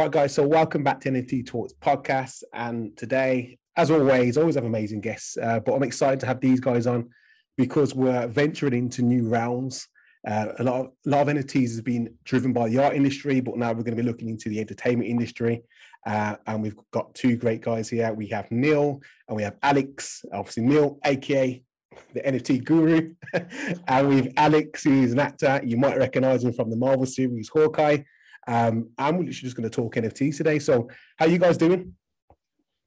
All 0.00 0.06
right, 0.06 0.12
guys. 0.12 0.34
So 0.34 0.46
welcome 0.46 0.82
back 0.82 0.98
to 1.02 1.10
NFT 1.10 1.46
Talks 1.46 1.74
podcast. 1.74 2.42
And 2.54 2.96
today, 2.96 3.58
as 3.76 3.90
always, 3.90 4.38
always 4.38 4.54
have 4.54 4.64
amazing 4.64 5.02
guests. 5.02 5.36
Uh, 5.36 5.60
but 5.60 5.74
I'm 5.74 5.82
excited 5.82 6.20
to 6.20 6.26
have 6.26 6.40
these 6.40 6.58
guys 6.58 6.86
on 6.86 7.10
because 7.58 7.94
we're 7.94 8.26
venturing 8.26 8.72
into 8.72 9.02
new 9.02 9.28
realms. 9.28 9.86
Uh, 10.26 10.52
a 10.58 10.64
lot 10.64 10.80
of 10.80 10.86
a 11.04 11.10
lot 11.10 11.28
of 11.28 11.36
NFTs 11.36 11.68
has 11.68 11.82
been 11.82 12.14
driven 12.24 12.54
by 12.54 12.70
the 12.70 12.82
art 12.82 12.96
industry, 12.96 13.40
but 13.40 13.58
now 13.58 13.68
we're 13.72 13.82
going 13.82 13.94
to 13.94 14.02
be 14.02 14.08
looking 14.08 14.30
into 14.30 14.48
the 14.48 14.58
entertainment 14.58 15.10
industry. 15.10 15.64
Uh, 16.06 16.36
and 16.46 16.62
we've 16.62 16.76
got 16.92 17.14
two 17.14 17.36
great 17.36 17.60
guys 17.60 17.90
here. 17.90 18.10
We 18.14 18.26
have 18.28 18.50
Neil 18.50 19.02
and 19.28 19.36
we 19.36 19.42
have 19.42 19.58
Alex. 19.62 20.24
Obviously, 20.32 20.62
Neil, 20.62 20.98
aka 21.04 21.62
the 22.14 22.20
NFT 22.22 22.64
guru, 22.64 23.12
and 23.86 24.08
we've 24.08 24.32
Alex, 24.38 24.82
who's 24.82 25.12
an 25.12 25.18
actor. 25.18 25.60
You 25.62 25.76
might 25.76 25.98
recognize 25.98 26.42
him 26.42 26.54
from 26.54 26.70
the 26.70 26.76
Marvel 26.76 27.04
series 27.04 27.50
Hawkeye. 27.50 27.98
Um, 28.46 28.90
I'm 28.98 29.16
literally 29.16 29.32
just 29.32 29.56
going 29.56 29.68
to 29.68 29.74
talk 29.74 29.94
NFTs 29.94 30.36
today. 30.36 30.58
So, 30.58 30.88
how 31.18 31.26
you 31.26 31.38
guys 31.38 31.56
doing? 31.56 31.94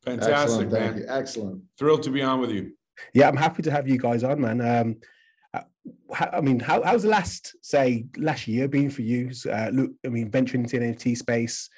Fantastic, 0.03 0.67
Excellent, 0.67 0.71
man. 0.71 0.97
You. 0.97 1.05
Excellent. 1.07 1.61
Thrilled 1.77 2.03
to 2.03 2.09
be 2.09 2.21
on 2.21 2.41
with 2.41 2.51
you. 2.51 2.73
Yeah, 3.13 3.27
I'm 3.27 3.37
happy 3.37 3.61
to 3.63 3.71
have 3.71 3.87
you 3.87 3.97
guys 3.97 4.23
on, 4.23 4.41
man. 4.41 4.61
Um, 4.61 4.95
uh, 5.53 5.61
I 6.31 6.41
mean, 6.41 6.59
how, 6.59 6.83
how's 6.83 7.03
the 7.03 7.09
last, 7.09 7.55
say, 7.61 8.05
last 8.17 8.47
year 8.47 8.67
been 8.67 8.89
for 8.89 9.01
you? 9.01 9.31
Uh, 9.49 9.69
look, 9.71 9.91
I 10.05 10.09
mean, 10.09 10.29
venturing 10.29 10.63
into 10.63 10.77
NFT 10.77 11.17
space. 11.17 11.69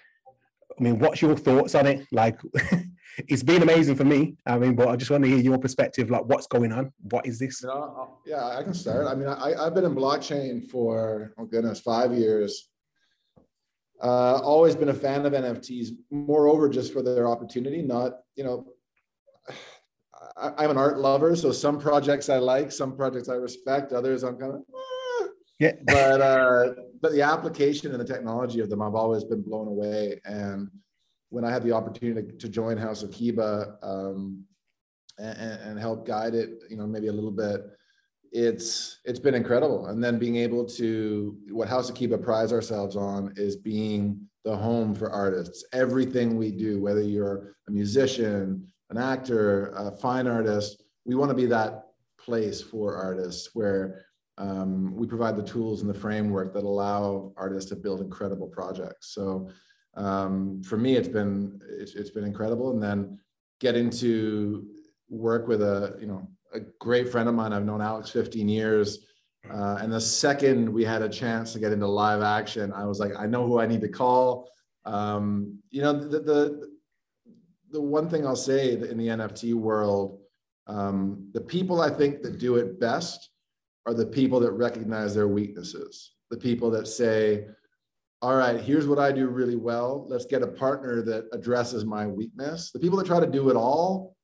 I 0.78 0.84
mean, 0.84 1.00
what's 1.00 1.22
your 1.22 1.36
thoughts 1.38 1.76
on 1.76 1.88
it? 1.88 2.06
Like, 2.12 2.40
it's 3.28 3.44
been 3.44 3.62
amazing 3.62 3.96
for 3.96 4.04
me. 4.04 4.36
I 4.46 4.58
mean, 4.58 4.76
but 4.76 4.90
I 4.90 4.96
just 4.96 5.12
want 5.12 5.24
to 5.24 5.30
hear 5.30 5.40
your 5.40 5.58
perspective. 5.58 6.10
Like, 6.10 6.26
what's 6.26 6.48
going 6.48 6.72
on? 6.72 6.92
What 7.02 7.26
is 7.26 7.40
this? 7.40 7.62
You 7.62 7.70
know, 7.70 8.18
yeah, 8.26 8.46
I 8.46 8.64
can 8.64 8.74
start. 8.74 9.08
I 9.08 9.16
mean, 9.16 9.28
I, 9.28 9.54
I've 9.54 9.74
been 9.74 9.86
in 9.86 9.96
blockchain 9.96 10.70
for 10.70 11.34
oh 11.38 11.46
goodness, 11.46 11.80
five 11.80 12.14
years. 12.14 12.70
Uh, 14.02 14.40
always 14.44 14.76
been 14.76 14.90
a 14.90 14.94
fan 14.94 15.26
of 15.26 15.34
NFTs. 15.34 15.90
Moreover, 16.12 16.70
just 16.70 16.92
for 16.92 17.02
their 17.02 17.28
opportunity, 17.28 17.82
not 17.82 18.20
you 18.36 18.44
know. 18.44 18.68
I, 20.38 20.66
am 20.66 20.72
an 20.72 20.78
art 20.78 20.98
lover, 20.98 21.36
so 21.36 21.52
some 21.52 21.80
projects 21.80 22.30
I 22.30 22.38
like, 22.38 22.72
some 22.72 22.96
projects 22.96 23.30
I 23.30 23.36
respect, 23.36 23.94
others 23.94 24.24
I'm 24.24 24.38
kind 24.38 24.56
of. 24.56 24.60
Eh. 24.60 25.28
Yeah. 25.60 25.72
but 25.86 26.22
uh, 26.22 26.74
but 27.02 27.14
the 27.14 27.22
application 27.22 27.92
and 27.92 28.00
the 28.00 28.14
technology 28.14 28.60
of 28.60 28.70
them, 28.70 28.82
I've 28.82 28.96
always 28.96 29.24
been 29.24 29.42
blown 29.42 29.68
away. 29.68 30.20
And 30.26 30.70
when 31.30 31.46
I 31.46 31.52
had 31.52 31.64
the 31.64 31.72
opportunity 31.72 32.32
to, 32.32 32.38
to 32.38 32.50
join 32.50 32.78
House 32.78 33.04
of 33.04 33.12
Kiba 33.12 33.76
um, 33.84 34.44
and, 35.18 35.60
and 35.62 35.80
help 35.80 36.06
guide 36.06 36.34
it, 36.34 36.64
you 36.70 36.78
know, 36.78 36.88
maybe 36.88 37.08
a 37.08 37.14
little 37.14 37.32
bit 37.32 37.62
it's 38.36 39.00
it's 39.06 39.20
been 39.20 39.34
incredible. 39.34 39.88
And 39.88 40.04
then 40.04 40.20
being 40.20 40.36
able 40.36 40.66
to 40.66 41.38
what 41.50 41.70
house 41.70 41.90
of 41.90 41.96
kiba 41.96 42.22
prides 42.22 42.52
ourselves 42.52 42.98
on 42.98 43.34
is 43.38 43.56
being 43.56 44.20
the 44.44 44.56
home 44.56 44.94
for 44.94 45.10
artists. 45.10 45.64
Everything 45.72 46.38
we 46.38 46.52
do 46.52 46.82
whether 46.82 47.02
you're 47.02 47.56
a 47.70 47.72
musician 47.72 48.68
an 48.90 48.98
actor 48.98 49.68
a 49.70 49.90
fine 49.90 50.28
artist 50.28 50.84
we 51.06 51.16
want 51.16 51.30
to 51.30 51.36
be 51.36 51.46
that 51.46 51.86
place 52.20 52.62
for 52.62 52.96
artists 52.96 53.52
where 53.54 54.06
um, 54.38 54.94
we 54.96 55.08
provide 55.08 55.38
the 55.38 55.44
tools 55.44 55.82
and 55.82 55.90
the 55.90 56.00
framework 56.00 56.54
that 56.54 56.66
allow 56.66 57.32
artists 57.38 57.70
to 57.70 57.76
build 57.76 58.02
incredible 58.02 58.48
projects. 58.48 59.14
So 59.14 59.50
um, 59.96 60.62
for 60.62 60.78
me 60.78 60.98
it's 60.98 61.08
been 61.08 61.62
it's, 61.70 61.96
it's 61.96 62.10
been 62.10 62.26
incredible. 62.26 62.72
And 62.72 62.84
then 62.84 63.18
getting 63.62 63.90
to 63.92 64.68
work 65.10 65.48
with 65.48 65.62
a 65.62 65.96
you 66.02 66.08
know 66.08 66.28
a 66.56 66.62
great 66.80 67.10
friend 67.10 67.28
of 67.28 67.36
mine. 67.36 67.54
I've 67.54 67.66
known 67.66 67.82
Alex 67.82 68.10
15 68.10 68.48
years. 68.48 69.06
Uh, 69.52 69.78
and 69.80 69.92
the 69.92 70.02
second 70.02 70.68
we 70.68 70.84
had 70.84 71.02
a 71.02 71.10
chance 71.10 71.54
to 71.54 71.60
get 71.60 71.72
into 71.72 71.88
live 71.88 72.22
action, 72.22 72.74
I 72.74 72.86
was 72.86 73.00
like, 73.00 73.12
I 73.18 73.28
know 73.28 73.46
who 73.46 73.60
I 73.60 73.68
need 73.68 73.82
to 73.82 73.90
call. 73.90 74.50
Um, 74.86 75.60
you 75.70 75.82
know, 75.82 75.94
the, 75.94 76.20
the, 76.20 76.70
the 77.72 77.82
one 77.82 78.10
thing 78.10 78.26
I'll 78.26 78.36
say 78.36 78.72
in 78.72 78.98
the 78.98 79.08
NFT 79.08 79.54
world, 79.54 80.20
um, 80.68 81.30
the 81.34 81.42
people 81.42 81.82
I 81.82 81.90
think 81.90 82.24
that 82.24 82.40
do 82.40 82.56
it 82.56 82.80
best 82.80 83.30
are 83.86 83.94
the 83.94 84.06
people 84.06 84.40
that 84.40 84.52
recognize 84.52 85.14
their 85.14 85.28
weaknesses. 85.28 86.14
The 86.32 86.38
people 86.38 86.72
that 86.72 86.88
say, 86.88 87.46
all 88.22 88.36
right, 88.36 88.60
here's 88.60 88.88
what 88.88 88.98
I 88.98 89.12
do 89.12 89.28
really 89.28 89.58
well. 89.58 90.08
Let's 90.10 90.26
get 90.26 90.42
a 90.42 90.48
partner 90.48 91.04
that 91.04 91.26
addresses 91.34 91.86
my 91.86 92.08
weakness. 92.08 92.72
The 92.72 92.80
people 92.80 92.98
that 92.98 93.06
try 93.06 93.20
to 93.20 93.28
do 93.28 93.50
it 93.50 93.56
all 93.56 94.15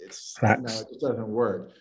it's 0.00 0.36
no, 0.42 0.52
it 0.52 0.62
just 0.62 1.00
doesn't 1.00 1.28
work. 1.28 1.72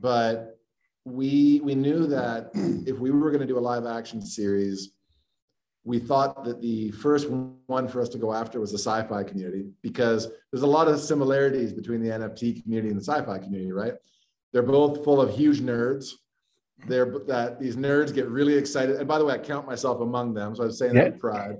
But 0.00 0.58
we 1.04 1.60
we 1.62 1.74
knew 1.74 2.06
that 2.06 2.50
if 2.86 2.98
we 2.98 3.10
were 3.10 3.30
going 3.30 3.40
to 3.40 3.46
do 3.46 3.58
a 3.58 3.60
live 3.60 3.86
action 3.86 4.24
series, 4.24 4.92
we 5.84 5.98
thought 5.98 6.44
that 6.44 6.60
the 6.60 6.90
first 6.92 7.28
one 7.30 7.88
for 7.88 8.00
us 8.00 8.08
to 8.10 8.18
go 8.18 8.32
after 8.32 8.60
was 8.60 8.72
the 8.72 8.78
sci-fi 8.78 9.22
community 9.24 9.70
because 9.82 10.28
there's 10.52 10.62
a 10.62 10.66
lot 10.66 10.88
of 10.88 11.00
similarities 11.00 11.72
between 11.72 12.02
the 12.02 12.10
NFT 12.10 12.62
community 12.62 12.90
and 12.90 13.00
the 13.00 13.04
sci-fi 13.04 13.38
community, 13.38 13.72
right? 13.72 13.94
They're 14.52 14.62
both 14.62 15.04
full 15.04 15.20
of 15.20 15.34
huge 15.34 15.60
nerds. 15.60 16.12
They're 16.86 17.18
that 17.26 17.58
these 17.58 17.76
nerds 17.76 18.14
get 18.14 18.28
really 18.28 18.54
excited. 18.54 18.96
And 18.96 19.08
by 19.08 19.18
the 19.18 19.24
way, 19.24 19.34
I 19.34 19.38
count 19.38 19.66
myself 19.66 20.00
among 20.00 20.34
them, 20.34 20.54
so 20.54 20.64
I'm 20.64 20.72
saying 20.72 20.94
yeah. 20.94 21.04
that 21.04 21.12
with 21.12 21.20
pride. 21.20 21.56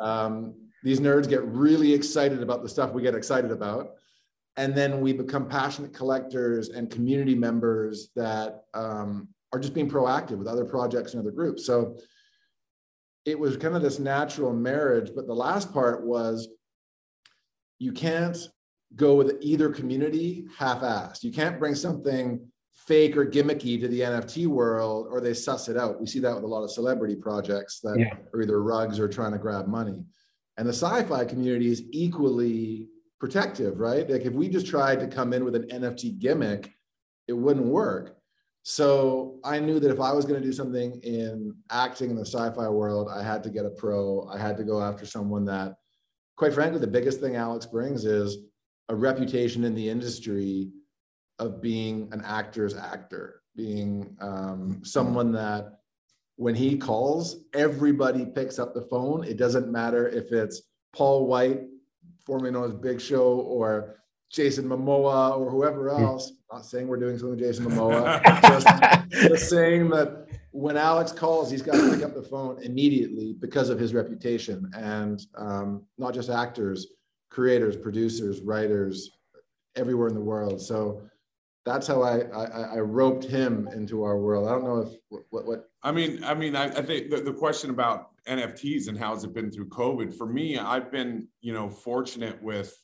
Um, 0.00 0.54
these 0.82 1.00
nerds 1.00 1.28
get 1.28 1.42
really 1.44 1.92
excited 1.92 2.42
about 2.42 2.62
the 2.62 2.68
stuff 2.68 2.92
we 2.92 3.00
get 3.00 3.14
excited 3.14 3.50
about 3.50 3.92
and 4.56 4.74
then 4.74 5.00
we 5.00 5.12
become 5.12 5.48
passionate 5.48 5.92
collectors 5.92 6.68
and 6.68 6.90
community 6.90 7.34
members 7.34 8.10
that 8.14 8.64
um, 8.72 9.28
are 9.52 9.58
just 9.58 9.74
being 9.74 9.90
proactive 9.90 10.38
with 10.38 10.46
other 10.46 10.64
projects 10.64 11.12
and 11.12 11.20
other 11.20 11.32
groups. 11.32 11.66
So 11.66 11.96
it 13.24 13.38
was 13.38 13.56
kind 13.56 13.74
of 13.74 13.82
this 13.82 13.98
natural 13.98 14.52
marriage 14.52 15.10
but 15.14 15.26
the 15.26 15.34
last 15.34 15.72
part 15.72 16.04
was 16.04 16.48
you 17.78 17.92
can't 17.92 18.36
go 18.96 19.14
with 19.14 19.38
either 19.40 19.70
community 19.70 20.46
half-assed. 20.56 21.24
You 21.24 21.32
can't 21.32 21.58
bring 21.58 21.74
something 21.74 22.46
fake 22.72 23.16
or 23.16 23.24
gimmicky 23.24 23.80
to 23.80 23.88
the 23.88 24.00
nft 24.00 24.46
world 24.46 25.08
or 25.10 25.20
they 25.20 25.34
suss 25.34 25.68
it 25.68 25.76
out. 25.76 26.00
We 26.00 26.06
see 26.06 26.20
that 26.20 26.34
with 26.34 26.44
a 26.44 26.46
lot 26.46 26.62
of 26.62 26.70
celebrity 26.70 27.16
projects 27.16 27.80
that 27.80 27.96
yeah. 27.98 28.14
are 28.32 28.42
either 28.42 28.62
rugs 28.62 29.00
or 29.00 29.08
trying 29.08 29.32
to 29.32 29.38
grab 29.38 29.66
money. 29.66 30.04
And 30.56 30.68
the 30.68 30.72
sci-fi 30.72 31.24
community 31.24 31.68
is 31.68 31.82
equally 31.90 32.88
protective, 33.24 33.80
right? 33.80 34.10
Like 34.10 34.26
if 34.26 34.34
we 34.34 34.50
just 34.50 34.66
tried 34.66 35.00
to 35.00 35.06
come 35.06 35.32
in 35.32 35.46
with 35.46 35.54
an 35.54 35.66
NFT 35.68 36.18
gimmick, 36.18 36.70
it 37.26 37.32
wouldn't 37.32 37.64
work. 37.64 38.18
So 38.64 39.40
I 39.42 39.60
knew 39.60 39.80
that 39.80 39.90
if 39.90 39.98
I 39.98 40.12
was 40.12 40.26
going 40.26 40.38
to 40.38 40.46
do 40.46 40.52
something 40.52 41.00
in 41.02 41.54
acting 41.70 42.10
in 42.10 42.16
the 42.16 42.26
sci-fi 42.26 42.68
world, 42.68 43.08
I 43.10 43.22
had 43.22 43.42
to 43.44 43.48
get 43.48 43.64
a 43.64 43.70
pro. 43.70 44.28
I 44.28 44.36
had 44.36 44.58
to 44.58 44.62
go 44.62 44.82
after 44.82 45.06
someone 45.06 45.46
that, 45.46 45.76
quite 46.36 46.52
frankly, 46.52 46.80
the 46.80 46.86
biggest 46.86 47.18
thing 47.18 47.34
Alex 47.34 47.64
brings 47.64 48.04
is 48.04 48.36
a 48.90 48.94
reputation 48.94 49.64
in 49.64 49.74
the 49.74 49.88
industry 49.88 50.68
of 51.38 51.62
being 51.62 52.10
an 52.12 52.20
actor's 52.26 52.76
actor, 52.76 53.40
being 53.56 54.18
um, 54.20 54.82
someone 54.84 55.32
that 55.32 55.78
when 56.36 56.54
he 56.54 56.76
calls, 56.76 57.36
everybody 57.54 58.26
picks 58.26 58.58
up 58.58 58.74
the 58.74 58.82
phone. 58.82 59.24
It 59.24 59.38
doesn't 59.38 59.72
matter 59.72 60.08
if 60.08 60.30
it's 60.30 60.60
Paul 60.92 61.26
Wight 61.26 61.62
formerly 62.26 62.50
known 62.50 62.64
as 62.66 62.74
Big 62.74 63.00
Show 63.00 63.40
or 63.40 63.96
Jason 64.30 64.64
Momoa 64.64 65.38
or 65.38 65.50
whoever 65.50 65.94
hmm. 65.94 66.02
else. 66.02 66.32
Not 66.52 66.64
saying 66.64 66.88
we're 66.88 66.98
doing 66.98 67.18
something 67.18 67.36
with 67.36 67.40
Jason 67.40 67.66
Momoa, 67.66 68.22
just, 68.42 69.22
just 69.28 69.50
saying 69.50 69.90
that 69.90 70.26
when 70.52 70.76
Alex 70.76 71.10
calls, 71.10 71.50
he's 71.50 71.62
got 71.62 71.74
to 71.74 71.90
pick 71.90 72.04
up 72.04 72.14
the 72.14 72.22
phone 72.22 72.62
immediately 72.62 73.32
because 73.40 73.70
of 73.70 73.78
his 73.78 73.92
reputation, 73.92 74.70
and 74.74 75.26
um, 75.36 75.82
not 75.98 76.14
just 76.14 76.30
actors, 76.30 76.86
creators, 77.28 77.76
producers, 77.76 78.40
writers, 78.40 79.10
everywhere 79.74 80.06
in 80.08 80.14
the 80.14 80.20
world. 80.20 80.60
So 80.60 81.02
that's 81.64 81.86
how 81.86 82.02
I, 82.02 82.20
I, 82.20 82.44
I 82.76 82.78
roped 82.78 83.24
him 83.24 83.68
into 83.72 84.04
our 84.04 84.18
world. 84.18 84.46
I 84.46 84.52
don't 84.52 84.64
know 84.64 84.78
if 84.80 85.22
what 85.30 85.44
what. 85.44 85.70
I 85.82 85.90
mean, 85.90 86.22
I 86.22 86.34
mean, 86.34 86.54
I, 86.54 86.66
I 86.66 86.82
think 86.82 87.10
the, 87.10 87.20
the 87.20 87.32
question 87.32 87.70
about 87.70 88.10
NFTs 88.28 88.88
and 88.88 88.98
how's 88.98 89.24
it 89.24 89.34
been 89.34 89.50
through 89.50 89.68
COVID? 89.68 90.16
For 90.16 90.26
me, 90.26 90.58
I've 90.58 90.90
been, 90.90 91.28
you 91.40 91.52
know, 91.52 91.68
fortunate 91.68 92.42
with 92.42 92.76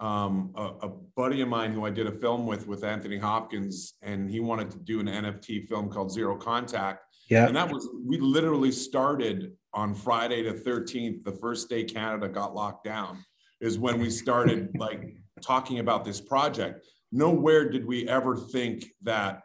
um, 0.00 0.52
a, 0.56 0.62
a, 0.82 0.88
buddy 1.16 1.40
of 1.40 1.48
mine 1.48 1.72
who 1.72 1.86
I 1.86 1.90
did 1.90 2.06
a 2.06 2.12
film 2.12 2.46
with, 2.46 2.66
with 2.66 2.84
Anthony 2.84 3.16
Hopkins, 3.16 3.94
and 4.02 4.30
he 4.30 4.40
wanted 4.40 4.70
to 4.72 4.78
do 4.78 5.00
an 5.00 5.06
NFT 5.06 5.66
film 5.66 5.88
called 5.88 6.12
Zero 6.12 6.36
Contact. 6.36 7.02
Yeah. 7.30 7.46
And 7.46 7.56
that 7.56 7.72
was, 7.72 7.88
we 8.04 8.18
literally 8.18 8.72
started 8.72 9.52
on 9.72 9.94
Friday 9.94 10.42
the 10.42 10.52
13th, 10.52 11.24
the 11.24 11.32
first 11.32 11.70
day 11.70 11.82
Canada 11.82 12.28
got 12.28 12.54
locked 12.54 12.84
down, 12.84 13.24
is 13.60 13.78
when 13.78 13.98
we 13.98 14.10
started 14.10 14.68
like 14.78 15.16
talking 15.40 15.78
about 15.78 16.04
this 16.04 16.20
project. 16.20 16.86
Nowhere 17.10 17.70
did 17.70 17.86
we 17.86 18.06
ever 18.08 18.36
think 18.36 18.84
that 19.02 19.42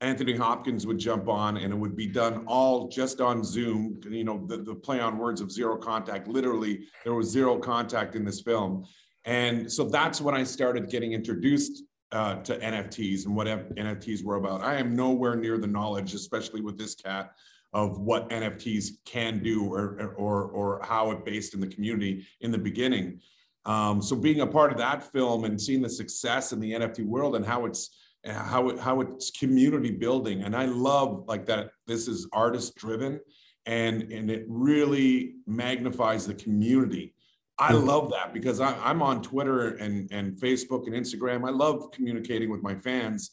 Anthony 0.00 0.36
Hopkins 0.36 0.86
would 0.86 0.98
jump 0.98 1.28
on 1.28 1.56
and 1.56 1.72
it 1.72 1.76
would 1.76 1.96
be 1.96 2.06
done 2.06 2.44
all 2.46 2.88
just 2.88 3.20
on 3.20 3.42
Zoom. 3.42 4.00
You 4.08 4.24
know, 4.24 4.44
the, 4.46 4.58
the 4.58 4.74
play 4.74 5.00
on 5.00 5.18
words 5.18 5.40
of 5.40 5.50
zero 5.50 5.76
contact. 5.76 6.28
Literally, 6.28 6.86
there 7.04 7.14
was 7.14 7.28
zero 7.28 7.58
contact 7.58 8.14
in 8.14 8.24
this 8.24 8.40
film. 8.40 8.86
And 9.24 9.70
so 9.70 9.84
that's 9.84 10.20
when 10.20 10.34
I 10.34 10.44
started 10.44 10.88
getting 10.88 11.12
introduced 11.12 11.82
uh, 12.12 12.36
to 12.36 12.58
NFTs 12.58 13.26
and 13.26 13.34
what 13.34 13.46
NFTs 13.46 14.24
were 14.24 14.36
about. 14.36 14.62
I 14.62 14.76
am 14.76 14.94
nowhere 14.94 15.36
near 15.36 15.58
the 15.58 15.66
knowledge, 15.66 16.14
especially 16.14 16.60
with 16.60 16.78
this 16.78 16.94
cat, 16.94 17.32
of 17.72 17.98
what 17.98 18.30
NFTs 18.30 18.92
can 19.04 19.42
do 19.42 19.70
or, 19.72 20.14
or, 20.16 20.44
or 20.44 20.80
how 20.82 21.10
it 21.10 21.24
based 21.24 21.54
in 21.54 21.60
the 21.60 21.66
community 21.66 22.26
in 22.40 22.50
the 22.50 22.58
beginning. 22.58 23.20
Um, 23.66 24.00
so 24.00 24.16
being 24.16 24.40
a 24.40 24.46
part 24.46 24.72
of 24.72 24.78
that 24.78 25.02
film 25.12 25.44
and 25.44 25.60
seeing 25.60 25.82
the 25.82 25.90
success 25.90 26.52
in 26.52 26.60
the 26.60 26.72
NFT 26.72 27.04
world 27.04 27.36
and 27.36 27.44
how 27.44 27.66
it's 27.66 27.90
how 28.26 28.68
it, 28.68 28.78
how 28.78 29.00
it's 29.00 29.30
community 29.30 29.90
building, 29.90 30.42
and 30.42 30.54
I 30.56 30.66
love 30.66 31.24
like 31.28 31.46
that. 31.46 31.70
This 31.86 32.08
is 32.08 32.28
artist 32.32 32.76
driven, 32.76 33.20
and 33.66 34.02
and 34.12 34.30
it 34.30 34.44
really 34.48 35.36
magnifies 35.46 36.26
the 36.26 36.34
community. 36.34 37.14
I 37.58 37.72
hmm. 37.72 37.86
love 37.86 38.10
that 38.10 38.32
because 38.32 38.60
I, 38.60 38.76
I'm 38.78 39.02
on 39.02 39.22
Twitter 39.22 39.76
and 39.76 40.10
and 40.12 40.36
Facebook 40.36 40.86
and 40.86 40.94
Instagram. 40.94 41.46
I 41.46 41.50
love 41.50 41.90
communicating 41.92 42.50
with 42.50 42.62
my 42.62 42.74
fans. 42.74 43.30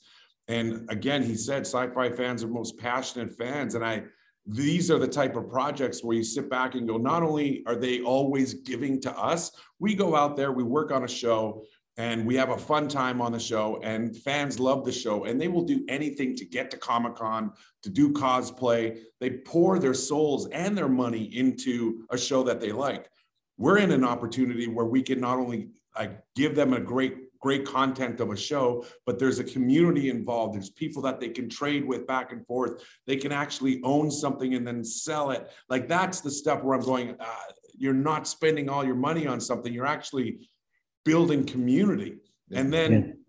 And 0.47 0.87
again, 0.91 1.23
he 1.23 1.35
said 1.35 1.61
sci-fi 1.61 2.11
fans 2.11 2.43
are 2.43 2.47
most 2.47 2.77
passionate 2.77 3.35
fans, 3.35 3.73
and 3.73 3.83
I 3.83 4.03
these 4.47 4.91
are 4.91 4.99
the 4.99 5.07
type 5.07 5.35
of 5.35 5.49
projects 5.49 6.03
where 6.03 6.15
you 6.15 6.23
sit 6.23 6.49
back 6.49 6.75
and 6.75 6.87
go, 6.87 6.97
not 6.97 7.23
only 7.23 7.63
are 7.65 7.75
they 7.75 8.01
always 8.01 8.53
giving 8.53 9.01
to 9.01 9.17
us, 9.17 9.51
we 9.79 9.95
go 9.95 10.15
out 10.15 10.37
there, 10.37 10.51
we 10.51 10.63
work 10.63 10.91
on 10.91 11.03
a 11.03 11.07
show, 11.07 11.63
and 11.97 12.25
we 12.25 12.36
have 12.36 12.50
a 12.50 12.57
fun 12.57 12.88
time 12.88 13.21
on 13.21 13.31
the 13.31 13.39
show, 13.39 13.80
and 13.83 14.15
fans 14.18 14.59
love 14.59 14.83
the 14.83 14.92
show, 14.92 15.25
and 15.25 15.39
they 15.39 15.47
will 15.47 15.63
do 15.63 15.83
anything 15.88 16.36
to 16.36 16.45
get 16.45 16.69
to 16.71 16.77
Comic 16.77 17.15
Con, 17.15 17.53
to 17.83 17.89
do 17.89 18.12
cosplay. 18.12 19.00
They 19.19 19.31
pour 19.45 19.80
their 19.80 19.94
souls 19.94 20.47
and 20.50 20.77
their 20.77 20.89
money 20.89 21.24
into 21.36 22.06
a 22.09 22.18
show 22.18 22.44
that 22.44 22.59
they 22.59 22.71
like. 22.71 23.09
We're 23.57 23.77
in 23.77 23.92
an 23.92 24.03
opportunity 24.03 24.68
where 24.68 24.86
we 24.86 25.01
can 25.01 25.21
not 25.21 25.38
only 25.38 25.69
like 25.97 26.21
give 26.36 26.56
them 26.56 26.74
a 26.74 26.80
great 26.80 27.25
great 27.45 27.63
content 27.63 28.19
of 28.19 28.31
a 28.31 28.36
show, 28.36 28.83
but 29.06 29.19
there's 29.19 29.38
a 29.38 29.44
community 29.44 30.09
involved. 30.09 30.56
There's 30.56 30.71
people 30.71 31.00
that 31.03 31.19
they 31.19 31.30
can 31.30 31.47
trade 31.47 31.86
with 31.86 32.07
back 32.07 32.31
and 32.31 32.44
forth. 32.47 32.83
They 33.06 33.18
can 33.18 33.31
actually 33.31 33.83
own 33.83 34.09
something 34.09 34.56
and 34.56 34.65
then 34.65 34.83
sell 34.83 35.30
it. 35.30 35.51
Like 35.69 35.88
that's 35.88 36.21
the 36.21 36.31
stuff 36.31 36.63
where 36.63 36.75
I'm 36.75 36.83
going, 36.83 37.15
uh, 37.19 37.25
you're 37.77 37.94
not 37.94 38.27
spending 38.27 38.68
all 38.68 38.83
your 38.83 38.95
money 38.95 39.27
on 39.27 39.39
something, 39.39 39.71
you're 39.71 39.86
actually 39.86 40.50
building 41.06 41.46
community. 41.46 42.18
And 42.52 42.74
then, 42.74 43.19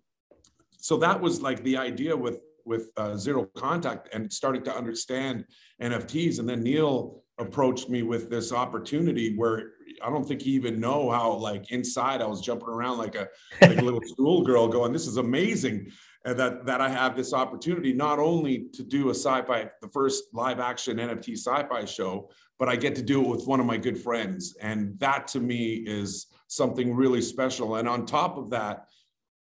so 0.79 0.97
that 0.99 1.21
was 1.21 1.41
like 1.41 1.63
the 1.63 1.77
idea 1.77 2.17
with 2.17 2.41
with 2.67 2.91
uh, 2.97 3.17
zero 3.17 3.49
contact 3.57 4.09
and 4.13 4.31
starting 4.31 4.65
to 4.65 4.77
understand 4.77 5.45
NFTs. 5.81 6.41
And 6.41 6.49
then 6.49 6.63
Neil 6.63 7.23
approached 7.39 7.89
me 7.89 8.03
with 8.03 8.29
this 8.29 8.53
opportunity 8.53 9.37
where 9.37 9.75
I 10.03 10.11
don't 10.11 10.27
think 10.27 10.43
he 10.43 10.51
even 10.53 10.81
know 10.81 11.11
how 11.11 11.33
like 11.33 11.71
inside 11.71 12.21
I 12.21 12.27
was 12.27 12.41
jumping 12.41 12.69
around 12.69 12.99
like 12.99 13.15
a 13.15 13.29
like 13.63 13.79
a 13.79 13.83
little 13.83 14.01
schoolgirl 14.07 14.69
going, 14.69 14.93
this 14.93 15.07
is 15.07 15.17
amazing. 15.17 15.91
And 16.25 16.39
that 16.39 16.67
that 16.67 16.81
I 16.81 16.89
have 16.89 17.17
this 17.17 17.33
opportunity 17.33 17.93
not 17.93 18.19
only 18.19 18.67
to 18.75 18.83
do 18.83 19.09
a 19.09 19.15
sci-fi, 19.15 19.71
the 19.81 19.89
first 19.89 20.25
live 20.33 20.59
action 20.59 20.97
NFT 20.97 21.39
sci-fi 21.39 21.85
show, 21.85 22.31
but 22.59 22.69
I 22.69 22.75
get 22.77 22.97
to 22.97 23.03
do 23.03 23.23
it 23.23 23.29
with 23.29 23.47
one 23.47 23.61
of 23.61 23.67
my 23.67 23.77
good 23.77 23.99
friends. 23.99 24.57
And 24.61 24.99
that 24.99 25.29
to 25.29 25.41
me 25.41 25.85
is 25.87 26.27
something 26.49 26.95
really 26.95 27.23
special. 27.23 27.77
And 27.77 27.89
on 27.89 28.07
top 28.07 28.37
of 28.37 28.51
that, 28.51 28.87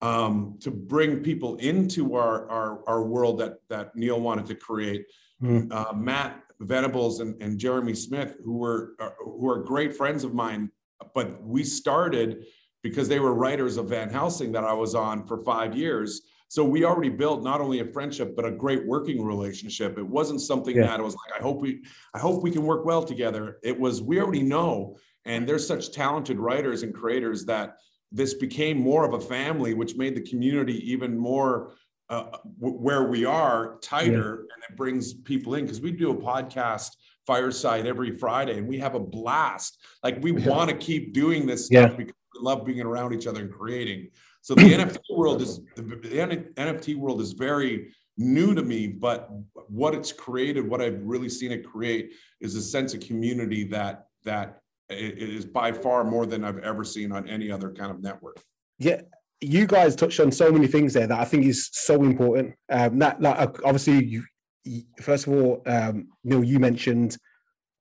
um, 0.00 0.58
to 0.60 0.70
bring 0.70 1.22
people 1.22 1.56
into 1.56 2.14
our, 2.14 2.48
our, 2.50 2.88
our 2.88 3.02
world 3.02 3.40
that, 3.40 3.54
that 3.68 3.96
Neil 3.96 4.20
wanted 4.20 4.46
to 4.46 4.54
create, 4.54 5.06
mm. 5.42 5.72
uh, 5.72 5.92
Matt 5.92 6.42
Venables 6.60 7.20
and, 7.20 7.40
and 7.42 7.58
Jeremy 7.58 7.94
Smith, 7.94 8.36
who 8.44 8.58
were 8.58 8.94
uh, 9.00 9.10
who 9.22 9.48
are 9.48 9.62
great 9.62 9.96
friends 9.96 10.24
of 10.24 10.34
mine, 10.34 10.70
but 11.14 11.42
we 11.42 11.62
started 11.62 12.46
because 12.82 13.08
they 13.08 13.20
were 13.20 13.34
writers 13.34 13.76
of 13.76 13.88
Van 13.88 14.08
Helsing 14.08 14.52
that 14.52 14.64
I 14.64 14.72
was 14.72 14.94
on 14.94 15.26
for 15.26 15.42
five 15.44 15.76
years. 15.76 16.22
So 16.48 16.64
we 16.64 16.84
already 16.84 17.10
built 17.10 17.42
not 17.42 17.60
only 17.60 17.80
a 17.80 17.84
friendship 17.84 18.34
but 18.34 18.44
a 18.44 18.50
great 18.50 18.86
working 18.86 19.22
relationship. 19.22 19.98
It 19.98 20.06
wasn't 20.06 20.40
something 20.40 20.76
yeah. 20.76 20.86
that 20.86 21.00
I 21.00 21.02
was 21.02 21.14
like, 21.14 21.38
I 21.38 21.42
hope 21.42 21.60
we, 21.60 21.84
I 22.14 22.18
hope 22.18 22.42
we 22.42 22.50
can 22.50 22.62
work 22.62 22.84
well 22.84 23.04
together. 23.04 23.58
It 23.62 23.78
was 23.78 24.00
we 24.00 24.20
already 24.20 24.42
know, 24.42 24.96
and 25.28 25.46
there's 25.46 25.66
such 25.66 25.92
talented 25.92 26.38
writers 26.38 26.82
and 26.82 26.94
creators 26.94 27.44
that 27.44 27.76
this 28.10 28.34
became 28.34 28.78
more 28.78 29.04
of 29.04 29.12
a 29.12 29.20
family, 29.20 29.74
which 29.74 29.96
made 29.96 30.16
the 30.16 30.22
community 30.22 30.90
even 30.90 31.16
more 31.16 31.74
uh, 32.08 32.38
where 32.58 33.04
we 33.04 33.26
are 33.26 33.78
tighter 33.82 34.46
yeah. 34.48 34.54
and 34.54 34.62
it 34.68 34.76
brings 34.76 35.12
people 35.12 35.54
in 35.54 35.64
because 35.64 35.82
we 35.82 35.92
do 35.92 36.10
a 36.10 36.16
podcast 36.16 36.96
fireside 37.26 37.86
every 37.86 38.16
Friday 38.16 38.56
and 38.56 38.66
we 38.66 38.78
have 38.78 38.94
a 38.94 39.00
blast. 39.00 39.78
Like 40.02 40.22
we 40.22 40.32
yeah. 40.32 40.48
want 40.48 40.70
to 40.70 40.76
keep 40.76 41.12
doing 41.12 41.46
this 41.46 41.66
stuff 41.66 41.90
yeah. 41.90 41.96
because 41.96 42.14
we 42.34 42.40
love 42.40 42.64
being 42.64 42.80
around 42.80 43.12
each 43.12 43.26
other 43.26 43.42
and 43.42 43.52
creating. 43.52 44.08
So 44.40 44.54
the 44.54 44.62
NFT 44.78 44.98
world 45.14 45.42
is 45.42 45.60
the, 45.76 45.82
the 45.82 46.54
NFT 46.56 46.96
world 46.96 47.20
is 47.20 47.32
very 47.32 47.92
new 48.16 48.54
to 48.54 48.62
me, 48.62 48.86
but 48.86 49.28
what 49.68 49.94
it's 49.94 50.10
created, 50.10 50.66
what 50.66 50.80
I've 50.80 51.00
really 51.02 51.28
seen 51.28 51.52
it 51.52 51.62
create 51.62 52.12
is 52.40 52.54
a 52.54 52.62
sense 52.62 52.94
of 52.94 53.00
community 53.00 53.64
that 53.64 54.06
that 54.24 54.62
is 54.90 55.44
by 55.44 55.72
far 55.72 56.04
more 56.04 56.26
than 56.26 56.44
I've 56.44 56.58
ever 56.58 56.84
seen 56.84 57.12
on 57.12 57.28
any 57.28 57.50
other 57.50 57.72
kind 57.72 57.90
of 57.90 58.00
network. 58.00 58.42
Yeah, 58.78 59.02
you 59.40 59.66
guys 59.66 59.94
touched 59.94 60.20
on 60.20 60.32
so 60.32 60.50
many 60.50 60.66
things 60.66 60.94
there 60.94 61.06
that 61.06 61.18
I 61.18 61.24
think 61.24 61.44
is 61.44 61.68
so 61.72 62.02
important. 62.02 62.54
Um, 62.70 62.98
that, 62.98 63.20
like, 63.20 63.62
obviously, 63.64 64.04
you, 64.04 64.24
you, 64.64 64.82
first 65.00 65.26
of 65.26 65.32
all, 65.34 65.62
um, 65.66 66.08
Neil, 66.24 66.44
you 66.44 66.58
mentioned 66.58 67.16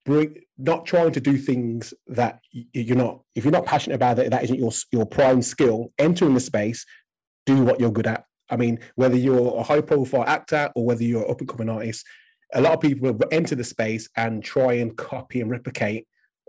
bring, 0.06 0.38
not 0.58 0.86
trying 0.86 1.12
to 1.12 1.20
do 1.20 1.38
things 1.38 1.94
that 2.08 2.40
you're 2.52 2.98
not. 2.98 3.22
If 3.36 3.44
you're 3.44 3.52
not 3.52 3.66
passionate 3.66 3.96
about 3.96 4.20
it, 4.20 4.32
that 4.32 4.44
isn't 4.44 4.58
your 4.58 4.72
your 4.92 5.06
prime 5.06 5.42
skill. 5.42 5.92
Entering 5.98 6.34
the 6.34 6.40
space, 6.40 6.86
do 7.46 7.64
what 7.64 7.80
you're 7.80 7.92
good 7.92 8.08
at. 8.08 8.24
I 8.50 8.56
mean, 8.56 8.80
whether 8.96 9.18
you're 9.18 9.58
a 9.58 9.64
high 9.64 9.82
profile 9.82 10.24
actor 10.26 10.72
or 10.76 10.86
whether 10.86 11.04
you're 11.04 11.26
an 11.26 11.32
up 11.32 11.40
and 11.42 11.50
coming 11.50 11.70
artist, 11.70 12.06
a 12.54 12.62
lot 12.62 12.74
of 12.74 12.80
people 12.82 13.18
enter 13.32 13.56
the 13.56 13.64
space 13.64 14.10
and 14.16 14.44
try 14.44 14.74
and 14.74 14.96
copy 14.96 15.42
and 15.42 15.50
replicate 15.52 16.08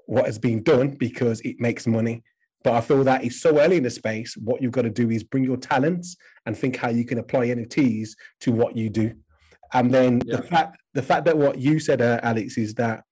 what 0.08 0.26
has 0.26 0.38
been 0.38 0.62
done 0.62 0.90
because 0.90 1.40
it 1.42 1.56
makes 1.58 1.86
money 1.86 2.22
but 2.64 2.74
I 2.74 2.80
feel 2.80 3.04
that 3.04 3.24
it's 3.24 3.40
so 3.40 3.58
early 3.58 3.76
in 3.76 3.84
the 3.84 3.90
space. 3.90 4.36
What 4.36 4.60
you've 4.60 4.72
got 4.72 4.82
to 4.82 4.90
do 4.90 5.10
is 5.10 5.22
bring 5.22 5.44
your 5.44 5.56
talents 5.56 6.16
and 6.46 6.56
think 6.56 6.76
how 6.76 6.88
you 6.88 7.04
can 7.04 7.18
apply 7.18 7.46
NFTs 7.46 8.10
to 8.40 8.52
what 8.52 8.76
you 8.76 8.90
do. 8.90 9.14
And 9.72 9.92
then 9.92 10.22
yeah. 10.24 10.36
the 10.36 10.42
fact 10.42 10.76
the 10.94 11.02
fact 11.02 11.24
that 11.26 11.36
what 11.36 11.58
you 11.58 11.78
said, 11.78 12.02
uh, 12.02 12.20
Alex, 12.22 12.58
is 12.58 12.74
that 12.74 13.04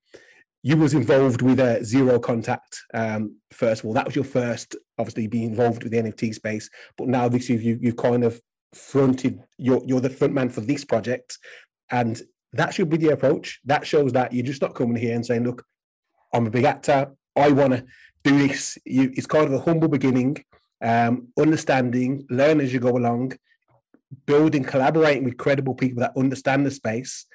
you 0.62 0.76
was 0.76 0.94
involved 0.94 1.42
with 1.42 1.60
a 1.60 1.78
uh, 1.80 1.84
zero 1.84 2.18
contact. 2.18 2.80
Um, 2.92 3.36
first 3.52 3.82
of 3.82 3.86
all, 3.86 3.92
that 3.92 4.06
was 4.06 4.16
your 4.16 4.24
first, 4.24 4.74
obviously, 4.98 5.28
being 5.28 5.44
involved 5.44 5.84
with 5.84 5.92
the 5.92 5.98
NFT 5.98 6.34
space. 6.34 6.68
But 6.96 7.08
now 7.08 7.28
this 7.28 7.50
is 7.50 7.62
you 7.62 7.78
you've 7.80 7.96
kind 7.96 8.24
of 8.24 8.40
fronted. 8.74 9.40
You're 9.58 9.82
you're 9.86 10.00
the 10.00 10.10
front 10.10 10.34
man 10.34 10.48
for 10.48 10.62
this 10.62 10.84
project, 10.84 11.38
and 11.90 12.20
that 12.52 12.74
should 12.74 12.88
be 12.88 12.96
the 12.96 13.10
approach. 13.10 13.60
That 13.64 13.86
shows 13.86 14.12
that 14.12 14.32
you're 14.32 14.46
just 14.46 14.62
not 14.62 14.74
coming 14.74 14.96
here 14.96 15.14
and 15.14 15.24
saying, 15.24 15.44
"Look, 15.44 15.62
I'm 16.32 16.46
a 16.46 16.50
big 16.50 16.64
actor. 16.64 17.12
I 17.36 17.50
want 17.50 17.72
to." 17.72 17.84
do 18.26 18.48
this. 18.48 18.78
You, 18.84 19.12
it's 19.14 19.26
kind 19.26 19.46
of 19.46 19.52
a 19.52 19.60
humble 19.60 19.88
beginning, 19.88 20.44
um, 20.82 21.28
understanding, 21.38 22.26
learn 22.28 22.60
as 22.60 22.72
you 22.72 22.80
go 22.80 22.96
along, 22.96 23.32
building, 24.26 24.64
collaborating 24.64 25.24
with 25.24 25.36
credible 25.36 25.74
people 25.74 26.00
that 26.00 26.12
understand 26.16 26.66
the 26.66 26.70
space. 26.70 27.26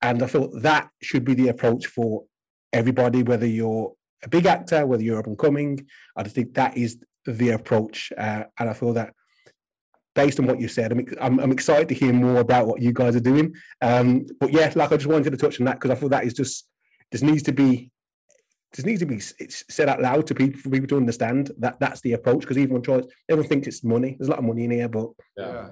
And 0.00 0.22
I 0.22 0.26
feel 0.26 0.48
that 0.60 0.88
should 1.02 1.24
be 1.24 1.34
the 1.34 1.48
approach 1.48 1.86
for 1.86 2.24
everybody, 2.72 3.22
whether 3.22 3.46
you're 3.46 3.92
a 4.22 4.28
big 4.28 4.46
actor, 4.46 4.86
whether 4.86 5.02
you're 5.02 5.18
up 5.18 5.26
and 5.26 5.38
coming. 5.38 5.86
I 6.16 6.22
just 6.22 6.36
think 6.36 6.54
that 6.54 6.76
is 6.76 6.98
the 7.26 7.50
approach. 7.50 8.12
Uh, 8.16 8.44
and 8.58 8.70
I 8.70 8.74
feel 8.74 8.92
that 8.92 9.14
based 10.14 10.38
on 10.38 10.46
what 10.46 10.60
you 10.60 10.68
said, 10.68 10.92
I'm, 10.92 11.06
I'm, 11.20 11.40
I'm, 11.40 11.52
excited 11.52 11.88
to 11.88 11.94
hear 11.94 12.12
more 12.12 12.40
about 12.40 12.66
what 12.66 12.82
you 12.82 12.92
guys 12.92 13.14
are 13.14 13.20
doing. 13.20 13.54
Um, 13.80 14.26
but 14.40 14.52
yeah, 14.52 14.72
like 14.74 14.92
I 14.92 14.96
just 14.96 15.06
wanted 15.06 15.30
to 15.30 15.36
touch 15.36 15.60
on 15.60 15.66
that 15.66 15.76
because 15.76 15.90
I 15.90 15.94
feel 15.94 16.08
that 16.08 16.24
is 16.24 16.34
just, 16.34 16.66
this 17.12 17.22
needs 17.22 17.42
to 17.44 17.52
be 17.52 17.90
just 18.74 18.86
needs 18.86 19.00
to 19.00 19.06
be 19.06 19.18
said 19.20 19.88
out 19.88 20.00
loud 20.00 20.26
to 20.26 20.34
people 20.34 20.60
for 20.60 20.70
people 20.70 20.88
to 20.88 20.96
understand 20.96 21.50
that 21.58 21.80
that's 21.80 22.00
the 22.02 22.12
approach. 22.12 22.40
Because 22.40 22.56
everyone 22.56 22.82
tries, 22.82 23.04
everyone 23.28 23.48
thinks 23.48 23.66
it's 23.66 23.84
money. 23.84 24.16
There's 24.18 24.28
a 24.28 24.32
lot 24.32 24.40
of 24.40 24.44
money 24.44 24.64
in 24.64 24.70
here, 24.70 24.88
but 24.88 25.10
yeah. 25.36 25.70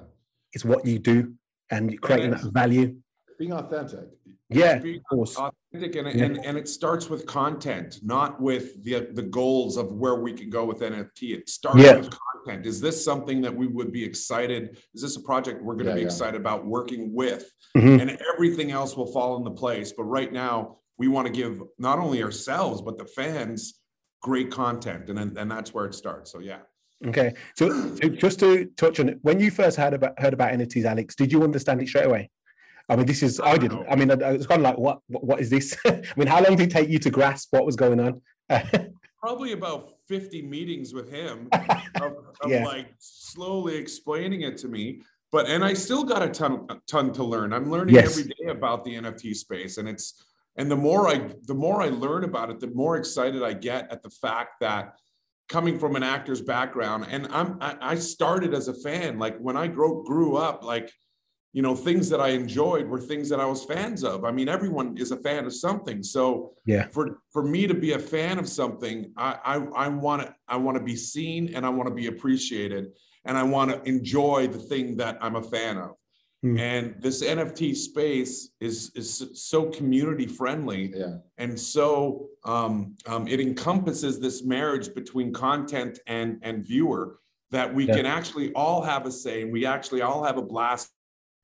it's 0.53 0.65
what 0.65 0.87
you 0.87 0.99
do 0.99 1.35
and 1.71 2.01
creating 2.01 2.31
that 2.31 2.43
value. 2.53 2.97
Being 3.39 3.53
authentic. 3.53 4.09
Yeah, 4.49 4.79
being 4.79 4.99
of 4.99 5.05
course. 5.05 5.37
Authentic, 5.37 5.97
and, 5.97 6.15
yeah. 6.15 6.25
and 6.25 6.45
and 6.45 6.57
it 6.57 6.69
starts 6.69 7.11
with 7.11 7.27
content, 7.27 7.99
not 8.03 8.41
with 8.41 8.83
the 8.85 9.09
the 9.13 9.23
goals 9.23 9.77
of 9.77 9.93
where 9.93 10.15
we 10.15 10.33
can 10.33 10.49
go 10.49 10.65
with 10.65 10.81
NFT. 10.81 11.37
It 11.37 11.49
starts 11.49 11.83
yeah. 11.83 11.97
with 11.97 12.17
content. 12.45 12.65
Is 12.65 12.81
this 12.81 13.05
something 13.05 13.41
that 13.41 13.55
we 13.55 13.67
would 13.67 13.93
be 13.93 14.05
excited? 14.05 14.79
Is 14.95 15.03
this 15.03 15.17
a 15.17 15.21
project 15.21 15.63
we're 15.63 15.75
going 15.75 15.87
to 15.87 15.93
yeah, 15.93 15.97
be 15.97 16.05
excited 16.05 16.41
about 16.41 16.65
working 16.65 17.13
with? 17.13 17.51
Mm-hmm. 17.77 18.01
And 18.01 18.19
everything 18.33 18.71
else 18.71 18.97
will 18.97 19.11
fall 19.13 19.37
into 19.37 19.51
place. 19.51 19.93
But 19.93 20.05
right 20.05 20.33
now, 20.33 20.79
we 20.99 21.09
want 21.09 21.27
to 21.27 21.33
give 21.33 21.63
not 21.79 21.99
only 21.99 22.23
ourselves 22.23 22.81
but 22.83 22.99
the 22.99 23.05
fans 23.05 23.81
great 24.27 24.51
content. 24.51 25.09
And 25.09 25.39
and 25.39 25.51
that's 25.51 25.73
where 25.73 25.87
it 25.87 25.95
starts. 25.95 26.33
So 26.33 26.41
yeah. 26.41 26.59
Okay. 27.07 27.35
So, 27.57 27.95
so 27.97 28.09
just 28.09 28.41
to 28.41 28.67
touch 28.77 29.01
on 29.01 29.09
it 29.11 29.19
when 29.23 29.39
you 29.39 29.51
first 29.51 29.77
heard 29.77 29.95
about 29.95 30.19
heard 30.19 30.33
about 30.33 30.53
nfts 30.53 30.87
alex 30.87 31.15
did 31.15 31.31
you 31.31 31.43
understand 31.43 31.83
it 31.83 31.89
straight 31.89 32.07
away? 32.07 32.31
I 32.89 32.97
mean 32.97 33.07
this 33.07 33.23
is 33.23 33.39
i, 33.41 33.51
I 33.53 33.59
didn't. 33.59 33.81
know. 33.81 33.87
i 33.89 33.97
mean 33.97 34.11
I, 34.11 34.33
was 34.33 34.47
kind 34.47 34.61
of 34.61 34.65
like 34.65 34.79
what, 34.79 35.01
what 35.09 35.25
what 35.25 35.41
is 35.41 35.51
this? 35.51 35.77
I 35.87 36.03
mean 36.17 36.27
how 36.27 36.43
long 36.43 36.57
did 36.57 36.69
it 36.69 36.73
take 36.73 36.89
you 36.89 36.99
to 36.99 37.11
grasp 37.11 37.49
what 37.53 37.67
was 37.67 37.77
going 37.77 38.01
on? 38.01 38.21
Probably 39.21 39.53
about 39.53 39.89
50 40.09 40.43
meetings 40.43 40.95
with 40.95 41.11
him 41.11 41.49
of, 41.53 42.13
of 42.41 42.51
yeah. 42.51 42.65
like 42.65 42.89
slowly 42.99 43.77
explaining 43.77 44.43
it 44.43 44.57
to 44.59 44.69
me. 44.69 45.03
But 45.33 45.47
and 45.47 45.65
i 45.65 45.75
still 45.75 46.05
got 46.05 46.23
a 46.23 46.29
ton 46.29 46.67
a 46.71 46.77
ton 46.89 47.13
to 47.13 47.25
learn. 47.25 47.53
I'm 47.53 47.71
learning 47.71 47.95
yes. 47.95 48.11
every 48.11 48.33
day 48.33 48.51
about 48.51 48.85
the 48.85 48.95
nft 48.95 49.37
space 49.37 49.77
and 49.79 49.89
it's 49.89 50.25
And 50.59 50.71
the 50.71 50.77
more 50.77 51.09
I 51.09 51.31
the 51.45 51.55
more 51.55 51.83
I 51.83 51.89
learn 51.89 52.25
about 52.25 52.51
it, 52.51 52.61
the 52.61 52.69
more 52.69 52.97
excited 52.97 53.43
I 53.43 53.53
get 53.53 53.91
at 53.91 54.03
the 54.03 54.11
fact 54.11 54.61
that 54.61 54.95
coming 55.49 55.79
from 55.79 55.97
an 55.97 56.03
actor's 56.03 56.41
background, 56.41 57.07
and 57.11 57.29
I'm 57.31 57.59
I, 57.61 57.77
I 57.81 57.95
started 57.97 58.55
as 58.55 58.69
a 58.69 58.75
fan. 58.75 59.19
Like 59.19 59.39
when 59.39 59.57
I 59.57 59.67
grew 59.67 60.05
grew 60.05 60.37
up, 60.37 60.65
like 60.65 60.93
you 61.57 61.63
know 61.63 61.75
things 61.75 62.11
that 62.11 62.21
i 62.21 62.29
enjoyed 62.29 62.87
were 62.87 63.01
things 63.01 63.31
that 63.31 63.41
i 63.41 63.47
was 63.47 63.65
fans 63.65 64.05
of. 64.05 64.27
I 64.27 64.31
mean 64.31 64.47
everyone 64.47 64.99
is 64.99 65.11
a 65.11 65.17
fan 65.17 65.47
of 65.47 65.55
something. 65.55 66.03
So 66.03 66.53
yeah. 66.67 66.89
for 66.89 67.23
for 67.33 67.43
me 67.43 67.67
to 67.67 67.73
be 67.73 67.93
a 67.93 67.99
fan 67.99 68.39
of 68.39 68.47
something 68.47 69.11
i 69.17 69.55
i 69.75 69.89
want 69.89 70.21
to 70.21 70.35
i 70.49 70.57
want 70.57 70.77
to 70.77 70.85
be 70.85 70.97
seen 70.97 71.55
and 71.55 71.65
i 71.65 71.71
want 71.71 71.89
to 71.89 71.95
be 71.95 72.09
appreciated. 72.09 72.93
And 73.25 73.39
i 73.39 73.43
want 73.43 73.71
to 73.71 73.83
enjoy 73.89 74.49
the 74.49 74.59
thing 74.59 74.99
that 74.99 75.17
i'm 75.23 75.37
a 75.37 75.43
fan 75.43 75.79
of 75.79 75.93
hmm. 76.43 76.59
and 76.59 76.95
this 77.01 77.23
nft 77.23 77.77
space 77.77 78.51
is 78.61 78.91
is 78.95 79.31
so 79.35 79.67
community 79.71 80.27
friendly 80.27 80.93
yeah. 80.95 81.17
and 81.39 81.59
so 81.59 82.29
um, 82.45 82.95
um, 83.07 83.27
it 83.27 83.41
encompasses 83.41 84.21
this 84.21 84.45
marriage 84.45 84.95
between 84.95 85.33
content 85.33 85.99
and 86.07 86.39
and 86.43 86.65
viewer 86.65 87.19
that 87.51 87.73
we 87.73 87.87
yeah. 87.87 87.95
can 87.95 88.07
actually 88.07 88.53
all 88.53 88.83
have 88.83 89.07
a 89.07 89.11
say 89.11 89.43
and 89.43 89.53
we 89.53 89.67
actually 89.67 90.03
all 90.03 90.23
have 90.23 90.37
a 90.37 90.43
blast 90.43 90.91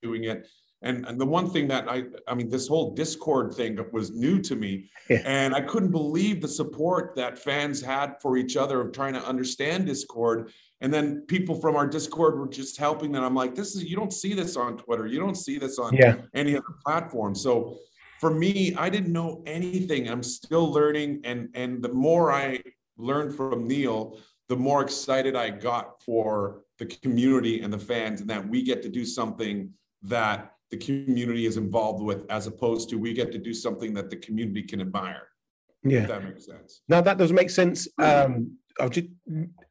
doing 0.02 0.24
it. 0.24 0.48
And, 0.82 1.06
and 1.06 1.20
the 1.20 1.26
one 1.26 1.48
thing 1.48 1.68
that 1.68 1.88
I, 1.88 2.04
I 2.26 2.34
mean, 2.34 2.48
this 2.48 2.66
whole 2.66 2.92
Discord 2.94 3.54
thing 3.54 3.78
was 3.92 4.10
new 4.10 4.40
to 4.42 4.56
me. 4.56 4.90
Yeah. 5.08 5.22
And 5.24 5.54
I 5.54 5.60
couldn't 5.60 5.92
believe 5.92 6.40
the 6.40 6.48
support 6.48 7.14
that 7.16 7.38
fans 7.38 7.80
had 7.80 8.20
for 8.20 8.36
each 8.36 8.56
other 8.56 8.80
of 8.80 8.92
trying 8.92 9.14
to 9.14 9.24
understand 9.24 9.86
Discord. 9.86 10.52
And 10.80 10.92
then 10.92 11.22
people 11.28 11.60
from 11.60 11.76
our 11.76 11.86
Discord 11.86 12.38
were 12.38 12.48
just 12.48 12.76
helping 12.76 13.12
them. 13.12 13.22
I'm 13.22 13.34
like, 13.34 13.54
this 13.54 13.76
is, 13.76 13.84
you 13.84 13.94
don't 13.94 14.12
see 14.12 14.34
this 14.34 14.56
on 14.56 14.76
Twitter. 14.76 15.06
You 15.06 15.20
don't 15.20 15.36
see 15.36 15.56
this 15.56 15.78
on 15.78 15.94
yeah. 15.94 16.16
any 16.34 16.56
other 16.56 16.74
platform. 16.84 17.36
So 17.36 17.76
for 18.20 18.30
me, 18.34 18.74
I 18.74 18.90
didn't 18.90 19.12
know 19.12 19.42
anything. 19.46 20.08
I'm 20.08 20.22
still 20.22 20.70
learning. 20.72 21.20
And, 21.24 21.48
and 21.54 21.80
the 21.82 21.92
more 21.92 22.32
I 22.32 22.60
learned 22.96 23.36
from 23.36 23.68
Neil, 23.68 24.18
the 24.48 24.56
more 24.56 24.82
excited 24.82 25.36
I 25.36 25.50
got 25.50 26.02
for 26.02 26.64
the 26.78 26.86
community 26.86 27.62
and 27.62 27.72
the 27.72 27.78
fans 27.78 28.20
and 28.20 28.30
that 28.30 28.46
we 28.48 28.62
get 28.62 28.82
to 28.82 28.88
do 28.88 29.04
something 29.04 29.70
that 30.02 30.51
the 30.72 30.78
community 30.78 31.46
is 31.46 31.56
involved 31.56 32.02
with 32.02 32.24
as 32.30 32.48
opposed 32.48 32.88
to 32.88 32.96
we 32.96 33.12
get 33.12 33.30
to 33.30 33.38
do 33.38 33.54
something 33.54 33.94
that 33.94 34.10
the 34.10 34.16
community 34.16 34.62
can 34.62 34.80
admire. 34.80 35.28
Yeah. 35.84 36.06
that 36.06 36.24
makes 36.24 36.46
sense. 36.46 36.82
Now 36.88 37.00
that 37.02 37.18
does 37.18 37.32
make 37.32 37.50
sense 37.50 37.86
um 37.98 38.56
i'll 38.80 38.88
just 38.88 39.08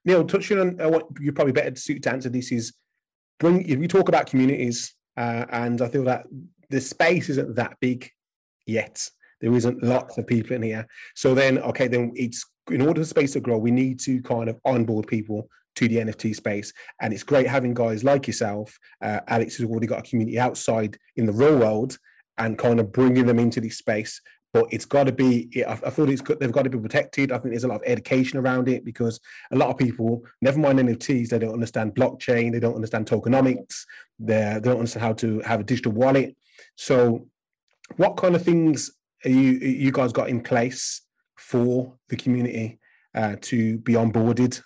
neil 0.05 0.23
touching 0.23 0.59
on 0.59 0.79
uh, 0.79 0.87
what 0.87 1.07
you're 1.19 1.33
probably 1.33 1.51
better 1.51 1.75
suited 1.75 2.03
to 2.03 2.11
answer 2.11 2.29
this 2.29 2.51
is 2.51 2.71
bring 3.39 3.67
if 3.67 3.79
you 3.79 3.87
talk 3.87 4.09
about 4.09 4.27
communities 4.27 4.93
uh, 5.17 5.43
and 5.49 5.81
i 5.81 5.87
feel 5.87 6.03
that 6.03 6.27
the 6.69 6.79
space 6.79 7.27
isn't 7.29 7.55
that 7.55 7.75
big 7.81 8.09
yet. 8.65 9.07
There 9.41 9.53
isn't 9.53 9.83
lots 9.83 10.17
of 10.17 10.27
people 10.27 10.55
in 10.55 10.61
here. 10.61 10.87
So 11.15 11.33
then 11.35 11.59
okay 11.59 11.87
then 11.87 12.11
it's 12.15 12.45
in 12.69 12.81
order 12.81 13.01
for 13.01 13.05
space 13.05 13.33
to 13.33 13.39
grow 13.39 13.57
we 13.57 13.71
need 13.71 13.99
to 14.01 14.21
kind 14.21 14.49
of 14.49 14.59
onboard 14.65 15.07
people 15.07 15.49
to 15.75 15.87
the 15.87 15.97
NFT 15.97 16.35
space. 16.35 16.73
And 16.99 17.13
it's 17.13 17.23
great 17.23 17.47
having 17.47 17.73
guys 17.73 18.03
like 18.03 18.27
yourself. 18.27 18.77
Uh, 19.01 19.19
Alex 19.27 19.57
has 19.57 19.67
already 19.67 19.87
got 19.87 19.99
a 19.99 20.09
community 20.09 20.39
outside 20.39 20.97
in 21.15 21.25
the 21.25 21.31
real 21.31 21.57
world 21.57 21.97
and 22.37 22.57
kind 22.57 22.79
of 22.79 22.91
bringing 22.91 23.25
them 23.25 23.39
into 23.39 23.61
this 23.61 23.77
space. 23.77 24.21
But 24.53 24.65
it's 24.71 24.83
got 24.83 25.05
to 25.05 25.13
be, 25.13 25.63
I, 25.65 25.75
thought 25.75 26.09
it's 26.09 26.21
they've 26.39 26.51
got 26.51 26.63
to 26.63 26.69
be 26.69 26.77
protected. 26.77 27.31
I 27.31 27.37
think 27.37 27.51
there's 27.53 27.63
a 27.63 27.69
lot 27.69 27.75
of 27.75 27.83
education 27.85 28.37
around 28.37 28.67
it 28.67 28.83
because 28.83 29.17
a 29.51 29.55
lot 29.55 29.69
of 29.69 29.77
people, 29.77 30.25
never 30.41 30.59
mind 30.59 30.79
NFTs, 30.79 31.29
they 31.29 31.39
don't 31.39 31.53
understand 31.53 31.95
blockchain, 31.95 32.51
they 32.51 32.59
don't 32.59 32.75
understand 32.75 33.05
tokenomics, 33.05 33.85
they 34.19 34.59
don't 34.61 34.77
understand 34.77 35.05
how 35.05 35.13
to 35.13 35.39
have 35.41 35.61
a 35.61 35.63
digital 35.63 35.93
wallet. 35.93 36.35
So, 36.75 37.27
what 37.95 38.17
kind 38.17 38.35
of 38.35 38.43
things 38.43 38.91
are 39.23 39.29
you 39.29 39.51
you 39.51 39.91
guys 39.91 40.11
got 40.11 40.29
in 40.29 40.41
place 40.41 41.01
for 41.37 41.97
the 42.09 42.17
community 42.17 42.79
uh, 43.15 43.35
to 43.41 43.77
be 43.79 43.93
onboarded 43.93 44.61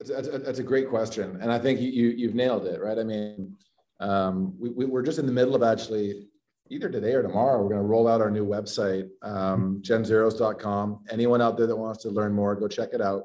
that's, 0.00 0.28
that's, 0.28 0.58
a 0.58 0.64
great 0.64 0.88
question, 0.88 1.38
and 1.40 1.50
I 1.50 1.58
think 1.58 1.80
you, 1.80 1.90
you 1.90 2.26
have 2.28 2.34
nailed 2.34 2.66
it, 2.66 2.80
right? 2.82 2.98
I 2.98 3.04
mean, 3.04 3.56
um, 4.00 4.54
we, 4.58 4.70
we, 4.70 4.98
are 4.98 5.02
just 5.02 5.18
in 5.18 5.26
the 5.26 5.32
middle 5.32 5.54
of 5.54 5.62
actually 5.62 6.28
either 6.70 6.88
today 6.88 7.12
or 7.12 7.22
tomorrow. 7.22 7.62
We're 7.62 7.70
going 7.70 7.80
to 7.80 7.86
roll 7.86 8.08
out 8.08 8.20
our 8.20 8.30
new 8.30 8.46
website, 8.46 9.08
um, 9.22 9.80
genzeros.com. 9.82 11.04
Anyone 11.10 11.40
out 11.40 11.56
there 11.56 11.66
that 11.66 11.76
wants 11.76 12.02
to 12.02 12.10
learn 12.10 12.32
more, 12.32 12.54
go 12.54 12.68
check 12.68 12.90
it 12.92 13.00
out. 13.00 13.24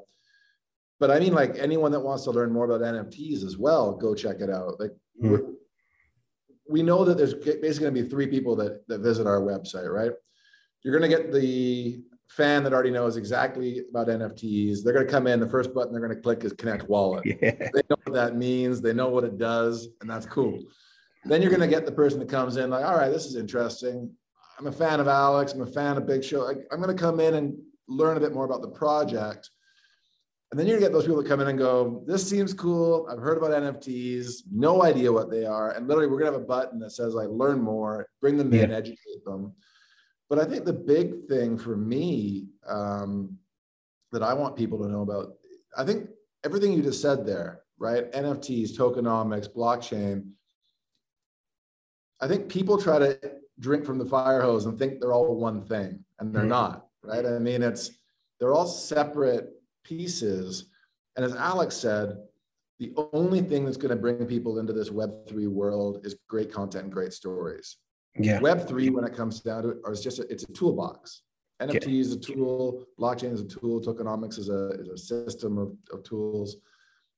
But 1.00 1.10
I 1.10 1.18
mean, 1.18 1.34
like 1.34 1.58
anyone 1.58 1.90
that 1.92 2.00
wants 2.00 2.24
to 2.24 2.30
learn 2.30 2.52
more 2.52 2.64
about 2.64 2.80
NFTs 2.80 3.44
as 3.44 3.58
well, 3.58 3.92
go 3.96 4.14
check 4.14 4.36
it 4.40 4.50
out. 4.50 4.78
Like 4.78 4.92
mm. 5.22 5.54
we 6.68 6.82
know 6.82 7.04
that 7.04 7.16
there's 7.16 7.34
basically 7.34 7.80
going 7.80 7.94
to 7.94 8.02
be 8.02 8.08
three 8.08 8.28
people 8.28 8.54
that 8.56 8.86
that 8.86 9.00
visit 9.00 9.26
our 9.26 9.40
website, 9.40 9.92
right? 9.92 10.12
You're 10.84 10.96
going 10.96 11.10
to 11.10 11.16
get 11.16 11.32
the 11.32 12.02
fan 12.36 12.64
that 12.64 12.72
already 12.72 12.90
knows 12.90 13.16
exactly 13.16 13.82
about 13.90 14.08
NFTs. 14.08 14.82
They're 14.82 14.92
going 14.92 15.06
to 15.06 15.12
come 15.12 15.26
in. 15.26 15.40
The 15.40 15.48
first 15.48 15.74
button 15.74 15.92
they're 15.92 16.00
going 16.00 16.14
to 16.14 16.20
click 16.20 16.44
is 16.44 16.52
Connect 16.52 16.88
Wallet. 16.88 17.24
Yeah. 17.42 17.52
They 17.74 17.82
know 17.90 17.96
what 18.04 18.14
that 18.14 18.36
means. 18.36 18.80
They 18.80 18.92
know 18.92 19.08
what 19.08 19.24
it 19.24 19.38
does, 19.38 19.88
and 20.00 20.08
that's 20.08 20.26
cool. 20.26 20.60
Then 21.24 21.40
you're 21.42 21.50
going 21.50 21.60
to 21.60 21.68
get 21.68 21.86
the 21.86 21.92
person 21.92 22.18
that 22.20 22.28
comes 22.28 22.56
in 22.56 22.70
like, 22.70 22.84
all 22.84 22.96
right, 22.96 23.10
this 23.10 23.26
is 23.26 23.36
interesting. 23.36 24.10
I'm 24.58 24.66
a 24.66 24.72
fan 24.72 25.00
of 25.00 25.08
Alex. 25.08 25.52
I'm 25.52 25.62
a 25.62 25.66
fan 25.66 25.96
of 25.96 26.06
Big 26.06 26.24
Show. 26.24 26.48
I'm 26.48 26.80
going 26.80 26.94
to 26.94 27.00
come 27.00 27.20
in 27.20 27.34
and 27.34 27.56
learn 27.88 28.16
a 28.16 28.20
bit 28.20 28.32
more 28.32 28.44
about 28.44 28.62
the 28.62 28.68
project. 28.68 29.50
And 30.52 30.60
then 30.60 30.66
you're 30.66 30.76
gonna 30.76 30.86
get 30.86 30.92
those 30.92 31.04
people 31.04 31.22
that 31.22 31.28
come 31.28 31.40
in 31.40 31.48
and 31.48 31.58
go, 31.58 32.04
this 32.06 32.28
seems 32.28 32.52
cool. 32.52 33.08
I've 33.10 33.18
heard 33.18 33.38
about 33.38 33.52
NFTs, 33.52 34.42
no 34.52 34.82
idea 34.82 35.10
what 35.10 35.30
they 35.30 35.46
are. 35.46 35.70
And 35.70 35.88
literally, 35.88 36.10
we're 36.10 36.18
gonna 36.18 36.32
have 36.32 36.42
a 36.42 36.44
button 36.44 36.78
that 36.80 36.90
says 36.90 37.14
like 37.14 37.28
learn 37.30 37.58
more, 37.58 38.06
bring 38.20 38.36
them 38.36 38.52
in, 38.52 38.70
educate 38.70 39.24
them. 39.24 39.54
But 40.32 40.38
I 40.38 40.46
think 40.46 40.64
the 40.64 40.72
big 40.72 41.28
thing 41.28 41.58
for 41.58 41.76
me 41.76 42.46
um, 42.66 43.36
that 44.12 44.22
I 44.22 44.32
want 44.32 44.56
people 44.56 44.82
to 44.82 44.88
know 44.88 45.02
about, 45.02 45.34
I 45.76 45.84
think 45.84 46.08
everything 46.42 46.72
you 46.72 46.82
just 46.82 47.02
said 47.02 47.26
there, 47.26 47.60
right? 47.76 48.10
NFTs, 48.12 48.74
tokenomics, 48.74 49.46
blockchain. 49.46 50.30
I 52.22 52.28
think 52.28 52.48
people 52.48 52.78
try 52.78 52.98
to 52.98 53.20
drink 53.60 53.84
from 53.84 53.98
the 53.98 54.06
fire 54.06 54.40
hose 54.40 54.64
and 54.64 54.78
think 54.78 55.00
they're 55.00 55.12
all 55.12 55.36
one 55.36 55.66
thing, 55.66 56.02
and 56.18 56.34
they're 56.34 56.40
mm-hmm. 56.40 56.48
not, 56.48 56.86
right? 57.02 57.26
I 57.26 57.38
mean, 57.38 57.62
it's 57.62 57.90
they're 58.40 58.54
all 58.54 58.66
separate 58.66 59.50
pieces. 59.84 60.70
And 61.14 61.26
as 61.26 61.34
Alex 61.34 61.76
said, 61.76 62.16
the 62.78 62.94
only 63.12 63.42
thing 63.42 63.66
that's 63.66 63.76
going 63.76 63.94
to 63.94 64.00
bring 64.00 64.24
people 64.24 64.60
into 64.60 64.72
this 64.72 64.88
Web3 64.88 65.46
world 65.48 66.06
is 66.06 66.16
great 66.26 66.50
content 66.50 66.84
and 66.84 66.92
great 66.92 67.12
stories. 67.12 67.76
Yeah. 68.18 68.40
Web 68.40 68.68
three, 68.68 68.90
when 68.90 69.04
it 69.04 69.16
comes 69.16 69.40
down 69.40 69.62
to 69.62 69.68
it, 69.70 69.78
is 69.90 70.02
just 70.02 70.18
a, 70.18 70.30
it's 70.30 70.44
a 70.44 70.52
toolbox. 70.52 71.22
NFT 71.60 71.86
yeah. 71.86 72.00
is 72.00 72.12
a 72.12 72.18
tool, 72.18 72.84
blockchain 72.98 73.32
is 73.32 73.40
a 73.40 73.46
tool, 73.46 73.80
tokenomics 73.80 74.38
is 74.38 74.48
a, 74.48 74.70
is 74.80 74.88
a 74.88 74.98
system 74.98 75.58
of, 75.58 75.72
of 75.92 76.02
tools. 76.02 76.56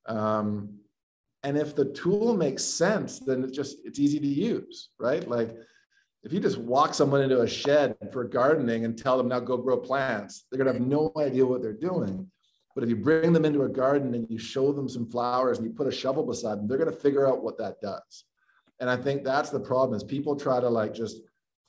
Um, 0.07 0.79
and 1.43 1.59
if 1.59 1.75
the 1.75 1.87
tool 1.87 2.35
makes 2.37 2.65
sense, 2.65 3.19
then 3.19 3.43
it's 3.45 3.57
just 3.57 3.79
it's 3.85 3.99
easy 3.99 4.19
to 4.19 4.27
use, 4.27 4.91
right? 4.99 5.29
Like 5.29 5.55
if 6.23 6.33
you 6.33 6.41
just 6.41 6.59
walk 6.59 6.95
someone 6.95 7.21
into 7.21 7.43
a 7.43 7.49
shed 7.49 7.97
for 8.13 8.25
gardening 8.25 8.87
and 8.87 8.97
tell 8.97 9.19
them 9.19 9.29
now 9.29 9.41
go 9.41 9.59
grow 9.59 9.77
plants, 9.77 10.47
they're 10.51 10.59
gonna 10.59 10.73
have 10.73 10.81
no 10.81 11.13
idea 11.19 11.45
what 11.45 11.61
they're 11.61 11.73
doing. 11.73 12.31
But 12.75 12.83
if 12.83 12.91
you 12.91 12.97
bring 12.97 13.33
them 13.33 13.45
into 13.45 13.63
a 13.63 13.69
garden 13.69 14.15
and 14.15 14.27
you 14.31 14.39
show 14.39 14.73
them 14.73 14.89
some 14.89 15.07
flowers 15.07 15.59
and 15.59 15.67
you 15.67 15.73
put 15.73 15.87
a 15.87 15.93
shovel 15.93 16.25
beside 16.25 16.59
them, 16.59 16.67
they're 16.67 16.79
gonna 16.79 16.93
figure 16.93 17.29
out 17.29 17.43
what 17.43 17.59
that 17.59 17.81
does. 17.81 18.25
And 18.81 18.91
I 18.91 18.97
think 18.97 19.25
that's 19.25 19.51
the 19.51 19.61
problem 19.61 19.97
is 19.97 20.03
people 20.03 20.37
try 20.37 20.61
to 20.61 20.69
like 20.69 20.95
just 20.95 21.19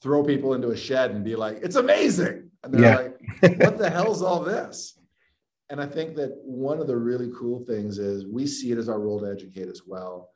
throw 0.01 0.24
people 0.24 0.53
into 0.53 0.69
a 0.69 0.77
shed 0.77 1.12
and 1.12 1.24
be 1.24 1.35
like, 1.35 1.59
it's 1.62 1.75
amazing. 1.75 2.50
And 2.63 2.74
they're 2.74 2.81
yeah. 2.81 2.95
like, 2.95 3.59
what 3.59 3.77
the 3.77 3.89
hell's 3.89 4.21
all 4.21 4.39
this? 4.41 4.97
And 5.69 5.81
I 5.81 5.85
think 5.85 6.15
that 6.15 6.35
one 6.43 6.79
of 6.79 6.88
the 6.88 6.97
really 6.97 7.31
cool 7.38 7.63
things 7.65 7.97
is 7.97 8.25
we 8.27 8.45
see 8.45 8.71
it 8.71 8.77
as 8.77 8.89
our 8.89 9.00
role 9.00 9.19
to 9.21 9.31
educate 9.31 9.67
as 9.67 9.81
well. 9.85 10.29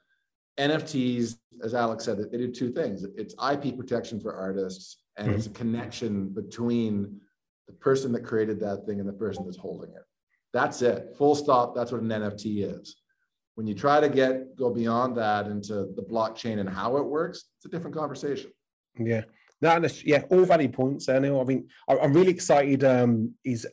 NFTs, 0.59 1.35
as 1.63 1.73
Alex 1.73 2.05
said, 2.05 2.17
they 2.17 2.37
do 2.37 2.51
two 2.51 2.71
things. 2.71 3.05
It's 3.15 3.33
IP 3.33 3.77
protection 3.77 4.19
for 4.19 4.35
artists, 4.35 4.97
and 5.17 5.27
mm-hmm. 5.27 5.37
it's 5.37 5.47
a 5.47 5.51
connection 5.51 6.29
between 6.29 7.19
the 7.67 7.73
person 7.73 8.11
that 8.13 8.25
created 8.25 8.59
that 8.59 8.85
thing 8.85 8.99
and 8.99 9.07
the 9.07 9.13
person 9.13 9.45
that's 9.45 9.57
holding 9.57 9.91
it. 9.91 10.03
That's 10.51 10.81
it. 10.81 11.15
Full 11.17 11.35
stop. 11.35 11.75
That's 11.75 11.91
what 11.91 12.01
an 12.01 12.09
NFT 12.09 12.79
is. 12.79 12.95
When 13.59 13.67
you 13.67 13.75
try 13.75 13.99
to 13.99 14.07
get 14.07 14.55
go 14.55 14.69
beyond 14.69 15.17
that 15.17 15.47
into 15.47 15.87
the 15.93 16.01
blockchain 16.01 16.61
and 16.61 16.69
how 16.69 16.95
it 16.95 17.05
works, 17.05 17.43
it's 17.57 17.65
a 17.65 17.67
different 17.67 17.93
conversation. 17.93 18.51
Yeah. 18.97 19.23
No, 19.59 19.85
yeah, 20.05 20.21
all 20.29 20.45
valid 20.45 20.71
points. 20.71 21.09
I 21.09 21.19
know. 21.19 21.41
I 21.41 21.43
mean, 21.43 21.67
I'm 21.89 22.13
really 22.13 22.31
excited. 22.31 22.85
Um, 22.85 23.33
is 23.43 23.67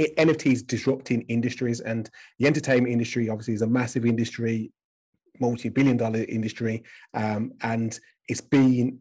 NFTs 0.00 0.66
disrupting 0.66 1.20
industries, 1.28 1.78
and 1.78 2.10
the 2.40 2.48
entertainment 2.48 2.92
industry 2.92 3.28
obviously 3.28 3.54
is 3.54 3.62
a 3.62 3.68
massive 3.68 4.04
industry, 4.04 4.72
multi-billion 5.38 5.96
dollar 5.96 6.24
industry, 6.24 6.82
um, 7.14 7.52
and 7.62 8.00
it's 8.26 8.40
been 8.40 8.98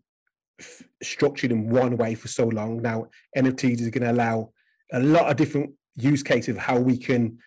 structured 1.01 1.51
in 1.51 1.71
one 1.71 1.97
way 1.97 2.13
for 2.13 2.27
so 2.27 2.45
long. 2.45 2.83
Now, 2.83 3.07
NFTs 3.35 3.81
is 3.81 3.89
going 3.89 4.03
to 4.03 4.11
allow 4.11 4.51
a 4.91 4.99
lot 4.99 5.31
of 5.31 5.37
different 5.37 5.71
use 5.95 6.21
cases 6.21 6.55
of 6.55 6.61
how 6.61 6.77
we 6.77 6.99
can 6.99 7.39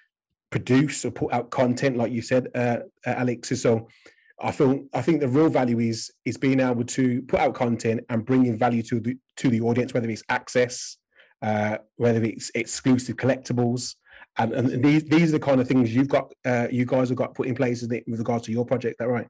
produce 0.51 1.05
or 1.05 1.11
put 1.11 1.33
out 1.33 1.51
content, 1.51 1.97
like 1.97 2.13
you 2.13 2.23
said, 2.23 2.49
uh, 2.55 2.79
uh, 3.07 3.11
Alex. 3.11 3.61
So 3.61 3.89
I 4.41 4.53
feel 4.53 4.85
I 4.95 5.03
think 5.03 5.21
the 5.21 5.29
real 5.29 5.49
value 5.49 5.79
is 5.79 6.11
is 6.25 6.37
being 6.37 6.61
able 6.61 6.85
to 6.85 7.23
put 7.23 7.41
out 7.41 7.55
content 7.55 8.05
and 8.09 8.25
bringing 8.25 8.57
value 8.57 8.83
to 8.85 9.01
the 9.01 9.17
to 9.37 9.49
the 9.49 9.61
audience, 9.61 9.95
whether 9.95 10.09
it's 10.09 10.23
access, 10.29 10.99
uh, 11.43 11.79
whether 11.97 12.23
it's 12.23 12.51
exclusive 12.55 13.17
collectibles, 13.17 13.97
and, 14.39 14.53
and 14.53 14.85
these 14.85 15.05
these 15.05 15.31
are 15.31 15.39
the 15.39 15.45
kind 15.45 15.61
of 15.61 15.69
things 15.69 15.95
you've 15.95 16.09
got 16.09 16.33
uh, 16.45 16.69
you 16.71 16.85
guys 16.85 17.09
have 17.09 17.19
got 17.19 17.35
put 17.35 17.47
in 17.47 17.55
place 17.55 17.83
with 17.83 18.19
regards 18.19 18.45
to 18.47 18.53
your 18.53 18.67
project. 18.67 18.99
That 18.99 19.09
right? 19.09 19.27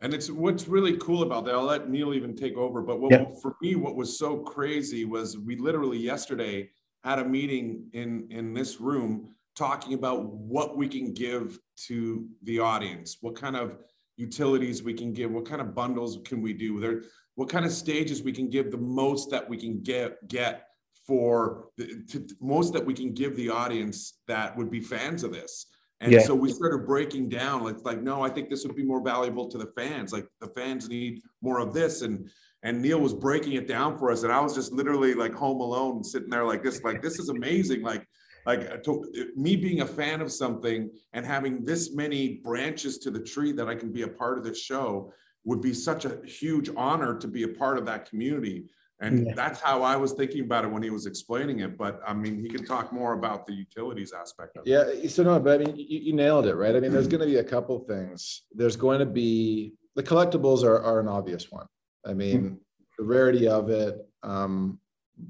And 0.00 0.12
it's 0.12 0.30
what's 0.30 0.68
really 0.68 0.96
cool 0.98 1.22
about 1.22 1.44
that. 1.46 1.54
I'll 1.54 1.62
let 1.62 1.88
Neil 1.88 2.12
even 2.12 2.36
take 2.36 2.56
over. 2.56 2.82
But 2.82 3.00
what, 3.00 3.12
yeah. 3.12 3.24
for 3.40 3.56
me, 3.62 3.74
what 3.76 3.96
was 3.96 4.18
so 4.18 4.38
crazy 4.38 5.04
was 5.04 5.38
we 5.38 5.56
literally 5.56 5.98
yesterday 5.98 6.70
had 7.04 7.20
a 7.20 7.24
meeting 7.24 7.86
in 7.92 8.26
in 8.30 8.52
this 8.52 8.80
room 8.80 9.34
talking 9.54 9.94
about 9.94 10.24
what 10.24 10.76
we 10.76 10.88
can 10.88 11.12
give 11.12 11.58
to 11.86 12.26
the 12.42 12.58
audience, 12.58 13.18
what 13.20 13.36
kind 13.36 13.56
of 13.56 13.78
utilities 14.16 14.82
we 14.82 14.94
can 14.94 15.12
give, 15.12 15.30
what 15.30 15.46
kind 15.46 15.60
of 15.60 15.74
bundles 15.74 16.18
can 16.24 16.40
we 16.42 16.52
do 16.52 16.80
there, 16.80 17.02
what 17.34 17.48
kind 17.48 17.64
of 17.64 17.72
stages 17.72 18.22
we 18.22 18.32
can 18.32 18.48
give 18.48 18.70
the 18.70 18.76
most 18.76 19.30
that 19.30 19.48
we 19.48 19.56
can 19.56 19.80
get 19.82 20.26
get 20.28 20.68
for 21.06 21.66
the 21.76 22.02
to, 22.08 22.26
most 22.40 22.72
that 22.72 22.84
we 22.84 22.94
can 22.94 23.12
give 23.12 23.36
the 23.36 23.50
audience 23.50 24.20
that 24.26 24.56
would 24.56 24.70
be 24.70 24.80
fans 24.80 25.22
of 25.22 25.32
this. 25.32 25.66
And 26.00 26.12
yeah. 26.12 26.20
so 26.20 26.34
we 26.34 26.52
started 26.52 26.86
breaking 26.86 27.28
down 27.28 27.62
like 27.62 27.76
like 27.84 28.02
no, 28.02 28.22
I 28.22 28.30
think 28.30 28.50
this 28.50 28.64
would 28.64 28.76
be 28.76 28.84
more 28.84 29.02
valuable 29.02 29.48
to 29.48 29.58
the 29.58 29.72
fans. 29.76 30.12
Like 30.12 30.26
the 30.40 30.48
fans 30.48 30.88
need 30.88 31.20
more 31.42 31.60
of 31.60 31.72
this 31.72 32.02
and 32.02 32.28
and 32.62 32.80
Neil 32.80 32.98
was 32.98 33.12
breaking 33.12 33.54
it 33.54 33.68
down 33.68 33.98
for 33.98 34.10
us 34.10 34.22
and 34.22 34.32
I 34.32 34.40
was 34.40 34.54
just 34.54 34.72
literally 34.72 35.14
like 35.14 35.34
home 35.34 35.60
alone 35.60 36.02
sitting 36.02 36.30
there 36.30 36.44
like 36.44 36.62
this 36.62 36.82
like 36.82 37.02
this 37.02 37.18
is 37.18 37.28
amazing 37.28 37.82
like 37.82 38.06
like 38.46 38.82
to, 38.84 39.32
me 39.36 39.56
being 39.56 39.80
a 39.80 39.86
fan 39.86 40.20
of 40.20 40.30
something 40.30 40.90
and 41.12 41.24
having 41.24 41.64
this 41.64 41.94
many 41.94 42.40
branches 42.44 42.98
to 42.98 43.10
the 43.10 43.20
tree 43.20 43.52
that 43.52 43.68
I 43.68 43.74
can 43.74 43.92
be 43.92 44.02
a 44.02 44.08
part 44.08 44.38
of 44.38 44.44
this 44.44 44.60
show 44.60 45.12
would 45.44 45.60
be 45.60 45.74
such 45.74 46.04
a 46.04 46.18
huge 46.26 46.70
honor 46.76 47.18
to 47.18 47.28
be 47.28 47.42
a 47.44 47.48
part 47.48 47.78
of 47.78 47.86
that 47.86 48.08
community. 48.08 48.64
And 49.00 49.26
yeah. 49.26 49.34
that's 49.34 49.60
how 49.60 49.82
I 49.82 49.96
was 49.96 50.12
thinking 50.12 50.44
about 50.44 50.64
it 50.64 50.70
when 50.70 50.82
he 50.82 50.90
was 50.90 51.06
explaining 51.06 51.60
it. 51.60 51.76
But 51.76 52.00
I 52.06 52.14
mean, 52.14 52.38
he 52.38 52.48
can 52.48 52.64
talk 52.64 52.92
more 52.92 53.12
about 53.12 53.44
the 53.46 53.52
utilities 53.52 54.12
aspect 54.12 54.56
of 54.56 54.66
yeah, 54.66 54.82
it. 54.82 55.04
Yeah. 55.04 55.10
So, 55.10 55.22
no, 55.24 55.38
but 55.40 55.60
I 55.60 55.64
mean, 55.64 55.76
you, 55.76 55.98
you 55.98 56.12
nailed 56.12 56.46
it, 56.46 56.54
right? 56.54 56.74
I 56.74 56.80
mean, 56.80 56.92
there's 56.92 57.08
going 57.08 57.20
to 57.20 57.26
be 57.26 57.36
a 57.36 57.44
couple 57.44 57.78
things. 57.80 58.42
There's 58.52 58.76
going 58.76 59.00
to 59.00 59.06
be 59.06 59.74
the 59.96 60.02
collectibles 60.02 60.62
are, 60.62 60.80
are 60.80 61.00
an 61.00 61.08
obvious 61.08 61.50
one. 61.50 61.66
I 62.06 62.14
mean, 62.14 62.38
mm-hmm. 62.38 62.54
the 62.98 63.04
rarity 63.04 63.48
of 63.48 63.68
it. 63.70 63.98
Um, 64.22 64.78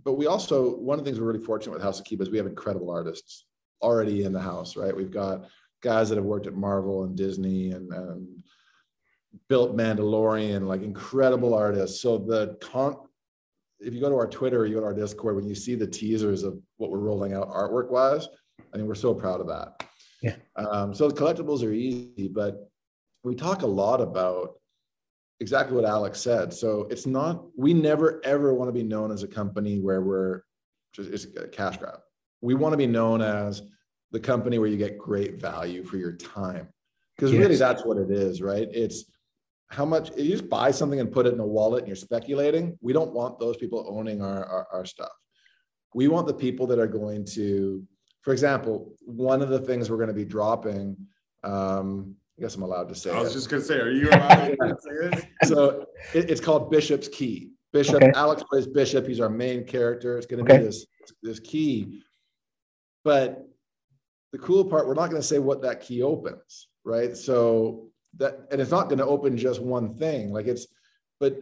but 0.03 0.15
we 0.15 0.27
also 0.27 0.77
one 0.77 0.99
of 0.99 1.05
the 1.05 1.11
things 1.11 1.21
we're 1.21 1.27
really 1.33 1.45
fortunate 1.45 1.73
with 1.73 1.83
House 1.83 2.01
of 2.01 2.07
Kiba 2.07 2.23
is 2.23 2.31
we 2.31 2.39
have 2.39 2.47
incredible 2.47 2.91
artists 2.91 3.47
already 3.83 4.25
in 4.25 4.33
the 4.33 4.41
house, 4.41 4.77
right? 4.77 4.97
We've 4.97 5.11
got 5.11 5.47
guys 5.83 6.09
that 6.09 6.17
have 6.17 6.25
worked 6.25 6.47
at 6.47 6.55
Marvel 6.55 7.05
and 7.05 7.17
Disney 7.17 7.73
and, 7.73 7.93
and 7.93 8.27
built 9.49 9.77
Mandalorian, 9.77 10.67
like 10.67 10.83
incredible 10.83 11.55
artists. 11.55 12.01
So 12.01 12.19
the 12.19 12.57
con 12.61 12.97
if 13.81 13.93
you 13.93 14.01
go 14.01 14.09
to 14.09 14.17
our 14.17 14.27
Twitter, 14.27 14.61
or 14.61 14.67
you 14.67 14.75
go 14.75 14.81
to 14.81 14.87
our 14.87 14.95
Discord, 14.95 15.37
when 15.37 15.47
you 15.47 15.55
see 15.55 15.75
the 15.75 15.87
teasers 15.87 16.43
of 16.43 16.59
what 16.79 16.91
we're 16.91 16.99
rolling 16.99 17.35
out 17.35 17.51
artwork 17.51 17.91
wise, 17.91 18.27
I 18.73 18.79
mean, 18.79 18.87
we're 18.87 18.95
so 18.95 19.13
proud 19.13 19.41
of 19.41 19.49
that. 19.49 19.85
Yeah. 20.23 20.37
Um, 20.57 20.95
so 20.95 21.09
the 21.09 21.15
collectibles 21.15 21.63
are 21.63 21.73
easy, 21.73 22.29
but 22.29 22.71
we 23.25 23.35
talk 23.35 23.63
a 23.63 23.67
lot 23.67 24.01
about 24.01 24.55
exactly 25.41 25.77
what 25.77 25.85
Alex 25.85 26.21
said. 26.21 26.53
So 26.53 26.87
it's 26.91 27.07
not, 27.07 27.45
we 27.57 27.75
never 27.75 28.21
ever 28.25 28.55
want 28.55 28.69
to 28.69 28.73
be 28.73 28.83
known 28.83 29.11
as 29.11 29.23
a 29.23 29.29
company 29.29 29.79
where 29.79 30.01
we're 30.01 30.43
just, 30.93 31.11
it's 31.11 31.27
a 31.37 31.49
cash 31.49 31.77
grab. 31.77 32.01
We 32.41 32.55
want 32.55 32.73
to 32.73 32.77
be 32.77 32.87
known 32.87 33.21
as 33.21 33.63
the 34.13 34.21
company 34.21 34.59
where 34.59 34.69
you 34.69 34.77
get 34.77 34.99
great 34.99 35.41
value 35.41 35.83
for 35.85 35.97
your 35.97 36.13
time. 36.13 36.69
Because 37.17 37.33
yes. 37.33 37.41
really 37.41 37.57
that's 37.57 37.85
what 37.85 37.97
it 37.97 38.11
is, 38.11 38.43
right? 38.43 38.69
It's 38.73 39.05
how 39.71 39.85
much 39.85 40.17
you 40.17 40.31
just 40.31 40.49
buy 40.49 40.71
something 40.71 41.01
and 41.01 41.11
put 41.11 41.27
it 41.27 41.35
in 41.35 41.41
a 41.41 41.47
wallet 41.47 41.81
and 41.81 41.89
you're 41.89 41.97
speculating. 41.97 42.79
We 42.81 42.93
don't 42.93 43.13
want 43.13 43.41
those 43.41 43.57
people 43.57 43.87
owning 43.89 44.23
our, 44.23 44.45
our, 44.45 44.67
our 44.73 44.85
stuff. 44.85 45.13
We 45.95 46.09
want 46.09 46.27
the 46.27 46.35
people 46.35 46.67
that 46.69 46.79
are 46.79 46.87
going 46.87 47.25
to, 47.27 47.85
for 48.23 48.33
example, 48.33 48.95
one 49.01 49.43
of 49.43 49.49
the 49.49 49.61
things 49.61 49.91
we're 49.91 49.97
going 49.97 50.09
to 50.09 50.15
be 50.15 50.25
dropping 50.25 50.97
um, 51.43 52.17
I 52.39 52.43
guess 52.43 52.57
I'm 52.57 52.63
allowed 52.63 52.89
to 52.89 52.95
say. 52.95 53.13
I 53.13 53.21
was 53.21 53.31
it. 53.31 53.35
just 53.35 53.49
gonna 53.49 53.63
say, 53.63 53.79
are 53.79 53.91
you 53.91 54.09
allowed 54.11 54.57
to 54.61 54.77
say 54.81 55.09
this? 55.09 55.25
So 55.49 55.87
it, 56.15 56.31
it's 56.31 56.41
called 56.41 56.71
Bishop's 56.71 57.09
Key. 57.09 57.55
Bishop 57.75 57.97
okay. 57.97 58.13
Alex 58.15 58.43
plays 58.45 58.69
Bishop. 58.69 59.07
He's 59.07 59.21
our 59.21 59.29
main 59.29 59.65
character. 59.65 60.17
It's 60.17 60.27
going 60.27 60.45
to 60.45 60.51
okay. 60.51 60.61
be 60.61 60.67
this 60.67 60.87
this 61.23 61.41
key. 61.41 62.03
But 63.03 63.47
the 64.33 64.39
cool 64.39 64.65
part, 64.65 64.87
we're 64.87 64.95
not 64.95 65.11
going 65.11 65.21
to 65.21 65.27
say 65.27 65.41
what 65.41 65.61
that 65.63 65.81
key 65.81 66.01
opens, 66.01 66.69
right? 66.85 67.17
So 67.17 67.89
that 68.17 68.47
and 68.53 68.61
it's 68.61 68.71
not 68.71 68.85
going 68.85 68.99
to 68.99 69.05
open 69.05 69.37
just 69.37 69.61
one 69.61 69.93
thing. 69.97 70.33
Like 70.33 70.47
it's, 70.47 70.69
but 71.19 71.37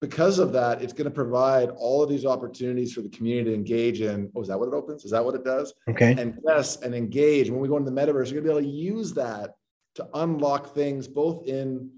because 0.00 0.38
of 0.38 0.52
that, 0.54 0.80
it's 0.80 0.94
going 0.94 1.04
to 1.04 1.10
provide 1.10 1.68
all 1.68 2.02
of 2.02 2.08
these 2.08 2.24
opportunities 2.24 2.94
for 2.94 3.02
the 3.02 3.10
community 3.10 3.50
to 3.50 3.54
engage 3.54 4.00
in. 4.00 4.32
Oh, 4.34 4.40
is 4.40 4.48
that 4.48 4.58
what 4.58 4.68
it 4.68 4.74
opens? 4.74 5.04
Is 5.04 5.10
that 5.10 5.24
what 5.24 5.34
it 5.34 5.44
does? 5.44 5.74
Okay. 5.88 6.16
And 6.18 6.38
yes, 6.46 6.80
and 6.80 6.94
engage. 6.94 7.50
When 7.50 7.60
we 7.60 7.68
go 7.68 7.76
into 7.76 7.90
the 7.90 8.00
metaverse, 8.00 8.32
you're 8.32 8.40
going 8.40 8.56
to 8.56 8.62
be 8.62 8.66
able 8.66 8.72
to 8.72 8.94
use 8.94 9.12
that 9.12 9.50
to 9.94 10.08
unlock 10.14 10.74
things 10.74 11.06
both 11.06 11.46
in 11.46 11.90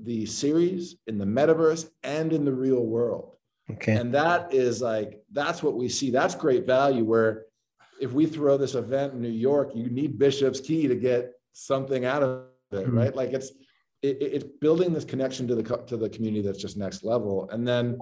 the 0.00 0.26
series, 0.26 0.96
in 1.06 1.18
the 1.18 1.24
metaverse, 1.24 1.88
and 2.02 2.32
in 2.32 2.44
the 2.44 2.52
real 2.52 2.84
world. 2.84 3.36
Okay. 3.70 3.96
And 3.96 4.12
that 4.14 4.52
is 4.52 4.82
like, 4.82 5.22
that's 5.32 5.62
what 5.62 5.74
we 5.74 5.88
see. 5.88 6.10
That's 6.10 6.34
great 6.34 6.66
value. 6.66 7.04
Where 7.04 7.46
if 8.00 8.12
we 8.12 8.26
throw 8.26 8.56
this 8.56 8.74
event 8.74 9.14
in 9.14 9.22
New 9.22 9.28
York, 9.28 9.70
you 9.74 9.88
need 9.88 10.18
Bishop's 10.18 10.60
Key 10.60 10.86
to 10.88 10.96
get 10.96 11.32
something 11.52 12.04
out 12.04 12.22
of 12.22 12.44
it, 12.72 12.76
mm-hmm. 12.76 12.98
right? 12.98 13.16
Like 13.16 13.32
it's, 13.32 13.52
it, 14.02 14.18
it's 14.20 14.44
building 14.60 14.92
this 14.92 15.04
connection 15.04 15.48
to 15.48 15.54
the 15.54 15.62
to 15.86 15.96
the 15.96 16.10
community 16.10 16.42
that's 16.42 16.60
just 16.60 16.76
next 16.76 17.04
level, 17.04 17.48
and 17.50 17.66
then 17.66 17.98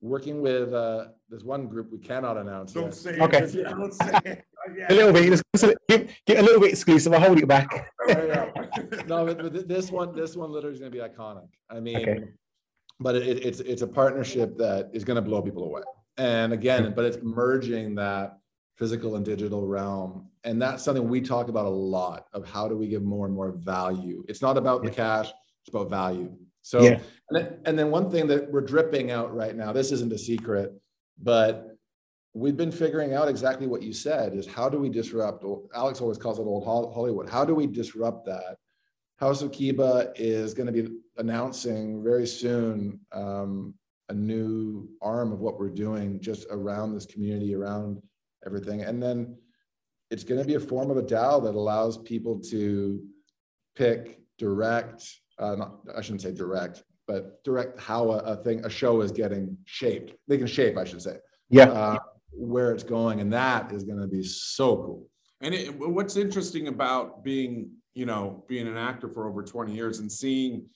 working 0.00 0.40
with 0.40 0.72
uh, 0.72 1.06
there's 1.28 1.42
one 1.42 1.66
group 1.66 1.90
we 1.90 1.98
cannot 1.98 2.36
announce. 2.36 2.72
Don't 2.72 2.84
yet. 2.84 2.94
say 2.94 3.18
okay. 3.18 3.38
it. 3.38 3.64
Don't 3.64 3.92
say 3.92 4.20
it. 4.24 4.44
A 4.88 4.94
little 4.94 5.12
bit. 5.12 5.42
give 5.88 6.10
get 6.26 6.38
a 6.38 6.42
little 6.42 6.60
bit 6.60 6.70
exclusive. 6.70 7.12
I'll 7.12 7.20
hold 7.20 7.38
it 7.38 7.48
back. 7.48 7.92
no, 9.06 9.24
but, 9.26 9.38
but, 9.38 9.68
this 9.68 9.90
one, 9.90 10.14
this 10.14 10.36
one 10.36 10.50
literally 10.50 10.74
is 10.74 10.80
going 10.80 10.92
to 10.92 10.96
be 10.96 11.02
iconic. 11.02 11.48
I 11.70 11.80
mean, 11.80 11.96
okay. 11.96 12.24
but 13.00 13.16
it, 13.16 13.44
it's 13.44 13.60
it's 13.60 13.82
a 13.82 13.86
partnership 13.86 14.56
that 14.58 14.90
is 14.92 15.04
going 15.04 15.16
to 15.16 15.22
blow 15.22 15.42
people 15.42 15.64
away. 15.64 15.82
And 16.18 16.52
again, 16.52 16.84
mm-hmm. 16.84 16.94
but 16.94 17.04
it's 17.04 17.18
merging 17.22 17.94
that 17.96 18.38
physical 18.76 19.16
and 19.16 19.24
digital 19.24 19.66
realm, 19.66 20.28
and 20.44 20.60
that's 20.60 20.82
something 20.82 21.08
we 21.08 21.20
talk 21.20 21.48
about 21.48 21.66
a 21.66 21.70
lot. 21.70 22.26
Of 22.32 22.48
how 22.48 22.68
do 22.68 22.76
we 22.76 22.88
give 22.88 23.02
more 23.02 23.26
and 23.26 23.34
more 23.34 23.52
value? 23.52 24.24
It's 24.28 24.42
not 24.42 24.56
about 24.56 24.82
the 24.82 24.90
cash; 24.90 25.32
it's 25.62 25.68
about 25.68 25.90
value. 25.90 26.32
So, 26.62 26.82
yeah. 26.82 26.98
and, 27.30 27.38
then, 27.38 27.58
and 27.64 27.78
then 27.78 27.90
one 27.92 28.10
thing 28.10 28.26
that 28.26 28.50
we're 28.50 28.60
dripping 28.60 29.12
out 29.12 29.32
right 29.32 29.54
now. 29.54 29.72
This 29.72 29.92
isn't 29.92 30.12
a 30.12 30.18
secret, 30.18 30.72
but 31.22 31.75
we've 32.36 32.56
been 32.56 32.70
figuring 32.70 33.14
out 33.14 33.28
exactly 33.28 33.66
what 33.66 33.82
you 33.82 33.94
said 33.94 34.34
is 34.34 34.46
how 34.46 34.68
do 34.68 34.78
we 34.78 34.90
disrupt 34.90 35.42
alex 35.74 36.02
always 36.02 36.18
calls 36.18 36.38
it 36.38 36.42
old 36.42 36.64
hollywood. 36.64 37.28
How 37.28 37.44
do 37.46 37.54
we 37.54 37.66
disrupt 37.66 38.26
that? 38.26 38.58
House 39.16 39.40
of 39.40 39.50
kiba 39.50 40.12
is 40.16 40.52
going 40.52 40.66
to 40.66 40.72
be 40.72 40.94
announcing 41.16 42.04
very 42.04 42.26
soon 42.26 43.00
um, 43.12 43.72
a 44.10 44.12
new 44.12 44.86
arm 45.00 45.32
of 45.32 45.40
what 45.40 45.58
we're 45.58 45.70
doing 45.70 46.20
just 46.20 46.46
around 46.50 46.92
this 46.92 47.06
community 47.06 47.54
around 47.54 48.02
everything. 48.44 48.82
And 48.82 49.02
then 49.02 49.38
it's 50.10 50.22
going 50.22 50.40
to 50.40 50.46
be 50.46 50.54
a 50.56 50.60
form 50.60 50.90
of 50.90 50.98
a 50.98 51.02
dao 51.02 51.42
that 51.42 51.54
allows 51.54 51.96
people 51.96 52.38
to 52.50 53.02
pick 53.74 54.20
direct 54.38 55.02
uh, 55.38 55.54
not, 55.54 55.78
i 55.96 56.02
shouldn't 56.02 56.22
say 56.22 56.32
direct 56.32 56.82
but 57.06 57.42
direct 57.44 57.80
how 57.80 58.10
a, 58.10 58.18
a, 58.18 58.36
thing 58.36 58.62
a 58.64 58.70
show 58.70 59.00
is 59.00 59.10
getting 59.10 59.56
shaped. 59.64 60.12
They 60.28 60.36
can 60.36 60.46
shape 60.46 60.76
i 60.76 60.84
should 60.84 61.00
say. 61.00 61.16
Yeah. 61.48 61.70
Uh, 61.70 61.98
where 62.32 62.72
it's 62.72 62.82
going, 62.82 63.20
and 63.20 63.32
that 63.32 63.72
is 63.72 63.84
going 63.84 64.00
to 64.00 64.06
be 64.06 64.22
so 64.22 64.76
cool. 64.76 65.08
And 65.40 65.54
it, 65.54 65.78
what's 65.78 66.16
interesting 66.16 66.68
about 66.68 67.22
being, 67.22 67.70
you 67.94 68.06
know, 68.06 68.44
being 68.48 68.66
an 68.66 68.76
actor 68.76 69.08
for 69.08 69.28
over 69.28 69.42
20 69.42 69.74
years 69.74 69.98
and 69.98 70.10
seeing, 70.10 70.66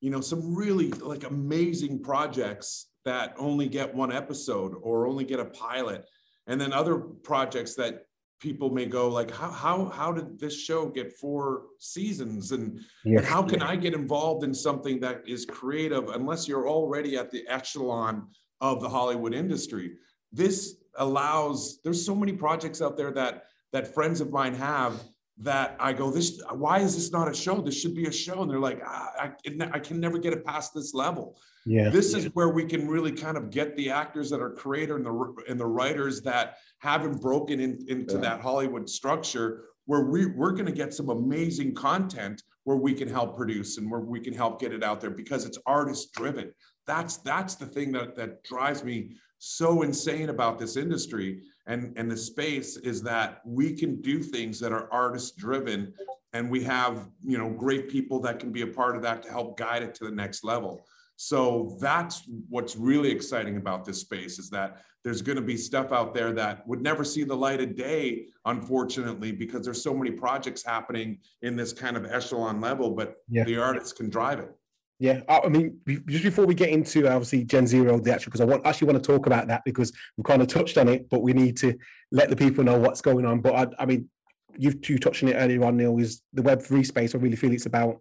you 0.00 0.10
know, 0.10 0.20
some 0.20 0.54
really 0.54 0.90
like 0.92 1.24
amazing 1.24 2.02
projects 2.02 2.88
that 3.04 3.34
only 3.38 3.68
get 3.68 3.94
one 3.94 4.12
episode 4.12 4.74
or 4.82 5.06
only 5.06 5.24
get 5.24 5.40
a 5.40 5.44
pilot, 5.44 6.04
and 6.46 6.60
then 6.60 6.72
other 6.72 6.98
projects 6.98 7.74
that 7.74 8.06
people 8.40 8.70
may 8.70 8.84
go 8.84 9.08
like 9.08 9.30
how 9.30 9.50
how 9.50 9.86
how 9.86 10.12
did 10.12 10.38
this 10.38 10.58
show 10.58 10.86
get 10.86 11.12
four 11.12 11.62
seasons? 11.78 12.52
And, 12.52 12.80
and 13.04 13.24
how 13.24 13.42
can 13.42 13.62
i 13.62 13.76
get 13.76 13.94
involved 13.94 14.44
in 14.44 14.52
something 14.52 15.00
that 15.00 15.22
is 15.26 15.46
creative 15.46 16.08
unless 16.10 16.46
you're 16.46 16.68
already 16.68 17.16
at 17.16 17.30
the 17.30 17.46
echelon 17.48 18.28
of 18.60 18.80
the 18.80 18.88
hollywood 18.88 19.34
industry? 19.34 19.96
This 20.32 20.76
allows 20.98 21.80
there's 21.82 22.04
so 22.04 22.14
many 22.14 22.32
projects 22.32 22.82
out 22.82 22.96
there 22.96 23.12
that 23.12 23.44
that 23.72 23.92
friends 23.94 24.20
of 24.20 24.30
mine 24.30 24.54
have 24.54 25.02
that 25.38 25.76
I 25.78 25.92
go, 25.92 26.10
this, 26.10 26.40
why 26.50 26.78
is 26.78 26.94
this 26.94 27.12
not 27.12 27.28
a 27.28 27.34
show? 27.34 27.60
This 27.60 27.78
should 27.78 27.94
be 27.94 28.06
a 28.06 28.12
show. 28.12 28.40
And 28.42 28.50
they're 28.50 28.58
like, 28.58 28.80
ah, 28.86 29.12
I, 29.18 29.30
I 29.72 29.78
can 29.78 30.00
never 30.00 30.18
get 30.18 30.32
it 30.32 30.44
past 30.44 30.72
this 30.72 30.94
level. 30.94 31.38
Yeah. 31.66 31.90
This 31.90 32.12
yeah. 32.12 32.20
is 32.20 32.24
where 32.34 32.48
we 32.48 32.64
can 32.64 32.88
really 32.88 33.12
kind 33.12 33.36
of 33.36 33.50
get 33.50 33.76
the 33.76 33.90
actors 33.90 34.30
that 34.30 34.40
are 34.40 34.50
creator 34.50 34.96
and 34.96 35.04
the, 35.04 35.34
and 35.48 35.60
the 35.60 35.66
writers 35.66 36.22
that 36.22 36.56
haven't 36.78 37.20
broken 37.20 37.60
in, 37.60 37.84
into 37.88 38.14
yeah. 38.14 38.20
that 38.20 38.40
Hollywood 38.40 38.88
structure 38.88 39.64
where 39.84 40.04
we, 40.04 40.26
we're 40.26 40.52
going 40.52 40.66
to 40.66 40.72
get 40.72 40.94
some 40.94 41.10
amazing 41.10 41.74
content 41.74 42.42
where 42.64 42.76
we 42.76 42.94
can 42.94 43.08
help 43.08 43.36
produce 43.36 43.78
and 43.78 43.90
where 43.90 44.00
we 44.00 44.20
can 44.20 44.34
help 44.34 44.58
get 44.58 44.72
it 44.72 44.82
out 44.82 45.00
there 45.00 45.10
because 45.10 45.44
it's 45.44 45.58
artist 45.66 46.12
driven. 46.14 46.52
That's 46.86 47.18
that's 47.18 47.56
the 47.56 47.66
thing 47.66 47.92
that 47.92 48.16
that 48.16 48.42
drives 48.42 48.82
me 48.82 49.16
so 49.46 49.82
insane 49.82 50.28
about 50.28 50.58
this 50.58 50.76
industry 50.76 51.40
and 51.68 51.92
and 51.96 52.10
the 52.10 52.16
space 52.16 52.76
is 52.78 53.00
that 53.00 53.42
we 53.46 53.72
can 53.72 54.00
do 54.00 54.20
things 54.20 54.58
that 54.58 54.72
are 54.72 54.92
artist 54.92 55.36
driven 55.36 55.94
and 56.32 56.50
we 56.50 56.64
have 56.64 57.08
you 57.24 57.38
know 57.38 57.50
great 57.50 57.88
people 57.88 58.18
that 58.18 58.40
can 58.40 58.50
be 58.50 58.62
a 58.62 58.66
part 58.66 58.96
of 58.96 59.02
that 59.02 59.22
to 59.22 59.30
help 59.30 59.56
guide 59.56 59.84
it 59.84 59.94
to 59.94 60.04
the 60.04 60.10
next 60.10 60.42
level 60.42 60.84
so 61.14 61.78
that's 61.80 62.28
what's 62.48 62.74
really 62.74 63.08
exciting 63.08 63.56
about 63.56 63.84
this 63.84 64.00
space 64.00 64.40
is 64.40 64.50
that 64.50 64.82
there's 65.04 65.22
going 65.22 65.36
to 65.36 65.42
be 65.42 65.56
stuff 65.56 65.92
out 65.92 66.12
there 66.12 66.32
that 66.32 66.66
would 66.66 66.82
never 66.82 67.04
see 67.04 67.22
the 67.22 67.36
light 67.36 67.60
of 67.60 67.76
day 67.76 68.26
unfortunately 68.46 69.30
because 69.30 69.64
there's 69.64 69.82
so 69.82 69.94
many 69.94 70.10
projects 70.10 70.64
happening 70.64 71.18
in 71.42 71.54
this 71.54 71.72
kind 71.72 71.96
of 71.96 72.04
echelon 72.06 72.60
level 72.60 72.90
but 72.90 73.18
yeah. 73.28 73.44
the 73.44 73.56
artists 73.56 73.92
can 73.92 74.10
drive 74.10 74.40
it 74.40 74.50
yeah, 74.98 75.20
I 75.28 75.48
mean, 75.48 75.78
just 76.06 76.24
before 76.24 76.46
we 76.46 76.54
get 76.54 76.70
into 76.70 77.06
obviously 77.06 77.44
Gen 77.44 77.66
Zero, 77.66 77.98
the 77.98 78.14
actual, 78.14 78.30
because 78.30 78.40
I 78.40 78.44
want 78.44 78.66
actually 78.66 78.92
want 78.92 79.02
to 79.02 79.12
talk 79.12 79.26
about 79.26 79.46
that 79.48 79.62
because 79.64 79.92
we've 80.16 80.24
kind 80.24 80.40
of 80.40 80.48
touched 80.48 80.78
on 80.78 80.88
it, 80.88 81.10
but 81.10 81.22
we 81.22 81.34
need 81.34 81.56
to 81.58 81.76
let 82.12 82.30
the 82.30 82.36
people 82.36 82.64
know 82.64 82.78
what's 82.78 83.02
going 83.02 83.26
on. 83.26 83.40
But 83.40 83.54
I, 83.54 83.82
I 83.82 83.86
mean, 83.86 84.08
you've 84.56 84.88
you 84.88 84.98
touched 84.98 85.22
on 85.22 85.28
it 85.28 85.34
earlier 85.34 85.62
on, 85.64 85.76
Neil. 85.76 85.98
Is 85.98 86.22
the 86.32 86.40
Web 86.42 86.62
three 86.62 86.82
space? 86.82 87.14
I 87.14 87.18
really 87.18 87.36
feel 87.36 87.52
it's 87.52 87.66
about 87.66 88.00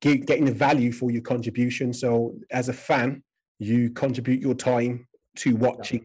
getting 0.00 0.44
the 0.44 0.52
value 0.52 0.92
for 0.92 1.10
your 1.10 1.22
contribution. 1.22 1.94
So 1.94 2.34
as 2.50 2.68
a 2.68 2.74
fan, 2.74 3.22
you 3.58 3.88
contribute 3.88 4.42
your 4.42 4.54
time 4.54 5.08
to 5.36 5.56
watching, 5.56 6.04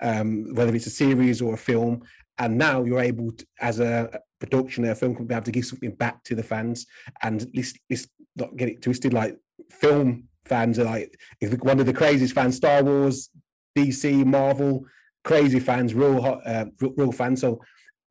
um, 0.00 0.54
whether 0.54 0.72
it's 0.72 0.86
a 0.86 0.90
series 0.90 1.42
or 1.42 1.54
a 1.54 1.58
film, 1.58 2.02
and 2.38 2.56
now 2.56 2.84
you're 2.84 3.00
able 3.00 3.32
to, 3.32 3.46
as 3.60 3.80
a 3.80 4.20
production, 4.38 4.84
a 4.84 4.94
film 4.94 5.16
company, 5.16 5.34
able 5.34 5.44
to 5.46 5.50
give 5.50 5.64
something 5.64 5.90
back 5.96 6.22
to 6.24 6.36
the 6.36 6.42
fans. 6.44 6.86
And 7.22 7.44
let's, 7.54 7.74
let's 7.90 8.06
not 8.36 8.56
get 8.56 8.68
it 8.68 8.82
twisted. 8.82 9.12
Like 9.12 9.38
film 9.70 10.28
fans 10.44 10.78
are 10.78 10.84
like 10.84 11.18
one 11.60 11.80
of 11.80 11.86
the 11.86 11.92
craziest 11.92 12.34
fans, 12.34 12.56
Star 12.56 12.82
Wars, 12.82 13.30
DC, 13.76 14.24
Marvel, 14.24 14.84
crazy 15.24 15.60
fans, 15.60 15.94
real 15.94 16.40
uh, 16.44 16.66
real 16.80 17.12
fans. 17.12 17.40
So 17.40 17.60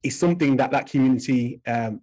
it's 0.04 0.16
something 0.16 0.58
that 0.58 0.72
that 0.72 0.88
community 0.88 1.62
um, 1.68 2.02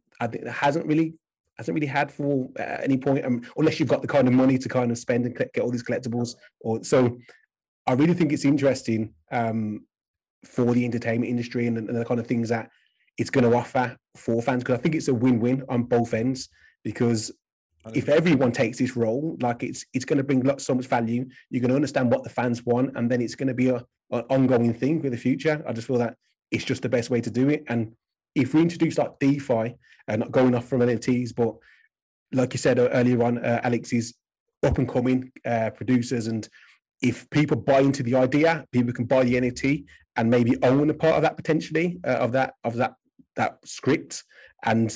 hasn't 0.51 0.87
really 0.87 1.15
hasn't 1.59 1.75
really 1.75 1.87
had 1.87 2.13
for 2.13 2.49
uh, 2.59 2.79
any 2.83 2.97
point, 2.97 3.25
um, 3.25 3.43
unless 3.57 3.81
you've 3.81 3.89
got 3.89 4.01
the 4.01 4.09
kind 4.09 4.29
of 4.29 4.35
money 4.35 4.59
to 4.59 4.69
kind 4.69 4.91
of 4.91 4.99
spend 4.99 5.27
and 5.27 5.37
get 5.37 5.61
all 5.61 5.71
these 5.71 5.83
collectibles. 5.83 6.37
Or 6.61 6.85
so, 6.85 7.19
I 7.87 7.95
really 7.95 8.15
think 8.15 8.33
it's 8.33 8.45
interesting 8.45 9.13
um, 9.33 9.85
for 10.45 10.73
the 10.73 10.85
entertainment 10.85 11.31
industry 11.31 11.67
and, 11.67 11.77
and, 11.77 11.89
the 11.89 12.05
kind 12.05 12.21
of 12.21 12.27
things 12.29 12.49
that 12.51 12.71
it's 13.17 13.31
going 13.31 13.51
to 13.51 13.57
offer 13.57 13.97
for 14.17 14.41
fans 14.41 14.63
because 14.63 14.79
I 14.79 14.83
think 14.83 14.95
it's 14.95 15.09
a 15.09 15.15
win-win 15.15 15.65
on 15.69 15.83
both 15.83 16.15
ends 16.15 16.49
because 16.85 17.33
if 17.95 18.09
everyone 18.09 18.53
takes 18.53 18.79
this 18.79 18.97
role, 18.97 19.37
like 19.41 19.63
it's 19.63 19.85
it's 19.95 20.05
going 20.05 20.19
to 20.19 20.25
bring 20.25 20.41
lots 20.41 20.65
so 20.65 20.75
much 20.75 20.87
value. 20.87 21.27
You're 21.51 21.61
going 21.61 21.71
to 21.71 21.77
understand 21.77 22.11
what 22.11 22.25
the 22.25 22.31
fans 22.31 22.65
want, 22.65 22.97
and 22.97 23.11
then 23.11 23.21
it's 23.21 23.35
going 23.35 23.49
to 23.49 23.55
be 23.55 23.69
a 23.69 23.85
an 24.11 24.25
ongoing 24.31 24.73
thing 24.75 25.03
for 25.03 25.11
the 25.11 25.17
future. 25.17 25.63
I 25.67 25.73
just 25.73 25.87
feel 25.87 25.99
that 25.99 26.17
it's 26.51 26.65
just 26.65 26.83
the 26.83 26.89
best 26.89 27.11
way 27.11 27.21
to 27.21 27.31
do 27.31 27.49
it. 27.49 27.65
And 27.69 27.93
if 28.35 28.55
we 28.55 28.63
introduce 28.63 28.99
like 28.99 29.19
DeFi, 29.19 29.77
and 30.09 30.23
uh, 30.23 30.25
not 30.25 30.33
going 30.33 30.55
off 30.55 30.67
from 30.67 30.81
NFTs, 30.81 31.35
but 31.35 31.55
like 32.33 32.55
you 32.55 32.59
said 32.59 32.79
earlier 32.79 33.23
on, 33.23 33.39
uh, 33.39 33.61
Alex 33.63 33.93
is 33.93 34.15
up 34.63 34.79
and 34.79 34.89
coming 34.89 35.31
uh, 35.45 35.71
producers, 35.71 36.27
and 36.27 36.49
if 37.01 37.29
people 37.31 37.57
buy 37.57 37.81
into 37.81 38.03
the 38.03 38.15
idea, 38.15 38.65
people 38.73 38.93
can 38.93 39.05
buy 39.05 39.25
the 39.25 39.35
NFT 39.35 39.85
and 40.17 40.29
maybe 40.29 40.57
own 40.63 40.91
a 40.91 40.95
part 40.95 41.15
of 41.15 41.23
that 41.23 41.37
potentially 41.37 41.99
uh, 42.05 42.17
of 42.17 42.33
that 42.33 42.55
of 42.65 42.75
that 42.77 42.95
that 43.37 43.59
script. 43.65 44.25
And 44.65 44.91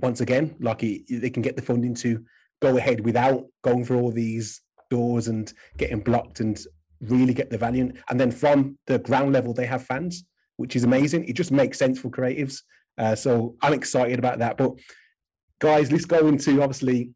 once 0.00 0.20
again, 0.20 0.56
like 0.60 0.80
they 0.80 1.30
can 1.30 1.42
get 1.42 1.56
the 1.56 1.62
funding 1.62 1.94
to 1.96 2.24
go 2.60 2.76
ahead 2.76 3.04
without 3.04 3.44
going 3.62 3.84
through 3.84 4.00
all 4.00 4.10
these 4.10 4.62
doors 4.90 5.28
and 5.28 5.52
getting 5.76 6.00
blocked 6.00 6.40
and 6.40 6.60
really 7.00 7.34
get 7.34 7.50
the 7.50 7.58
value. 7.58 7.92
And 8.10 8.18
then 8.18 8.30
from 8.30 8.78
the 8.86 8.98
ground 8.98 9.32
level, 9.32 9.54
they 9.54 9.66
have 9.66 9.84
fans 9.84 10.24
which 10.58 10.76
is 10.76 10.84
amazing. 10.84 11.24
It 11.24 11.32
just 11.32 11.50
makes 11.50 11.78
sense 11.78 11.98
for 11.98 12.10
creatives. 12.10 12.62
Uh, 12.98 13.14
so 13.14 13.56
I'm 13.62 13.72
excited 13.72 14.18
about 14.18 14.40
that. 14.40 14.58
But 14.58 14.72
guys, 15.60 15.90
let's 15.90 16.04
go 16.04 16.26
into 16.28 16.60
obviously 16.62 17.10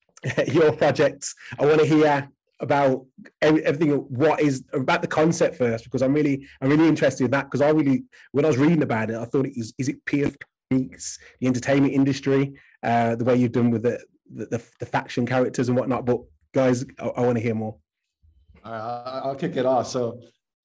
your 0.48 0.72
projects. 0.72 1.34
I 1.58 1.64
want 1.64 1.80
to 1.80 1.86
hear 1.86 2.28
about 2.60 3.06
everything 3.40 3.92
what 3.92 4.40
is 4.40 4.64
about 4.72 5.00
the 5.00 5.06
concept 5.06 5.54
first 5.54 5.84
because 5.84 6.02
i'm 6.02 6.12
really 6.12 6.44
i'm 6.60 6.68
really 6.68 6.88
interested 6.88 7.24
in 7.24 7.30
that 7.30 7.44
because 7.44 7.60
i 7.60 7.68
really 7.68 8.02
when 8.32 8.44
i 8.44 8.48
was 8.48 8.58
reading 8.58 8.82
about 8.82 9.10
it 9.10 9.16
i 9.16 9.24
thought 9.24 9.46
it 9.46 9.56
is 9.56 9.72
is 9.78 9.88
it 9.88 10.04
peer 10.06 10.28
techniques 10.70 11.18
the 11.40 11.46
entertainment 11.46 11.92
industry 11.92 12.54
uh 12.82 13.14
the 13.16 13.24
way 13.24 13.36
you've 13.36 13.52
done 13.52 13.70
with 13.70 13.82
the 13.82 13.98
the, 14.34 14.62
the 14.78 14.86
faction 14.86 15.26
characters 15.26 15.68
and 15.68 15.76
whatnot 15.78 16.04
but 16.04 16.20
guys 16.54 16.84
i, 17.00 17.06
I 17.06 17.20
want 17.22 17.36
to 17.36 17.42
hear 17.42 17.54
more 17.54 17.76
uh, 18.64 19.20
i'll 19.24 19.34
kick 19.34 19.56
it 19.56 19.64
off 19.64 19.86
so 19.86 20.20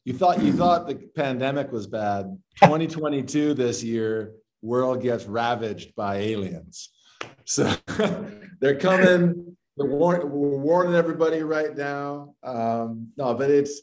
you 0.06 0.13
thought 0.13 0.42
you 0.42 0.52
thought 0.52 0.88
the 0.88 0.96
pandemic 1.16 1.72
was 1.72 1.88
bad. 1.88 2.38
2022 2.62 3.54
this 3.54 3.84
year, 3.84 4.34
world 4.62 5.02
gets 5.02 5.26
ravaged 5.26 5.96
by 5.96 6.18
aliens. 6.18 6.89
So 7.46 7.74
they're 8.60 8.78
coming. 8.78 9.56
We're, 9.76 10.26
we're 10.26 10.58
warning 10.60 10.94
everybody 10.94 11.42
right 11.42 11.76
now. 11.76 12.36
Um, 12.44 13.12
no, 13.18 13.34
but 13.34 13.50
it's 13.50 13.82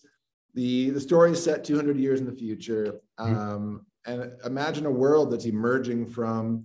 the 0.55 0.91
the 0.91 1.01
story 1.01 1.33
is 1.33 1.43
set 1.43 1.65
200 1.65 1.97
years 1.97 2.21
in 2.21 2.27
the 2.27 2.33
future. 2.33 3.01
Mm-hmm. 3.19 3.37
Um, 3.37 3.87
and 4.07 4.33
imagine 4.45 4.87
a 4.87 4.91
world 4.91 5.31
that's 5.31 5.45
emerging 5.45 6.07
from 6.07 6.65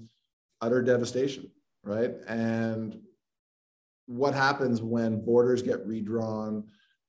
utter 0.61 0.81
devastation, 0.81 1.51
right? 1.83 2.11
And 2.27 2.99
what 4.07 4.33
happens 4.33 4.81
when 4.81 5.23
borders 5.23 5.61
get 5.61 5.85
redrawn? 5.85 6.63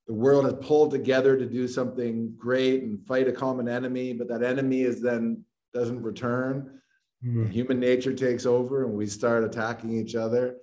the 0.06 0.14
world 0.14 0.44
has 0.44 0.54
pulled 0.60 0.90
together 0.90 1.36
to 1.36 1.46
do 1.46 1.66
something 1.66 2.32
great 2.38 2.84
and 2.84 3.04
fight 3.06 3.26
a 3.26 3.32
common 3.32 3.68
enemy, 3.68 4.12
but 4.12 4.28
that 4.28 4.42
enemy 4.42 4.82
is 4.82 5.00
then 5.00 5.44
doesn't 5.74 6.02
return. 6.02 6.80
Mm. 7.24 7.50
Human 7.50 7.80
nature 7.80 8.14
takes 8.14 8.46
over 8.46 8.84
and 8.84 8.94
we 8.94 9.06
start 9.06 9.42
attacking 9.42 9.98
each 9.98 10.14
other. 10.14 10.56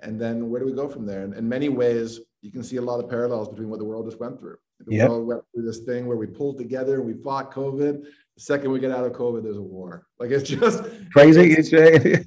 And 0.00 0.20
then 0.20 0.48
where 0.48 0.60
do 0.60 0.66
we 0.66 0.72
go 0.72 0.88
from 0.88 1.06
there? 1.06 1.22
And 1.24 1.34
in 1.34 1.48
many 1.48 1.68
ways, 1.68 2.20
you 2.40 2.52
can 2.52 2.62
see 2.62 2.76
a 2.76 2.82
lot 2.82 3.02
of 3.02 3.10
parallels 3.10 3.48
between 3.48 3.68
what 3.68 3.78
the 3.78 3.84
world 3.84 4.06
just 4.06 4.20
went 4.20 4.38
through. 4.38 4.58
The 4.86 4.96
yep. 4.96 5.08
world 5.08 5.26
went 5.26 5.42
through 5.52 5.64
this 5.64 5.80
thing 5.80 6.06
where 6.06 6.16
we 6.16 6.26
pulled 6.26 6.58
together 6.58 6.96
and 6.96 7.06
we 7.06 7.14
fought 7.14 7.52
COVID. 7.52 8.04
Second 8.36 8.72
we 8.72 8.80
get 8.80 8.90
out 8.90 9.04
of 9.04 9.12
COVID, 9.12 9.44
there's 9.44 9.56
a 9.56 9.62
war. 9.62 10.06
Like 10.18 10.30
it's 10.30 10.48
just 10.48 10.82
crazy. 11.12 11.52
It's, 11.52 11.72
and, 11.72 12.26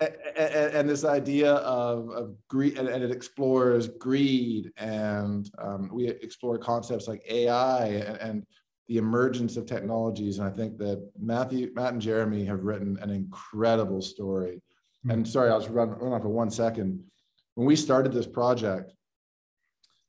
and, 0.36 0.74
and, 0.74 0.88
this 0.88 1.04
idea 1.04 1.54
of, 1.54 2.10
of 2.10 2.34
greed, 2.48 2.76
and, 2.76 2.86
and, 2.86 3.02
it 3.02 3.10
explores 3.10 3.88
greed, 3.88 4.70
and 4.76 5.50
um, 5.58 5.88
we 5.90 6.08
explore 6.08 6.58
concepts 6.58 7.08
like 7.08 7.22
AI 7.30 7.86
and, 8.20 8.44
the 8.88 8.96
emergence 8.96 9.58
of 9.58 9.66
technologies. 9.66 10.38
And 10.38 10.48
I 10.48 10.50
think 10.50 10.78
that 10.78 11.06
Matthew, 11.18 11.70
Matt, 11.74 11.92
and 11.92 12.00
Jeremy 12.00 12.44
have 12.46 12.64
written 12.64 12.98
an 13.02 13.10
incredible 13.10 14.00
story. 14.00 14.62
Mm-hmm. 15.04 15.10
And 15.10 15.28
sorry, 15.28 15.50
I 15.50 15.56
was 15.56 15.68
running 15.68 15.94
run, 15.98 16.12
on 16.14 16.22
for 16.22 16.30
one 16.30 16.50
second. 16.50 17.04
When 17.54 17.66
we 17.66 17.76
started 17.76 18.12
this 18.12 18.26
project, 18.26 18.94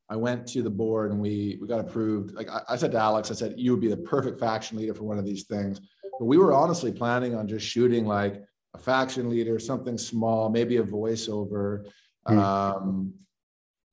I 0.10 0.16
went 0.16 0.48
to 0.48 0.62
the 0.62 0.70
board 0.70 1.12
and 1.12 1.20
we 1.20 1.58
we 1.62 1.68
got 1.68 1.80
approved. 1.80 2.34
Like 2.34 2.50
I, 2.50 2.62
I, 2.70 2.76
said 2.78 2.92
to 2.94 2.98
Alex, 2.98 3.30
I 3.30 3.36
said 3.36 3.54
you 3.58 3.72
would 3.72 3.82
be 3.82 3.90
the 3.90 3.98
perfect 3.98 4.40
faction 4.40 4.78
leader 4.78 4.94
for 4.94 5.04
one 5.04 5.20
of 5.20 5.26
these 5.26 5.44
things. 5.44 5.80
But 6.20 6.26
we 6.26 6.38
were 6.38 6.54
honestly 6.54 6.92
planning 6.92 7.36
on 7.36 7.48
just 7.48 7.66
shooting 7.66 8.06
like 8.06 8.44
a 8.74 8.78
faction 8.78 9.30
leader, 9.30 9.60
something 9.60 9.98
small, 9.98 10.50
maybe 10.50 10.78
a 10.78 10.84
voiceover, 10.84 11.86
mm. 12.28 12.38
um, 12.38 13.14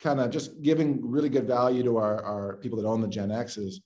kind 0.00 0.20
of 0.20 0.30
just 0.30 0.62
giving 0.62 0.98
really 1.02 1.28
good 1.28 1.46
value 1.46 1.82
to 1.82 1.98
our, 1.98 2.22
our 2.24 2.56
people 2.56 2.80
that 2.80 2.88
own 2.88 3.00
the 3.00 3.08
Gen 3.08 3.30
X's. 3.30 3.82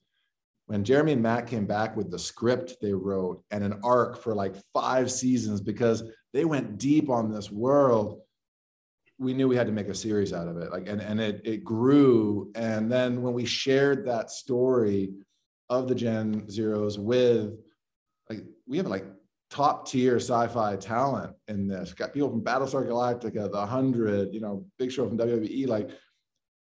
When 0.67 0.85
Jeremy 0.85 1.13
and 1.13 1.23
Matt 1.23 1.49
came 1.49 1.67
back 1.67 1.97
with 1.97 2.13
the 2.13 2.19
script 2.19 2.77
they 2.81 2.93
wrote 2.93 3.43
and 3.51 3.65
an 3.65 3.81
arc 3.83 4.23
for 4.23 4.37
like 4.37 4.55
five 4.73 5.11
seasons 5.11 5.61
because 5.61 6.05
they 6.33 6.45
went 6.45 6.79
deep 6.79 7.11
on 7.11 7.33
this 7.33 7.51
world 7.51 8.21
we 9.21 9.35
knew 9.35 9.47
we 9.47 9.55
had 9.55 9.67
to 9.67 9.73
make 9.73 9.89
a 9.89 9.95
series 9.95 10.33
out 10.33 10.49
of 10.49 10.57
it 10.57 10.73
like 10.73 10.89
and, 10.89 11.01
and 11.01 11.21
it, 11.21 11.43
it 11.45 11.63
grew. 11.63 12.51
And 12.55 12.91
then 12.91 13.21
when 13.21 13.35
we 13.35 13.45
shared 13.45 14.07
that 14.07 14.31
story 14.31 15.11
of 15.69 15.89
the 15.89 15.95
gen 15.95 16.49
zeros 16.49 16.99
with 16.99 17.53
like 18.31 18.43
we 18.67 18.79
have 18.79 18.87
like 18.87 19.05
top 19.51 19.87
tier 19.87 20.17
sci-fi 20.17 20.77
talent 20.77 21.35
in 21.49 21.69
this. 21.69 21.93
Got 21.93 22.15
people 22.15 22.31
from 22.31 22.41
battlestar 22.41 22.87
galactica 22.87 23.51
the 23.51 23.59
100 23.59 24.33
you 24.33 24.41
know 24.41 24.65
big 24.79 24.91
show 24.91 25.07
from 25.07 25.19
wwe 25.19 25.69
like 25.69 25.91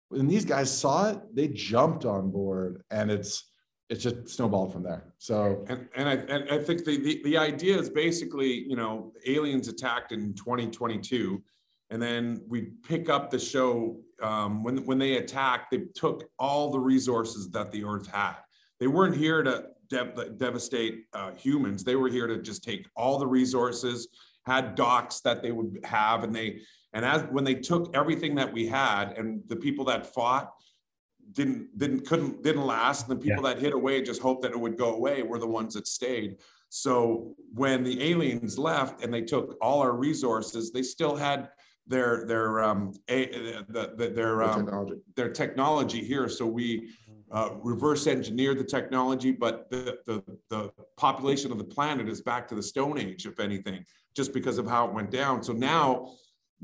when 0.10 0.28
these 0.28 0.46
guys 0.46 0.70
saw 0.72 1.10
it 1.10 1.20
they 1.36 1.48
jumped 1.48 2.06
on 2.06 2.30
board 2.30 2.84
and 2.92 3.10
it's 3.10 3.50
it's 3.90 4.04
just 4.04 4.30
snowballed 4.30 4.72
from 4.72 4.84
there. 4.84 5.14
So 5.18 5.66
and, 5.68 5.88
and 5.96 6.08
I, 6.08 6.14
and 6.14 6.50
I 6.50 6.58
think 6.60 6.86
the, 6.86 6.98
the 6.98 7.22
the 7.24 7.38
idea 7.38 7.78
is 7.80 7.90
basically 7.90 8.64
you 8.68 8.76
know 8.76 9.12
aliens 9.26 9.68
attacked 9.68 10.12
in 10.12 10.36
2022 10.36 11.44
and 11.94 12.02
then 12.02 12.42
we 12.48 12.72
pick 12.88 13.08
up 13.08 13.30
the 13.30 13.38
show 13.38 14.00
um, 14.22 14.64
when 14.64 14.84
when 14.84 14.98
they 14.98 15.18
attacked. 15.18 15.70
They 15.70 15.84
took 15.94 16.24
all 16.40 16.72
the 16.72 16.80
resources 16.80 17.52
that 17.52 17.72
the 17.72 17.86
Earth 17.86 18.08
had. 18.12 18.38
They 18.80 18.88
weren't 18.88 19.16
here 19.16 19.44
to 19.44 19.68
de- 19.90 20.32
devastate 20.32 21.06
uh, 21.14 21.32
humans. 21.36 21.84
They 21.84 21.96
were 21.96 22.10
here 22.10 22.26
to 22.26 22.42
just 22.42 22.64
take 22.64 22.88
all 22.96 23.20
the 23.20 23.28
resources, 23.28 24.08
had 24.48 24.74
docks 24.74 25.22
that 25.22 25.44
they 25.44 25.52
would 25.52 25.80
have, 25.84 26.24
and 26.24 26.36
they 26.36 26.62
And 26.94 27.06
as 27.06 27.26
when 27.30 27.44
they 27.44 27.56
took 27.56 27.96
everything 27.96 28.34
that 28.36 28.52
we 28.52 28.66
had 28.66 29.14
and 29.16 29.44
the 29.48 29.56
people 29.56 29.86
that 29.86 30.12
fought 30.16 30.52
didn't 31.34 31.78
didn't 31.78 32.08
couldn't 32.08 32.42
didn't 32.42 32.66
last, 32.66 33.08
and 33.08 33.20
the 33.20 33.24
people 33.24 33.44
yeah. 33.44 33.54
that 33.54 33.62
hid 33.62 33.74
away 33.74 34.02
just 34.02 34.20
hoped 34.20 34.42
that 34.42 34.52
it 34.52 34.60
would 34.60 34.80
go 34.80 34.96
away 34.96 35.22
were 35.22 35.38
the 35.38 35.54
ones 35.60 35.76
that 35.76 35.86
stayed. 35.86 36.38
So 36.70 37.36
when 37.54 37.84
the 37.84 38.02
aliens 38.02 38.58
left 38.58 39.04
and 39.04 39.14
they 39.14 39.22
took 39.22 39.56
all 39.62 39.80
our 39.82 39.94
resources, 39.94 40.72
they 40.72 40.82
still 40.82 41.16
had 41.16 41.50
their 41.88 42.26
their 42.26 42.64
um 42.64 42.94
a, 43.10 43.26
the, 43.70 43.94
the, 43.96 44.10
their 44.10 44.44
um, 44.44 44.66
technology. 44.66 45.02
their 45.16 45.30
technology 45.30 46.04
here. 46.04 46.30
So 46.30 46.46
we 46.46 46.90
uh, 47.32 47.50
reverse 47.62 48.08
engineered 48.08 48.60
the 48.60 48.64
technology, 48.64 49.32
but 49.32 49.70
the, 49.70 49.98
the 50.06 50.24
the 50.50 50.72
population 50.98 51.52
of 51.52 51.58
the 51.58 51.64
planet 51.64 52.08
is 52.08 52.22
back 52.22 52.48
to 52.50 52.56
the 52.56 52.64
Stone 52.64 53.00
Age, 53.00 53.26
if 53.26 53.40
anything, 53.40 53.86
just 54.16 54.34
because 54.34 54.58
of 54.58 54.68
how 54.68 54.88
it 54.88 54.94
went 54.94 55.12
down. 55.12 55.44
So 55.44 55.54
now 55.54 56.14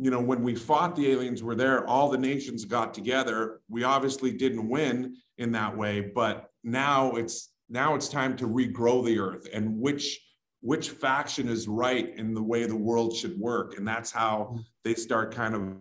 you 0.01 0.10
know, 0.10 0.21
when 0.21 0.43
we 0.43 0.55
fought 0.55 0.95
the 0.95 1.12
aliens 1.12 1.43
were 1.43 1.55
there, 1.55 1.86
all 1.86 2.10
the 2.10 2.17
nations 2.17 2.63
got 2.63 2.93
together. 2.93 3.60
We 3.67 3.84
obviously 3.84 4.32
didn't 4.32 4.69
win 4.69 5.17
in 5.38 5.51
that 5.51 5.75
way, 5.75 5.99
but 5.99 6.51
now 6.63 7.12
it's 7.12 7.51
now 7.69 7.95
it's 7.95 8.08
time 8.08 8.38
to 8.38 8.47
regrow 8.47 9.05
the 9.05 9.19
earth 9.19 9.47
and 9.53 9.77
which 9.77 10.19
which 10.62 10.89
faction 10.89 11.48
is 11.48 11.67
right 11.67 12.15
in 12.17 12.34
the 12.34 12.43
way 12.43 12.65
the 12.65 12.76
world 12.76 13.15
should 13.15 13.39
work. 13.39 13.78
And 13.78 13.88
that's 13.88 14.12
how 14.12 14.52
mm. 14.54 14.63
they 14.84 14.93
start 14.93 15.34
kind 15.34 15.56
of 15.56 15.78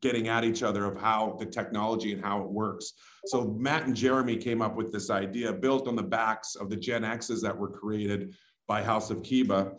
getting 0.00 0.28
at 0.28 0.44
each 0.44 0.62
other 0.62 0.84
of 0.84 0.96
how 0.96 1.36
the 1.38 1.46
technology 1.46 2.12
and 2.12 2.24
how 2.24 2.40
it 2.40 2.48
works. 2.48 2.92
So 3.26 3.44
Matt 3.58 3.84
and 3.84 3.96
Jeremy 3.96 4.36
came 4.36 4.62
up 4.62 4.76
with 4.76 4.92
this 4.92 5.10
idea 5.10 5.52
built 5.52 5.88
on 5.88 5.96
the 5.96 6.02
backs 6.02 6.54
of 6.54 6.70
the 6.70 6.76
Gen 6.76 7.04
X's 7.04 7.42
that 7.42 7.56
were 7.56 7.68
created 7.68 8.34
by 8.66 8.82
House 8.82 9.10
of 9.10 9.22
Kiba 9.22 9.72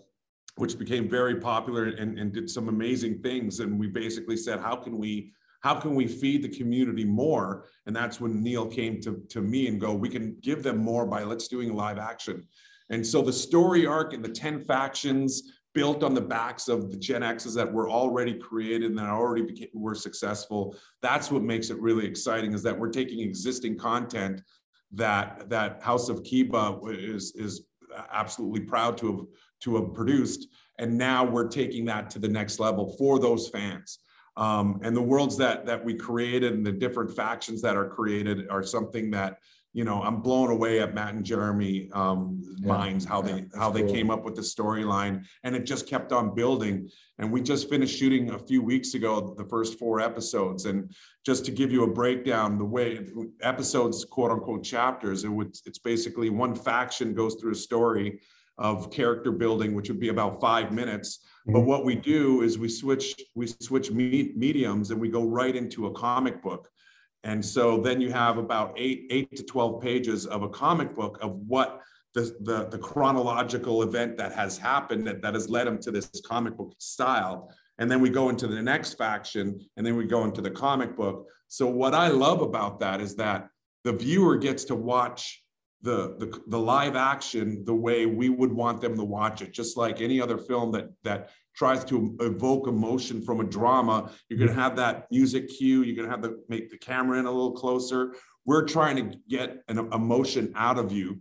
which 0.60 0.78
became 0.78 1.10
very 1.10 1.36
popular 1.36 1.86
and, 1.86 2.20
and 2.20 2.34
did 2.34 2.50
some 2.50 2.68
amazing 2.68 3.22
things. 3.22 3.62
And 3.62 3.80
we 3.80 3.88
basically 3.88 4.36
said, 4.36 4.60
how 4.60 4.76
can 4.76 4.98
we 4.98 5.32
how 5.62 5.76
can 5.76 5.94
we 5.94 6.08
feed 6.08 6.42
the 6.42 6.58
community 6.58 7.04
more? 7.04 7.66
And 7.86 7.94
that's 7.94 8.22
when 8.22 8.42
Neil 8.42 8.66
came 8.66 9.02
to, 9.02 9.22
to 9.28 9.42
me 9.42 9.68
and 9.68 9.80
go, 9.80 9.94
we 9.94 10.08
can 10.08 10.38
give 10.40 10.64
them 10.64 10.78
more 10.78 11.06
by 11.06 11.24
let's 11.24 11.50
doing 11.50 11.74
live 11.74 11.98
action. 11.98 12.48
And 12.90 13.06
so 13.06 13.22
the 13.22 13.34
story 13.34 13.86
arc 13.86 14.14
and 14.14 14.24
the 14.24 14.30
10 14.30 14.66
factions 14.66 15.44
built 15.74 16.04
on 16.04 16.14
the 16.14 16.22
backs 16.22 16.68
of 16.68 16.90
the 16.90 16.98
Gen 16.98 17.24
X's 17.24 17.54
that 17.54 17.72
were 17.72 17.90
already 17.90 18.34
created 18.34 18.90
and 18.90 18.98
that 18.98 19.10
already 19.10 19.44
became, 19.44 19.70
were 19.74 19.96
successful. 19.96 20.76
That's 21.02 21.32
what 21.32 21.44
makes 21.44 21.70
it 21.70 21.80
really 21.80 22.06
exciting 22.06 22.54
is 22.54 22.64
that 22.64 22.78
we're 22.78 22.90
taking 22.90 23.20
existing 23.20 23.78
content 23.78 24.42
that 24.94 25.50
that 25.50 25.84
House 25.84 26.10
of 26.10 26.24
Kiba 26.24 26.80
is 26.92 27.36
is 27.36 27.68
absolutely 28.12 28.62
proud 28.62 28.98
to 28.98 29.08
have 29.08 29.26
to 29.62 29.76
have 29.76 29.94
produced. 29.94 30.48
And 30.80 30.98
now 30.98 31.24
we're 31.24 31.48
taking 31.48 31.86
that 31.86 32.10
to 32.12 32.20
the 32.20 32.28
next 32.28 32.60
level 32.60 32.96
for 32.98 33.20
those 33.20 33.50
fans. 33.50 34.00
Um, 34.38 34.80
and 34.84 34.96
the 34.96 35.02
worlds 35.02 35.38
that 35.38 35.66
that 35.66 35.84
we 35.84 35.94
created 35.94 36.54
and 36.54 36.66
the 36.66 36.72
different 36.72 37.16
factions 37.16 37.62
that 37.62 37.76
are 37.76 37.88
created 37.88 38.50
are 38.50 38.64
something 38.64 39.12
that 39.12 39.38
you 39.74 39.84
know 39.84 40.02
I'm 40.02 40.22
blown 40.22 40.50
away 40.50 40.82
at 40.82 40.94
Matt 40.94 41.14
and 41.14 41.24
Jeremy 41.24 41.90
um, 41.94 42.42
yeah, 42.60 42.68
minds 42.68 43.06
how 43.06 43.24
yeah, 43.24 43.34
they 43.34 43.46
how 43.56 43.72
cool. 43.72 43.74
they 43.74 43.94
came 43.94 44.10
up 44.10 44.24
with 44.24 44.36
the 44.36 44.42
storyline 44.42 45.26
and 45.44 45.56
it 45.56 45.66
just 45.66 45.88
kept 45.88 46.12
on 46.12 46.34
building. 46.34 46.90
And 47.20 47.32
we 47.32 47.42
just 47.42 47.70
finished 47.70 47.98
shooting 47.98 48.32
a 48.32 48.40
few 48.40 48.64
weeks 48.64 48.94
ago 48.94 49.36
the 49.38 49.44
first 49.46 49.78
four 49.78 50.00
episodes. 50.00 50.66
And 50.66 50.92
just 51.26 51.46
to 51.46 51.52
give 51.52 51.72
you 51.72 51.84
a 51.84 51.88
breakdown, 51.88 52.58
the 52.58 52.66
way 52.66 53.06
episodes 53.42 54.06
quote 54.06 54.32
unquote 54.32 54.64
chapters, 54.64 55.24
it 55.24 55.30
would 55.30 55.56
it's 55.66 55.80
basically 55.80 56.30
one 56.30 56.56
faction 56.56 57.14
goes 57.14 57.36
through 57.36 57.52
a 57.52 57.56
story 57.56 58.20
of 58.58 58.92
character 58.92 59.32
building, 59.32 59.74
which 59.74 59.90
would 59.90 60.00
be 60.00 60.10
about 60.10 60.42
five 60.42 60.72
minutes. 60.72 61.20
Mm-hmm. 61.20 61.54
But 61.54 61.62
what 61.62 61.86
we 61.86 61.96
do 61.96 62.42
is 62.42 62.58
we 62.58 62.70
switch 62.70 63.16
we 63.36 63.48
switch 63.48 63.92
me- 63.92 64.34
mediums 64.36 64.90
and 64.90 65.00
we 65.00 65.10
go 65.10 65.24
right 65.26 65.56
into 65.56 65.88
a 65.88 65.92
comic 65.92 66.42
book. 66.42 66.70
And 67.24 67.44
so 67.46 67.80
then 67.82 68.00
you 68.02 68.12
have 68.12 68.38
about 68.38 68.74
eight 68.78 69.08
eight 69.10 69.36
to 69.36 69.44
twelve 69.44 69.82
pages 69.82 70.26
of 70.26 70.44
a 70.44 70.50
comic 70.50 70.96
book 70.96 71.18
of 71.22 71.32
what 71.48 71.82
the, 72.14 72.36
the, 72.42 72.68
the 72.70 72.78
chronological 72.78 73.84
event 73.84 74.18
that 74.18 74.32
has 74.34 74.58
happened 74.58 75.06
that, 75.08 75.22
that 75.22 75.34
has 75.36 75.50
led 75.50 75.68
him 75.68 75.78
to 75.80 75.92
this 75.92 76.10
comic 76.26 76.58
book 76.58 76.74
style. 76.80 77.54
And 77.78 77.90
then 77.90 78.02
we 78.02 78.10
go 78.10 78.30
into 78.30 78.48
the 78.48 78.62
next 78.62 78.94
faction 78.98 79.60
and 79.78 79.86
then 79.86 79.96
we 79.96 80.06
go 80.06 80.24
into 80.24 80.42
the 80.42 80.52
comic 80.52 80.98
book. 80.98 81.28
So 81.48 81.68
what 81.68 81.94
I 81.94 82.08
love 82.08 82.42
about 82.42 82.80
that 82.80 83.00
is 83.00 83.16
that 83.16 83.48
the 83.84 83.94
viewer 83.94 84.38
gets 84.38 84.64
to 84.66 84.76
watch 84.76 85.44
the, 85.82 86.16
the 86.20 86.42
the 86.48 86.60
live 86.60 86.98
action 86.98 87.64
the 87.64 87.74
way 87.74 88.06
we 88.06 88.28
would 88.28 88.52
want 88.52 88.82
them 88.82 88.98
to 88.98 89.04
watch 89.04 89.42
it 89.42 89.54
just 89.54 89.78
like 89.78 90.02
any 90.02 90.20
other 90.20 90.38
film 90.38 90.74
that 90.74 90.90
that 91.04 91.30
tries 91.60 91.84
to 91.84 92.16
evoke 92.22 92.68
emotion 92.68 93.22
from 93.22 93.42
a 93.42 93.44
drama 93.44 94.10
you're 94.30 94.40
going 94.40 94.48
to 94.48 94.54
mm-hmm. 94.54 94.64
have 94.64 94.78
that 94.78 95.08
music 95.12 95.50
cue 95.50 95.84
you're 95.84 95.96
going 95.96 96.08
to 96.08 96.12
have 96.12 96.24
to 96.24 96.38
make 96.48 96.72
the 96.72 96.78
camera 96.78 97.20
in 97.20 97.26
a 97.26 97.32
little 97.32 97.52
closer 97.52 98.16
we're 98.46 98.66
trying 98.66 98.96
to 98.96 99.18
get 99.28 99.62
an 99.68 99.78
emotion 99.92 100.54
out 100.56 100.80
of 100.80 100.94
you 100.94 101.20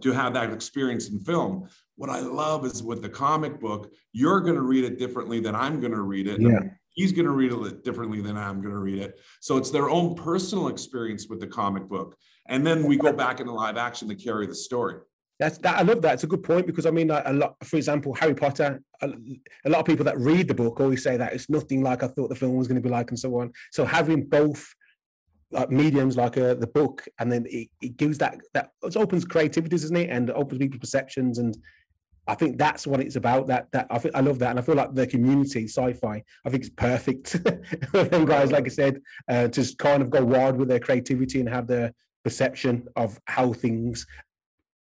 to 0.00 0.12
have 0.12 0.32
that 0.32 0.52
experience 0.52 1.08
in 1.08 1.18
film 1.18 1.68
what 1.96 2.08
i 2.08 2.20
love 2.20 2.64
is 2.64 2.84
with 2.84 3.02
the 3.02 3.08
comic 3.08 3.58
book 3.58 3.92
you're 4.12 4.38
going 4.38 4.54
to 4.54 4.62
read 4.62 4.84
it 4.84 4.96
differently 4.96 5.40
than 5.40 5.56
i'm 5.56 5.80
going 5.80 5.92
to 5.92 6.02
read 6.02 6.28
it 6.28 6.40
yeah 6.40 6.60
he's 6.90 7.12
going 7.12 7.26
to 7.26 7.30
read 7.30 7.52
it 7.52 7.84
differently 7.84 8.20
than 8.20 8.36
I'm 8.36 8.60
going 8.60 8.74
to 8.74 8.80
read 8.80 8.98
it. 8.98 9.20
So 9.40 9.56
it's 9.56 9.70
their 9.70 9.88
own 9.88 10.16
personal 10.16 10.66
experience 10.66 11.28
with 11.28 11.38
the 11.38 11.46
comic 11.46 11.88
book. 11.88 12.16
And 12.48 12.66
then 12.66 12.82
we 12.82 12.96
go 12.96 13.12
back 13.12 13.38
into 13.38 13.52
live 13.52 13.76
action 13.76 14.08
to 14.08 14.16
carry 14.16 14.48
the 14.48 14.54
story. 14.56 14.96
That's 15.38 15.58
that. 15.58 15.78
I 15.78 15.82
love 15.82 16.02
that. 16.02 16.14
It's 16.14 16.24
a 16.24 16.28
good 16.28 16.42
point 16.42 16.66
because 16.66 16.86
I 16.86 16.90
mean, 16.90 17.08
like 17.08 17.22
a 17.26 17.32
lot. 17.32 17.56
For 17.64 17.76
example, 17.76 18.14
Harry 18.14 18.34
Potter. 18.34 18.82
A, 19.02 19.12
a, 19.64 19.70
lot 19.70 19.78
of 19.78 19.86
people 19.86 20.04
that 20.04 20.18
read 20.18 20.48
the 20.48 20.54
book 20.54 20.80
always 20.80 21.04
say 21.04 21.16
that 21.16 21.32
it's 21.32 21.48
nothing 21.48 21.82
like 21.82 22.02
I 22.02 22.08
thought 22.08 22.28
the 22.28 22.34
film 22.34 22.56
was 22.56 22.66
going 22.66 22.82
to 22.82 22.86
be 22.86 22.92
like, 22.92 23.10
and 23.10 23.18
so 23.18 23.38
on. 23.38 23.52
So 23.70 23.84
having 23.84 24.24
both 24.24 24.74
like 25.52 25.70
mediums, 25.70 26.16
like 26.16 26.36
uh, 26.36 26.54
the 26.54 26.66
book, 26.66 27.04
and 27.20 27.30
then 27.30 27.46
it, 27.48 27.68
it 27.80 27.96
gives 27.96 28.18
that 28.18 28.38
that 28.54 28.70
it 28.82 28.96
opens 28.96 29.24
creativities, 29.24 29.84
isn't 29.84 29.96
it? 29.96 30.10
And 30.10 30.30
opens 30.30 30.58
people's 30.58 30.80
perceptions 30.80 31.38
and 31.38 31.56
I 32.28 32.34
think 32.34 32.58
that's 32.58 32.86
what 32.86 33.00
it's 33.00 33.16
about. 33.16 33.46
That 33.46 33.68
that 33.72 33.86
I 33.90 33.98
think 33.98 34.14
I 34.14 34.20
love 34.20 34.38
that, 34.40 34.50
and 34.50 34.58
I 34.58 34.62
feel 34.62 34.74
like 34.74 34.94
the 34.94 35.06
community 35.06 35.66
sci-fi. 35.66 36.22
I 36.44 36.50
think 36.50 36.62
it's 36.62 36.74
perfect 36.74 37.30
for 37.90 38.04
them 38.04 38.26
guys, 38.26 38.52
like 38.52 38.66
I 38.66 38.68
said, 38.68 39.00
uh, 39.28 39.48
to 39.48 39.76
kind 39.78 40.02
of 40.02 40.10
go 40.10 40.22
wild 40.22 40.56
with 40.56 40.68
their 40.68 40.78
creativity 40.78 41.40
and 41.40 41.48
have 41.48 41.66
their 41.66 41.92
perception 42.24 42.86
of 42.96 43.18
how 43.24 43.54
things 43.54 44.06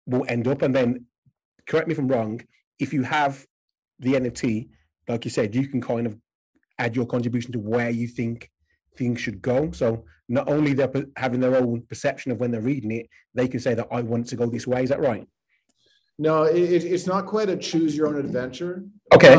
will 0.06 0.24
end 0.28 0.48
up. 0.48 0.62
And 0.62 0.74
then, 0.74 1.06
correct 1.66 1.88
me 1.88 1.92
if 1.92 1.98
I'm 1.98 2.08
wrong. 2.08 2.40
If 2.78 2.92
you 2.92 3.02
have 3.02 3.46
the 3.98 4.14
NFT, 4.14 4.68
like 5.08 5.24
you 5.24 5.30
said, 5.30 5.54
you 5.54 5.68
can 5.68 5.80
kind 5.80 6.06
of 6.06 6.16
add 6.78 6.96
your 6.96 7.06
contribution 7.06 7.52
to 7.52 7.58
where 7.58 7.90
you 7.90 8.08
think 8.08 8.50
things 8.96 9.20
should 9.20 9.40
go. 9.42 9.70
So 9.72 10.04
not 10.28 10.48
only 10.48 10.72
they're 10.74 10.90
having 11.16 11.40
their 11.40 11.56
own 11.56 11.82
perception 11.82 12.32
of 12.32 12.40
when 12.40 12.50
they're 12.50 12.60
reading 12.60 12.92
it, 12.92 13.08
they 13.34 13.48
can 13.48 13.60
say 13.60 13.74
that 13.74 13.88
I 13.90 14.02
want 14.02 14.26
to 14.28 14.36
go 14.36 14.46
this 14.46 14.66
way. 14.66 14.82
Is 14.82 14.90
that 14.90 15.00
right? 15.00 15.26
No, 16.18 16.44
it, 16.44 16.84
it's 16.84 17.06
not 17.06 17.26
quite 17.26 17.48
a 17.48 17.56
choose 17.56 17.96
your 17.96 18.06
own 18.06 18.16
adventure. 18.16 18.84
Okay. 19.12 19.36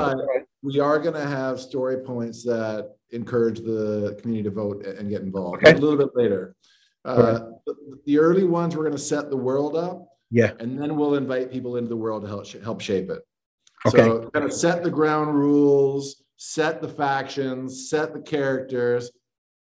we 0.62 0.80
are 0.80 1.00
going 1.00 1.14
to 1.14 1.28
have 1.28 1.60
story 1.60 1.98
points 1.98 2.44
that 2.44 2.96
encourage 3.12 3.60
the 3.60 4.18
community 4.22 4.50
to 4.50 4.54
vote 4.54 4.86
and 4.86 5.10
get 5.10 5.22
involved 5.22 5.58
okay. 5.58 5.72
a 5.72 5.80
little 5.80 5.98
bit 5.98 6.10
later. 6.16 6.56
Uh, 7.06 7.40
the, 7.66 7.76
the, 8.06 8.18
early 8.18 8.46
ones, 8.46 8.76
we're 8.76 8.84
going 8.84 8.96
to 8.96 9.02
set 9.02 9.30
the 9.30 9.38
world 9.38 9.76
up. 9.76 10.08
Yeah. 10.34 10.54
And 10.60 10.82
then 10.82 10.96
we'll 10.98 11.14
invite 11.14 11.52
people 11.52 11.78
into 11.78 11.90
the 11.90 11.96
world 11.96 12.24
to 12.24 12.28
help, 12.28 12.48
help 12.64 12.82
shape 12.82 13.12
it. 13.12 13.22
Okay. 13.86 13.98
So 14.00 14.32
kind 14.32 14.44
of 14.44 14.52
set 14.52 14.84
the 14.84 14.90
ground 14.90 15.36
rules, 15.36 16.24
set 16.38 16.82
the 16.82 16.88
factions, 16.90 17.88
set 17.88 18.16
the 18.16 18.20
characters, 18.20 19.12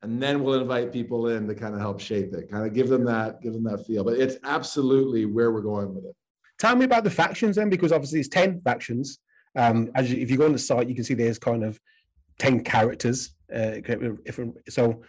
and 0.01 0.23
then 0.23 0.43
we'll 0.43 0.59
invite 0.59 0.95
people 0.95 1.29
in 1.29 1.47
to 1.47 1.55
kind 1.55 1.75
of 1.75 1.81
help 1.81 2.01
shape 2.01 2.33
it, 2.33 2.51
kind 2.51 2.67
of 2.67 2.73
give 2.73 2.89
them 2.89 3.05
that, 3.05 3.43
give 3.43 3.53
them 3.53 3.65
that 3.65 3.87
feel. 3.87 4.03
But 4.03 4.15
it's 4.15 4.37
absolutely 4.45 5.27
where 5.27 5.53
we're 5.53 5.61
going 5.61 5.95
with 5.95 6.07
it. 6.07 6.17
Tell 6.59 6.75
me 6.75 6.87
about 6.87 7.05
the 7.05 7.11
factions 7.11 7.57
then, 7.57 7.69
because 7.69 7.93
obviously 7.93 8.21
it's 8.21 8.29
10 8.31 8.61
factions. 8.61 9.19
Um, 9.57 9.91
as 9.95 10.11
you, 10.11 10.23
if 10.23 10.31
you 10.31 10.39
go 10.39 10.47
on 10.47 10.53
the 10.53 10.59
site, 10.59 10.89
you 10.89 10.95
can 10.95 11.05
see 11.05 11.13
there's 11.13 11.39
kind 11.39 11.65
of 11.65 11.79
10 12.39 12.65
characters. 12.65 13.35
Uh, 13.55 13.73
so 14.71 15.03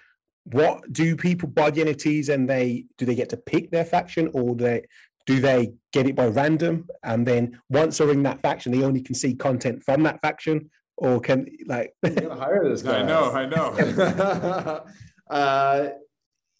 what 0.51 0.91
do 0.93 1.15
people 1.15 1.49
buy 1.49 1.69
the 1.69 1.83
NFTs 1.83 2.29
and 2.29 2.49
they 2.49 2.85
do 2.97 3.05
they 3.05 3.15
get 3.15 3.29
to 3.29 3.37
pick 3.37 3.69
their 3.69 3.83
faction 3.83 4.29
or 4.33 4.55
do 4.55 4.63
they 4.63 4.85
do 5.27 5.39
they 5.39 5.71
get 5.93 6.07
it 6.07 6.15
by 6.15 6.25
random 6.25 6.87
and 7.03 7.27
then 7.27 7.59
once 7.69 7.99
they're 7.99 8.09
in 8.11 8.23
that 8.23 8.41
faction 8.41 8.71
they 8.71 8.83
only 8.83 9.01
can 9.01 9.13
see 9.13 9.35
content 9.35 9.83
from 9.83 10.01
that 10.01 10.19
faction 10.21 10.69
or 10.97 11.19
can 11.19 11.45
like 11.67 11.93
you 12.03 12.09
gotta 12.09 12.33
hire 12.33 12.67
this 12.67 12.81
guy 12.81 12.99
i 12.99 13.03
know 13.03 13.31
i 13.31 13.45
know 13.45 14.83
uh, 15.29 15.89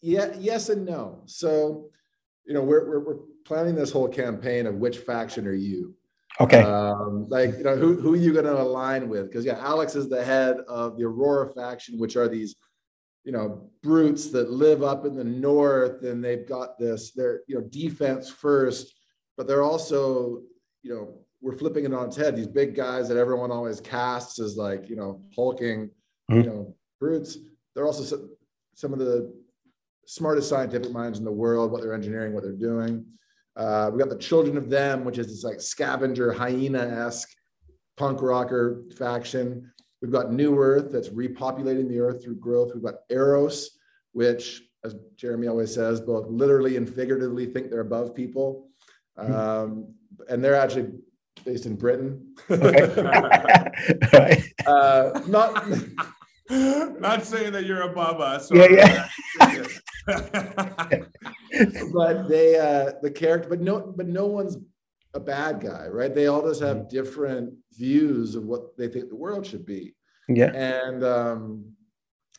yeah 0.01 0.32
yes 0.38 0.69
and 0.69 0.86
no 0.86 1.23
so 1.25 1.89
you 2.45 2.53
know 2.53 2.62
we're, 2.62 2.88
we're, 2.88 2.99
we're 2.99 3.17
planning 3.47 3.75
this 3.75 3.91
whole 3.91 4.10
campaign 4.10 4.67
of 4.67 4.75
which 4.75 4.99
faction 4.99 5.47
are 5.47 5.53
you? 5.53 5.95
Okay. 6.39 6.62
Um, 6.62 7.25
like, 7.30 7.58
you 7.58 7.63
know, 7.63 7.75
who, 7.75 7.99
who 7.99 8.13
are 8.13 8.17
you 8.17 8.34
going 8.34 8.45
to 8.45 8.62
align 8.62 9.10
with? 9.10 9.30
Because, 9.30 9.45
yeah, 9.45 9.58
Alex 9.60 9.95
is 9.95 10.10
the 10.10 10.23
head 10.23 10.58
of 10.67 10.97
the 10.97 11.06
Aurora 11.06 11.51
faction, 11.53 11.97
which 11.97 12.15
are 12.15 12.27
these, 12.27 12.56
you 13.28 13.34
know, 13.34 13.70
brutes 13.84 14.30
that 14.30 14.50
live 14.50 14.84
up 14.84 15.06
in 15.06 15.13
the 15.13 15.24
north 15.24 16.02
and 16.04 16.24
they've 16.24 16.48
got 16.48 16.80
this, 16.80 17.12
they're, 17.12 17.42
you 17.46 17.56
know, 17.56 17.62
defense 17.70 18.30
first, 18.30 18.94
but 19.36 19.48
they're 19.48 19.63
also, 19.63 20.44
you 20.82 20.94
know, 20.96 21.20
we're 21.42 21.58
flipping 21.58 21.84
it 21.84 21.94
on 21.94 22.08
its 22.08 22.16
head. 22.16 22.38
These 22.38 22.48
big 22.48 22.74
guys 22.74 23.10
that 23.10 23.18
everyone 23.18 23.52
always 23.52 23.82
casts 23.82 24.40
as 24.40 24.56
like, 24.56 24.90
you 24.90 24.96
know, 24.96 25.22
hulking 25.36 25.90
mm-hmm. 26.32 26.40
you 26.40 26.44
know, 26.46 26.76
brutes. 27.02 27.38
They're 27.76 27.86
also 27.86 28.04
some, 28.04 28.30
some 28.76 28.94
of 28.94 29.00
the 29.00 29.34
smartest 30.06 30.48
scientific 30.48 30.94
minds 30.94 31.20
in 31.20 31.26
the 31.26 31.32
world, 31.32 31.70
what 31.70 31.82
they're 31.82 31.94
engineering, 31.94 32.34
what 32.34 32.44
they're 32.44 32.54
doing. 32.54 33.06
Uh, 33.58 33.90
we 33.92 34.00
got 34.00 34.08
the 34.08 34.18
Children 34.18 34.56
of 34.56 34.70
Them, 34.70 35.04
which 35.04 35.18
is 35.18 35.28
this 35.28 35.44
like 35.44 35.60
scavenger 35.60 36.32
hyena-esque 36.32 37.28
punk 37.98 38.22
rocker 38.22 38.84
faction. 38.98 39.70
We've 40.01 40.12
got 40.12 40.31
New 40.31 40.60
Earth 40.60 40.91
that's 40.91 41.10
repopulating 41.10 41.89
the 41.89 41.99
earth 41.99 42.23
through 42.23 42.36
growth. 42.36 42.71
We've 42.73 42.83
got 42.83 42.95
Eros, 43.10 43.77
which, 44.12 44.62
as 44.83 44.95
Jeremy 45.15 45.47
always 45.47 45.73
says, 45.73 45.99
both 46.01 46.27
literally 46.27 46.77
and 46.77 46.88
figuratively 46.88 47.47
think 47.47 47.69
they're 47.69 47.79
above 47.81 48.13
people. 48.13 48.69
Hmm. 49.17 49.33
Um, 49.33 49.93
and 50.29 50.43
they're 50.43 50.55
actually 50.55 50.91
based 51.45 51.65
in 51.65 51.75
Britain. 51.75 52.36
Okay. 52.49 54.43
uh, 54.67 55.21
not 55.27 55.67
not 56.49 57.23
saying 57.25 57.51
that 57.53 57.65
you're 57.65 57.81
above 57.81 58.21
us. 58.21 58.49
Yeah, 58.51 59.07
yeah. 59.39 59.67
but 61.93 62.29
they 62.29 62.57
uh 62.57 62.93
the 63.01 63.12
character, 63.12 63.49
but 63.49 63.60
no, 63.60 63.93
but 63.95 64.07
no 64.07 64.27
one's 64.27 64.57
a 65.13 65.20
bad 65.20 65.62
guy, 65.62 65.88
right? 65.88 66.13
They 66.13 66.28
all 66.28 66.48
just 66.48 66.62
have 66.62 66.89
different 66.89 67.54
views 67.74 68.36
of 68.36 68.43
what 68.43 68.78
they 68.78 68.88
think 68.88 69.10
the 69.10 69.15
world 69.15 69.46
should 69.46 69.65
be. 69.65 69.96
Yeah. 70.30 70.52
And 70.54 71.04
um 71.04 71.74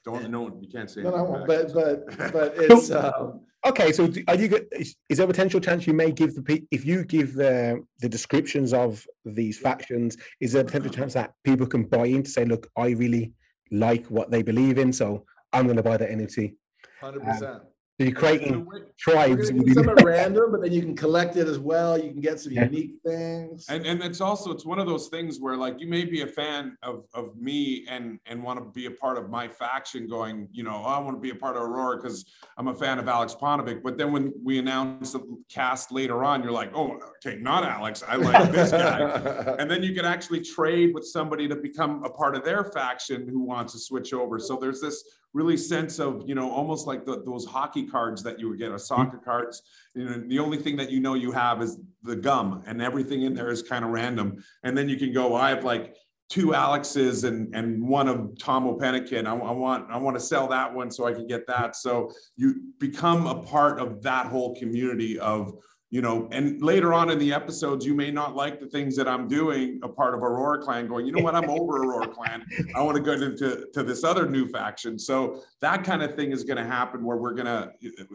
don't 0.04 0.30
know, 0.30 0.58
you 0.60 0.68
can't 0.68 0.90
say 0.90 1.02
no, 1.02 1.10
no 1.10 1.44
but 1.46 1.72
but 1.74 2.06
but 2.32 2.54
it's 2.56 2.90
um 2.90 3.40
okay 3.66 3.90
so 3.92 4.10
are 4.28 4.36
you 4.36 4.66
is, 4.72 4.96
is 5.08 5.18
there 5.18 5.24
a 5.24 5.28
potential 5.28 5.60
chance 5.60 5.86
you 5.86 5.92
may 5.92 6.12
give 6.12 6.34
the 6.34 6.66
if 6.70 6.84
you 6.84 7.04
give 7.04 7.34
the 7.34 7.84
the 8.00 8.08
descriptions 8.08 8.72
of 8.72 9.04
these 9.24 9.58
factions 9.58 10.16
is 10.40 10.52
there 10.52 10.62
a 10.62 10.64
potential 10.64 10.90
chance 10.90 11.14
that 11.14 11.32
people 11.44 11.66
can 11.66 11.82
buy 11.82 12.06
in 12.06 12.22
to 12.22 12.30
say 12.30 12.44
look 12.44 12.68
i 12.76 12.90
really 12.90 13.32
like 13.72 14.06
what 14.06 14.30
they 14.30 14.42
believe 14.42 14.78
in 14.78 14.92
so 14.92 15.24
i'm 15.52 15.64
going 15.64 15.76
to 15.76 15.82
buy 15.82 15.96
that 15.96 16.10
nft 16.10 16.54
100% 17.02 17.42
um, 17.42 17.60
so 17.98 18.04
you're 18.04 18.14
creating 18.14 18.64
tribes. 18.96 19.48
Some 19.48 19.88
at 19.88 20.04
random, 20.04 20.52
but 20.52 20.62
then 20.62 20.70
you 20.70 20.82
can 20.82 20.94
collect 20.94 21.34
it 21.36 21.48
as 21.48 21.58
well. 21.58 21.98
You 21.98 22.12
can 22.12 22.20
get 22.20 22.38
some 22.38 22.52
yeah. 22.52 22.66
unique 22.66 22.92
things. 23.04 23.66
And 23.68 23.84
and 23.84 24.00
it's 24.04 24.20
also 24.20 24.52
it's 24.52 24.64
one 24.64 24.78
of 24.78 24.86
those 24.86 25.08
things 25.08 25.40
where 25.40 25.56
like 25.56 25.80
you 25.80 25.88
may 25.88 26.04
be 26.04 26.20
a 26.20 26.26
fan 26.26 26.76
of 26.84 27.06
of 27.12 27.36
me 27.36 27.86
and 27.88 28.20
and 28.26 28.40
want 28.40 28.60
to 28.60 28.64
be 28.66 28.86
a 28.86 28.90
part 28.92 29.18
of 29.18 29.28
my 29.28 29.48
faction. 29.48 30.06
Going, 30.06 30.46
you 30.52 30.62
know, 30.62 30.80
oh, 30.86 30.88
I 30.88 31.00
want 31.00 31.16
to 31.16 31.20
be 31.20 31.30
a 31.30 31.34
part 31.34 31.56
of 31.56 31.62
Aurora 31.62 31.96
because 31.96 32.24
I'm 32.56 32.68
a 32.68 32.74
fan 32.74 33.00
of 33.00 33.08
Alex 33.08 33.34
Paunovic. 33.34 33.82
But 33.82 33.98
then 33.98 34.12
when 34.12 34.32
we 34.44 34.60
announce 34.60 35.14
the 35.14 35.42
cast 35.48 35.90
later 35.90 36.22
on, 36.22 36.40
you're 36.40 36.52
like, 36.52 36.70
oh, 36.76 37.00
okay, 37.26 37.36
not 37.40 37.64
Alex. 37.64 38.04
I 38.06 38.14
like 38.14 38.52
this 38.52 38.70
guy. 38.70 39.56
and 39.58 39.68
then 39.68 39.82
you 39.82 39.92
can 39.92 40.04
actually 40.04 40.42
trade 40.42 40.94
with 40.94 41.04
somebody 41.04 41.48
to 41.48 41.56
become 41.56 42.04
a 42.04 42.10
part 42.10 42.36
of 42.36 42.44
their 42.44 42.62
faction 42.62 43.26
who 43.26 43.40
wants 43.42 43.72
to 43.72 43.80
switch 43.80 44.12
over. 44.12 44.38
So 44.38 44.56
there's 44.56 44.80
this 44.80 45.02
really 45.38 45.56
sense 45.56 46.00
of 46.00 46.24
you 46.26 46.34
know 46.34 46.50
almost 46.50 46.88
like 46.88 47.06
the, 47.06 47.22
those 47.24 47.44
hockey 47.44 47.86
cards 47.86 48.24
that 48.24 48.40
you 48.40 48.48
would 48.48 48.58
get 48.58 48.72
or 48.72 48.78
soccer 48.78 49.18
cards. 49.18 49.62
You 49.94 50.04
know 50.04 50.24
the 50.26 50.40
only 50.40 50.58
thing 50.58 50.76
that 50.76 50.90
you 50.90 50.98
know 50.98 51.14
you 51.14 51.30
have 51.30 51.62
is 51.62 51.78
the 52.02 52.16
gum 52.16 52.64
and 52.66 52.82
everything 52.82 53.22
in 53.22 53.34
there 53.34 53.50
is 53.50 53.62
kind 53.62 53.84
of 53.84 53.92
random. 53.92 54.42
And 54.64 54.76
then 54.76 54.88
you 54.88 54.96
can 54.96 55.12
go 55.12 55.36
i 55.36 55.50
have 55.50 55.64
like 55.64 55.94
two 56.28 56.54
alexes 56.54 57.24
and 57.24 57.54
and 57.54 57.66
one 57.98 58.08
of 58.08 58.36
tom 58.38 58.64
openikin 58.70 59.24
I, 59.26 59.34
I 59.52 59.52
want 59.52 59.90
i 59.90 59.96
want 59.96 60.14
to 60.16 60.20
sell 60.20 60.46
that 60.48 60.74
one 60.74 60.90
so 60.90 61.06
i 61.06 61.12
can 61.12 61.26
get 61.26 61.46
that. 61.46 61.76
So 61.76 62.10
you 62.36 62.48
become 62.78 63.26
a 63.26 63.36
part 63.54 63.80
of 63.80 64.02
that 64.02 64.26
whole 64.26 64.56
community 64.56 65.18
of 65.20 65.54
you 65.90 66.02
know, 66.02 66.28
and 66.32 66.60
later 66.60 66.92
on 66.92 67.08
in 67.10 67.18
the 67.18 67.32
episodes, 67.32 67.86
you 67.86 67.94
may 67.94 68.10
not 68.10 68.36
like 68.36 68.60
the 68.60 68.66
things 68.66 68.94
that 68.96 69.08
I'm 69.08 69.26
doing, 69.26 69.80
a 69.82 69.88
part 69.88 70.14
of 70.14 70.22
Aurora 70.22 70.58
Clan, 70.58 70.86
going, 70.86 71.06
you 71.06 71.12
know 71.12 71.22
what, 71.22 71.34
I'm 71.34 71.48
over 71.48 71.78
Aurora 71.78 72.08
Clan. 72.08 72.44
I 72.74 72.82
want 72.82 72.96
to 72.96 73.02
go 73.02 73.12
into 73.12 73.66
to 73.72 73.82
this 73.82 74.04
other 74.04 74.28
new 74.28 74.48
faction. 74.48 74.98
So 74.98 75.42
that 75.62 75.84
kind 75.84 76.02
of 76.02 76.14
thing 76.14 76.30
is 76.32 76.44
going 76.44 76.58
to 76.58 76.64
happen 76.64 77.02
where 77.02 77.16
we're 77.16 77.32
going 77.32 77.46
to 77.46 77.72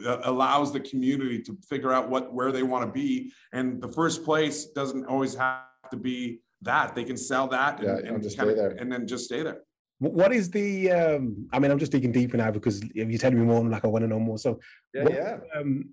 uh, 0.07 0.21
allows 0.25 0.71
the 0.71 0.81
community 0.81 1.41
to 1.41 1.57
figure 1.67 1.91
out 1.91 2.09
what 2.09 2.31
where 2.31 2.51
they 2.51 2.61
want 2.61 2.85
to 2.85 2.91
be. 2.91 3.31
And 3.53 3.81
the 3.81 3.91
first 3.91 4.23
place 4.23 4.65
doesn't 4.65 5.05
always 5.05 5.33
have 5.33 5.63
to 5.89 5.97
be 5.97 6.41
that. 6.61 6.93
They 6.93 7.03
can 7.03 7.17
sell 7.17 7.47
that 7.47 7.79
and, 7.79 7.87
yeah, 7.87 8.11
and, 8.13 8.21
just 8.21 8.35
stay 8.35 8.53
there. 8.53 8.69
and 8.79 8.91
then 8.91 9.07
just 9.07 9.25
stay 9.25 9.41
there. 9.41 9.61
What 9.97 10.31
is 10.31 10.51
the? 10.51 10.91
Um, 10.91 11.47
I 11.51 11.57
mean, 11.57 11.71
I'm 11.71 11.79
just 11.79 11.91
digging 11.91 12.11
deeper 12.11 12.37
now 12.37 12.51
because 12.51 12.83
if 12.83 13.09
you're 13.09 13.17
telling 13.17 13.39
me 13.39 13.45
more, 13.45 13.63
like 13.67 13.83
I 13.83 13.87
want 13.87 14.03
to 14.03 14.07
know 14.07 14.19
more. 14.19 14.37
So, 14.37 14.59
yeah, 14.93 15.03
what, 15.03 15.13
yeah. 15.13 15.37
Um, 15.55 15.89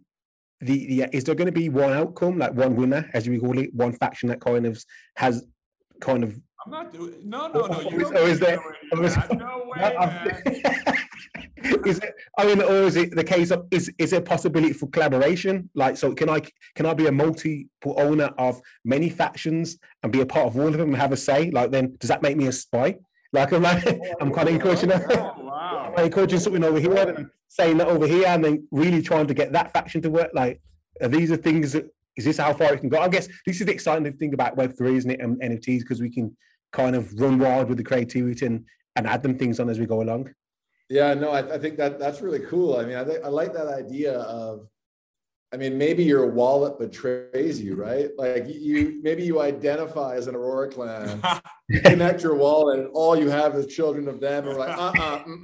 the, 0.60 0.86
the 0.86 1.16
is 1.16 1.24
there 1.24 1.34
going 1.34 1.46
to 1.46 1.52
be 1.52 1.68
one 1.68 1.92
outcome, 1.92 2.38
like 2.38 2.52
one 2.52 2.76
winner, 2.76 3.08
as 3.14 3.26
you 3.26 3.40
call 3.40 3.58
it, 3.58 3.74
one 3.74 3.92
faction 3.92 4.28
that 4.28 4.40
kind 4.40 4.66
of 4.66 4.82
has 5.16 5.46
kind 6.00 6.22
of. 6.22 6.38
I'm 6.64 6.72
not 6.72 6.92
doing. 6.92 7.14
No, 7.24 7.48
no, 7.48 7.66
no. 7.66 7.80
You 7.80 8.06
or 8.06 8.28
is, 8.28 8.38
there? 8.38 8.60
Is, 9.02 9.16
no 9.32 9.70
way, 9.74 9.96
man. 9.98 10.42
is 11.86 11.98
it? 11.98 12.14
I 12.38 12.46
mean, 12.46 12.60
or 12.60 12.82
is 12.82 12.96
it 12.96 13.14
the 13.14 13.24
case 13.24 13.50
of 13.50 13.66
is 13.70 13.90
is 13.98 14.10
there 14.10 14.20
possibility 14.20 14.74
for 14.74 14.88
collaboration? 14.90 15.70
Like, 15.74 15.96
so 15.96 16.12
can 16.14 16.28
I 16.28 16.42
can 16.74 16.84
I 16.84 16.92
be 16.92 17.06
a 17.06 17.12
multiple 17.12 17.94
owner 17.96 18.30
of 18.36 18.60
many 18.84 19.08
factions 19.08 19.78
and 20.02 20.12
be 20.12 20.20
a 20.20 20.26
part 20.26 20.46
of 20.46 20.58
all 20.58 20.68
of 20.68 20.76
them 20.76 20.88
and 20.88 20.96
have 20.96 21.12
a 21.12 21.16
say? 21.16 21.50
Like, 21.50 21.70
then 21.70 21.96
does 21.98 22.08
that 22.08 22.20
make 22.20 22.36
me 22.36 22.46
a 22.46 22.52
spy? 22.52 22.96
Like, 23.32 23.52
I'm 23.52 23.62
like, 23.62 23.86
oh, 23.86 24.00
I'm 24.20 24.32
kind 24.32 24.48
of 24.48 24.54
encouraging. 24.54 24.92
Oh, 24.92 24.98
wow. 25.38 25.94
I'm 25.96 26.04
encouraging 26.04 26.40
something 26.40 26.64
over 26.64 26.80
here 26.80 26.96
and 26.96 27.30
saying 27.48 27.78
that 27.78 27.88
over 27.88 28.06
here, 28.06 28.26
and 28.26 28.44
then 28.44 28.66
really 28.70 29.02
trying 29.02 29.26
to 29.26 29.34
get 29.34 29.52
that 29.52 29.72
faction 29.72 30.02
to 30.02 30.10
work. 30.10 30.30
Like, 30.34 30.60
these 31.08 31.30
are 31.30 31.36
things 31.36 31.72
that 31.72 31.86
is 32.16 32.24
this 32.24 32.38
how 32.38 32.52
far 32.52 32.74
it 32.74 32.80
can 32.80 32.88
go? 32.88 32.98
I 32.98 33.08
guess 33.08 33.28
this 33.46 33.60
is 33.60 33.66
the 33.66 33.72
exciting 33.72 34.12
thing 34.12 34.34
about 34.34 34.56
Web 34.56 34.76
three, 34.76 34.96
isn't 34.96 35.10
it? 35.10 35.20
And 35.20 35.40
NFTs 35.40 35.80
because 35.80 36.00
we 36.00 36.10
can 36.10 36.36
kind 36.72 36.96
of 36.96 37.12
run 37.18 37.38
wild 37.38 37.68
with 37.68 37.78
the 37.78 37.84
creativity 37.84 38.46
and, 38.46 38.64
and 38.96 39.06
add 39.06 39.22
them 39.22 39.38
things 39.38 39.60
on 39.60 39.68
as 39.68 39.78
we 39.78 39.86
go 39.86 40.02
along. 40.02 40.32
Yeah, 40.88 41.14
no, 41.14 41.30
I, 41.30 41.54
I 41.54 41.58
think 41.58 41.76
that 41.78 41.98
that's 41.98 42.20
really 42.20 42.40
cool. 42.40 42.76
I 42.76 42.84
mean, 42.84 42.96
I 42.96 43.04
think 43.04 43.24
I 43.24 43.28
like 43.28 43.52
that 43.54 43.68
idea 43.68 44.14
of 44.14 44.68
I 45.52 45.56
mean, 45.56 45.76
maybe 45.76 46.04
your 46.04 46.26
wallet 46.26 46.78
betrays 46.78 47.60
you, 47.60 47.74
right? 47.74 48.10
Like 48.16 48.44
you, 48.46 49.00
maybe 49.02 49.24
you 49.24 49.40
identify 49.40 50.14
as 50.14 50.28
an 50.28 50.36
Aurora 50.36 50.68
clan, 50.68 51.20
connect 51.84 52.22
your 52.22 52.36
wallet, 52.36 52.78
and 52.78 52.88
all 52.92 53.18
you 53.18 53.28
have 53.28 53.56
is 53.56 53.66
children 53.66 54.06
of 54.06 54.20
them, 54.20 54.46
and 54.46 54.56
we're 54.56 54.66
like, 54.66 54.78
uh, 54.78 54.92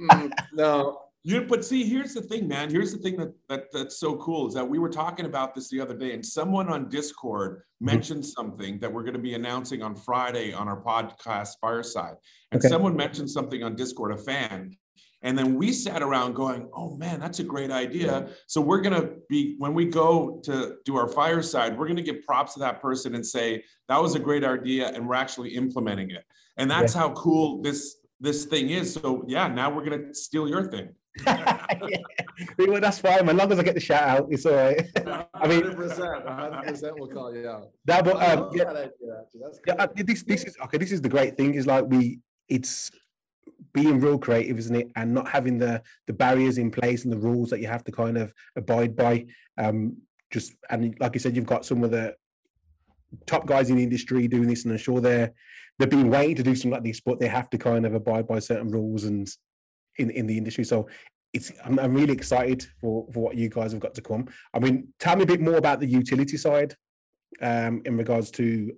uh 0.09 0.27
no. 0.53 1.01
You, 1.23 1.41
but 1.41 1.65
see, 1.65 1.83
here's 1.83 2.13
the 2.13 2.21
thing, 2.21 2.47
man. 2.47 2.69
Here's 2.69 2.93
the 2.93 2.99
thing 2.99 3.17
that, 3.17 3.33
that 3.49 3.65
that's 3.73 3.99
so 3.99 4.15
cool 4.15 4.47
is 4.47 4.53
that 4.53 4.67
we 4.67 4.79
were 4.79 4.87
talking 4.87 5.25
about 5.25 5.53
this 5.53 5.69
the 5.69 5.81
other 5.81 5.93
day, 5.93 6.13
and 6.13 6.25
someone 6.25 6.69
on 6.69 6.87
Discord 6.87 7.57
mm-hmm. 7.57 7.85
mentioned 7.87 8.25
something 8.25 8.79
that 8.79 8.91
we're 8.91 9.03
going 9.03 9.13
to 9.13 9.19
be 9.19 9.33
announcing 9.33 9.81
on 9.81 9.93
Friday 9.93 10.53
on 10.53 10.69
our 10.69 10.81
podcast 10.81 11.55
Fireside. 11.59 12.15
And 12.53 12.61
okay. 12.61 12.69
someone 12.69 12.95
mentioned 12.95 13.29
something 13.29 13.61
on 13.61 13.75
Discord, 13.75 14.13
a 14.13 14.17
fan, 14.17 14.77
and 15.23 15.37
then 15.37 15.55
we 15.55 15.73
sat 15.73 16.03
around 16.03 16.33
going, 16.33 16.69
oh 16.73 16.95
man, 16.95 17.19
that's 17.19 17.39
a 17.39 17.43
great 17.43 17.71
idea. 17.71 18.27
So 18.45 18.61
we're 18.61 18.81
going 18.81 19.01
to 19.01 19.13
be, 19.29 19.55
when 19.57 19.73
we 19.73 19.85
go 19.85 20.39
to 20.43 20.75
do 20.85 20.95
our 20.95 21.07
fireside, 21.07 21.77
we're 21.77 21.87
going 21.87 21.97
to 21.97 22.03
give 22.03 22.23
props 22.23 22.53
to 22.53 22.59
that 22.59 22.81
person 22.81 23.15
and 23.15 23.25
say, 23.25 23.63
that 23.87 24.01
was 24.01 24.15
a 24.15 24.19
great 24.19 24.43
idea. 24.43 24.89
And 24.89 25.07
we're 25.07 25.15
actually 25.15 25.55
implementing 25.55 26.11
it. 26.11 26.23
And 26.57 26.69
that's 26.69 26.93
yeah. 26.93 27.01
how 27.01 27.11
cool 27.13 27.61
this, 27.61 27.97
this 28.19 28.45
thing 28.45 28.69
is. 28.69 28.93
So 28.93 29.25
yeah, 29.27 29.47
now 29.47 29.71
we're 29.71 29.85
going 29.85 30.07
to 30.07 30.13
steal 30.13 30.47
your 30.47 30.69
thing. 30.69 30.89
yeah. 31.25 31.65
well, 32.59 32.79
that's 32.79 32.99
fine. 32.99 33.27
As 33.27 33.35
long 33.35 33.51
as 33.51 33.57
I 33.57 33.63
get 33.63 33.73
the 33.73 33.81
shout 33.81 34.03
out, 34.03 34.27
it's 34.29 34.45
all 34.45 34.53
right. 34.53 34.87
I 35.33 35.47
mean, 35.47 35.61
100%, 35.61 36.27
100% 36.27 36.91
we'll 36.99 37.07
call 37.07 37.35
you 37.35 37.49
out. 37.49 37.69
That, 37.85 38.05
but, 38.05 38.17
um, 38.17 38.51
yeah, 38.53 38.85
yeah, 39.65 39.73
uh, 39.79 39.87
this, 39.95 40.21
this 40.21 40.43
is 40.43 40.55
okay. 40.65 40.77
This 40.77 40.91
is 40.91 41.01
the 41.01 41.09
great 41.09 41.35
thing 41.35 41.55
is 41.55 41.65
like 41.65 41.85
we, 41.87 42.19
it's 42.49 42.91
being 43.77 43.99
real 43.99 44.17
creative, 44.17 44.57
isn't 44.57 44.75
it? 44.75 44.91
And 44.95 45.13
not 45.13 45.27
having 45.27 45.57
the 45.59 45.81
the 46.07 46.13
barriers 46.13 46.57
in 46.57 46.71
place 46.71 47.03
and 47.03 47.13
the 47.13 47.23
rules 47.27 47.49
that 47.51 47.61
you 47.61 47.67
have 47.67 47.83
to 47.83 47.91
kind 47.91 48.17
of 48.17 48.33
abide 48.55 48.95
by. 48.95 49.25
Um, 49.57 49.97
just 50.31 50.53
and 50.71 50.95
like 50.99 51.15
I 51.15 51.19
said, 51.19 51.35
you've 51.35 51.53
got 51.53 51.65
some 51.65 51.83
of 51.83 51.91
the 51.91 52.15
top 53.25 53.45
guys 53.45 53.69
in 53.69 53.77
the 53.77 53.83
industry 53.83 54.27
doing 54.27 54.47
this, 54.47 54.63
and 54.63 54.71
I'm 54.73 54.79
sure 54.79 54.99
they're 54.99 55.31
they've 55.77 55.97
been 55.97 56.09
waiting 56.09 56.35
to 56.37 56.43
do 56.43 56.55
something 56.55 56.71
like 56.71 56.83
this, 56.83 57.01
but 57.01 57.19
they 57.19 57.27
have 57.27 57.49
to 57.51 57.57
kind 57.57 57.85
of 57.85 57.93
abide 57.93 58.27
by 58.27 58.39
certain 58.39 58.71
rules 58.71 59.03
and 59.03 59.29
in 59.97 60.09
in 60.09 60.25
the 60.25 60.37
industry. 60.37 60.63
So 60.63 60.89
it's 61.33 61.51
I'm, 61.63 61.77
I'm 61.77 61.93
really 61.93 62.13
excited 62.13 62.65
for 62.81 63.07
for 63.13 63.19
what 63.25 63.35
you 63.35 63.49
guys 63.49 63.73
have 63.73 63.81
got 63.81 63.93
to 63.93 64.01
come. 64.01 64.27
I 64.55 64.59
mean, 64.59 64.87
tell 64.99 65.15
me 65.15 65.23
a 65.23 65.33
bit 65.33 65.41
more 65.41 65.57
about 65.57 65.79
the 65.79 65.87
utility 66.01 66.37
side 66.37 66.75
um, 67.41 67.81
in 67.85 67.95
regards 67.95 68.31
to 68.31 68.73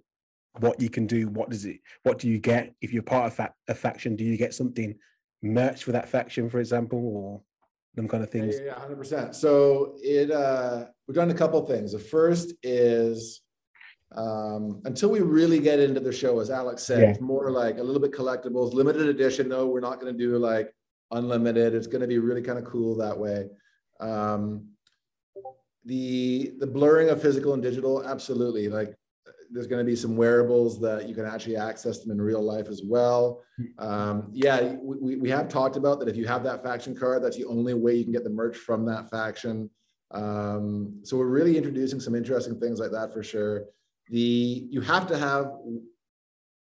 what 0.60 0.82
you 0.82 0.90
can 0.90 1.08
do 1.08 1.28
what 1.30 1.50
does 1.50 1.66
it 1.66 1.80
what 2.04 2.20
do 2.20 2.28
you 2.28 2.40
get? 2.40 2.74
If 2.82 2.94
you're 2.94 3.04
part 3.04 3.28
of 3.28 3.34
fa- 3.34 3.54
a 3.68 3.76
faction 3.76 4.16
do 4.16 4.24
you 4.24 4.38
get 4.38 4.54
something 4.54 4.96
merch 5.42 5.84
for 5.84 5.92
that 5.94 6.10
faction 6.10 6.50
for 6.50 6.60
example 6.60 7.00
or 7.00 7.42
them 7.96 8.08
kind 8.08 8.24
of 8.24 8.30
things? 8.30 8.56
Yeah, 8.60 8.76
yeah 8.80 8.96
100% 8.96 9.36
so 9.36 9.96
it 10.02 10.32
uh 10.32 10.86
we've 11.08 11.16
done 11.16 11.32
a 11.32 11.36
couple 11.36 11.66
things. 11.66 11.92
The 11.92 12.00
first 12.00 12.54
is 12.64 13.42
um 14.16 14.82
until 14.86 15.10
we 15.10 15.20
really 15.20 15.60
get 15.60 15.80
into 15.80 16.00
the 16.00 16.12
show 16.12 16.40
as 16.40 16.50
alex 16.50 16.82
said 16.82 17.02
yeah. 17.02 17.10
it's 17.10 17.22
more 17.22 17.52
like 17.52 17.78
a 17.78 17.84
little 17.84 18.02
bit 18.02 18.12
collectibles 18.12 18.74
limited 18.74 19.06
edition 19.06 19.48
though 19.48 19.68
we're 19.68 19.80
not 19.80 20.02
going 20.02 20.12
to 20.12 20.18
do 20.18 20.36
like 20.40 20.74
unlimited. 21.12 21.74
It's 21.74 21.88
going 21.88 22.02
to 22.02 22.08
be 22.08 22.20
really 22.20 22.42
kind 22.42 22.60
of 22.60 22.66
cool 22.66 22.96
that 22.98 23.18
way. 23.18 23.48
Um 24.00 24.70
the 25.86 26.54
the 26.60 26.68
blurring 26.68 27.10
of 27.10 27.22
physical 27.22 27.54
and 27.54 27.64
digital 27.64 28.06
absolutely. 28.06 28.68
Like 28.70 28.96
there's 29.52 29.68
going 29.68 29.84
to 29.84 29.90
be 29.90 29.96
some 29.96 30.16
wearables 30.16 30.80
that 30.82 31.08
you 31.08 31.16
can 31.16 31.26
actually 31.26 31.58
access 31.58 32.00
them 32.00 32.12
in 32.12 32.22
real 32.22 32.42
life 32.42 32.68
as 32.68 32.82
well. 32.84 33.42
Um, 33.78 34.30
yeah, 34.32 34.76
we, 34.82 35.16
we 35.16 35.30
have 35.30 35.50
talked 35.50 35.76
about 35.76 36.00
that 36.00 36.08
if 36.08 36.16
you 36.16 36.28
have 36.28 36.44
that 36.44 36.64
faction 36.64 36.96
card, 36.96 37.24
that's 37.24 37.38
the 37.38 37.46
only 37.46 37.74
way 37.74 37.96
you 37.96 38.04
can 38.04 38.14
get 38.14 38.24
the 38.24 38.30
merch 38.30 38.58
from 38.58 38.86
that 38.86 39.10
faction. 39.10 39.70
Um, 40.12 41.00
so 41.04 41.18
we're 41.18 41.28
really 41.28 41.58
introducing 41.58 42.00
some 42.00 42.16
interesting 42.16 42.60
things 42.60 42.80
like 42.80 42.92
that 42.92 43.14
for 43.14 43.24
sure. 43.24 43.66
The 44.10 44.68
you 44.70 44.82
have 44.82 45.08
to 45.08 45.18
have 45.18 45.52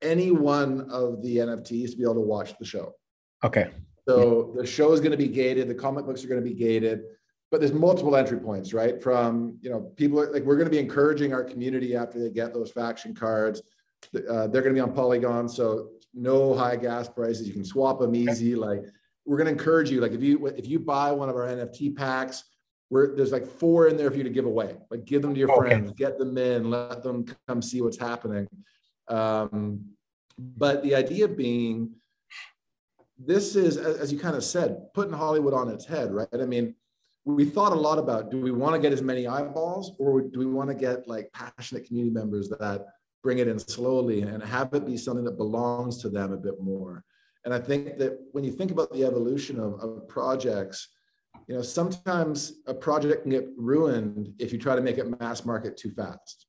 any 0.01 0.31
one 0.31 0.89
of 0.89 1.21
the 1.21 1.37
NFTs 1.37 1.91
to 1.91 1.97
be 1.97 2.03
able 2.03 2.15
to 2.15 2.21
watch 2.21 2.57
the 2.57 2.65
show. 2.65 2.93
Okay. 3.43 3.69
So 4.07 4.53
the 4.57 4.65
show 4.65 4.91
is 4.91 4.99
going 4.99 5.11
to 5.11 5.17
be 5.17 5.27
gated. 5.27 5.67
The 5.67 5.75
comic 5.75 6.05
books 6.05 6.23
are 6.23 6.27
going 6.27 6.43
to 6.43 6.49
be 6.49 6.55
gated, 6.55 7.03
but 7.51 7.59
there's 7.59 7.73
multiple 7.73 8.15
entry 8.15 8.39
points, 8.39 8.73
right? 8.73 9.01
From 9.01 9.57
you 9.61 9.69
know, 9.69 9.91
people 9.95 10.19
are, 10.19 10.31
like 10.31 10.43
we're 10.43 10.55
going 10.55 10.67
to 10.67 10.71
be 10.71 10.79
encouraging 10.79 11.33
our 11.33 11.43
community 11.43 11.95
after 11.95 12.19
they 12.19 12.29
get 12.29 12.53
those 12.53 12.71
faction 12.71 13.13
cards. 13.13 13.61
Uh, 14.15 14.47
they're 14.47 14.61
going 14.61 14.73
to 14.73 14.73
be 14.73 14.79
on 14.79 14.93
Polygon, 14.93 15.49
so 15.49 15.89
no 16.13 16.53
high 16.53 16.75
gas 16.75 17.09
prices. 17.09 17.47
You 17.47 17.53
can 17.53 17.65
swap 17.65 17.99
them 17.99 18.15
easy. 18.15 18.55
Like 18.55 18.83
we're 19.25 19.37
going 19.37 19.47
to 19.47 19.51
encourage 19.51 19.89
you. 19.89 19.99
Like 19.99 20.11
if 20.11 20.21
you 20.21 20.47
if 20.47 20.67
you 20.67 20.79
buy 20.79 21.11
one 21.11 21.29
of 21.29 21.35
our 21.35 21.47
NFT 21.47 21.95
packs, 21.95 22.43
where 22.89 23.15
there's 23.15 23.31
like 23.31 23.45
four 23.45 23.87
in 23.87 23.97
there 23.97 24.11
for 24.11 24.17
you 24.17 24.23
to 24.23 24.29
give 24.29 24.45
away. 24.45 24.75
Like 24.89 25.05
give 25.05 25.21
them 25.21 25.33
to 25.33 25.39
your 25.39 25.51
okay. 25.51 25.69
friends, 25.69 25.91
get 25.93 26.17
them 26.17 26.37
in, 26.37 26.69
let 26.69 27.03
them 27.03 27.25
come 27.47 27.61
see 27.61 27.81
what's 27.81 27.99
happening. 27.99 28.47
Um, 29.07 29.85
but 30.37 30.83
the 30.83 30.95
idea 30.95 31.27
being, 31.27 31.91
this 33.17 33.55
is, 33.55 33.77
as 33.77 34.11
you 34.11 34.19
kind 34.19 34.35
of 34.35 34.43
said, 34.43 34.93
putting 34.93 35.13
Hollywood 35.13 35.53
on 35.53 35.69
its 35.69 35.85
head, 35.85 36.11
right? 36.11 36.27
I 36.33 36.45
mean, 36.45 36.75
we 37.25 37.45
thought 37.45 37.71
a 37.71 37.75
lot 37.75 37.97
about 37.97 38.31
do 38.31 38.39
we 38.39 38.51
want 38.51 38.75
to 38.75 38.81
get 38.81 38.93
as 38.93 39.01
many 39.01 39.27
eyeballs 39.27 39.93
or 39.99 40.21
do 40.21 40.39
we 40.39 40.45
want 40.45 40.69
to 40.69 40.75
get 40.75 41.07
like 41.07 41.31
passionate 41.33 41.85
community 41.85 42.13
members 42.13 42.49
that 42.49 42.85
bring 43.23 43.39
it 43.39 43.47
in 43.47 43.59
slowly 43.59 44.21
and 44.21 44.41
have 44.41 44.73
it 44.73 44.85
be 44.85 44.97
something 44.97 45.25
that 45.25 45.37
belongs 45.37 46.01
to 46.01 46.09
them 46.09 46.31
a 46.31 46.37
bit 46.37 46.61
more? 46.61 47.03
And 47.45 47.53
I 47.53 47.59
think 47.59 47.97
that 47.97 48.19
when 48.31 48.43
you 48.43 48.51
think 48.51 48.71
about 48.71 48.91
the 48.93 49.05
evolution 49.05 49.59
of, 49.59 49.79
of 49.79 50.07
projects, 50.07 50.89
you 51.47 51.55
know, 51.55 51.61
sometimes 51.61 52.61
a 52.67 52.73
project 52.73 53.23
can 53.23 53.31
get 53.31 53.47
ruined 53.57 54.33
if 54.39 54.51
you 54.51 54.59
try 54.59 54.75
to 54.75 54.81
make 54.81 54.97
it 54.97 55.19
mass 55.19 55.45
market 55.45 55.77
too 55.77 55.91
fast. 55.91 56.47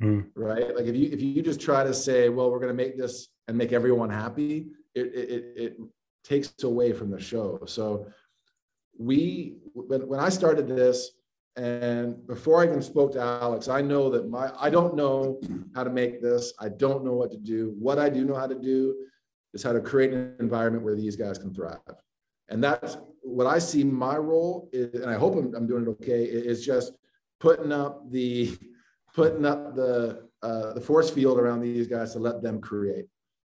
Mm. 0.00 0.28
Right. 0.34 0.74
Like 0.76 0.86
if 0.86 0.94
you 0.94 1.10
if 1.10 1.20
you 1.20 1.42
just 1.42 1.60
try 1.60 1.82
to 1.82 1.92
say, 1.92 2.28
well, 2.28 2.50
we're 2.50 2.60
going 2.60 2.68
to 2.68 2.74
make 2.74 2.96
this 2.96 3.28
and 3.48 3.58
make 3.58 3.72
everyone 3.72 4.10
happy, 4.10 4.68
it, 4.94 5.06
it, 5.14 5.52
it 5.56 5.76
takes 6.22 6.62
away 6.62 6.92
from 6.92 7.10
the 7.10 7.20
show. 7.20 7.60
So 7.66 8.06
we 8.98 9.56
when, 9.72 10.06
when 10.06 10.20
I 10.20 10.28
started 10.28 10.68
this, 10.68 11.12
and 11.56 12.26
before 12.26 12.62
I 12.62 12.66
even 12.66 12.82
spoke 12.82 13.12
to 13.12 13.20
Alex, 13.20 13.68
I 13.68 13.80
know 13.80 14.10
that 14.10 14.28
my 14.28 14.52
I 14.58 14.70
don't 14.70 14.94
know 14.94 15.40
how 15.74 15.84
to 15.84 15.90
make 15.90 16.20
this. 16.20 16.52
I 16.60 16.68
don't 16.68 17.04
know 17.04 17.14
what 17.14 17.30
to 17.32 17.38
do. 17.38 17.74
What 17.78 17.98
I 17.98 18.08
do 18.08 18.24
know 18.24 18.34
how 18.34 18.46
to 18.46 18.54
do 18.54 18.94
is 19.54 19.62
how 19.62 19.72
to 19.72 19.80
create 19.80 20.12
an 20.12 20.34
environment 20.40 20.84
where 20.84 20.94
these 20.94 21.16
guys 21.16 21.38
can 21.38 21.54
thrive. 21.54 21.78
And 22.48 22.62
that's 22.62 22.98
what 23.22 23.46
I 23.46 23.58
see 23.58 23.84
my 23.84 24.16
role 24.16 24.68
is, 24.72 25.00
and 25.00 25.10
I 25.10 25.14
hope 25.14 25.36
I'm, 25.36 25.54
I'm 25.54 25.66
doing 25.66 25.82
it 25.84 25.88
okay, 25.88 26.24
is 26.24 26.64
just 26.64 26.92
putting 27.40 27.72
up 27.72 28.10
the 28.10 28.56
putting 29.14 29.44
up 29.44 29.74
the 29.74 30.28
uh, 30.42 30.72
the 30.74 30.80
force 30.80 31.10
field 31.10 31.38
around 31.38 31.60
these 31.60 31.86
guys 31.86 32.12
to 32.12 32.18
let 32.18 32.42
them 32.42 32.60
create. 32.60 33.06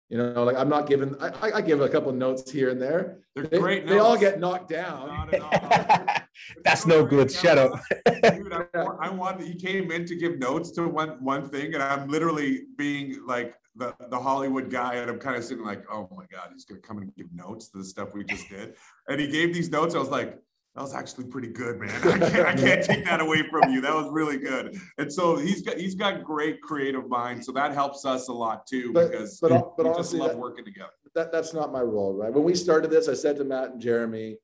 You 0.10 0.18
know, 0.18 0.44
like 0.44 0.56
I'm 0.58 0.70
not 0.70 0.88
giving. 0.88 1.16
I, 1.22 1.52
I 1.52 1.62
give 1.62 1.82
a 1.82 1.88
couple 1.88 2.12
notes 2.12 2.50
here 2.50 2.70
and 2.70 2.82
there. 2.82 3.20
They're 3.36 3.46
they, 3.46 3.60
great. 3.60 3.88
They 3.88 4.00
all 4.00 4.18
get 4.18 4.40
knocked 4.40 4.70
down. 4.70 5.30
That's 6.64 6.88
no 6.88 7.06
good. 7.06 7.32
Shut 7.32 7.60
up. 7.60 7.80
Dude, 8.24 8.52
I, 8.52 8.82
I 9.02 9.10
want. 9.12 9.40
He 9.42 9.54
came 9.54 9.92
in 9.92 10.06
to 10.06 10.16
give 10.16 10.40
notes 10.40 10.72
to 10.72 10.88
one 10.88 11.24
one 11.24 11.48
thing, 11.48 11.76
and 11.76 11.84
I'm 11.84 12.10
literally 12.10 12.64
being 12.76 13.24
like 13.28 13.54
the, 13.76 13.96
the 14.10 14.20
Hollywood 14.20 14.72
guy, 14.72 14.96
and 14.96 15.12
I'm 15.12 15.20
kind 15.20 15.36
of 15.36 15.44
sitting 15.44 15.64
like, 15.64 15.84
oh 15.92 16.10
my 16.16 16.26
God, 16.32 16.50
he's 16.54 16.66
gonna 16.66 16.82
come 16.82 16.98
and 16.98 17.16
give 17.16 17.28
notes 17.32 17.70
to 17.70 17.78
the 17.78 17.84
stuff 17.84 18.16
we 18.16 18.24
just 18.24 18.50
did. 18.50 18.74
And 19.08 19.22
he 19.22 19.28
gave 19.28 19.54
these 19.54 19.70
notes. 19.70 19.94
I 19.94 20.00
was 20.00 20.10
like, 20.10 20.40
that 20.76 20.82
was 20.82 20.94
actually 20.94 21.26
pretty 21.26 21.48
good, 21.48 21.80
man. 21.80 21.90
I 22.04 22.30
can't, 22.30 22.48
I 22.48 22.54
can't 22.56 22.84
take 22.84 23.06
that 23.06 23.22
away 23.22 23.44
from 23.50 23.72
you. 23.72 23.82
That 23.82 23.94
was 23.94 24.08
really 24.12 24.38
good. 24.38 24.80
And 24.98 25.12
so 25.12 25.36
he's 25.36 25.62
got 25.62 25.78
he's 25.78 25.96
got 25.96 26.24
great 26.24 26.62
creative 26.62 27.10
mind. 27.10 27.44
So 27.44 27.52
that 27.54 27.74
helps 27.74 28.06
us 28.06 28.28
a 28.28 28.34
lot 28.34 28.68
too 28.68 28.94
but, 28.94 29.12
because 29.12 29.40
but, 29.40 29.50
but 29.50 29.84
we 29.84 29.90
honestly, 29.90 30.02
just 30.02 30.14
love 30.14 30.32
that, 30.32 30.38
working 30.38 30.66
together. 30.66 30.92
That, 31.16 31.32
that's 31.32 31.54
not 31.54 31.72
my 31.72 31.82
role, 31.82 32.14
right? 32.14 32.32
When 32.32 32.44
we 32.44 32.56
started 32.56 32.92
this, 32.92 33.10
I 33.10 33.14
said 33.14 33.36
to 33.38 33.44
Matt 33.44 33.72
and 33.72 33.82
Jeremy, 33.82 34.38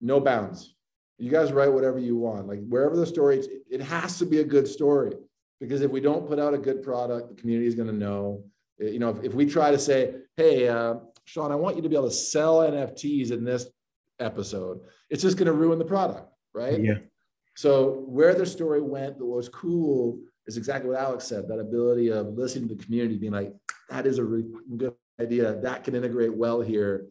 no 0.00 0.20
bounds. 0.20 0.74
You 1.18 1.30
guys 1.30 1.52
write 1.52 1.72
whatever 1.72 1.98
you 1.98 2.16
want. 2.16 2.46
Like 2.48 2.66
wherever 2.68 2.96
the 2.96 3.06
story, 3.06 3.44
it 3.70 3.80
has 3.80 4.18
to 4.18 4.26
be 4.26 4.40
a 4.40 4.44
good 4.44 4.66
story 4.66 5.12
because 5.60 5.82
if 5.82 5.90
we 5.90 6.00
don't 6.00 6.26
put 6.26 6.38
out 6.38 6.54
a 6.54 6.58
good 6.58 6.82
product, 6.82 7.28
the 7.28 7.34
community 7.40 7.68
is 7.68 7.74
going 7.74 7.88
to 7.88 7.94
know. 7.94 8.42
You 8.78 8.98
know, 8.98 9.10
if, 9.10 9.24
if 9.24 9.34
we 9.34 9.46
try 9.46 9.70
to 9.70 9.78
say, 9.78 10.14
"Hey, 10.36 10.68
uh, 10.68 10.96
Sean, 11.24 11.50
I 11.52 11.56
want 11.56 11.76
you 11.76 11.82
to 11.82 11.88
be 11.88 11.96
able 11.96 12.08
to 12.08 12.14
sell 12.14 12.58
NFTs 12.58 13.32
in 13.32 13.44
this 13.44 13.66
episode," 14.20 14.80
it's 15.10 15.22
just 15.22 15.36
going 15.36 15.46
to 15.46 15.52
ruin 15.52 15.78
the 15.78 15.84
product, 15.84 16.30
right? 16.54 16.82
Yeah. 16.82 16.98
So 17.56 18.04
where 18.06 18.34
the 18.34 18.46
story 18.46 18.80
went, 18.80 19.18
that 19.18 19.26
was 19.26 19.48
cool, 19.48 20.20
is 20.46 20.56
exactly 20.56 20.90
what 20.90 21.00
Alex 21.00 21.24
said. 21.24 21.48
That 21.48 21.58
ability 21.58 22.10
of 22.10 22.34
listening 22.34 22.68
to 22.68 22.74
the 22.74 22.84
community, 22.84 23.16
being 23.16 23.32
like, 23.32 23.54
"That 23.90 24.06
is 24.06 24.18
a 24.18 24.24
really 24.24 24.48
good 24.76 24.94
idea. 25.20 25.60
That 25.60 25.84
can 25.84 25.94
integrate 25.94 26.34
well 26.34 26.60
here. 26.60 27.06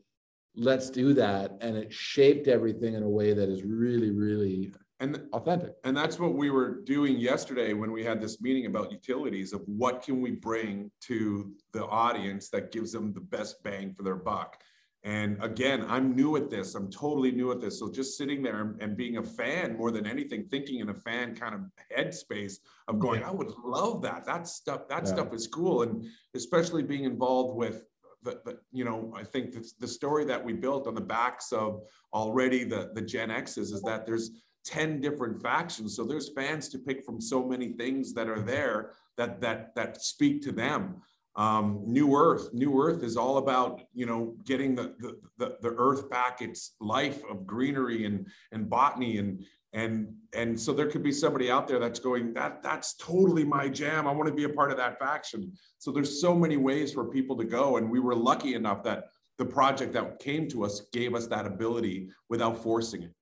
Let's 0.56 0.90
do 0.90 1.14
that," 1.14 1.58
and 1.62 1.76
it 1.78 1.92
shaped 1.92 2.48
everything 2.48 2.94
in 2.94 3.04
a 3.04 3.10
way 3.10 3.34
that 3.34 3.50
is 3.50 3.64
really, 3.64 4.12
really 4.12 4.72
and 5.00 5.22
authentic. 5.34 5.76
And 5.84 5.96
that's 5.96 6.18
what 6.18 6.34
we 6.34 6.50
were 6.50 6.82
doing 6.82 7.18
yesterday 7.18 7.74
when 7.74 7.92
we 7.92 8.04
had 8.04 8.20
this 8.20 8.42
meeting 8.42 8.66
about 8.66 8.92
utilities 8.92 9.54
of 9.54 9.62
what 9.68 10.02
can 10.02 10.22
we 10.22 10.32
bring 10.32 10.92
to 11.02 11.54
the 11.74 11.86
audience 11.86 12.50
that 12.50 12.72
gives 12.72 12.92
them 12.92 13.14
the 13.14 13.22
best 13.22 13.62
bang 13.64 13.94
for 13.94 14.04
their 14.04 14.16
buck. 14.16 14.60
And 15.04 15.38
again, 15.42 15.86
I'm 15.88 16.16
new 16.16 16.36
at 16.36 16.50
this. 16.50 16.76
I'm 16.76 16.90
totally 16.90 17.32
new 17.32 17.52
at 17.52 17.62
this. 17.62 17.80
So 17.80 17.90
just 17.90 18.18
sitting 18.18 18.42
there 18.42 18.76
and 18.82 18.98
being 18.98 19.18
a 19.18 19.24
fan 19.24 19.78
more 19.78 19.92
than 19.92 20.06
anything, 20.06 20.46
thinking 20.50 20.80
in 20.80 20.90
a 20.90 20.94
fan 20.94 21.36
kind 21.36 21.56
of 21.56 21.62
headspace 21.96 22.56
of 22.88 23.00
going, 23.00 23.22
yeah. 23.22 23.30
I 23.30 23.32
would 23.32 23.52
love 23.64 24.02
that. 24.02 24.26
That 24.26 24.48
stuff, 24.48 24.88
that 24.90 25.06
yeah. 25.06 25.14
stuff 25.14 25.34
is 25.34 25.48
cool. 25.48 25.84
And 25.84 26.06
especially 26.36 26.84
being 26.84 27.06
involved 27.06 27.56
with 27.56 27.86
the, 28.24 28.42
the, 28.44 28.60
you 28.72 28.84
know, 28.84 29.14
I 29.16 29.24
think 29.24 29.54
the, 29.54 29.66
the 29.80 29.88
story 29.88 30.26
that 30.26 30.44
we 30.44 30.54
built 30.54 30.88
on 30.88 30.96
the 30.96 31.02
backs 31.02 31.54
of 31.54 31.84
already 32.14 32.64
the, 32.64 32.92
the 32.94 33.02
Gen 33.02 33.32
X's 33.32 33.72
is 33.72 33.82
that 33.84 34.06
there's 34.06 34.32
10 34.66 35.00
different 35.00 35.42
factions. 35.42 35.96
So 35.96 36.04
there's 36.04 36.34
fans 36.34 36.68
to 36.70 36.80
pick 36.80 37.06
from 37.06 37.22
so 37.22 37.44
many 37.46 37.70
things 37.70 38.14
that 38.14 38.28
are 38.28 38.42
there 38.42 38.92
that 39.16 39.42
that 39.42 39.74
that 39.76 40.02
speak 40.02 40.42
to 40.44 40.52
them. 40.52 41.02
Um, 41.38 41.84
New 41.86 42.16
Earth, 42.16 42.52
New 42.52 42.82
Earth 42.82 43.04
is 43.04 43.16
all 43.16 43.38
about 43.38 43.82
you 43.94 44.08
know 44.08 44.36
getting 44.44 44.76
the, 44.76 44.96
the 45.00 45.20
the 45.38 45.58
the 45.62 45.76
Earth 45.78 46.10
back 46.10 46.42
its 46.42 46.76
life 46.82 47.22
of 47.30 47.46
greenery 47.46 48.06
and 48.06 48.28
and 48.52 48.68
botany 48.68 49.18
and 49.20 49.46
and 49.74 50.12
and 50.34 50.60
so 50.60 50.74
there 50.74 50.88
could 50.88 51.04
be 51.04 51.12
somebody 51.12 51.52
out 51.52 51.68
there 51.68 51.78
that's 51.78 52.00
going 52.00 52.34
that 52.34 52.64
that's 52.64 52.96
totally 52.96 53.44
my 53.44 53.70
jam. 53.70 54.08
I 54.08 54.12
want 54.12 54.28
to 54.28 54.34
be 54.34 54.46
a 54.46 54.50
part 54.50 54.72
of 54.72 54.78
that 54.78 54.98
faction. 54.98 55.54
So 55.78 55.92
there's 55.92 56.20
so 56.20 56.34
many 56.34 56.58
ways 56.58 56.92
for 56.92 57.06
people 57.06 57.38
to 57.38 57.46
go, 57.46 57.78
and 57.78 57.90
we 57.90 58.00
were 58.00 58.16
lucky 58.16 58.56
enough 58.56 58.84
that 58.84 59.06
the 59.38 59.46
project 59.46 59.94
that 59.94 60.18
came 60.18 60.48
to 60.50 60.66
us 60.66 60.82
gave 60.92 61.14
us 61.14 61.28
that 61.28 61.46
ability 61.46 62.10
without 62.30 62.58
forcing 62.58 63.04
it. 63.04 63.14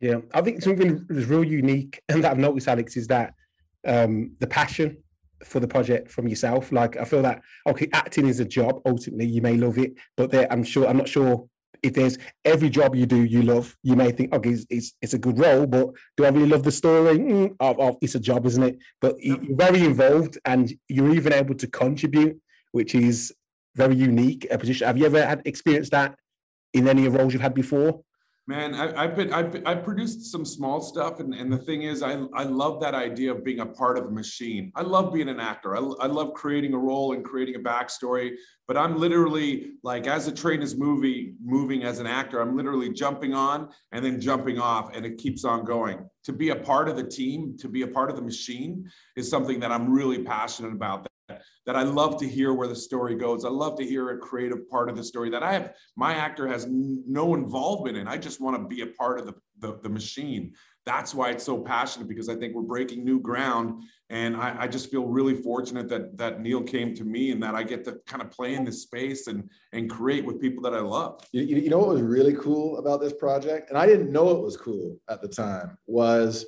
Yeah, 0.00 0.18
I 0.32 0.42
think 0.42 0.62
something 0.62 1.04
that's 1.08 1.26
real 1.26 1.42
unique 1.42 2.00
and 2.08 2.22
that 2.22 2.30
I've 2.30 2.38
noticed, 2.38 2.68
Alex, 2.68 2.96
is 2.96 3.08
that 3.08 3.34
um, 3.86 4.36
the 4.38 4.46
passion 4.46 4.98
for 5.46 5.60
the 5.60 5.68
project 5.68 6.10
from 6.10 6.28
yourself. 6.28 6.72
Like 6.72 6.96
I 6.96 7.04
feel 7.04 7.22
that 7.22 7.42
okay, 7.66 7.88
acting 7.92 8.26
is 8.26 8.40
a 8.40 8.44
job. 8.44 8.80
Ultimately, 8.86 9.26
you 9.26 9.42
may 9.42 9.56
love 9.56 9.78
it, 9.78 9.94
but 10.16 10.30
there, 10.30 10.50
I'm 10.52 10.64
sure 10.64 10.86
I'm 10.86 10.98
not 10.98 11.08
sure 11.08 11.48
if 11.82 11.94
there's 11.94 12.18
every 12.44 12.70
job 12.70 12.94
you 12.94 13.06
do 13.06 13.24
you 13.24 13.42
love. 13.42 13.76
You 13.82 13.96
may 13.96 14.10
think 14.10 14.34
okay, 14.34 14.50
it's 14.50 14.66
it's, 14.70 14.92
it's 15.00 15.14
a 15.14 15.18
good 15.18 15.38
role, 15.38 15.66
but 15.66 15.88
do 16.16 16.24
I 16.24 16.28
really 16.28 16.48
love 16.48 16.64
the 16.64 16.72
story? 16.72 17.18
Mm, 17.18 17.56
oh, 17.60 17.76
oh, 17.78 17.98
it's 18.00 18.14
a 18.14 18.20
job, 18.20 18.46
isn't 18.46 18.62
it? 18.62 18.78
But 19.00 19.16
you're 19.20 19.56
very 19.56 19.84
involved, 19.84 20.38
and 20.44 20.72
you're 20.88 21.14
even 21.14 21.32
able 21.32 21.54
to 21.54 21.66
contribute, 21.66 22.40
which 22.72 22.94
is 22.94 23.32
very 23.74 23.96
unique. 23.96 24.46
A 24.50 24.58
position. 24.58 24.86
Have 24.86 24.98
you 24.98 25.06
ever 25.06 25.24
had 25.24 25.42
experienced 25.44 25.92
that 25.92 26.16
in 26.72 26.88
any 26.88 27.06
of 27.06 27.14
roles 27.14 27.32
you've 27.32 27.42
had 27.42 27.54
before? 27.54 28.00
Man, 28.48 28.76
I, 28.76 29.02
have 29.02 29.16
been 29.16 29.32
I've, 29.32 29.60
I've 29.66 29.82
produced 29.82 30.30
some 30.30 30.44
small 30.44 30.80
stuff, 30.80 31.18
and, 31.18 31.34
and 31.34 31.52
the 31.52 31.58
thing 31.58 31.82
is, 31.82 32.00
I 32.00 32.12
I 32.32 32.44
love 32.44 32.80
that 32.80 32.94
idea 32.94 33.32
of 33.32 33.42
being 33.42 33.58
a 33.58 33.66
part 33.66 33.98
of 33.98 34.04
a 34.04 34.10
machine. 34.10 34.70
I 34.76 34.82
love 34.82 35.12
being 35.12 35.28
an 35.28 35.40
actor. 35.40 35.76
I, 35.76 35.80
I 35.80 36.06
love 36.06 36.32
creating 36.32 36.72
a 36.72 36.78
role 36.78 37.12
and 37.12 37.24
creating 37.24 37.56
a 37.56 37.58
backstory. 37.58 38.36
But 38.68 38.76
I'm 38.76 38.98
literally 38.98 39.72
like, 39.82 40.06
as 40.06 40.28
a 40.28 40.32
train 40.32 40.62
is 40.62 40.76
movie 40.76 41.34
moving 41.44 41.82
as 41.82 41.98
an 41.98 42.06
actor, 42.06 42.40
I'm 42.40 42.56
literally 42.56 42.92
jumping 42.92 43.34
on 43.34 43.68
and 43.90 44.04
then 44.04 44.20
jumping 44.20 44.60
off, 44.60 44.94
and 44.94 45.04
it 45.04 45.18
keeps 45.18 45.44
on 45.44 45.64
going. 45.64 46.08
To 46.24 46.32
be 46.32 46.50
a 46.50 46.56
part 46.56 46.88
of 46.88 46.94
the 46.94 47.04
team, 47.04 47.56
to 47.58 47.68
be 47.68 47.82
a 47.82 47.88
part 47.88 48.10
of 48.10 48.16
the 48.16 48.22
machine, 48.22 48.88
is 49.16 49.28
something 49.28 49.58
that 49.58 49.72
I'm 49.72 49.92
really 49.92 50.22
passionate 50.22 50.72
about 50.72 51.08
that 51.28 51.76
I 51.76 51.82
love 51.82 52.18
to 52.20 52.28
hear 52.28 52.52
where 52.52 52.68
the 52.68 52.76
story 52.76 53.14
goes. 53.16 53.44
I 53.44 53.48
love 53.48 53.76
to 53.78 53.84
hear 53.84 54.10
a 54.10 54.18
creative 54.18 54.68
part 54.68 54.88
of 54.88 54.96
the 54.96 55.04
story 55.04 55.30
that 55.30 55.42
I 55.42 55.52
have. 55.52 55.74
My 55.96 56.14
actor 56.14 56.46
has 56.46 56.66
no 56.68 57.34
involvement 57.34 57.96
in. 57.96 58.06
I 58.06 58.16
just 58.16 58.40
want 58.40 58.56
to 58.56 58.66
be 58.66 58.82
a 58.82 58.86
part 58.86 59.18
of 59.18 59.26
the, 59.26 59.34
the, 59.58 59.78
the 59.82 59.88
machine. 59.88 60.52
That's 60.84 61.14
why 61.14 61.30
it's 61.30 61.44
so 61.44 61.58
passionate 61.58 62.08
because 62.08 62.28
I 62.28 62.36
think 62.36 62.54
we're 62.54 62.62
breaking 62.62 63.04
new 63.04 63.18
ground 63.18 63.82
and 64.08 64.36
I, 64.36 64.56
I, 64.60 64.68
just 64.68 64.88
feel 64.88 65.04
really 65.04 65.34
fortunate 65.34 65.88
that 65.88 66.16
that 66.16 66.40
Neil 66.40 66.62
came 66.62 66.94
to 66.94 67.02
me 67.02 67.32
and 67.32 67.42
that 67.42 67.56
I 67.56 67.64
get 67.64 67.84
to 67.86 67.98
kind 68.06 68.22
of 68.22 68.30
play 68.30 68.54
in 68.54 68.64
this 68.64 68.82
space 68.82 69.26
and 69.26 69.50
and 69.72 69.90
create 69.90 70.24
with 70.24 70.40
people 70.40 70.62
that 70.62 70.74
I 70.74 70.78
love. 70.78 71.26
You, 71.32 71.42
you 71.42 71.68
know 71.70 71.78
what 71.78 71.88
was 71.88 72.02
really 72.02 72.34
cool 72.34 72.78
about 72.78 73.00
this 73.00 73.12
project, 73.12 73.68
and 73.68 73.76
I 73.76 73.84
didn't 73.84 74.12
know 74.12 74.30
it 74.30 74.40
was 74.40 74.56
cool 74.56 74.96
at 75.08 75.22
the 75.22 75.28
time, 75.28 75.76
was 75.88 76.46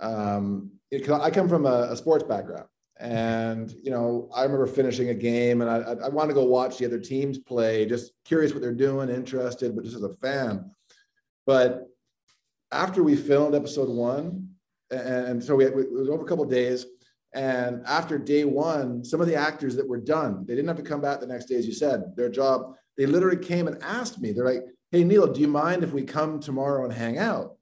um, 0.00 0.70
it, 0.92 1.08
I 1.10 1.30
come 1.30 1.48
from 1.48 1.66
a, 1.66 1.88
a, 1.90 1.96
sports 1.96 2.24
background, 2.24 2.66
and 3.00 3.72
you 3.82 3.90
know 3.90 4.28
I 4.34 4.42
remember 4.42 4.66
finishing 4.66 5.08
a 5.08 5.14
game 5.14 5.60
and 5.60 5.70
I, 5.70 5.78
I, 5.78 5.92
I 6.06 6.08
wanted 6.08 6.28
to 6.28 6.34
go 6.34 6.44
watch 6.44 6.78
the 6.78 6.86
other 6.86 6.98
teams 6.98 7.38
play, 7.38 7.86
just 7.86 8.12
curious 8.24 8.52
what 8.52 8.60
they're 8.62 8.72
doing, 8.72 9.08
interested, 9.08 9.74
but 9.74 9.84
just 9.84 9.96
as 9.96 10.02
a 10.02 10.14
fan. 10.16 10.70
But 11.46 11.88
after 12.70 13.02
we 13.02 13.16
filmed 13.16 13.54
episode 13.54 13.88
one, 13.88 14.48
and 14.90 15.42
so 15.42 15.56
we 15.56 15.64
had, 15.64 15.72
it 15.72 15.92
was 15.92 16.08
over 16.08 16.24
a 16.24 16.28
couple 16.28 16.44
days. 16.44 16.86
And 17.34 17.82
after 17.86 18.18
day 18.18 18.44
one, 18.44 19.04
some 19.04 19.20
of 19.20 19.26
the 19.26 19.34
actors 19.34 19.74
that 19.76 19.88
were 19.88 20.00
done, 20.00 20.44
they 20.46 20.54
didn't 20.54 20.68
have 20.68 20.76
to 20.76 20.82
come 20.82 21.00
back 21.00 21.20
the 21.20 21.26
next 21.26 21.46
day, 21.46 21.54
as 21.54 21.66
you 21.66 21.72
said. 21.72 22.14
Their 22.14 22.28
job, 22.28 22.74
they 22.98 23.06
literally 23.06 23.42
came 23.42 23.68
and 23.68 23.82
asked 23.82 24.20
me. 24.20 24.32
They're 24.32 24.44
like, 24.44 24.64
"Hey 24.90 25.02
Neil, 25.02 25.26
do 25.26 25.40
you 25.40 25.48
mind 25.48 25.82
if 25.82 25.92
we 25.92 26.02
come 26.02 26.40
tomorrow 26.40 26.84
and 26.84 26.92
hang 26.92 27.16
out?" 27.18 27.56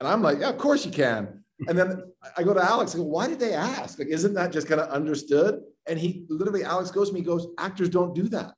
And 0.00 0.08
I'm 0.08 0.20
like, 0.20 0.40
"Yeah, 0.40 0.50
of 0.50 0.58
course 0.58 0.84
you 0.84 0.92
can." 0.92 1.44
And 1.68 1.78
then 1.78 2.02
I 2.36 2.42
go 2.42 2.52
to 2.52 2.62
Alex. 2.62 2.94
I 2.94 2.98
go, 2.98 3.04
"Why 3.04 3.26
did 3.28 3.38
they 3.38 3.54
ask? 3.54 3.98
Like, 3.98 4.08
isn't 4.08 4.34
that 4.34 4.52
just 4.52 4.68
kind 4.68 4.80
of 4.80 4.90
understood?" 4.90 5.62
And 5.86 5.98
he 5.98 6.26
literally, 6.28 6.64
Alex 6.64 6.90
goes 6.90 7.08
to 7.08 7.14
me, 7.14 7.22
goes, 7.22 7.46
"Actors 7.58 7.88
don't 7.88 8.14
do 8.14 8.28
that." 8.28 8.52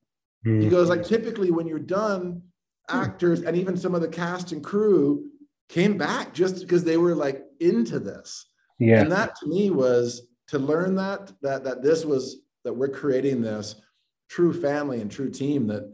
Mm-hmm. 0.45 0.63
He 0.63 0.69
goes, 0.69 0.89
"Like 0.89 1.05
typically 1.05 1.51
when 1.51 1.67
you're 1.67 1.79
done, 1.79 2.43
actors 2.89 3.43
and 3.43 3.57
even 3.57 3.77
some 3.77 3.95
of 3.95 4.01
the 4.01 4.09
cast 4.09 4.53
and 4.53 4.65
crew 4.65 5.31
came 5.69 5.99
back 5.99 6.33
just 6.33 6.61
because 6.61 6.85
they 6.85 6.97
were 6.97 7.15
like 7.15 7.45
into 7.61 7.99
this. 7.99 8.47
Yeah. 8.79 9.01
And 9.01 9.13
that 9.13 9.37
to 9.37 9.47
me 9.47 9.71
was 9.71 10.29
to 10.49 10.59
learn 10.59 10.95
that 10.97 11.33
that 11.43 11.65
that 11.65 11.83
this 11.83 12.05
was 12.05 12.43
that 12.65 12.73
we're 12.73 12.89
creating 12.89 13.43
this 13.43 13.81
true 14.29 14.53
family 14.53 15.01
and 15.01 15.11
true 15.11 15.31
team 15.31 15.67
that 15.69 15.93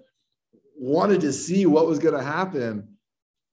wanted 0.77 1.21
to 1.23 1.33
see 1.33 1.67
what 1.67 1.87
was 1.87 1.99
going 1.99 2.15
to 2.15 2.23
happen 2.23 2.89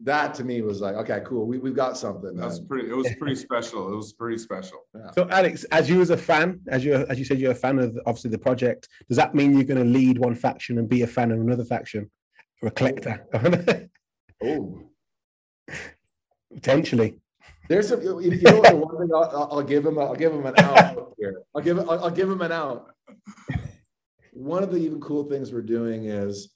that 0.04 0.34
to 0.34 0.44
me 0.44 0.62
was 0.62 0.82
like 0.82 0.96
okay 0.96 1.22
cool 1.26 1.46
we, 1.46 1.58
we've 1.58 1.76
got 1.76 1.98
something 1.98 2.36
that's 2.36 2.60
pretty 2.60 2.90
it 2.90 2.96
was 2.96 3.08
pretty 3.20 3.36
special 3.48 3.92
it 3.92 3.96
was 3.96 4.14
pretty 4.14 4.38
special. 4.38 4.80
Yeah. 4.96 5.12
so 5.12 5.28
alex 5.30 5.64
as 5.66 5.90
you 5.90 6.02
as 6.02 6.10
a 6.10 6.18
fan 6.18 6.60
as 6.70 6.84
you 6.84 6.94
as 7.10 7.20
you 7.20 7.26
said 7.26 7.40
you're 7.40 7.52
a 7.52 7.56
fan 7.56 7.78
of 7.80 7.98
obviously 8.06 8.32
the 8.32 8.40
project 8.40 8.88
does 9.08 9.18
that 9.18 9.36
mean 9.36 9.54
you're 9.54 9.64
going 9.64 9.84
to 9.84 9.90
lead 9.90 10.18
one 10.18 10.36
faction 10.36 10.78
and 10.78 10.88
be 10.88 11.02
a 11.02 11.08
fan 11.08 11.32
of 11.32 11.40
another 11.40 11.66
faction? 11.66 12.10
Or 12.62 12.68
a 12.70 12.72
collector? 12.72 13.28
Oh. 13.34 13.88
oh. 14.44 15.74
Potentially. 16.54 17.16
There's 17.70 17.90
some, 17.90 18.02
you 18.02 18.12
know, 18.12 18.62
the 18.62 18.76
one 18.76 18.98
thing 18.98 19.10
I'll, 19.16 19.50
I'll, 19.52 19.64
give 19.64 19.86
him, 19.86 19.98
I'll 19.98 20.16
give 20.16 20.34
him 20.34 20.46
an 20.46 20.54
out 20.58 21.14
here. 21.20 21.42
I'll 21.56 21.62
give, 21.62 21.80
I'll, 21.80 22.06
I'll 22.06 22.12
give 22.12 22.30
him 22.30 22.42
an 22.42 22.52
out. 22.52 22.92
One 24.34 24.64
of 24.64 24.72
the 24.72 24.78
even 24.78 25.00
cool 25.00 25.24
things 25.24 25.52
we're 25.52 25.62
doing 25.62 26.06
is, 26.06 26.50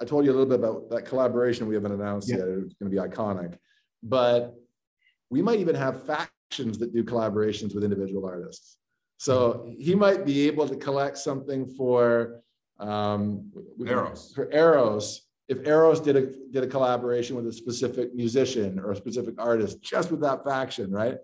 I 0.00 0.04
told 0.04 0.24
you 0.24 0.30
a 0.30 0.34
little 0.34 0.46
bit 0.46 0.58
about 0.58 0.90
that 0.90 1.04
collaboration 1.04 1.66
we 1.66 1.74
haven't 1.74 1.92
announced 1.92 2.28
yeah. 2.28 2.38
yet. 2.38 2.48
It's 2.48 2.74
going 2.74 2.90
to 2.90 2.90
be 2.90 2.96
iconic, 2.96 3.56
but 4.02 4.54
we 5.30 5.42
might 5.42 5.58
even 5.58 5.74
have 5.74 6.04
factions 6.04 6.78
that 6.78 6.92
do 6.92 7.02
collaborations 7.02 7.74
with 7.74 7.84
individual 7.84 8.26
artists. 8.26 8.78
So 9.18 9.72
he 9.78 9.94
might 9.94 10.26
be 10.26 10.46
able 10.46 10.68
to 10.68 10.76
collect 10.76 11.16
something 11.18 11.66
for 11.66 12.42
um, 12.78 13.50
Eros. 13.84 14.32
For 14.34 14.52
Eros, 14.52 15.22
if 15.48 15.66
Eros 15.66 16.00
did 16.00 16.16
a 16.16 16.26
did 16.50 16.64
a 16.64 16.66
collaboration 16.66 17.36
with 17.36 17.46
a 17.46 17.52
specific 17.52 18.14
musician 18.14 18.78
or 18.78 18.92
a 18.92 18.96
specific 18.96 19.34
artist, 19.38 19.80
just 19.80 20.10
with 20.10 20.20
that 20.20 20.44
faction, 20.44 20.90
right? 20.90 21.16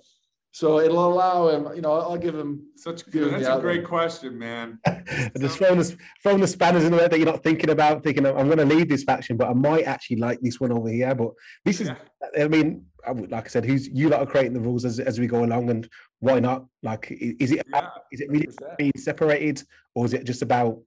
So 0.55 0.81
it'll 0.81 1.07
allow 1.07 1.49
him, 1.49 1.75
you 1.75 1.81
know, 1.81 1.93
I'll 1.93 2.19
give 2.19 2.35
him 2.35 2.67
such 2.77 3.11
good. 3.11 3.33
That's 3.33 3.47
a 3.47 3.59
great 3.59 3.85
question, 3.85 4.39
man. 4.39 4.79
just 5.41 5.57
throwing 5.57 5.79
the 5.79 5.97
throwing 6.23 6.41
the 6.41 6.47
spanners 6.47 6.85
in 6.85 6.93
the 6.93 6.99
way 6.99 7.09
that 7.09 7.19
you're 7.19 7.27
not 7.27 7.43
thinking 7.43 7.71
about, 7.71 8.03
thinking 8.05 8.27
I'm 8.27 8.47
going 8.47 8.59
to 8.59 8.67
leave 8.67 8.87
this 8.87 9.03
faction, 9.03 9.39
but 9.39 9.49
I 9.49 9.55
might 9.55 9.85
actually 9.85 10.17
like 10.17 10.41
this 10.43 10.61
one 10.61 10.71
over 10.71 10.91
here. 10.91 11.15
But 11.15 11.31
this 11.65 11.81
is, 11.81 11.89
yeah. 11.89 12.45
I 12.45 12.49
mean, 12.49 12.85
like 13.07 13.47
I 13.47 13.49
said, 13.49 13.65
who's 13.65 13.89
you 13.89 14.11
lot 14.11 14.21
are 14.21 14.27
creating 14.27 14.53
the 14.53 14.61
rules 14.61 14.85
as, 14.85 15.01
as 15.01 15.19
we 15.19 15.27
go 15.27 15.43
along, 15.43 15.71
and 15.71 15.89
why 16.21 16.39
not? 16.39 16.67
Like, 16.83 17.11
is 17.11 17.51
it 17.51 17.67
yeah, 17.73 17.89
is 18.13 18.21
it 18.21 18.31
really 18.31 18.49
being 18.77 18.93
separated, 18.99 19.63
or 19.95 20.05
is 20.05 20.13
it 20.13 20.25
just 20.25 20.43
about 20.43 20.79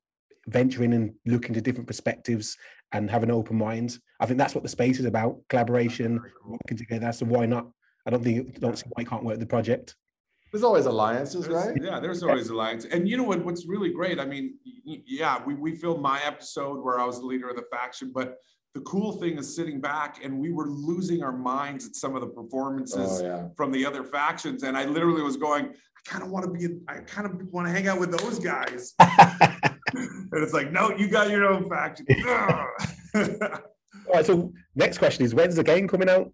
venturing 0.47 0.93
and 0.93 1.11
looking 1.25 1.55
to 1.55 1.61
different 1.61 1.87
perspectives 1.87 2.55
and 2.91 3.09
having 3.09 3.29
an 3.29 3.35
open 3.35 3.57
mind. 3.57 3.97
I 4.19 4.25
think 4.25 4.37
that's 4.37 4.53
what 4.53 4.63
the 4.63 4.69
space 4.69 4.99
is 4.99 5.05
about: 5.05 5.39
collaboration, 5.49 6.21
working 6.45 6.77
together. 6.77 7.11
So 7.11 7.25
why 7.25 7.45
not? 7.45 7.67
I 8.05 8.11
don't 8.11 8.23
think 8.23 8.59
don't 8.59 8.77
see 8.77 8.85
why 8.89 9.01
you 9.01 9.07
can't 9.07 9.23
work 9.23 9.39
the 9.39 9.45
project. 9.45 9.95
There's 10.51 10.63
always 10.63 10.85
alliances, 10.85 11.47
there's, 11.47 11.65
right? 11.67 11.77
Yeah, 11.81 11.99
there's 11.99 12.23
always 12.23 12.49
alliances. 12.49 12.89
And 12.91 13.09
you 13.09 13.17
know 13.17 13.23
what? 13.23 13.43
What's 13.43 13.65
really 13.67 13.91
great? 13.91 14.19
I 14.19 14.25
mean, 14.25 14.55
yeah, 14.85 15.43
we 15.45 15.53
we 15.55 15.75
filmed 15.75 16.01
my 16.01 16.21
episode 16.23 16.83
where 16.83 16.99
I 16.99 17.05
was 17.05 17.19
the 17.19 17.25
leader 17.25 17.49
of 17.49 17.55
the 17.55 17.65
faction, 17.71 18.11
but 18.13 18.37
the 18.75 18.81
cool 18.81 19.13
thing 19.13 19.37
is 19.37 19.55
sitting 19.55 19.79
back 19.79 20.23
and 20.23 20.37
we 20.37 20.51
were 20.51 20.67
losing 20.67 21.23
our 21.23 21.31
minds 21.31 21.87
at 21.87 21.95
some 21.95 22.13
of 22.13 22.21
the 22.21 22.27
performances 22.27 23.21
oh, 23.21 23.25
yeah. 23.25 23.47
from 23.55 23.71
the 23.71 23.85
other 23.85 24.03
factions. 24.03 24.63
And 24.63 24.77
I 24.77 24.83
literally 24.83 25.21
was 25.21 25.37
going, 25.37 25.67
I 25.67 26.09
kind 26.09 26.21
of 26.21 26.29
want 26.29 26.45
to 26.45 26.51
be, 26.51 26.75
I 26.89 26.95
kind 26.97 27.25
of 27.25 27.41
want 27.53 27.67
to 27.67 27.71
hang 27.71 27.87
out 27.87 28.01
with 28.01 28.11
those 28.11 28.37
guys. 28.37 28.93
and 28.99 30.43
it's 30.43 30.51
like, 30.51 30.73
no, 30.73 30.91
you 30.91 31.07
got 31.07 31.29
your 31.29 31.45
own 31.45 31.69
faction. 31.69 32.05
All 33.15 34.13
right. 34.13 34.25
So 34.25 34.51
next 34.75 34.97
question 34.97 35.23
is, 35.23 35.33
when's 35.33 35.55
the 35.55 35.63
game 35.63 35.87
coming 35.87 36.09
out? 36.09 36.33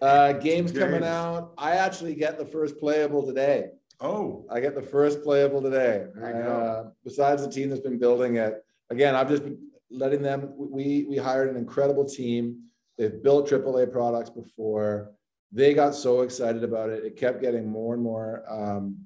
Uh, 0.00 0.32
game's 0.34 0.72
coming 0.72 1.02
out. 1.02 1.52
I 1.58 1.72
actually 1.72 2.14
get 2.14 2.38
the 2.38 2.44
first 2.44 2.78
playable 2.78 3.26
today. 3.26 3.70
Oh, 4.00 4.46
I 4.50 4.60
get 4.60 4.74
the 4.74 4.82
first 4.82 5.22
playable 5.22 5.62
today. 5.62 6.06
Uh, 6.22 6.90
besides 7.02 7.44
the 7.44 7.50
team 7.50 7.70
that's 7.70 7.80
been 7.80 7.98
building 7.98 8.36
it, 8.36 8.62
again, 8.90 9.14
I've 9.14 9.28
just 9.28 9.42
been 9.42 9.58
letting 9.90 10.22
them. 10.22 10.52
We 10.56 11.06
we 11.08 11.16
hired 11.16 11.48
an 11.48 11.56
incredible 11.56 12.04
team. 12.04 12.64
They've 12.98 13.22
built 13.22 13.48
AAA 13.48 13.90
products 13.90 14.30
before. 14.30 15.12
They 15.50 15.74
got 15.74 15.94
so 15.94 16.20
excited 16.20 16.62
about 16.62 16.90
it. 16.90 17.04
It 17.04 17.16
kept 17.16 17.40
getting 17.40 17.68
more 17.68 17.94
and 17.94 18.02
more 18.02 18.44
um, 18.48 18.98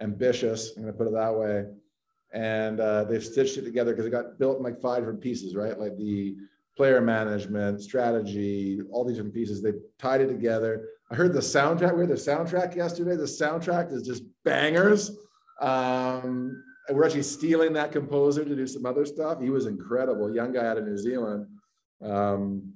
ambitious. 0.00 0.76
I'm 0.76 0.82
going 0.82 0.92
to 0.92 0.98
put 0.98 1.06
it 1.06 1.14
that 1.14 1.34
way 1.34 1.64
and 2.32 2.80
uh, 2.80 3.04
they've 3.04 3.24
stitched 3.24 3.56
it 3.56 3.62
together 3.62 3.92
because 3.92 4.06
it 4.06 4.10
got 4.10 4.38
built 4.38 4.58
in 4.58 4.62
like 4.62 4.80
five 4.80 4.98
different 4.98 5.20
pieces, 5.20 5.54
right? 5.56 5.78
Like 5.78 5.96
the 5.96 6.36
player 6.80 7.02
management, 7.02 7.82
strategy, 7.82 8.80
all 8.90 9.04
these 9.04 9.18
different 9.18 9.34
pieces. 9.34 9.60
They 9.60 9.72
tied 9.98 10.22
it 10.22 10.28
together. 10.28 10.88
I 11.10 11.14
heard 11.14 11.34
the 11.34 11.40
soundtrack. 11.40 11.92
We 11.92 11.98
heard 11.98 12.08
the 12.08 12.14
soundtrack 12.14 12.74
yesterday. 12.74 13.16
The 13.16 13.24
soundtrack 13.24 13.92
is 13.92 14.02
just 14.02 14.22
bangers. 14.46 15.10
Um, 15.60 16.64
we're 16.88 17.04
actually 17.04 17.24
stealing 17.24 17.74
that 17.74 17.92
composer 17.92 18.46
to 18.46 18.56
do 18.56 18.66
some 18.66 18.86
other 18.86 19.04
stuff. 19.04 19.42
He 19.42 19.50
was 19.50 19.66
incredible, 19.66 20.34
young 20.34 20.54
guy 20.54 20.64
out 20.64 20.78
of 20.78 20.86
New 20.86 20.96
Zealand. 20.96 21.48
Um, 22.02 22.72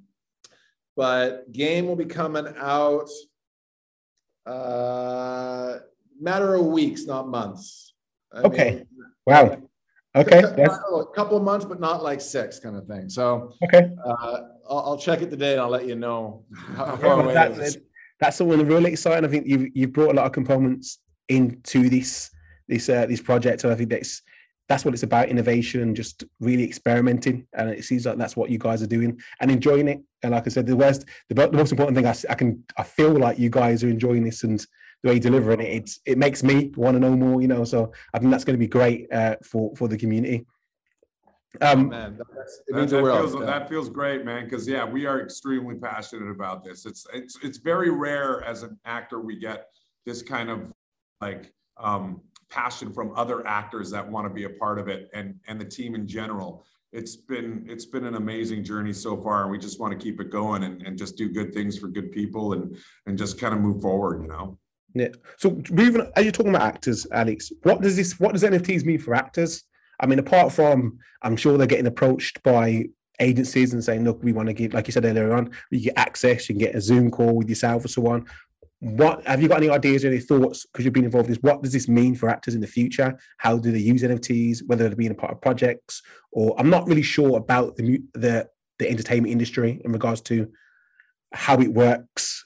but 0.99 1.51
game 1.51 1.87
will 1.87 1.97
be 1.97 2.05
coming 2.05 2.47
out 2.59 3.09
uh, 4.45 5.79
matter 6.21 6.57
of 6.57 6.67
weeks, 6.67 7.07
not 7.07 7.27
months. 7.27 7.95
I 8.35 8.41
okay. 8.41 8.71
Mean, 8.71 8.87
Wow. 9.27 9.63
Okay. 10.17 10.39
A 10.39 11.05
couple 11.15 11.37
of 11.37 11.43
months, 11.43 11.65
but 11.65 11.81
not 11.81 12.03
like 12.03 12.21
six 12.21 12.61
kind 12.61 12.77
of 12.77 12.87
thing. 12.87 13.09
So 13.09 13.55
okay, 13.65 13.91
uh, 14.07 14.39
I'll, 14.71 14.79
I'll, 14.79 14.99
check 14.99 15.23
it 15.23 15.31
today 15.31 15.53
and 15.53 15.61
I'll 15.61 15.69
let 15.69 15.87
you 15.87 15.97
know 15.97 16.45
how 16.77 16.97
far 16.97 17.21
away 17.21 17.35
that, 17.35 17.51
is. 17.59 17.79
That's 18.21 18.37
something 18.37 18.65
really 18.65 18.93
exciting. 18.93 19.25
I 19.25 19.29
think 19.29 19.47
you've 19.47 19.69
you've 19.75 19.93
brought 19.93 20.13
a 20.13 20.15
lot 20.15 20.27
of 20.27 20.33
components 20.33 21.01
into 21.29 21.89
this 21.89 22.31
this 22.69 22.89
uh, 22.89 23.07
this 23.07 23.21
project, 23.21 23.65
and 23.65 23.73
I 23.73 23.77
think 23.77 23.91
that's 23.91 24.23
that's 24.69 24.85
what 24.85 24.95
it's 24.95 25.03
about: 25.03 25.31
innovation, 25.31 25.97
just 25.97 26.23
really 26.39 26.63
experimenting. 26.63 27.49
And 27.53 27.71
it 27.71 27.85
seems 27.85 28.07
like 28.07 28.17
that's 28.17 28.37
what 28.37 28.51
you 28.51 28.59
guys 28.59 28.85
are 28.85 28.87
doing 28.87 29.21
and 29.41 29.51
enjoying 29.51 29.89
it. 29.89 30.01
And 30.23 30.31
like 30.31 30.47
I 30.47 30.51
said, 30.51 30.67
the 30.67 30.77
worst, 30.77 31.07
the, 31.29 31.35
the 31.35 31.51
most 31.53 31.73
important 31.73 31.97
thing 31.97 32.07
I, 32.07 32.15
I 32.31 32.35
can 32.37 32.63
I 32.79 32.85
feel 32.85 33.13
like 33.15 33.41
you 33.41 33.51
guys 33.51 33.83
are 33.83 33.89
enjoying 33.89 34.23
this 34.23 34.45
and 34.45 34.65
the 35.05 35.11
way 35.11 35.15
you're 35.17 35.21
delivering 35.21 35.61
it, 35.61 35.65
it's, 35.65 36.01
it 36.07 36.17
makes 36.17 36.43
me 36.43 36.73
want 36.77 36.95
to 36.95 36.99
know 36.99 37.15
more, 37.15 37.43
you 37.43 37.47
know. 37.47 37.63
So 37.65 37.93
I 38.15 38.19
think 38.19 38.31
that's 38.31 38.43
going 38.43 38.55
to 38.55 38.59
be 38.59 38.67
great 38.67 39.13
uh, 39.13 39.37
for 39.45 39.77
for 39.77 39.87
the 39.87 39.99
community. 39.99 40.47
Um, 41.61 41.87
oh, 41.87 41.89
man, 41.91 42.17
that, 42.17 42.27
that, 42.69 42.91
feels, 42.91 43.39
that 43.39 43.69
feels 43.69 43.89
great, 43.91 44.25
man. 44.25 44.45
Because 44.45 44.67
yeah, 44.67 44.85
we 44.85 45.05
are 45.05 45.21
extremely 45.21 45.75
passionate 45.77 46.31
about 46.31 46.65
this. 46.65 46.87
It's 46.87 47.07
it's 47.13 47.39
it's 47.43 47.59
very 47.59 47.91
rare 47.91 48.43
as 48.45 48.63
an 48.63 48.79
actor 48.87 49.21
we 49.21 49.39
get 49.39 49.67
this 50.07 50.23
kind 50.23 50.49
of 50.49 50.73
like 51.21 51.53
um, 51.77 52.23
passion 52.49 52.91
from 52.91 53.13
other 53.15 53.47
actors 53.47 53.91
that 53.91 54.11
want 54.11 54.27
to 54.27 54.33
be 54.33 54.45
a 54.45 54.51
part 54.51 54.79
of 54.79 54.89
it, 54.89 55.11
and 55.13 55.39
and 55.47 55.61
the 55.61 55.67
team 55.67 55.95
in 55.95 56.09
general. 56.09 56.65
It's 56.93 57.17
been 57.17 57.67
it's 57.69 57.85
been 57.85 58.07
an 58.07 58.15
amazing 58.15 58.65
journey 58.65 58.95
so 58.95 59.21
far, 59.21 59.43
and 59.43 59.51
we 59.51 59.59
just 59.59 59.79
want 59.81 59.93
to 59.93 60.03
keep 60.03 60.19
it 60.21 60.31
going 60.31 60.63
and, 60.63 60.81
and 60.83 60.97
just 60.97 61.17
do 61.17 61.29
good 61.29 61.53
things 61.53 61.77
for 61.79 61.89
good 61.89 62.11
people 62.11 62.55
and 62.55 62.79
and 63.07 63.19
just 63.19 63.39
kind 63.39 63.53
of 63.53 63.61
move 63.61 63.83
forward, 63.83 64.23
you 64.23 64.29
know. 64.29 64.59
Yeah. 64.95 65.09
So 65.39 65.61
moving, 65.71 66.11
as 66.17 66.25
you're 66.25 66.33
talking 66.33 66.55
about 66.55 66.63
actors, 66.63 67.07
Alex, 67.11 67.53
what 67.63 67.81
does 67.81 67.97
this? 67.97 68.19
What 68.21 68.33
does 68.33 68.45
NFTs 68.45 68.85
mean 68.85 68.99
for 68.99 69.15
actors? 69.15 69.65
I 70.01 70.07
mean, 70.07 70.19
apart 70.19 70.53
from, 70.53 70.99
I'm 71.23 71.37
sure 71.37 71.57
they're 71.57 71.67
getting 71.67 71.87
approached 71.87 72.43
by 72.43 72.87
agencies 73.21 73.73
and 73.73 73.83
saying, 73.83 74.05
look, 74.05 74.23
we 74.23 74.33
want 74.33 74.49
to 74.49 74.53
give, 74.53 74.75
like 74.75 74.89
you 74.89 74.93
said 74.93 75.05
earlier 75.05 75.35
on, 75.35 75.51
you 75.71 75.81
get 75.81 75.95
access, 75.97 76.49
you 76.49 76.55
can 76.55 76.65
get 76.65 76.75
a 76.75 76.81
Zoom 76.81 77.11
call 77.11 77.37
with 77.37 77.49
yourself 77.49 77.85
or 77.85 77.89
so 77.89 78.07
on. 78.09 78.27
what 78.85 79.27
have 79.27 79.41
you 79.41 79.49
got 79.49 79.59
any 79.59 79.71
ideas 79.71 80.05
or 80.05 80.09
any 80.09 80.19
thoughts 80.19 80.67
because 80.67 80.85
you've 80.85 80.93
been 80.93 81.07
involved 81.07 81.27
in 81.29 81.33
this 81.33 81.43
what 81.43 81.63
does 81.63 81.73
this 81.73 81.89
mean 81.89 82.15
for 82.15 82.29
actors 82.29 82.55
in 82.55 82.61
the 82.61 82.67
future 82.67 83.19
how 83.39 83.57
do 83.57 83.73
they 83.73 83.79
use 83.79 84.03
nfts 84.03 84.61
whether 84.67 84.87
they're 84.87 84.97
being 84.97 85.11
a 85.11 85.15
part 85.15 85.33
of 85.33 85.41
projects 85.41 86.03
or 86.33 86.55
i'm 86.59 86.69
not 86.69 86.87
really 86.87 87.03
sure 87.03 87.39
about 87.39 87.77
the 87.77 88.03
the, 88.13 88.47
the 88.79 88.91
entertainment 88.91 89.33
industry 89.33 89.81
in 89.85 89.93
regards 89.93 90.21
to 90.21 90.51
how 91.33 91.59
it 91.61 91.73
works 91.73 92.45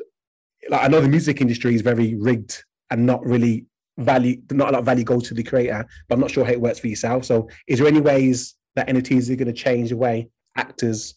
like 0.68 0.82
i 0.82 0.88
know 0.88 1.00
the 1.00 1.08
music 1.08 1.40
industry 1.40 1.74
is 1.74 1.82
very 1.82 2.14
rigged 2.16 2.64
and 2.90 3.04
not 3.04 3.24
really 3.24 3.66
value 3.98 4.40
not 4.52 4.68
a 4.68 4.72
lot 4.72 4.78
of 4.80 4.84
value 4.84 5.04
goes 5.04 5.26
to 5.28 5.34
the 5.34 5.42
creator 5.42 5.86
but 6.08 6.14
i'm 6.14 6.20
not 6.20 6.30
sure 6.30 6.44
how 6.44 6.52
it 6.52 6.60
works 6.60 6.78
for 6.78 6.86
yourself 6.86 7.24
so 7.24 7.48
is 7.66 7.78
there 7.78 7.88
any 7.88 8.00
ways 8.00 8.54
that 8.76 8.86
nfts 8.88 9.30
are 9.30 9.36
going 9.36 9.46
to 9.46 9.52
change 9.52 9.90
the 9.90 9.96
way 9.96 10.28
actors 10.56 11.14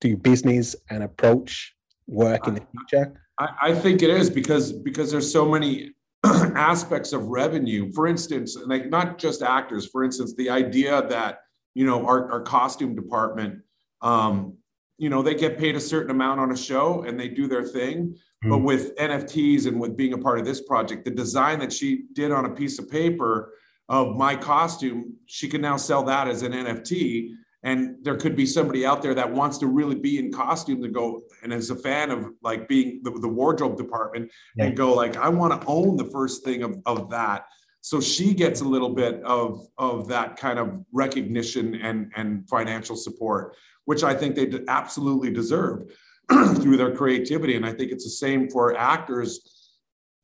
do 0.00 0.16
business 0.16 0.76
and 0.90 1.02
approach 1.02 1.74
work 2.06 2.46
in 2.46 2.54
the 2.54 2.66
future 2.72 3.12
I, 3.40 3.48
I 3.62 3.74
think 3.74 4.02
it 4.02 4.10
is 4.10 4.30
because 4.30 4.72
because 4.72 5.10
there's 5.10 5.32
so 5.32 5.48
many 5.48 5.92
aspects 6.24 7.12
of 7.12 7.26
revenue. 7.28 7.90
For 7.92 8.06
instance, 8.06 8.56
like 8.66 8.90
not 8.90 9.18
just 9.18 9.42
actors. 9.42 9.86
For 9.86 10.04
instance, 10.04 10.34
the 10.36 10.50
idea 10.50 11.02
that 11.08 11.38
you 11.74 11.86
know 11.86 12.06
our, 12.06 12.30
our 12.30 12.42
costume 12.42 12.94
department, 12.94 13.60
um, 14.02 14.56
you 15.00 15.08
know, 15.08 15.22
they 15.22 15.34
get 15.34 15.58
paid 15.58 15.76
a 15.76 15.80
certain 15.80 16.10
amount 16.10 16.40
on 16.40 16.52
a 16.52 16.56
show 16.56 17.04
and 17.04 17.18
they 17.18 17.26
do 17.26 17.48
their 17.48 17.64
thing. 17.64 18.14
Mm. 18.44 18.50
But 18.50 18.58
with 18.58 18.94
NFTs 18.96 19.66
and 19.66 19.80
with 19.80 19.96
being 19.96 20.12
a 20.12 20.18
part 20.18 20.38
of 20.38 20.44
this 20.44 20.60
project, 20.60 21.06
the 21.06 21.10
design 21.10 21.58
that 21.60 21.72
she 21.72 22.04
did 22.12 22.30
on 22.30 22.44
a 22.44 22.50
piece 22.50 22.78
of 22.78 22.90
paper 22.90 23.54
of 23.88 24.16
my 24.16 24.36
costume, 24.36 25.14
she 25.24 25.48
can 25.48 25.62
now 25.62 25.78
sell 25.78 26.02
that 26.04 26.28
as 26.28 26.42
an 26.42 26.52
NFT 26.52 27.30
and 27.62 27.96
there 28.02 28.16
could 28.16 28.36
be 28.36 28.46
somebody 28.46 28.86
out 28.86 29.02
there 29.02 29.14
that 29.14 29.30
wants 29.30 29.58
to 29.58 29.66
really 29.66 29.94
be 29.94 30.18
in 30.18 30.32
costume 30.32 30.82
to 30.82 30.88
go 30.88 31.22
and 31.42 31.52
is 31.52 31.70
a 31.70 31.76
fan 31.76 32.10
of 32.10 32.26
like 32.42 32.68
being 32.68 33.00
the, 33.02 33.10
the 33.10 33.28
wardrobe 33.28 33.76
department 33.76 34.30
yeah. 34.56 34.64
and 34.66 34.76
go 34.76 34.94
like 34.94 35.16
i 35.16 35.28
want 35.28 35.60
to 35.60 35.66
own 35.66 35.96
the 35.96 36.04
first 36.06 36.44
thing 36.44 36.62
of, 36.62 36.76
of 36.86 37.10
that 37.10 37.44
so 37.80 38.00
she 38.00 38.34
gets 38.34 38.60
a 38.60 38.64
little 38.64 38.90
bit 38.90 39.22
of 39.22 39.66
of 39.78 40.08
that 40.08 40.36
kind 40.36 40.58
of 40.58 40.84
recognition 40.92 41.74
and 41.76 42.12
and 42.16 42.48
financial 42.48 42.96
support 42.96 43.56
which 43.84 44.02
i 44.02 44.14
think 44.14 44.34
they 44.34 44.50
absolutely 44.68 45.30
deserve 45.30 45.90
through 46.60 46.76
their 46.76 46.94
creativity 46.94 47.56
and 47.56 47.64
i 47.64 47.72
think 47.72 47.90
it's 47.90 48.04
the 48.04 48.10
same 48.10 48.48
for 48.48 48.76
actors 48.76 49.60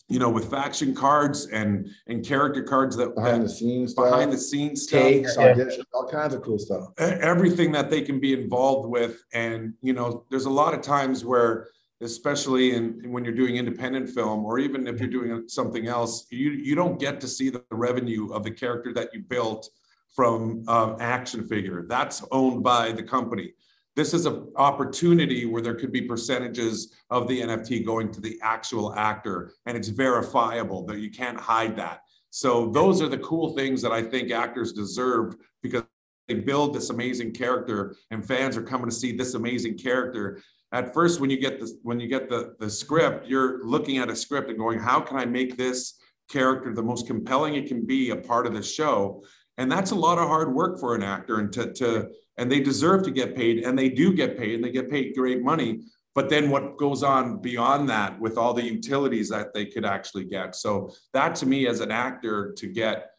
you 0.08 0.20
know, 0.20 0.30
with 0.30 0.50
faction 0.50 0.94
cards 0.94 1.46
and 1.46 1.90
and 2.06 2.24
character 2.24 2.62
cards 2.62 2.96
that 2.96 3.14
behind 3.14 3.42
that, 3.42 3.48
the 3.48 3.52
scenes, 3.52 3.92
behind 3.92 4.32
the 4.32 4.38
scenes 4.38 4.86
takes, 4.86 5.32
stuff, 5.32 5.56
yeah. 5.56 5.64
all 5.92 6.08
kinds 6.08 6.32
of 6.32 6.42
cool 6.42 6.58
stuff. 6.58 6.90
Everything 6.98 7.72
that 7.72 7.90
they 7.90 8.02
can 8.02 8.20
be 8.20 8.32
involved 8.32 8.88
with, 8.88 9.24
and 9.32 9.74
you 9.82 9.92
know, 9.92 10.24
there's 10.30 10.44
a 10.44 10.50
lot 10.50 10.74
of 10.74 10.80
times 10.80 11.24
where, 11.24 11.68
especially 12.00 12.74
in 12.74 13.10
when 13.10 13.24
you're 13.24 13.34
doing 13.34 13.56
independent 13.56 14.08
film, 14.08 14.44
or 14.44 14.58
even 14.58 14.86
if 14.86 15.00
you're 15.00 15.08
doing 15.08 15.48
something 15.48 15.86
else, 15.86 16.26
you 16.30 16.50
you 16.50 16.74
don't 16.74 16.98
get 16.98 17.20
to 17.20 17.28
see 17.28 17.50
the 17.50 17.62
revenue 17.70 18.32
of 18.32 18.44
the 18.44 18.50
character 18.50 18.92
that 18.92 19.12
you 19.14 19.20
built 19.20 19.68
from 20.14 20.66
um, 20.68 20.96
action 21.00 21.46
figure. 21.46 21.84
That's 21.88 22.24
owned 22.30 22.62
by 22.62 22.92
the 22.92 23.02
company 23.02 23.52
this 23.96 24.12
is 24.12 24.26
an 24.26 24.52
opportunity 24.56 25.46
where 25.46 25.62
there 25.62 25.74
could 25.74 25.90
be 25.90 26.02
percentages 26.02 26.92
of 27.08 27.26
the 27.26 27.40
NFT 27.40 27.84
going 27.84 28.12
to 28.12 28.20
the 28.20 28.38
actual 28.42 28.94
actor, 28.94 29.52
and 29.64 29.76
it's 29.76 29.88
verifiable 29.88 30.84
that 30.84 30.98
you 30.98 31.10
can't 31.10 31.40
hide 31.40 31.76
that. 31.76 32.02
So 32.30 32.70
those 32.70 33.00
are 33.00 33.08
the 33.08 33.18
cool 33.18 33.54
things 33.56 33.80
that 33.80 33.92
I 33.92 34.02
think 34.02 34.30
actors 34.30 34.74
deserve 34.74 35.36
because 35.62 35.82
they 36.28 36.34
build 36.34 36.74
this 36.74 36.90
amazing 36.90 37.32
character, 37.32 37.96
and 38.10 38.24
fans 38.24 38.56
are 38.58 38.62
coming 38.62 38.90
to 38.90 38.94
see 38.94 39.12
this 39.12 39.32
amazing 39.32 39.78
character. 39.78 40.42
At 40.72 40.92
first, 40.92 41.20
when 41.20 41.30
you 41.30 41.38
get 41.38 41.60
the 41.60 41.72
when 41.82 42.00
you 42.00 42.08
get 42.08 42.28
the 42.28 42.54
the 42.58 42.68
script, 42.68 43.26
you're 43.26 43.64
looking 43.64 43.98
at 43.98 44.10
a 44.10 44.16
script 44.16 44.50
and 44.50 44.58
going, 44.58 44.78
"How 44.78 45.00
can 45.00 45.16
I 45.16 45.24
make 45.24 45.56
this 45.56 45.98
character 46.28 46.74
the 46.74 46.82
most 46.82 47.06
compelling 47.06 47.54
it 47.54 47.68
can 47.68 47.86
be 47.86 48.10
a 48.10 48.16
part 48.16 48.46
of 48.46 48.54
the 48.54 48.62
show?" 48.62 49.24
And 49.58 49.70
that's 49.70 49.92
a 49.92 49.94
lot 49.94 50.18
of 50.18 50.28
hard 50.28 50.52
work 50.52 50.78
for 50.80 50.94
an 50.94 51.02
actor, 51.02 51.38
and 51.38 51.52
to 51.52 51.72
to 51.74 52.10
and 52.36 52.50
they 52.50 52.60
deserve 52.60 53.04
to 53.04 53.10
get 53.10 53.36
paid 53.36 53.64
and 53.64 53.78
they 53.78 53.88
do 53.88 54.12
get 54.12 54.36
paid 54.36 54.56
and 54.56 54.64
they 54.64 54.70
get 54.70 54.90
paid 54.90 55.14
great 55.16 55.42
money. 55.42 55.82
But 56.14 56.30
then 56.30 56.50
what 56.50 56.78
goes 56.78 57.02
on 57.02 57.40
beyond 57.40 57.88
that 57.90 58.18
with 58.18 58.36
all 58.38 58.54
the 58.54 58.64
utilities 58.64 59.28
that 59.28 59.54
they 59.54 59.66
could 59.66 59.84
actually 59.84 60.24
get? 60.24 60.56
So 60.56 60.90
that 61.12 61.34
to 61.36 61.46
me 61.46 61.66
as 61.66 61.80
an 61.80 61.90
actor 61.90 62.52
to 62.56 62.66
get 62.66 63.10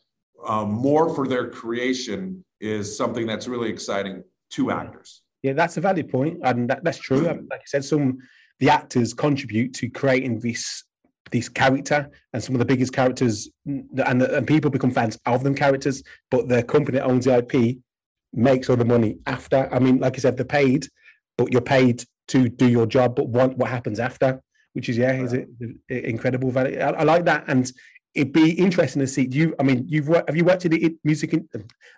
um, 0.45 0.71
more 0.71 1.13
for 1.13 1.27
their 1.27 1.49
creation 1.49 2.43
is 2.59 2.97
something 2.97 3.25
that's 3.25 3.47
really 3.47 3.69
exciting 3.69 4.23
to 4.51 4.71
actors 4.71 5.21
yeah 5.43 5.53
that's 5.53 5.77
a 5.77 5.81
valid 5.81 6.09
point 6.09 6.39
and 6.43 6.69
that, 6.69 6.83
that's 6.83 6.97
true 6.97 7.21
hmm. 7.21 7.45
like 7.49 7.61
i 7.61 7.65
said 7.65 7.83
some 7.83 8.17
the 8.59 8.69
actors 8.69 9.13
contribute 9.13 9.73
to 9.73 9.89
creating 9.89 10.39
this 10.39 10.83
this 11.31 11.49
character 11.49 12.09
and 12.31 12.41
some 12.41 12.55
of 12.55 12.59
the 12.59 12.65
biggest 12.65 12.93
characters 12.93 13.49
and, 13.65 14.21
and 14.21 14.47
people 14.47 14.71
become 14.71 14.91
fans 14.91 15.17
of 15.25 15.43
them 15.43 15.53
characters 15.53 16.01
but 16.31 16.47
the 16.47 16.63
company 16.63 16.97
that 16.97 17.05
owns 17.05 17.25
the 17.25 17.37
ip 17.37 17.77
makes 18.33 18.69
all 18.69 18.75
the 18.75 18.85
money 18.85 19.17
after. 19.25 19.67
I 19.73 19.79
mean, 19.79 19.99
like 19.99 20.15
I 20.15 20.19
said, 20.19 20.37
they're 20.37 20.45
paid, 20.45 20.87
but 21.37 21.51
you're 21.51 21.61
paid 21.61 22.03
to 22.29 22.49
do 22.49 22.67
your 22.67 22.85
job, 22.85 23.15
but 23.15 23.27
want 23.27 23.57
what 23.57 23.69
happens 23.69 23.99
after, 23.99 24.41
which 24.73 24.89
is 24.89 24.97
yeah, 24.97 25.13
is 25.21 25.33
it 25.33 25.49
incredible 25.89 26.51
value. 26.51 26.79
I, 26.79 26.91
I, 26.91 27.03
like 27.03 27.25
that, 27.25 27.45
and 27.47 27.69
it'd 28.13 28.33
be 28.33 28.51
interesting 28.51 28.99
to 28.99 29.07
see. 29.07 29.27
Do 29.27 29.37
you? 29.37 29.55
I 29.59 29.63
mean, 29.63 29.85
you've 29.87 30.07
worked, 30.07 30.29
have 30.29 30.37
you 30.37 30.45
worked 30.45 30.65
in 30.65 30.71
the 30.71 30.95
music, 31.03 31.33
in, 31.33 31.47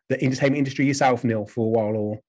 the 0.08 0.24
entertainment 0.24 0.60
industry 0.60 0.86
yourself, 0.86 1.24
Neil, 1.24 1.46
for 1.46 1.66
a 1.66 1.70
while, 1.70 1.96
or 1.96 2.20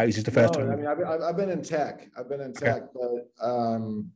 is 0.00 0.16
this 0.16 0.24
the 0.24 0.30
first 0.30 0.54
no, 0.54 0.60
time? 0.60 0.72
I 0.72 0.76
mean, 0.76 0.86
I've, 0.86 1.22
I've 1.22 1.36
been 1.36 1.50
in 1.50 1.62
tech. 1.62 2.08
I've 2.16 2.28
been 2.28 2.40
in 2.40 2.52
tech, 2.52 2.82
okay. 2.96 3.22
but 3.38 3.46
um, 3.46 4.10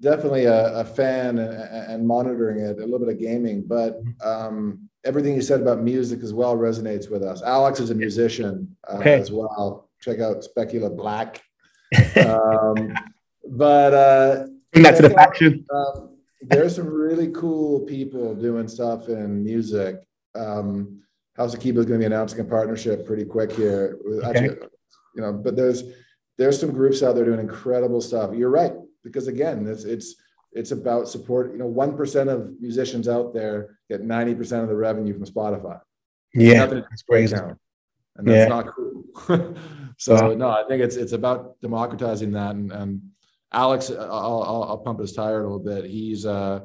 definitely 0.00 0.46
a, 0.46 0.80
a 0.80 0.84
fan 0.84 1.38
and, 1.38 1.90
and, 1.90 2.06
monitoring 2.06 2.58
it. 2.58 2.78
A 2.78 2.84
little 2.84 2.98
bit 2.98 3.08
of 3.08 3.18
gaming, 3.18 3.64
but 3.66 4.04
mm-hmm. 4.04 4.28
um, 4.28 4.88
everything 5.04 5.34
you 5.34 5.42
said 5.42 5.60
about 5.60 5.80
music 5.80 6.22
as 6.22 6.34
well 6.34 6.56
resonates 6.56 7.10
with 7.10 7.22
us. 7.22 7.42
Alex 7.42 7.80
is 7.80 7.90
a 7.90 7.94
musician 7.94 8.76
uh, 8.88 8.96
okay. 8.96 9.20
as 9.20 9.30
well. 9.30 9.88
Check 10.00 10.20
out 10.20 10.42
Specula 10.42 10.90
Black. 10.90 11.40
um, 12.26 12.94
but 13.48 13.94
uh, 13.94 14.46
bring 14.72 14.82
that 14.82 14.96
to 14.96 15.02
the 15.02 15.10
faction. 15.10 15.64
Um, 15.72 16.16
there's 16.42 16.74
some 16.74 16.88
really 16.88 17.30
cool 17.30 17.80
people 17.80 18.34
doing 18.34 18.66
stuff 18.66 19.08
in 19.08 19.44
music. 19.44 19.96
Um, 20.34 21.02
House 21.36 21.54
of 21.54 21.60
Kiba 21.60 21.78
is 21.78 21.86
going 21.86 21.98
to 21.98 21.98
be 21.98 22.04
announcing 22.04 22.40
a 22.40 22.44
partnership 22.44 23.06
pretty 23.06 23.24
quick 23.24 23.52
here. 23.52 23.98
Okay. 24.06 24.26
Actually, 24.28 24.68
you 25.14 25.22
know, 25.22 25.32
but 25.32 25.56
there's 25.56 25.84
there's 26.38 26.58
some 26.58 26.72
groups 26.72 27.02
out 27.02 27.14
there 27.14 27.24
doing 27.24 27.40
incredible 27.40 28.00
stuff. 28.00 28.34
You're 28.34 28.50
right 28.50 28.72
because 29.04 29.28
again, 29.28 29.66
it's 29.66 29.84
it's 29.84 30.16
it's 30.52 30.70
about 30.70 31.08
support. 31.08 31.52
You 31.52 31.58
know, 31.58 31.66
one 31.66 31.96
percent 31.96 32.28
of 32.30 32.52
musicians 32.60 33.08
out 33.08 33.34
there 33.34 33.78
get 33.88 34.02
ninety 34.02 34.34
percent 34.34 34.62
of 34.62 34.68
the 34.68 34.76
revenue 34.76 35.14
from 35.14 35.24
Spotify. 35.24 35.80
Yeah, 36.34 36.66
that's 36.66 37.02
crazy. 37.02 37.36
Account, 37.36 37.58
and 38.16 38.26
that's 38.26 38.36
yeah. 38.36 38.46
not 38.46 38.74
cool. 38.74 39.54
so 39.98 40.34
no, 40.34 40.48
I 40.48 40.64
think 40.68 40.82
it's 40.82 40.96
it's 40.96 41.12
about 41.12 41.60
democratizing 41.60 42.32
that. 42.32 42.54
And, 42.54 42.72
and 42.72 43.02
Alex, 43.52 43.90
I'll, 43.90 44.42
I'll, 44.42 44.64
I'll, 44.64 44.78
pump 44.78 45.00
his 45.00 45.12
tire 45.12 45.40
a 45.40 45.42
little 45.42 45.58
bit. 45.58 45.84
He's 45.84 46.24
uh 46.24 46.60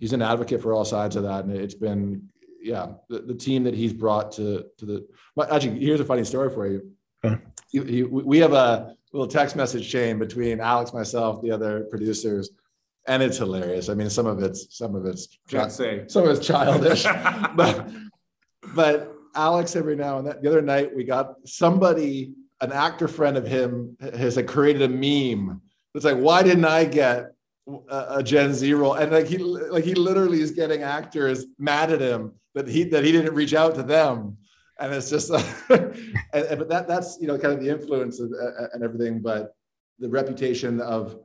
he's 0.00 0.12
an 0.12 0.22
advocate 0.22 0.60
for 0.60 0.72
all 0.72 0.84
sides 0.84 1.16
of 1.16 1.22
that, 1.24 1.44
and 1.44 1.56
it's 1.56 1.74
been 1.74 2.28
yeah 2.60 2.88
the, 3.08 3.20
the 3.20 3.34
team 3.34 3.64
that 3.64 3.74
he's 3.74 3.92
brought 3.92 4.32
to 4.32 4.64
to 4.78 4.86
the. 4.86 5.06
Actually, 5.50 5.78
here's 5.78 6.00
a 6.00 6.04
funny 6.04 6.24
story 6.24 6.50
for 6.50 6.66
you. 6.66 6.90
Huh. 7.24 7.36
We 7.80 8.38
have 8.38 8.52
a 8.52 8.96
little 9.12 9.28
text 9.28 9.56
message 9.56 9.90
chain 9.90 10.18
between 10.18 10.60
Alex, 10.60 10.92
myself, 10.92 11.42
the 11.42 11.50
other 11.50 11.84
producers 11.90 12.50
and 13.06 13.22
it's 13.22 13.38
hilarious. 13.38 13.88
I 13.88 13.94
mean, 13.94 14.10
some 14.10 14.26
of 14.26 14.42
it's 14.42 14.76
some 14.76 14.94
of 14.94 15.06
it's 15.06 15.38
can't 15.48 15.70
say 15.70 16.04
some 16.08 16.24
of 16.24 16.36
it's 16.36 16.46
childish, 16.46 17.04
but 17.54 17.88
but 18.74 19.14
Alex 19.34 19.76
every 19.76 19.96
now 19.96 20.18
and 20.18 20.26
then. 20.26 20.36
The 20.42 20.48
other 20.48 20.62
night 20.62 20.94
we 20.94 21.04
got 21.04 21.34
somebody, 21.44 22.32
an 22.60 22.72
actor 22.72 23.08
friend 23.08 23.36
of 23.36 23.46
him, 23.46 23.96
has 24.00 24.40
created 24.46 24.82
a 24.82 24.88
meme. 24.88 25.60
It's 25.94 26.04
like, 26.04 26.16
why 26.16 26.42
didn't 26.42 26.64
I 26.64 26.84
get 26.84 27.32
a, 27.88 28.06
a 28.16 28.22
Gen 28.22 28.54
Z 28.54 28.72
role? 28.74 28.94
And 28.94 29.12
like 29.12 29.26
he 29.26 29.38
like 29.38 29.84
he 29.84 29.94
literally 29.94 30.40
is 30.40 30.52
getting 30.52 30.82
actors 30.82 31.46
mad 31.58 31.92
at 31.92 32.00
him 32.00 32.32
that 32.54 32.68
he 32.68 32.84
that 32.84 33.04
he 33.04 33.12
didn't 33.12 33.34
reach 33.34 33.54
out 33.54 33.74
to 33.74 33.82
them. 33.82 34.38
And 34.80 34.92
it's 34.92 35.10
just, 35.10 35.30
uh, 35.30 35.42
and, 35.70 35.94
and, 36.32 36.58
but 36.58 36.68
that 36.68 36.88
that's 36.88 37.18
you 37.20 37.28
know 37.28 37.38
kind 37.38 37.54
of 37.54 37.60
the 37.60 37.70
influence 37.70 38.20
of, 38.20 38.32
uh, 38.32 38.68
and 38.72 38.82
everything, 38.82 39.20
but 39.20 39.54
the 39.98 40.08
reputation 40.08 40.80
of 40.80 41.20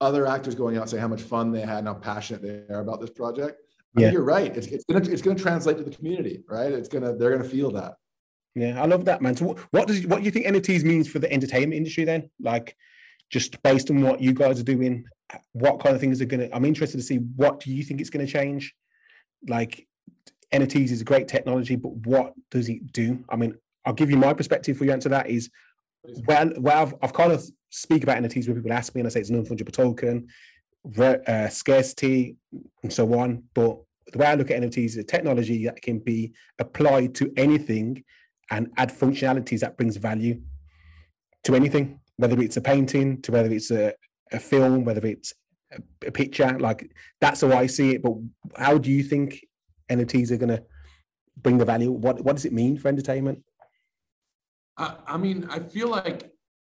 other 0.00 0.26
actors 0.26 0.54
going 0.54 0.76
out 0.76 0.88
saying 0.88 1.00
how 1.00 1.08
much 1.08 1.22
fun 1.22 1.50
they 1.50 1.60
had 1.60 1.78
and 1.78 1.88
how 1.88 1.94
passionate 1.94 2.42
they 2.42 2.72
are 2.72 2.80
about 2.80 3.00
this 3.00 3.10
project. 3.10 3.60
Yeah. 3.96 4.10
you're 4.10 4.24
right. 4.24 4.56
It's, 4.56 4.66
it's 4.66 4.84
gonna 4.84 5.08
it's 5.08 5.22
gonna 5.22 5.38
translate 5.38 5.78
to 5.78 5.84
the 5.84 5.90
community, 5.90 6.42
right? 6.48 6.72
It's 6.72 6.88
gonna 6.88 7.14
they're 7.14 7.30
gonna 7.30 7.48
feel 7.48 7.70
that. 7.72 7.94
Yeah, 8.54 8.80
I 8.80 8.86
love 8.86 9.04
that, 9.06 9.20
man. 9.22 9.36
So, 9.36 9.46
what, 9.46 9.58
what 9.70 9.88
does 9.88 10.06
what 10.06 10.18
do 10.18 10.24
you 10.24 10.30
think 10.30 10.46
NFTs 10.46 10.84
means 10.84 11.08
for 11.08 11.18
the 11.18 11.32
entertainment 11.32 11.74
industry 11.74 12.04
then? 12.04 12.30
Like, 12.40 12.76
just 13.30 13.60
based 13.62 13.90
on 13.90 14.02
what 14.02 14.20
you 14.20 14.32
guys 14.32 14.60
are 14.60 14.64
doing, 14.64 15.04
what 15.52 15.80
kind 15.80 15.94
of 15.94 16.00
things 16.00 16.20
are 16.20 16.26
gonna? 16.26 16.48
I'm 16.52 16.64
interested 16.64 16.98
to 16.98 17.02
see 17.02 17.16
what 17.16 17.60
do 17.60 17.72
you 17.72 17.82
think 17.84 18.00
it's 18.00 18.10
gonna 18.10 18.26
change. 18.26 18.74
Like, 19.48 19.86
NFTs 20.54 20.90
is 20.90 21.00
a 21.00 21.04
great 21.04 21.26
technology, 21.26 21.74
but 21.74 21.92
what 22.06 22.32
does 22.50 22.68
it 22.68 22.92
do? 22.92 23.24
I 23.28 23.36
mean, 23.36 23.56
I'll 23.84 23.92
give 23.92 24.10
you 24.10 24.16
my 24.16 24.32
perspective 24.32 24.78
for 24.78 24.84
you 24.84 24.92
answer 24.92 25.08
that 25.08 25.28
is 25.28 25.50
well, 26.26 26.52
well, 26.58 26.82
I've, 26.82 26.94
I've 27.02 27.12
kind 27.12 27.32
of 27.32 27.44
speak 27.70 28.02
about 28.04 28.18
NFTs 28.18 28.46
when 28.46 28.56
people 28.56 28.72
ask 28.72 28.94
me 28.94 29.00
and 29.00 29.08
I 29.08 29.10
say 29.10 29.20
it's 29.20 29.30
non 29.30 29.44
fungible 29.44 29.72
token. 29.72 30.28
uh, 31.26 31.48
scarcity, 31.48 32.36
and 32.82 32.92
so 32.92 33.18
on. 33.18 33.42
But 33.54 33.78
the 34.12 34.18
way 34.18 34.26
I 34.26 34.34
look 34.34 34.50
at 34.50 34.62
NFTs 34.62 34.84
is 34.84 34.96
a 34.96 35.04
technology 35.04 35.64
that 35.64 35.80
can 35.82 35.98
be 35.98 36.32
applied 36.58 37.14
to 37.16 37.32
anything 37.36 38.04
and 38.50 38.70
add 38.76 38.90
functionalities 38.90 39.60
that 39.60 39.76
brings 39.76 39.96
value 39.96 40.40
to 41.44 41.54
anything, 41.54 41.98
whether 42.16 42.40
it's 42.40 42.58
a 42.58 42.60
painting, 42.60 43.20
to 43.22 43.32
whether 43.32 43.50
it's 43.50 43.70
a, 43.70 43.94
a 44.30 44.38
film, 44.38 44.84
whether 44.84 45.04
it's 45.06 45.32
a, 45.72 46.06
a 46.06 46.12
picture. 46.12 46.56
Like 46.58 46.90
that's 47.20 47.40
how 47.40 47.52
I 47.52 47.66
see 47.66 47.94
it. 47.94 48.02
But 48.02 48.12
how 48.56 48.78
do 48.78 48.90
you 48.90 49.02
think 49.02 49.40
NFTs 49.90 50.30
are 50.30 50.36
going 50.36 50.56
to 50.56 50.62
bring 51.36 51.58
the 51.58 51.64
value? 51.64 51.90
What 51.90 52.24
what 52.24 52.36
does 52.36 52.44
it 52.44 52.52
mean 52.52 52.78
for 52.78 52.88
entertainment? 52.88 53.42
I, 54.76 54.96
I 55.06 55.16
mean, 55.16 55.46
I 55.50 55.60
feel 55.60 55.88
like 55.88 56.32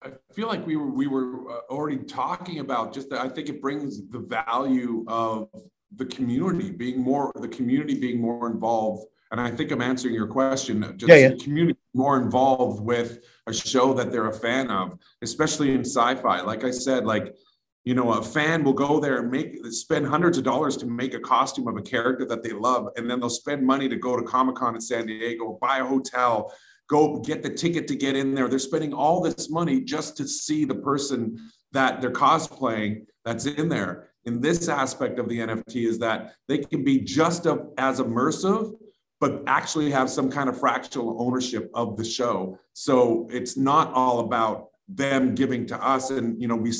I 0.02 0.10
feel 0.32 0.48
like 0.48 0.66
we 0.66 0.76
were 0.76 0.90
we 0.90 1.06
were 1.06 1.50
uh, 1.50 1.60
already 1.70 1.98
talking 1.98 2.58
about 2.60 2.92
just 2.92 3.10
that. 3.10 3.20
I 3.20 3.28
think 3.28 3.48
it 3.48 3.60
brings 3.60 4.08
the 4.08 4.18
value 4.18 5.04
of 5.08 5.48
the 5.96 6.06
community 6.06 6.70
being 6.70 7.00
more 7.00 7.32
the 7.36 7.48
community 7.48 7.98
being 7.98 8.20
more 8.20 8.50
involved. 8.50 9.06
And 9.30 9.40
I 9.40 9.50
think 9.50 9.72
I'm 9.72 9.82
answering 9.82 10.14
your 10.14 10.28
question. 10.28 10.82
Just 10.96 11.08
yeah, 11.08 11.16
yeah. 11.16 11.28
the 11.30 11.36
community 11.36 11.78
more 11.94 12.20
involved 12.20 12.80
with 12.80 13.24
a 13.46 13.52
show 13.52 13.92
that 13.94 14.12
they're 14.12 14.28
a 14.28 14.32
fan 14.32 14.70
of, 14.70 14.98
especially 15.22 15.72
in 15.72 15.80
sci-fi. 15.80 16.40
Like 16.40 16.62
I 16.62 16.70
said, 16.70 17.04
like 17.04 17.34
you 17.84 17.94
know, 17.94 18.12
a 18.14 18.22
fan 18.22 18.64
will 18.64 18.72
go 18.72 18.98
there 18.98 19.20
and 19.20 19.30
make 19.30 19.58
spend 19.66 20.06
hundreds 20.06 20.38
of 20.38 20.44
dollars 20.44 20.76
to 20.78 20.86
make 20.86 21.12
a 21.12 21.20
costume 21.20 21.68
of 21.68 21.76
a 21.76 21.82
character 21.82 22.24
that 22.24 22.42
they 22.42 22.52
love, 22.52 22.88
and 22.96 23.08
then 23.08 23.20
they'll 23.20 23.28
spend 23.28 23.64
money 23.64 23.88
to 23.88 23.96
go 23.96 24.16
to 24.16 24.22
Comic 24.22 24.56
Con 24.56 24.74
in 24.74 24.80
San 24.80 25.06
Diego, 25.06 25.58
buy 25.60 25.78
a 25.78 25.84
hotel, 25.84 26.52
go 26.88 27.20
get 27.20 27.42
the 27.42 27.50
ticket 27.50 27.86
to 27.88 27.94
get 27.94 28.16
in 28.16 28.34
there. 28.34 28.48
They're 28.48 28.58
spending 28.58 28.94
all 28.94 29.20
this 29.20 29.50
money 29.50 29.82
just 29.82 30.16
to 30.16 30.26
see 30.26 30.64
the 30.64 30.76
person 30.76 31.38
that 31.72 32.00
they're 32.00 32.10
cosplaying 32.10 33.04
that's 33.24 33.44
in 33.44 33.68
there. 33.68 34.08
In 34.24 34.40
this 34.40 34.68
aspect 34.70 35.18
of 35.18 35.28
the 35.28 35.40
NFT 35.40 35.86
is 35.86 35.98
that 35.98 36.34
they 36.48 36.58
can 36.58 36.84
be 36.84 37.00
just 37.00 37.46
as 37.76 38.00
immersive, 38.00 38.72
but 39.20 39.42
actually 39.46 39.90
have 39.90 40.08
some 40.08 40.30
kind 40.30 40.48
of 40.48 40.58
fractional 40.58 41.20
ownership 41.20 41.70
of 41.74 41.98
the 41.98 42.04
show. 42.04 42.58
So 42.72 43.28
it's 43.30 43.58
not 43.58 43.92
all 43.92 44.20
about 44.20 44.68
them 44.88 45.34
giving 45.34 45.66
to 45.66 45.82
us 45.82 46.10
and 46.10 46.40
you 46.40 46.46
know 46.46 46.56
we 46.56 46.70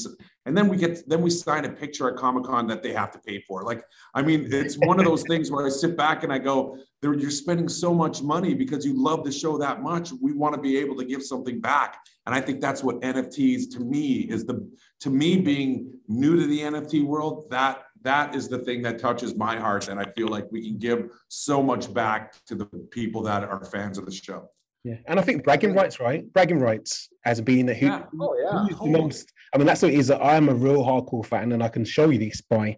and 0.47 0.57
then 0.57 0.69
we 0.69 0.77
get 0.77 1.09
then 1.09 1.23
we 1.23 1.31
sign 1.31 1.65
a 1.65 1.69
picture 1.69 2.09
at 2.09 2.17
comic-con 2.17 2.67
that 2.67 2.83
they 2.83 2.93
have 2.93 3.11
to 3.11 3.19
pay 3.19 3.41
for 3.41 3.63
like 3.63 3.85
i 4.15 4.23
mean 4.23 4.47
it's 4.51 4.77
one 4.77 4.99
of 4.99 5.05
those 5.05 5.23
things 5.29 5.51
where 5.51 5.67
i 5.67 5.69
sit 5.69 5.97
back 5.97 6.23
and 6.23 6.33
i 6.33 6.39
go 6.39 6.79
you're 7.03 7.31
spending 7.31 7.69
so 7.69 7.93
much 7.93 8.23
money 8.23 8.55
because 8.55 8.85
you 8.85 8.95
love 8.95 9.25
the 9.25 9.33
show 9.33 9.59
that 9.59 9.83
much 9.83 10.11
we 10.23 10.33
want 10.33 10.55
to 10.55 10.61
be 10.61 10.79
able 10.79 10.97
to 10.97 11.05
give 11.05 11.23
something 11.23 11.61
back 11.61 11.99
and 12.27 12.35
i 12.35 12.41
think 12.41 12.61
that's 12.61 12.83
what 12.83 13.01
nfts 13.01 13.71
to 13.71 13.81
me 13.81 14.21
is 14.31 14.45
the 14.45 14.67
to 15.01 15.11
me 15.11 15.39
being 15.39 15.93
new 16.09 16.37
to 16.37 16.47
the 16.47 16.61
nft 16.61 17.05
world 17.05 17.47
that 17.51 17.85
that 18.03 18.35
is 18.35 18.49
the 18.49 18.59
thing 18.59 18.83
that 18.83 18.99
touches 18.99 19.37
my 19.37 19.57
heart 19.57 19.89
and 19.89 20.01
i 20.01 20.05
feel 20.17 20.29
like 20.29 20.51
we 20.51 20.67
can 20.67 20.79
give 20.79 21.11
so 21.29 21.63
much 21.63 21.93
back 21.93 22.35
to 22.47 22.55
the 22.55 22.67
people 22.91 23.23
that 23.23 23.45
are 23.45 23.65
fans 23.65 23.99
of 23.99 24.07
the 24.07 24.13
show 24.13 24.49
yeah, 24.85 24.97
and 25.07 25.19
I 25.19 25.23
think 25.23 25.45
bragging 25.45 25.73
rights, 25.73 25.99
right? 25.99 26.31
Bragging 26.35 26.59
rights 26.59 27.09
as 27.25 27.41
being 27.41 27.71
a 27.71 27.75
who, 27.75 27.87
yeah. 27.87 28.03
Oh, 28.21 28.37
yeah. 28.39 28.67
who's 28.67 28.79
the 28.79 28.87
most. 28.87 29.33
I 29.55 29.59
mean, 29.59 29.67
that's 29.67 29.83
what 29.83 29.93
it 29.93 29.99
is. 29.99 30.09
That 30.09 30.21
I 30.21 30.35
am 30.35 30.49
a 30.49 30.55
real 30.55 30.85
hardcore 30.85 31.25
fan, 31.25 31.53
and 31.53 31.63
I 31.63 31.69
can 31.69 31.85
show 31.85 32.11
you 32.11 32.19
this 32.19 32.41
by 32.41 32.77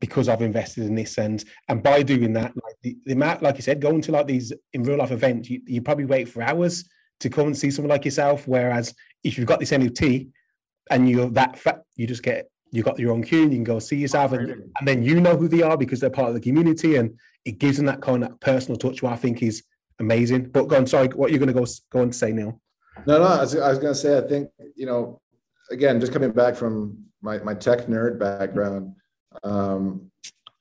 because 0.00 0.28
I've 0.28 0.42
invested 0.42 0.84
in 0.84 0.94
this, 0.94 1.18
and 1.18 1.44
and 1.68 1.82
by 1.82 2.02
doing 2.02 2.32
that, 2.32 2.54
like 2.56 2.74
the, 2.82 2.96
the 3.04 3.12
amount, 3.12 3.42
like 3.42 3.56
you 3.56 3.62
said, 3.62 3.80
going 3.80 4.00
to 4.02 4.12
like 4.12 4.26
these 4.26 4.52
in 4.72 4.82
real 4.82 4.98
life 4.98 5.10
events, 5.10 5.50
you, 5.50 5.60
you 5.66 5.82
probably 5.82 6.06
wait 6.06 6.28
for 6.28 6.42
hours 6.42 6.88
to 7.20 7.28
come 7.28 7.48
and 7.48 7.56
see 7.56 7.70
someone 7.70 7.90
like 7.90 8.04
yourself. 8.04 8.48
Whereas 8.48 8.94
if 9.24 9.36
you've 9.36 9.46
got 9.46 9.60
this 9.60 9.72
NFT 9.72 10.28
and 10.90 11.08
you're 11.08 11.30
that 11.30 11.58
fat, 11.58 11.82
you 11.96 12.06
just 12.06 12.22
get 12.22 12.48
you 12.72 12.82
got 12.82 12.98
your 12.98 13.12
own 13.12 13.22
queue, 13.22 13.42
and 13.42 13.52
you 13.52 13.58
can 13.58 13.64
go 13.64 13.78
see 13.78 13.96
yourself, 13.96 14.32
and, 14.32 14.50
and 14.50 14.88
then 14.88 15.02
you 15.02 15.20
know 15.20 15.36
who 15.36 15.48
they 15.48 15.62
are 15.62 15.76
because 15.76 16.00
they're 16.00 16.10
part 16.10 16.28
of 16.28 16.34
the 16.34 16.40
community, 16.40 16.96
and 16.96 17.18
it 17.44 17.58
gives 17.58 17.76
them 17.76 17.86
that 17.86 18.00
kind 18.00 18.24
of 18.24 18.40
personal 18.40 18.78
touch. 18.78 19.02
What 19.02 19.12
I 19.12 19.16
think 19.16 19.42
is 19.42 19.62
amazing. 19.98 20.50
But 20.50 20.64
go 20.68 20.76
on, 20.76 20.86
sorry, 20.86 21.08
what 21.08 21.30
you're 21.30 21.38
going 21.38 21.52
to 21.52 21.60
go 21.60 21.66
go 21.90 22.00
and 22.00 22.14
say 22.14 22.32
now? 22.32 22.58
No, 23.06 23.18
no, 23.18 23.24
I 23.24 23.40
was, 23.40 23.54
I 23.54 23.68
was 23.68 23.78
going 23.78 23.92
to 23.92 23.98
say, 23.98 24.16
I 24.16 24.22
think 24.22 24.48
you 24.74 24.86
know, 24.86 25.20
again, 25.70 26.00
just 26.00 26.12
coming 26.12 26.30
back 26.30 26.54
from 26.54 27.04
my 27.22 27.38
my 27.38 27.54
tech 27.54 27.86
nerd 27.86 28.18
background, 28.18 28.94
um, 29.42 30.10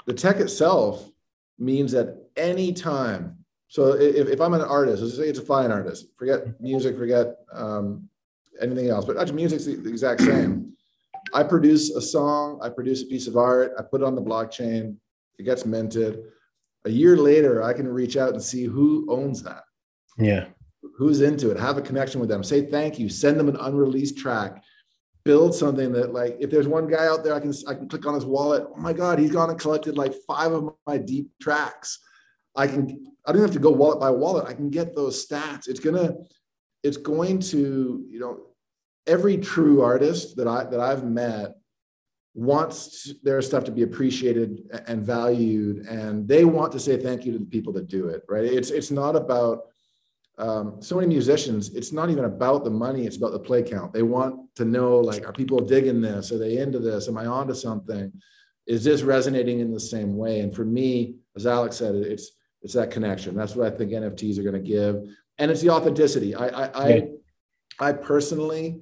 the 0.06 0.14
tech 0.14 0.38
itself 0.38 1.10
means 1.58 1.92
that 1.92 2.18
any 2.36 2.74
time. 2.74 3.38
So 3.68 3.94
if, 3.94 4.28
if 4.28 4.40
I'm 4.40 4.54
an 4.54 4.62
artist, 4.62 5.02
let's 5.02 5.18
say 5.18 5.28
it's 5.28 5.40
a 5.40 5.46
fine 5.46 5.72
artist, 5.72 6.08
forget 6.18 6.60
music, 6.62 6.98
forget 6.98 7.38
um, 7.52 8.08
anything 8.62 8.90
else, 8.90 9.06
but 9.06 9.18
actually 9.18 9.36
music's 9.36 9.66
the, 9.66 9.76
the 9.76 9.90
exact 9.90 10.22
same. 10.22 10.74
I 11.34 11.44
produce 11.44 11.90
a 11.92 12.02
song, 12.02 12.60
I 12.62 12.70
produce 12.70 13.02
a 13.02 13.08
piece 13.08 13.28
of 13.28 13.36
art, 13.36 13.74
I 13.78 13.82
put 13.82 14.02
it 14.02 14.06
on 14.06 14.16
the 14.16 14.22
blockchain, 14.22 14.96
it 15.40 15.44
gets 15.44 15.66
minted 15.66 16.20
a 16.86 16.90
year 16.90 17.18
later, 17.18 17.64
I 17.64 17.74
can 17.74 17.88
reach 17.88 18.16
out 18.16 18.34
and 18.34 18.42
see 18.42 18.64
who 18.64 19.08
owns 19.10 19.42
that. 19.44 19.64
Yeah. 20.18 20.46
Who's 20.96 21.22
into 21.22 21.50
it, 21.50 21.60
have 21.60 21.78
a 21.78 21.82
connection 21.82 22.20
with 22.22 22.30
them, 22.30 22.44
say 22.44 22.68
thank 22.68 23.00
you, 23.00 23.10
send 23.10 23.40
them 23.40 23.50
an 23.50 23.58
unreleased 23.58 24.18
track, 24.18 24.64
build 25.26 25.56
something 25.56 25.92
that 25.92 26.14
like 26.14 26.38
if 26.40 26.52
there's 26.52 26.68
one 26.68 26.88
guy 26.88 27.08
out 27.08 27.24
there, 27.24 27.34
I 27.34 27.40
can 27.40 27.52
I 27.68 27.74
can 27.74 27.90
click 27.90 28.06
on 28.06 28.14
his 28.14 28.26
wallet. 28.26 28.66
Oh 28.70 28.80
my 28.80 28.94
God, 28.94 29.20
he's 29.20 29.32
gone 29.32 29.50
and 29.50 29.60
collected 29.60 29.98
like 29.98 30.14
five 30.28 30.52
of 30.52 30.74
my 30.88 30.98
deep 30.98 31.32
tracks. 31.42 32.00
I 32.56 32.68
can 32.68 33.06
I 33.26 33.32
don't 33.32 33.42
have 33.42 33.52
to 33.52 33.60
go 33.60 33.72
wallet 33.72 34.00
by 34.00 34.12
wallet. 34.12 34.48
I 34.48 34.54
can 34.54 34.70
get 34.70 34.96
those 34.96 35.28
stats. 35.28 35.68
It's 35.68 35.80
gonna, 35.80 36.14
it's 36.84 36.98
going 36.98 37.40
to, 37.40 38.06
you 38.08 38.20
know, 38.20 38.40
every 39.08 39.38
true 39.38 39.82
artist 39.82 40.38
that 40.38 40.48
I 40.48 40.64
that 40.66 40.80
I've 40.80 41.04
met 41.04 41.56
wants 42.36 43.14
their 43.24 43.42
stuff 43.42 43.64
to 43.64 43.72
be 43.72 43.84
appreciated 43.84 44.70
and 44.88 45.06
valued 45.06 45.86
and 45.88 46.28
they 46.28 46.44
want 46.44 46.70
to 46.74 46.80
say 46.80 46.98
thank 46.98 47.26
you 47.26 47.32
to 47.32 47.40
the 47.40 47.46
people 47.46 47.72
that 47.72 47.88
do 47.88 48.10
it 48.10 48.24
right 48.28 48.44
it's 48.44 48.72
it's 48.72 48.92
not 48.92 49.16
about 49.16 49.68
um, 50.38 50.82
so 50.82 50.96
many 50.96 51.08
musicians 51.08 51.74
it's 51.74 51.94
not 51.94 52.10
even 52.10 52.26
about 52.26 52.64
the 52.64 52.70
money 52.70 53.06
it's 53.06 53.18
about 53.18 53.32
the 53.32 53.40
play 53.40 53.64
count. 53.64 53.94
They 53.94 54.04
want 54.04 54.54
to 54.56 54.66
know 54.66 55.00
like 55.00 55.26
are 55.26 55.34
people 55.34 55.60
digging 55.60 56.02
this? 56.02 56.32
Are 56.32 56.38
they 56.38 56.58
into 56.58 56.80
this? 56.80 57.08
Am 57.08 57.18
i 57.18 57.26
onto 57.26 57.54
something? 57.54 58.12
Is 58.68 58.84
this 58.84 59.02
resonating 59.02 59.60
in 59.60 59.72
the 59.72 59.80
same 59.80 60.18
way? 60.18 60.42
And 60.42 60.54
for 60.54 60.66
me 60.66 61.16
as 61.36 61.46
alex 61.46 61.78
said 61.78 61.96
it's 61.96 62.32
it's 62.62 62.74
that 62.74 62.92
connection. 62.92 63.36
That's 63.36 63.56
what 63.56 63.72
i 63.72 63.76
think 63.76 63.92
nfts 63.92 64.38
are 64.38 64.44
going 64.44 64.54
to 64.54 64.60
give. 64.60 65.04
And 65.38 65.52
it's 65.52 65.62
the 65.62 65.70
authenticity. 65.70 66.36
I 66.36 66.48
i 66.48 66.88
i, 66.88 67.08
I 67.80 67.94
personally 67.94 68.82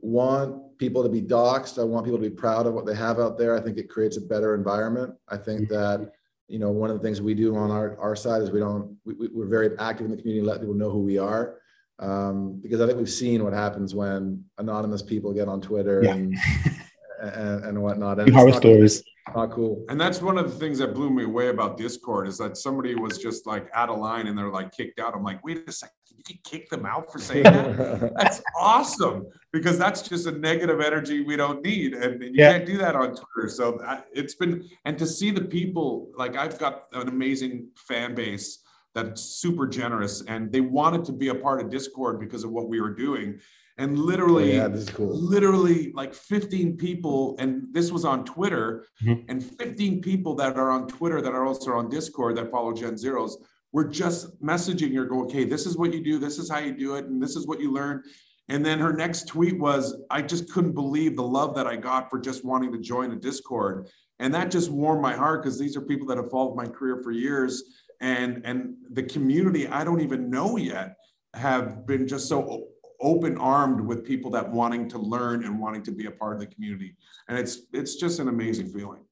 want 0.00 0.78
people 0.78 1.02
to 1.02 1.08
be 1.08 1.22
doxxed. 1.22 1.78
I 1.78 1.84
want 1.84 2.04
people 2.04 2.20
to 2.20 2.30
be 2.30 2.34
proud 2.34 2.66
of 2.66 2.74
what 2.74 2.86
they 2.86 2.94
have 2.94 3.18
out 3.18 3.38
there. 3.38 3.56
I 3.56 3.60
think 3.60 3.78
it 3.78 3.88
creates 3.88 4.16
a 4.16 4.20
better 4.20 4.54
environment. 4.54 5.14
I 5.28 5.36
think 5.36 5.68
mm-hmm. 5.70 5.74
that 5.74 6.12
you 6.48 6.58
know 6.58 6.70
one 6.70 6.90
of 6.90 6.96
the 6.96 7.02
things 7.02 7.20
we 7.20 7.34
do 7.34 7.56
on 7.56 7.70
our, 7.70 7.98
our 7.98 8.16
side 8.16 8.42
is 8.42 8.50
we 8.50 8.60
don't 8.60 8.96
we, 9.04 9.14
we're 9.32 9.46
very 9.46 9.76
active 9.78 10.06
in 10.06 10.10
the 10.10 10.16
community, 10.16 10.46
let 10.46 10.60
people 10.60 10.74
know 10.74 10.90
who 10.90 11.00
we 11.00 11.18
are. 11.18 11.58
Um, 11.98 12.60
because 12.62 12.80
I 12.80 12.86
think 12.86 12.98
we've 12.98 13.08
seen 13.08 13.42
what 13.42 13.54
happens 13.54 13.94
when 13.94 14.44
anonymous 14.58 15.02
people 15.02 15.32
get 15.32 15.48
on 15.48 15.62
Twitter 15.62 16.02
yeah. 16.04 16.12
and, 16.12 16.36
and, 17.20 17.64
and 17.64 17.82
whatnot. 17.82 18.20
And 18.20 18.34
horror 18.34 18.52
stories. 18.52 19.02
Not 19.34 19.50
cool. 19.50 19.84
And 19.88 20.00
that's 20.00 20.22
one 20.22 20.38
of 20.38 20.50
the 20.50 20.56
things 20.58 20.78
that 20.78 20.94
blew 20.94 21.10
me 21.10 21.24
away 21.24 21.48
about 21.48 21.76
Discord 21.76 22.28
is 22.28 22.38
that 22.38 22.56
somebody 22.56 22.94
was 22.94 23.18
just 23.18 23.46
like 23.46 23.68
out 23.74 23.88
of 23.88 23.98
line 23.98 24.28
and 24.28 24.38
they're 24.38 24.50
like 24.50 24.72
kicked 24.72 25.00
out. 25.00 25.14
I'm 25.14 25.24
like, 25.24 25.44
wait 25.44 25.68
a 25.68 25.72
second, 25.72 25.94
you 26.16 26.22
can 26.22 26.38
kick 26.44 26.70
them 26.70 26.86
out 26.86 27.12
for 27.12 27.18
saying 27.18 27.42
that? 27.42 28.12
that's 28.16 28.40
awesome 28.56 29.26
because 29.52 29.78
that's 29.78 30.02
just 30.02 30.26
a 30.26 30.32
negative 30.32 30.80
energy 30.80 31.22
we 31.24 31.36
don't 31.36 31.62
need. 31.64 31.94
And, 31.94 32.22
you 32.22 32.30
yeah. 32.34 32.52
can't 32.52 32.66
do 32.66 32.78
that 32.78 32.94
on 32.94 33.16
Twitter. 33.16 33.48
So 33.48 33.78
uh, 33.80 34.02
it's 34.12 34.36
been, 34.36 34.68
and 34.84 34.96
to 34.98 35.06
see 35.06 35.32
the 35.32 35.44
people, 35.44 36.08
like 36.16 36.36
I've 36.36 36.58
got 36.58 36.84
an 36.92 37.08
amazing 37.08 37.68
fan 37.76 38.14
base 38.14 38.60
that's 38.94 39.20
super 39.22 39.66
generous 39.66 40.22
and 40.22 40.50
they 40.52 40.60
wanted 40.60 41.04
to 41.04 41.12
be 41.12 41.28
a 41.28 41.34
part 41.34 41.60
of 41.60 41.68
Discord 41.68 42.20
because 42.20 42.44
of 42.44 42.50
what 42.50 42.68
we 42.68 42.80
were 42.80 42.94
doing 42.94 43.40
and 43.78 43.98
literally 43.98 44.52
oh, 44.52 44.62
yeah, 44.62 44.68
this 44.68 44.82
is 44.82 44.90
cool. 44.90 45.14
literally 45.14 45.92
like 45.92 46.14
15 46.14 46.76
people 46.76 47.36
and 47.38 47.66
this 47.72 47.90
was 47.92 48.04
on 48.04 48.24
twitter 48.24 48.86
mm-hmm. 49.02 49.22
and 49.28 49.44
15 49.44 50.00
people 50.00 50.34
that 50.36 50.56
are 50.56 50.70
on 50.70 50.86
twitter 50.86 51.20
that 51.20 51.32
are 51.32 51.46
also 51.46 51.72
on 51.72 51.88
discord 51.88 52.36
that 52.36 52.50
follow 52.50 52.72
gen 52.72 52.96
zeros 52.96 53.38
were 53.72 53.84
just 53.84 54.40
messaging 54.42 54.94
her 54.94 55.04
go 55.04 55.24
okay 55.24 55.44
this 55.44 55.66
is 55.66 55.76
what 55.76 55.92
you 55.92 56.02
do 56.02 56.18
this 56.18 56.38
is 56.38 56.50
how 56.50 56.58
you 56.58 56.76
do 56.76 56.94
it 56.94 57.06
and 57.06 57.22
this 57.22 57.36
is 57.36 57.46
what 57.46 57.60
you 57.60 57.72
learn 57.72 58.02
and 58.48 58.64
then 58.64 58.78
her 58.78 58.92
next 58.92 59.28
tweet 59.28 59.58
was 59.58 59.96
i 60.10 60.22
just 60.22 60.50
couldn't 60.50 60.72
believe 60.72 61.16
the 61.16 61.22
love 61.22 61.54
that 61.54 61.66
i 61.66 61.76
got 61.76 62.08
for 62.10 62.18
just 62.18 62.44
wanting 62.44 62.72
to 62.72 62.78
join 62.78 63.12
a 63.12 63.16
discord 63.16 63.88
and 64.18 64.32
that 64.32 64.50
just 64.50 64.70
warmed 64.70 65.02
my 65.02 65.14
heart 65.14 65.42
because 65.42 65.58
these 65.58 65.76
are 65.76 65.82
people 65.82 66.06
that 66.06 66.16
have 66.16 66.30
followed 66.30 66.56
my 66.56 66.66
career 66.66 67.00
for 67.02 67.10
years 67.10 67.62
and 68.00 68.40
and 68.44 68.74
the 68.92 69.02
community 69.02 69.68
i 69.68 69.84
don't 69.84 70.00
even 70.00 70.30
know 70.30 70.56
yet 70.56 70.96
have 71.34 71.86
been 71.86 72.08
just 72.08 72.28
so 72.28 72.68
open 73.06 73.38
armed 73.38 73.80
with 73.80 74.04
people 74.04 74.30
that 74.32 74.50
wanting 74.50 74.88
to 74.88 74.98
learn 74.98 75.44
and 75.44 75.60
wanting 75.60 75.82
to 75.84 75.92
be 75.92 76.06
a 76.06 76.10
part 76.10 76.34
of 76.34 76.40
the 76.40 76.46
community. 76.46 76.96
And 77.28 77.38
it's 77.38 77.60
it's 77.72 77.94
just 77.94 78.18
an 78.18 78.28
amazing 78.28 78.68
feeling. 78.74 79.02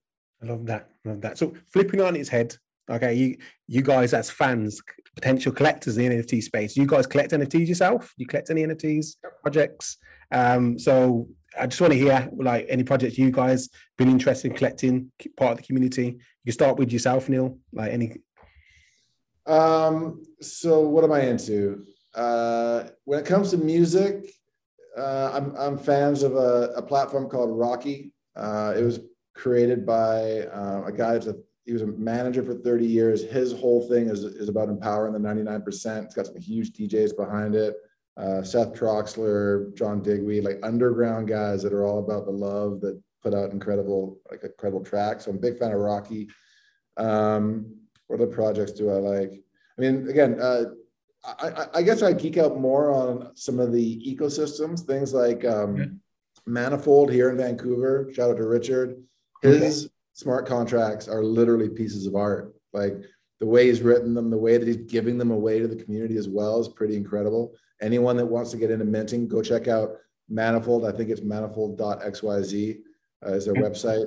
I 0.42 0.46
love 0.46 0.66
that. 0.66 0.90
love 1.04 1.20
that. 1.20 1.38
So 1.38 1.54
flipping 1.72 2.00
on 2.00 2.16
its 2.16 2.28
head, 2.28 2.56
okay, 2.90 3.14
you 3.14 3.36
you 3.68 3.82
guys 3.82 4.12
as 4.12 4.28
fans, 4.30 4.82
potential 5.14 5.52
collectors 5.52 5.96
in 5.96 6.10
the 6.10 6.22
NFT 6.22 6.42
space, 6.42 6.76
you 6.76 6.86
guys 6.86 7.06
collect 7.06 7.30
NFTs 7.30 7.68
yourself? 7.68 8.12
You 8.16 8.26
collect 8.26 8.50
any 8.50 8.64
NFTs 8.64 9.16
projects? 9.42 9.96
Um, 10.32 10.76
so 10.76 11.28
I 11.58 11.68
just 11.68 11.80
want 11.80 11.92
to 11.92 11.98
hear 11.98 12.28
like 12.36 12.66
any 12.68 12.82
projects 12.82 13.16
you 13.16 13.30
guys 13.30 13.68
been 13.96 14.10
interested 14.10 14.50
in 14.50 14.56
collecting 14.56 15.12
part 15.36 15.52
of 15.52 15.58
the 15.58 15.62
community. 15.62 16.06
You 16.42 16.50
can 16.50 16.52
start 16.52 16.78
with 16.78 16.92
yourself, 16.92 17.28
Neil. 17.28 17.58
Like 17.72 17.92
any. 17.92 18.16
Um. 19.46 20.22
So 20.40 20.80
what 20.80 21.04
am 21.04 21.12
I 21.12 21.20
into? 21.20 21.86
Uh, 22.14 22.84
when 23.04 23.18
it 23.18 23.26
comes 23.26 23.50
to 23.50 23.56
music, 23.56 24.26
uh, 24.96 25.30
I'm 25.32 25.54
I'm 25.56 25.78
fans 25.78 26.22
of 26.22 26.36
a, 26.36 26.72
a 26.76 26.82
platform 26.82 27.28
called 27.28 27.50
Rocki. 27.50 28.12
Uh, 28.36 28.74
it 28.76 28.82
was 28.82 29.00
created 29.34 29.84
by 29.84 30.42
uh, 30.42 30.84
a 30.86 30.92
guy 30.92 31.14
that's 31.14 31.26
a 31.26 31.36
he 31.64 31.72
was 31.72 31.82
a 31.82 31.86
manager 31.86 32.42
for 32.42 32.54
30 32.54 32.86
years. 32.86 33.22
His 33.22 33.52
whole 33.52 33.88
thing 33.88 34.08
is, 34.08 34.22
is 34.22 34.50
about 34.50 34.68
empowering 34.68 35.14
the 35.14 35.18
99%. 35.18 36.04
It's 36.04 36.14
got 36.14 36.26
some 36.26 36.36
huge 36.36 36.72
DJs 36.72 37.16
behind 37.16 37.54
it. 37.54 37.74
Uh, 38.16 38.42
Seth 38.42 38.74
Troxler, 38.74 39.74
John 39.74 40.02
Digweed, 40.02 40.44
like 40.44 40.58
underground 40.62 41.26
guys 41.26 41.62
that 41.62 41.72
are 41.72 41.84
all 41.84 42.00
about 42.00 42.26
the 42.26 42.32
love 42.32 42.80
that 42.82 43.00
put 43.22 43.32
out 43.32 43.50
incredible, 43.50 44.18
like 44.30 44.44
incredible 44.44 44.84
tracks. 44.84 45.24
So 45.24 45.30
I'm 45.30 45.38
a 45.38 45.40
big 45.40 45.58
fan 45.58 45.72
of 45.72 45.78
Rocki. 45.78 46.28
Um, 46.98 47.74
what 48.06 48.20
other 48.20 48.30
projects 48.30 48.72
do 48.72 48.90
I 48.90 48.96
like? 48.96 49.32
I 49.78 49.80
mean, 49.80 50.06
again, 50.08 50.38
I, 51.24 51.66
I, 51.74 51.82
guess 51.82 52.02
I 52.02 52.12
geek 52.12 52.36
out 52.36 52.60
more 52.60 52.90
on 52.90 53.30
some 53.34 53.58
of 53.58 53.72
the 53.72 54.16
ecosystems, 54.16 54.80
things 54.80 55.14
like 55.14 55.44
um, 55.44 55.76
yeah. 55.76 55.84
Manifold 56.46 57.10
here 57.10 57.30
in 57.30 57.38
Vancouver. 57.38 58.10
Shout 58.12 58.30
out 58.30 58.36
to 58.36 58.46
Richard. 58.46 59.02
His 59.42 59.84
okay. 59.84 59.92
smart 60.12 60.46
contracts 60.46 61.08
are 61.08 61.22
literally 61.22 61.70
pieces 61.70 62.06
of 62.06 62.14
art. 62.14 62.54
Like 62.72 62.96
the 63.40 63.46
way 63.46 63.68
he's 63.68 63.80
written 63.80 64.14
them, 64.14 64.30
the 64.30 64.36
way 64.36 64.58
that 64.58 64.66
he's 64.66 64.76
giving 64.76 65.16
them 65.16 65.30
away 65.30 65.58
to 65.60 65.68
the 65.68 65.82
community 65.82 66.16
as 66.16 66.28
well 66.28 66.60
is 66.60 66.68
pretty 66.68 66.96
incredible. 66.96 67.54
Anyone 67.80 68.16
that 68.18 68.26
wants 68.26 68.50
to 68.50 68.56
get 68.56 68.70
into 68.70 68.84
minting, 68.84 69.26
go 69.26 69.42
check 69.42 69.66
out 69.66 69.96
Manifold. 70.28 70.84
I 70.84 70.92
think 70.92 71.10
it's 71.10 71.22
manifold.xyz 71.22 72.78
uh, 73.26 73.32
is 73.32 73.44
their 73.46 73.54
website. 73.54 74.06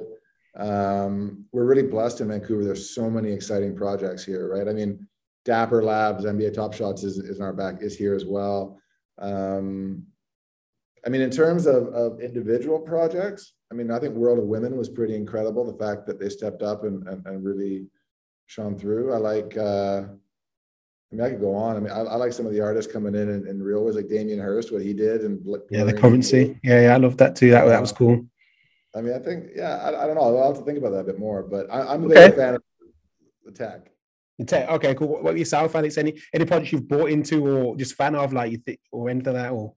Um, 0.55 1.45
we're 1.51 1.65
really 1.65 1.83
blessed 1.83 2.21
in 2.21 2.29
Vancouver. 2.29 2.63
There's 2.63 2.89
so 2.89 3.09
many 3.09 3.31
exciting 3.31 3.75
projects 3.75 4.23
here, 4.23 4.49
right? 4.51 4.67
I 4.67 4.73
mean, 4.73 5.07
Dapper 5.47 5.81
Labs, 5.81 6.25
NBA 6.25 6.53
Top 6.53 6.73
Shots 6.73 7.03
is, 7.03 7.17
is 7.17 7.37
in 7.37 7.43
our 7.43 7.53
back, 7.53 7.81
is 7.81 7.97
here 7.97 8.13
as 8.13 8.25
well. 8.25 8.77
Um, 9.17 10.03
I 11.05 11.09
mean, 11.09 11.21
in 11.21 11.31
terms 11.31 11.65
of, 11.65 11.87
of 11.87 12.19
individual 12.19 12.79
projects, 12.79 13.53
I 13.71 13.75
mean, 13.75 13.89
I 13.89 13.97
think 13.97 14.13
World 14.13 14.39
of 14.39 14.45
Women 14.45 14.75
was 14.75 14.89
pretty 14.89 15.15
incredible. 15.15 15.63
The 15.65 15.83
fact 15.83 16.05
that 16.07 16.19
they 16.19 16.27
stepped 16.27 16.61
up 16.61 16.83
and, 16.83 17.07
and, 17.07 17.25
and 17.25 17.45
really 17.45 17.87
shone 18.47 18.77
through. 18.77 19.13
I 19.13 19.17
like, 19.17 19.55
uh, 19.57 20.03
I 20.03 21.15
mean, 21.15 21.21
I 21.21 21.29
could 21.29 21.39
go 21.39 21.55
on. 21.55 21.77
I 21.77 21.79
mean, 21.79 21.91
I, 21.91 21.99
I 22.01 22.15
like 22.17 22.33
some 22.33 22.45
of 22.45 22.51
the 22.51 22.59
artists 22.59 22.91
coming 22.91 23.15
in 23.15 23.29
and, 23.29 23.47
and 23.47 23.63
real 23.63 23.85
was 23.85 23.95
like 23.95 24.09
Damien 24.09 24.39
Hirst, 24.39 24.73
what 24.73 24.81
he 24.81 24.93
did, 24.93 25.21
and 25.21 25.39
yeah, 25.71 25.85
the 25.85 25.93
currency. 25.93 26.59
Yeah, 26.61 26.81
yeah, 26.81 26.93
I 26.93 26.97
love 26.97 27.15
that 27.17 27.37
too. 27.37 27.51
That 27.51 27.63
that 27.67 27.79
was 27.79 27.93
cool. 27.93 28.25
I 28.93 28.99
mean, 28.99 29.13
I 29.13 29.19
think, 29.19 29.51
yeah, 29.55 29.77
I, 29.77 30.03
I 30.03 30.07
don't 30.07 30.15
know. 30.15 30.23
I'll 30.23 30.47
have 30.47 30.57
to 30.57 30.65
think 30.65 30.77
about 30.77 30.91
that 30.91 30.99
a 30.99 31.03
bit 31.05 31.19
more, 31.19 31.41
but 31.41 31.71
I, 31.71 31.93
am 31.93 32.03
a 32.03 32.07
okay. 32.07 32.27
big 32.27 32.35
fan 32.35 32.55
of 32.55 32.63
the 33.45 33.51
tech. 33.51 33.91
Okay, 34.39 34.95
cool. 34.95 35.07
What, 35.07 35.21
about 35.21 35.37
yourself, 35.37 35.75
Alex? 35.75 35.97
Any 35.97 36.19
any 36.33 36.45
projects 36.45 36.71
you've 36.71 36.87
bought 36.87 37.09
into 37.09 37.47
or 37.47 37.75
just 37.75 37.95
fan 37.95 38.15
of, 38.15 38.33
like 38.33 38.51
you 38.51 38.57
think, 38.59 38.79
or 38.91 39.09
into 39.09 39.31
that, 39.31 39.51
or 39.51 39.73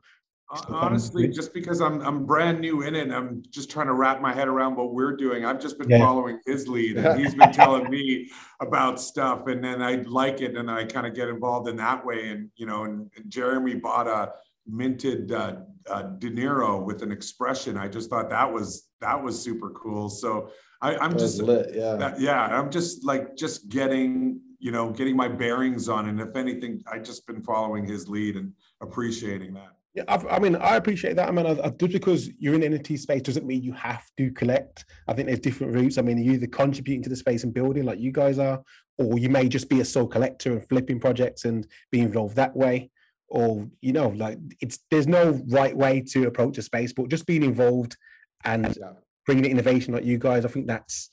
honestly, 0.69 1.29
just 1.29 1.55
because 1.55 1.81
I'm 1.81 2.01
I'm 2.03 2.27
brand 2.27 2.61
new 2.61 2.83
in 2.83 2.95
it, 2.95 3.03
and 3.03 3.15
I'm 3.15 3.43
just 3.51 3.71
trying 3.71 3.87
to 3.87 3.95
wrap 3.95 4.21
my 4.21 4.33
head 4.33 4.49
around 4.49 4.77
what 4.77 4.93
we're 4.93 5.17
doing. 5.17 5.45
I've 5.45 5.61
just 5.61 5.79
been 5.79 5.89
yeah. 5.89 5.99
following 5.99 6.41
his 6.45 6.69
lead, 6.69 6.97
and 6.99 7.21
he's 7.21 7.35
been 7.37 7.53
telling 7.53 7.89
me 7.89 8.31
about 8.61 9.01
stuff, 9.01 9.47
and 9.47 9.63
then 9.63 9.81
I 9.81 9.97
like 10.07 10.41
it, 10.41 10.57
and 10.57 10.71
I 10.71 10.85
kind 10.85 11.07
of 11.07 11.15
get 11.15 11.29
involved 11.29 11.69
in 11.69 11.77
that 11.77 12.05
way. 12.05 12.29
And 12.29 12.51
you 12.57 12.67
know, 12.67 12.85
and, 12.85 13.11
and 13.17 13.31
Jeremy 13.31 13.77
bought 13.77 14.09
a 14.09 14.33
minted 14.67 15.33
uh, 15.33 15.57
uh, 15.89 16.03
De 16.03 16.31
Niro 16.31 16.85
with 16.85 17.03
an 17.03 17.13
expression. 17.13 17.77
I 17.77 17.89
just 17.89 18.11
thought 18.11 18.31
that 18.31 18.53
was 18.53 18.89
that 19.01 19.23
was 19.23 19.41
super 19.41 19.71
cool. 19.71 20.09
So 20.09 20.51
I, 20.83 21.05
am 21.05 21.17
just 21.17 21.41
lit, 21.43 21.75
yeah, 21.75 21.95
that, 21.97 22.21
yeah. 22.21 22.41
I'm 22.41 22.71
just 22.71 23.05
like 23.05 23.37
just 23.37 23.69
getting 23.69 24.41
you 24.61 24.71
know, 24.71 24.91
getting 24.91 25.17
my 25.17 25.27
bearings 25.27 25.89
on. 25.89 26.09
And 26.09 26.21
if 26.21 26.37
anything, 26.37 26.83
I've 26.91 27.03
just 27.03 27.27
been 27.27 27.43
following 27.43 27.85
his 27.85 28.09
lead 28.09 28.37
and 28.37 28.53
appreciating 28.81 29.55
that. 29.55 29.73
Yeah, 29.95 30.05
I've, 30.07 30.25
i 30.27 30.39
mean, 30.39 30.55
I 30.55 30.77
appreciate 30.77 31.17
that. 31.17 31.29
I 31.29 31.33
mean, 31.33 31.47
I, 31.47 31.67
I, 31.67 31.71
just 31.71 31.93
because 31.93 32.31
you're 32.39 32.55
in 32.55 32.61
the 32.61 32.79
NFT 32.79 32.99
space 32.99 33.23
doesn't 33.23 33.47
mean 33.47 33.63
you 33.63 33.73
have 33.73 34.05
to 34.19 34.31
collect. 34.31 34.85
I 35.09 35.15
think 35.15 35.27
there's 35.27 35.41
different 35.41 35.75
routes. 35.75 35.99
I 35.99 36.03
mean, 36.03 36.19
you're 36.19 36.35
either 36.35 36.47
contributing 36.47 37.03
to 37.03 37.09
the 37.09 37.17
space 37.17 37.43
and 37.43 37.53
building 37.53 37.85
like 37.85 37.99
you 37.99 38.13
guys 38.13 38.39
are, 38.39 38.63
or 38.99 39.19
you 39.19 39.29
may 39.31 39.49
just 39.49 39.69
be 39.69 39.81
a 39.81 39.85
sole 39.85 40.07
collector 40.07 40.53
and 40.53 40.69
flipping 40.69 41.01
projects 41.01 41.45
and 41.45 41.67
be 41.91 42.01
involved 42.01 42.37
that 42.37 42.55
way. 42.55 42.91
Or, 43.29 43.69
you 43.81 43.93
know, 43.93 44.09
like 44.11 44.39
it's 44.61 44.81
there's 44.91 45.09
no 45.09 45.43
right 45.49 45.77
way 45.77 46.03
to 46.11 46.27
approach 46.27 46.59
a 46.59 46.63
space, 46.63 46.93
but 46.93 47.09
just 47.09 47.27
being 47.27 47.43
involved 47.43 47.97
and 48.45 48.77
yeah. 48.79 48.93
bringing 49.27 49.51
innovation 49.51 49.95
like 49.95 50.05
you 50.05 50.19
guys, 50.19 50.45
I 50.45 50.49
think 50.49 50.67
that's 50.67 51.11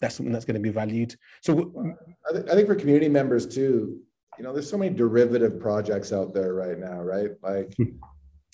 that's 0.00 0.14
something 0.14 0.32
that's 0.32 0.44
going 0.44 0.54
to 0.54 0.60
be 0.60 0.70
valued. 0.70 1.14
So 1.42 1.96
I, 2.28 2.32
th- 2.32 2.46
I 2.46 2.54
think 2.54 2.66
for 2.66 2.74
community 2.74 3.08
members 3.08 3.46
too, 3.46 4.00
you 4.38 4.44
know, 4.44 4.52
there's 4.52 4.70
so 4.70 4.78
many 4.78 4.94
derivative 4.94 5.58
projects 5.58 6.12
out 6.12 6.32
there 6.32 6.54
right 6.54 6.78
now, 6.78 7.00
right? 7.02 7.30
Like, 7.42 7.74
hmm. 7.76 7.96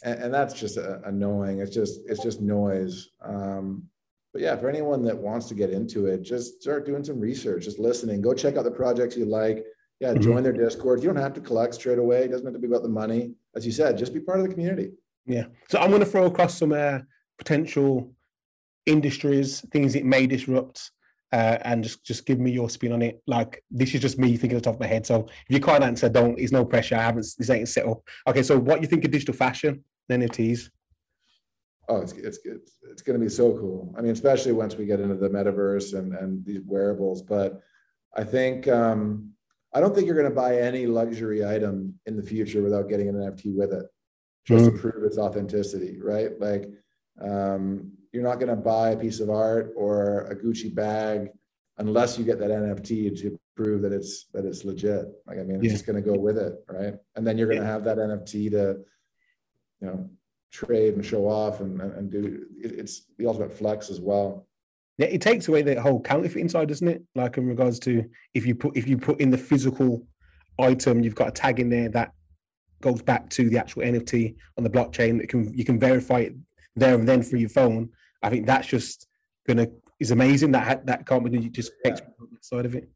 and, 0.03 0.25
and, 0.25 0.35
that's 0.35 0.55
just 0.55 0.79
annoying. 0.79 1.61
It's 1.61 1.75
just 1.75 2.01
it's 2.07 2.23
just 2.23 2.41
noise. 2.41 3.11
Um, 3.23 3.85
but 4.33 4.43
yeah, 4.43 4.57
for 4.57 4.69
anyone 4.69 5.05
that 5.05 5.17
wants 5.17 5.47
to 5.49 5.55
get 5.55 5.71
into 5.71 6.07
it, 6.07 6.23
just 6.23 6.63
start 6.63 6.87
doing 6.87 7.05
some 7.05 7.21
research, 7.21 7.65
just 7.65 7.79
listening. 7.79 8.23
Go 8.23 8.35
check 8.35 8.57
out 8.57 8.65
the 8.65 8.71
projects 8.71 9.17
you 9.17 9.27
like. 9.27 9.65
Yeah, 10.01 10.13
mm-hmm. 10.13 10.23
join 10.23 10.43
their 10.43 10.53
Discord. 10.53 11.03
You 11.03 11.09
don't 11.09 11.23
have 11.23 11.35
to 11.35 11.41
collect 11.41 11.75
straight 11.75 11.99
away. 11.99 12.25
It 12.25 12.31
doesn't 12.31 12.47
have 12.47 12.55
to 12.55 12.59
be 12.59 12.67
about 12.67 12.83
the 12.83 12.89
money. 12.89 13.35
As 13.55 13.65
you 13.65 13.71
said, 13.71 13.97
just 13.97 14.13
be 14.13 14.21
part 14.21 14.41
of 14.41 14.47
the 14.47 14.53
community. 14.53 14.91
Yeah. 15.27 15.45
So 15.69 15.79
I'm 15.79 15.91
going 15.91 16.01
to 16.01 16.07
throw 16.07 16.27
across 16.27 16.59
some 16.59 16.73
uh, 16.73 17.01
potential 17.39 18.13
industries, 18.87 19.61
things 19.71 19.95
it 19.95 20.05
may 20.05 20.27
disrupt 20.27 20.91
uh, 21.35 21.59
and 21.63 21.83
just 21.83 22.05
just 22.05 22.27
give 22.27 22.39
me 22.39 22.53
your 22.53 22.71
spin 22.71 22.93
on 22.93 23.03
it. 23.03 23.21
Like 23.27 23.65
this 23.69 23.93
is 23.93 24.01
just 24.01 24.21
me 24.21 24.37
thinking 24.37 24.57
off 24.57 24.63
the 24.63 24.71
top 24.71 24.75
of 24.75 24.81
my 24.81 24.87
head. 24.87 25.05
So 25.05 25.27
if 25.27 25.49
you 25.49 25.61
can't 25.61 25.83
answer, 25.83 26.09
don't. 26.09 26.39
It's 26.39 26.53
no 26.53 26.65
pressure. 26.65 26.95
I 26.95 27.03
haven't. 27.03 27.27
This 27.37 27.51
ain't 27.51 27.69
set 27.69 27.87
up. 27.87 28.03
Okay. 28.29 28.45
So 28.45 28.57
what 28.57 28.81
you 28.81 28.87
think 28.87 29.05
of 29.05 29.11
digital 29.11 29.35
fashion, 29.35 29.83
NFTs? 30.11 30.71
Oh, 31.89 31.97
it's 31.97 32.13
it's 32.13 32.39
it's, 32.45 32.73
it's 32.89 33.03
going 33.03 33.19
to 33.19 33.25
be 33.25 33.29
so 33.29 33.53
cool. 33.59 33.93
I 33.99 34.01
mean, 34.01 34.13
especially 34.13 34.53
once 34.53 34.77
we 34.77 34.87
get 34.87 35.01
into 35.01 35.17
the 35.17 35.29
metaverse 35.29 35.99
and 35.99 36.15
and 36.15 36.45
these 36.47 36.61
wearables. 36.65 37.21
But 37.21 37.61
I 38.17 38.23
think 38.23 38.69
um, 38.69 39.33
I 39.75 39.81
don't 39.81 39.93
think 39.93 40.07
you're 40.07 40.15
going 40.15 40.31
to 40.31 40.41
buy 40.43 40.61
any 40.61 40.87
luxury 40.87 41.45
item 41.45 41.99
in 42.07 42.17
the 42.17 42.23
future 42.23 42.63
without 42.63 42.89
getting 42.89 43.09
an 43.09 43.17
NFT 43.17 43.57
with 43.57 43.73
it, 43.73 43.87
just 44.47 44.67
mm. 44.67 44.73
to 44.73 44.79
prove 44.79 45.03
its 45.03 45.19
authenticity, 45.19 45.99
right? 46.01 46.41
Like 46.41 46.71
um, 47.21 47.91
you're 48.15 48.23
not 48.23 48.39
going 48.39 48.49
to 48.49 48.57
buy 48.57 48.91
a 48.91 48.97
piece 48.97 49.19
of 49.19 49.29
art 49.29 49.73
or 49.77 50.29
a 50.31 50.37
Gucci 50.37 50.73
bag 50.73 51.31
unless 51.79 52.17
you 52.17 52.25
get 52.25 52.39
that 52.39 52.51
NFT 52.51 53.21
to 53.21 53.39
prove 53.57 53.83
that 53.83 53.93
it's 53.93 54.27
that 54.33 54.45
it's 54.45 54.65
legit. 54.65 55.07
Like 55.27 55.39
I 55.39 55.43
mean, 55.43 55.57
it's 55.57 55.65
yeah. 55.65 55.73
just 55.73 55.85
going 55.85 56.01
to 56.01 56.11
go 56.11 56.17
with 56.17 56.39
it, 56.39 56.55
right? 56.69 56.95
And 57.17 57.27
then 57.27 57.37
you're 57.37 57.49
going 57.49 57.61
to 57.61 57.67
have 57.67 57.83
that 57.85 57.99
NFT 57.99 58.53
to, 58.53 58.79
you 59.81 59.87
know, 59.89 60.09
trade 60.53 60.95
and 60.95 61.05
show 61.05 61.29
off 61.29 61.61
and 61.61 61.81
and 61.81 62.11
do. 62.11 62.47
It's 62.57 63.07
the 63.19 63.27
ultimate 63.27 63.53
flex 63.53 63.91
as 63.91 64.01
well. 64.01 64.47
Yeah, 64.97 65.09
it 65.09 65.21
takes 65.21 65.49
away 65.49 65.63
the 65.63 65.83
whole 65.83 66.01
counterfeiting 66.01 66.49
side, 66.49 66.69
doesn't 66.69 66.87
it? 66.87 67.03
Like 67.17 67.37
in 67.37 67.49
regards 67.49 67.81
to 67.81 68.09
if 68.35 68.47
you 68.47 68.55
put 68.55 68.77
if 68.77 68.87
you 68.87 68.97
put 68.97 69.21
in 69.21 69.31
the 69.31 69.39
physical 69.39 70.07
item, 70.61 71.03
you've 71.03 71.17
got 71.17 71.29
a 71.29 71.33
tag 71.33 71.59
in 71.59 71.69
there 71.69 71.89
that 71.89 72.13
goes 72.81 73.03
back 73.03 73.29
to 73.31 73.51
the 73.51 73.59
actual 73.59 73.83
NFT 73.83 74.37
on 74.57 74.63
the 74.63 74.71
blockchain. 74.71 75.19
That 75.19 75.29
can 75.29 75.53
you 75.53 75.65
can 75.65 75.81
verify 75.81 76.21
it 76.21 76.37
there 76.77 76.95
and 76.95 77.09
then 77.09 77.21
through 77.21 77.41
your 77.41 77.49
phone 77.49 77.91
I 78.25 78.31
think 78.31 78.47
that's 78.47 78.67
just 78.67 79.07
gonna 79.47 79.69
is 80.01 80.11
amazing. 80.11 80.53
That 80.53 80.87
that 80.87 81.05
company 81.07 81.49
just 81.51 81.73
takes 81.85 82.01
yeah. 82.01 82.39
side 82.41 82.65
of 82.65 82.75
it. 82.75 82.89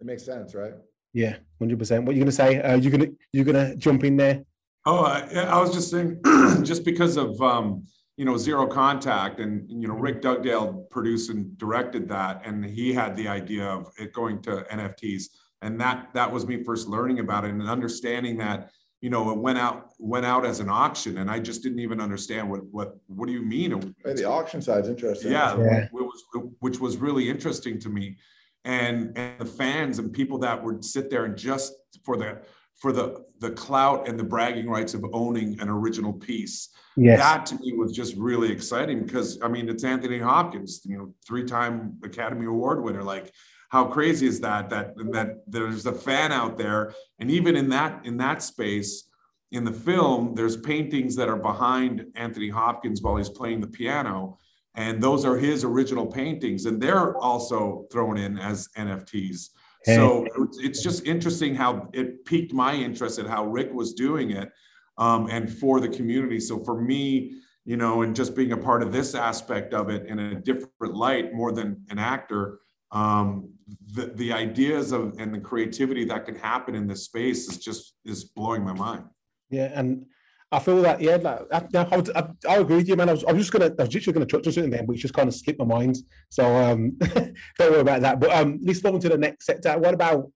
It 0.00 0.06
makes 0.06 0.24
sense, 0.24 0.54
right? 0.54 0.74
Yeah, 1.12 1.36
hundred 1.60 1.78
percent. 1.78 2.04
What 2.04 2.12
are 2.12 2.14
you 2.14 2.22
gonna 2.22 2.32
say? 2.32 2.60
Uh, 2.60 2.76
you 2.76 2.90
gonna 2.90 3.08
you 3.32 3.44
gonna 3.44 3.76
jump 3.76 4.02
in 4.04 4.16
there? 4.16 4.44
Oh, 4.84 5.04
I, 5.04 5.20
I 5.34 5.60
was 5.60 5.72
just 5.72 5.90
saying, 5.90 6.20
just 6.62 6.84
because 6.84 7.16
of 7.16 7.40
um, 7.40 7.84
you 8.16 8.24
know 8.24 8.36
zero 8.36 8.66
contact, 8.66 9.38
and 9.38 9.70
you 9.70 9.86
know 9.86 9.94
Rick 9.94 10.20
Dugdale 10.20 10.90
produced 10.90 11.30
and 11.30 11.56
directed 11.56 12.08
that, 12.08 12.42
and 12.44 12.64
he 12.64 12.92
had 12.92 13.16
the 13.16 13.28
idea 13.28 13.66
of 13.66 13.92
it 13.98 14.12
going 14.12 14.42
to 14.42 14.66
NFTs, 14.70 15.28
and 15.62 15.80
that 15.80 16.10
that 16.14 16.30
was 16.30 16.44
me 16.44 16.64
first 16.64 16.88
learning 16.88 17.20
about 17.20 17.44
it 17.44 17.50
and 17.50 17.68
understanding 17.68 18.36
that 18.38 18.70
you 19.00 19.10
know, 19.10 19.30
it 19.30 19.38
went 19.38 19.58
out 19.58 19.92
went 19.98 20.24
out 20.24 20.46
as 20.46 20.60
an 20.60 20.68
auction, 20.68 21.18
and 21.18 21.30
I 21.30 21.38
just 21.38 21.62
didn't 21.62 21.80
even 21.80 22.00
understand 22.00 22.50
what 22.50 22.64
what 22.70 22.96
what 23.06 23.26
do 23.26 23.32
you 23.32 23.42
mean? 23.42 23.94
Hey, 24.04 24.14
the 24.14 24.24
auction 24.24 24.62
side 24.62 24.84
is 24.84 24.88
interesting. 24.88 25.32
Yeah, 25.32 25.56
yeah. 25.58 25.84
It 25.84 25.92
was, 25.92 26.24
which 26.60 26.80
was 26.80 26.96
really 26.96 27.28
interesting 27.28 27.78
to 27.80 27.88
me, 27.88 28.16
and 28.64 29.12
and 29.16 29.38
the 29.38 29.46
fans 29.46 29.98
and 29.98 30.12
people 30.12 30.38
that 30.38 30.62
would 30.62 30.84
sit 30.84 31.10
there 31.10 31.24
and 31.24 31.36
just 31.36 31.74
for 32.04 32.16
the 32.16 32.40
for 32.76 32.92
the 32.92 33.24
the 33.40 33.50
clout 33.50 34.08
and 34.08 34.18
the 34.18 34.24
bragging 34.24 34.68
rights 34.68 34.94
of 34.94 35.04
owning 35.12 35.60
an 35.60 35.68
original 35.68 36.12
piece. 36.12 36.70
Yes. 36.96 37.18
That 37.18 37.46
to 37.46 37.58
me 37.62 37.74
was 37.74 37.92
just 37.92 38.16
really 38.16 38.50
exciting 38.50 39.04
because 39.04 39.38
I 39.42 39.48
mean 39.48 39.68
it's 39.68 39.84
Anthony 39.84 40.18
Hopkins, 40.18 40.80
you 40.84 40.96
know, 40.96 41.14
three-time 41.26 41.98
Academy 42.02 42.46
Award 42.46 42.82
winner. 42.82 43.02
Like 43.02 43.32
how 43.70 43.84
crazy 43.84 44.26
is 44.26 44.40
that 44.40 44.70
that 44.70 44.96
that 45.12 45.42
there's 45.46 45.86
a 45.86 45.92
fan 45.92 46.32
out 46.32 46.56
there 46.56 46.94
and 47.18 47.30
even 47.30 47.56
in 47.56 47.68
that 47.68 48.04
in 48.04 48.16
that 48.16 48.42
space 48.42 49.08
in 49.52 49.64
the 49.64 49.72
film, 49.72 50.34
there's 50.34 50.56
paintings 50.56 51.14
that 51.16 51.28
are 51.28 51.36
behind 51.36 52.04
Anthony 52.16 52.48
Hopkins 52.48 53.02
while 53.02 53.16
he's 53.16 53.28
playing 53.28 53.60
the 53.60 53.66
piano. 53.66 54.38
And 54.74 55.02
those 55.02 55.24
are 55.24 55.36
his 55.36 55.64
original 55.64 56.06
paintings, 56.06 56.66
and 56.66 56.80
they're 56.80 57.16
also 57.16 57.86
thrown 57.90 58.18
in 58.18 58.38
as 58.38 58.68
NFTs. 58.76 59.48
So 59.86 60.26
it's 60.58 60.82
just 60.82 61.06
interesting 61.06 61.54
how 61.54 61.88
it 61.92 62.24
piqued 62.24 62.52
my 62.52 62.74
interest 62.74 63.18
in 63.18 63.26
how 63.26 63.46
Rick 63.46 63.72
was 63.72 63.94
doing 63.94 64.32
it 64.32 64.50
um, 64.98 65.28
and 65.30 65.50
for 65.50 65.80
the 65.80 65.88
community. 65.88 66.40
So 66.40 66.62
for 66.64 66.78
me, 66.80 67.40
you 67.64 67.76
know, 67.76 68.02
and 68.02 68.14
just 68.14 68.34
being 68.34 68.52
a 68.52 68.56
part 68.56 68.82
of 68.82 68.92
this 68.92 69.14
aspect 69.14 69.72
of 69.72 69.88
it 69.88 70.06
in 70.06 70.18
a 70.18 70.34
different 70.34 70.94
light, 70.94 71.32
more 71.32 71.52
than 71.52 71.84
an 71.88 71.98
actor, 71.98 72.58
um, 72.90 73.48
the, 73.92 74.06
the 74.14 74.32
ideas 74.32 74.92
of 74.92 75.18
and 75.18 75.34
the 75.34 75.40
creativity 75.40 76.04
that 76.04 76.24
can 76.24 76.36
happen 76.36 76.74
in 76.74 76.86
this 76.86 77.04
space 77.04 77.48
is 77.48 77.58
just 77.58 77.94
is 78.04 78.24
blowing 78.24 78.64
my 78.64 78.72
mind. 78.72 79.04
Yeah, 79.50 79.70
and 79.74 80.06
I 80.52 80.60
feel 80.60 80.80
that 80.82 81.00
yeah, 81.00 81.16
like 81.16 81.40
I, 81.52 81.64
I, 81.74 82.02
I, 82.14 82.28
I 82.48 82.56
agree 82.58 82.76
with 82.76 82.88
you, 82.88 82.96
man. 82.96 83.08
I 83.08 83.12
was, 83.12 83.24
I 83.24 83.32
was 83.32 83.42
just 83.42 83.52
gonna, 83.52 83.74
I 83.78 83.82
was 83.82 83.92
literally 83.92 84.14
gonna 84.14 84.26
touch 84.26 84.46
on 84.46 84.52
something 84.52 84.70
there, 84.70 84.84
but 84.84 84.94
it 84.94 85.00
just 85.00 85.14
kind 85.14 85.28
of 85.28 85.34
slipped 85.34 85.58
my 85.58 85.64
mind. 85.64 85.96
So 86.30 86.44
um, 86.56 86.90
don't 87.58 87.70
worry 87.72 87.80
about 87.80 88.02
that. 88.02 88.20
But 88.20 88.30
um, 88.30 88.60
let's 88.62 88.82
move 88.84 88.94
on 88.94 89.00
to 89.00 89.08
the 89.08 89.18
next 89.18 89.46
sector. 89.46 89.76
What 89.78 89.94
about 89.94 90.30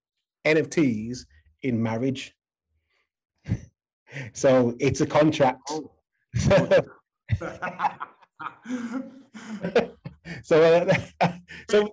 NFTs 0.44 1.18
in 1.62 1.80
marriage? 1.80 2.34
so 4.32 4.74
it's 4.80 5.00
a 5.00 5.06
contract. 5.06 5.60
Oh. 5.70 5.92
so, 10.42 10.62
uh, 11.20 11.32
so 11.70 11.88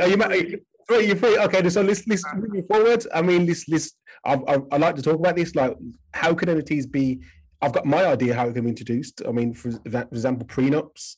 are 0.00 0.08
you, 0.08 0.22
are 0.22 0.36
you, 0.36 0.60
are 0.90 1.02
you 1.02 1.14
free? 1.14 1.38
Okay, 1.38 1.68
so 1.68 1.82
let's 1.82 2.06
let's 2.06 2.24
move 2.34 2.66
forward. 2.66 3.06
I 3.14 3.22
mean, 3.22 3.46
let's 3.46 3.68
let's. 3.68 3.92
I, 4.24 4.34
I, 4.34 4.58
I 4.72 4.76
like 4.76 4.96
to 4.96 5.02
talk 5.02 5.16
about 5.16 5.36
this. 5.36 5.54
Like, 5.54 5.76
how 6.12 6.34
can 6.34 6.48
NFTs 6.48 6.90
be 6.90 7.20
I've 7.60 7.72
got 7.72 7.86
my 7.86 8.04
idea 8.06 8.34
how 8.34 8.48
it 8.48 8.54
can 8.54 8.64
be 8.64 8.70
introduced. 8.70 9.22
I 9.26 9.32
mean, 9.32 9.52
for, 9.52 9.72
for 9.72 10.06
example, 10.12 10.46
prenups. 10.46 11.16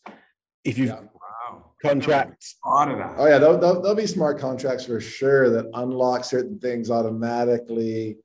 If 0.65 0.79
you 0.79 0.87
yeah. 0.87 1.01
wow. 1.01 1.73
contracts. 1.83 2.57
Oh 2.65 3.27
yeah, 3.27 3.39
there'll, 3.39 3.59
there'll, 3.59 3.81
there'll, 3.81 3.97
be 3.97 4.07
smart 4.07 4.39
contracts 4.39 4.85
for 4.85 5.01
sure 5.01 5.49
that 5.51 5.71
unlock 5.73 6.25
certain 6.25 6.59
things 6.59 6.91
automatically. 6.91 8.19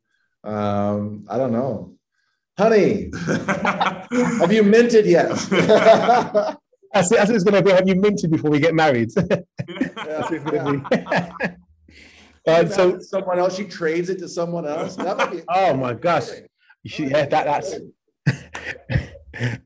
Um, 0.43 1.25
I 1.29 1.37
don't 1.37 1.53
know, 1.53 1.95
honey. 2.57 3.09
have 3.25 4.51
you 4.51 4.63
minted 4.63 5.05
yet? 5.05 5.31
that's, 6.95 7.09
that's 7.09 7.29
it's 7.29 7.43
going 7.43 7.55
to 7.55 7.61
be. 7.61 7.71
Have 7.71 7.87
you 7.87 7.95
minted 7.95 8.31
before 8.31 8.49
we 8.49 8.59
get 8.59 8.73
married? 8.73 9.11
yeah. 9.67 10.81
Uh, 12.47 12.65
so 12.67 12.99
someone 12.99 13.37
else, 13.37 13.57
she 13.57 13.65
trades 13.65 14.09
it 14.09 14.19
to 14.19 14.29
someone 14.29 14.65
else. 14.65 14.95
That 14.95 15.17
might 15.17 15.31
be. 15.31 15.41
Oh 15.49 15.73
my 15.73 15.93
gosh! 15.93 16.29
Should, 16.85 17.11
yeah, 17.11 17.25
that 17.25 17.45
that's 17.45 17.75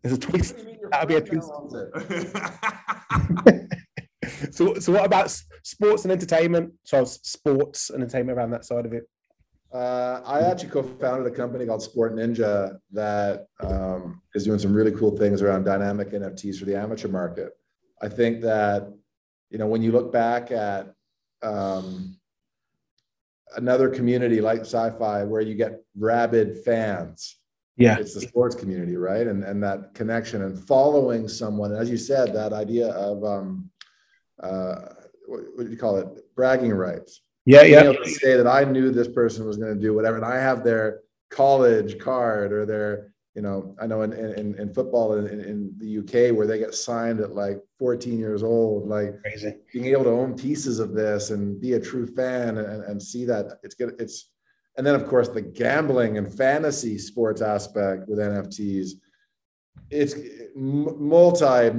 There's 0.01 0.13
a 0.13 0.17
twist. 0.17 0.55
That'll 0.89 1.07
be 1.07 1.15
a 1.15 1.21
twist. 1.21 1.49
so, 4.51 4.73
so 4.75 4.91
what 4.91 5.05
about 5.05 5.29
sports 5.63 6.05
and 6.05 6.11
entertainment? 6.11 6.73
So, 6.83 7.03
sports 7.05 7.91
and 7.91 8.01
entertainment 8.01 8.39
around 8.39 8.51
that 8.51 8.65
side 8.65 8.87
of 8.87 8.93
it. 8.93 9.03
Uh, 9.71 10.21
I 10.25 10.41
actually 10.41 10.69
co-founded 10.69 11.31
a 11.31 11.35
company 11.35 11.65
called 11.65 11.83
Sport 11.83 12.15
Ninja 12.15 12.79
that 12.91 13.47
um, 13.59 14.21
is 14.33 14.43
doing 14.45 14.57
some 14.57 14.73
really 14.73 14.91
cool 14.91 15.15
things 15.15 15.41
around 15.41 15.63
dynamic 15.63 16.11
NFTs 16.11 16.57
for 16.57 16.65
the 16.65 16.75
amateur 16.75 17.07
market. 17.07 17.51
I 18.01 18.09
think 18.09 18.41
that 18.41 18.91
you 19.49 19.57
know 19.59 19.67
when 19.67 19.83
you 19.83 19.91
look 19.91 20.11
back 20.11 20.51
at 20.51 20.93
um, 21.43 22.17
another 23.57 23.89
community 23.89 24.41
like 24.41 24.61
sci-fi 24.61 25.23
where 25.23 25.41
you 25.41 25.55
get 25.55 25.83
rabid 25.95 26.57
fans 26.63 27.39
yeah. 27.79 27.97
it's 27.97 28.13
the 28.13 28.21
sports 28.21 28.55
community 28.55 28.97
right? 28.97 29.25
And 29.25 29.43
and 29.43 29.63
that 29.63 29.93
connection 29.93 30.43
and 30.43 30.59
following 30.67 31.27
someone 31.27 31.73
as 31.73 31.89
you 31.89 31.97
said 31.97 32.33
that 32.33 32.53
idea 32.53 32.89
of 32.89 33.23
um 33.23 33.69
uh 34.43 34.75
what, 35.27 35.41
what 35.55 35.65
do 35.65 35.71
you 35.71 35.77
call 35.77 35.97
it? 35.97 36.07
Bragging 36.35 36.73
rights 36.73 37.21
yeah 37.45 37.61
Being 37.61 37.73
yeah 37.73 37.83
able 37.83 38.03
to 38.03 38.09
say 38.09 38.35
that 38.35 38.47
i 38.47 38.63
knew 38.63 38.91
this 38.91 39.07
person 39.07 39.45
was 39.45 39.57
going 39.57 39.73
to 39.73 39.79
do 39.79 39.93
whatever 39.93 40.17
and 40.17 40.25
i 40.25 40.37
have 40.37 40.63
their 40.63 41.01
college 41.29 41.99
card 41.99 42.51
or 42.51 42.65
their 42.65 43.13
you 43.35 43.41
know 43.41 43.75
i 43.79 43.87
know 43.87 44.01
in 44.01 44.13
in, 44.13 44.55
in 44.59 44.73
football 44.73 45.13
in, 45.13 45.27
in 45.27 45.73
the 45.77 45.99
uk 45.99 46.35
where 46.35 46.47
they 46.47 46.59
get 46.59 46.73
signed 46.73 47.19
at 47.19 47.35
like 47.35 47.59
14 47.77 48.17
years 48.17 48.43
old 48.43 48.87
like 48.87 49.21
Crazy. 49.21 49.55
being 49.73 49.85
able 49.85 50.03
to 50.03 50.09
own 50.09 50.35
pieces 50.35 50.79
of 50.79 50.93
this 50.93 51.29
and 51.29 51.61
be 51.61 51.73
a 51.73 51.79
true 51.79 52.07
fan 52.07 52.57
and, 52.57 52.83
and 52.83 53.01
see 53.01 53.25
that 53.25 53.59
it's 53.63 53.75
good 53.75 53.95
it's 53.99 54.31
and 54.79 54.87
then, 54.87 54.95
of 54.95 55.07
course, 55.07 55.27
the 55.27 55.41
gambling 55.41 56.17
and 56.17 56.33
fantasy 56.33 56.97
sports 56.97 57.41
aspect 57.41 58.07
with 58.07 58.17
NFTs. 58.17 58.91
It's 59.89 60.15
multi 60.55 61.69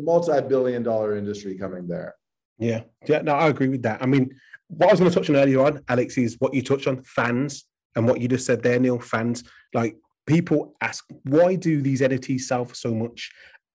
multi 0.00 0.40
billion 0.40 0.82
dollar 0.82 1.16
industry 1.16 1.56
coming 1.56 1.86
there. 1.86 2.16
Yeah, 2.58 2.82
yeah, 3.06 3.22
no, 3.22 3.34
I 3.34 3.46
agree 3.46 3.68
with 3.68 3.82
that. 3.82 4.02
I 4.02 4.06
mean, 4.06 4.34
what 4.68 4.88
I 4.88 4.92
was 4.92 5.00
going 5.00 5.10
to 5.10 5.18
touch 5.18 5.30
on 5.30 5.36
earlier 5.36 5.60
on, 5.64 5.80
Alex, 5.88 6.16
is 6.18 6.36
what 6.38 6.54
you 6.54 6.62
touched 6.62 6.86
on 6.86 7.02
fans 7.02 7.64
and 7.96 8.06
what 8.06 8.20
you 8.20 8.28
just 8.28 8.46
said 8.46 8.62
there, 8.62 8.78
Neil. 8.78 8.98
Fans, 8.98 9.44
like 9.74 9.96
people 10.26 10.74
ask, 10.80 11.04
why 11.24 11.54
do 11.54 11.82
these 11.82 12.00
NFTs 12.00 12.42
sell 12.42 12.64
for 12.64 12.74
so 12.74 12.94
much? 12.94 13.30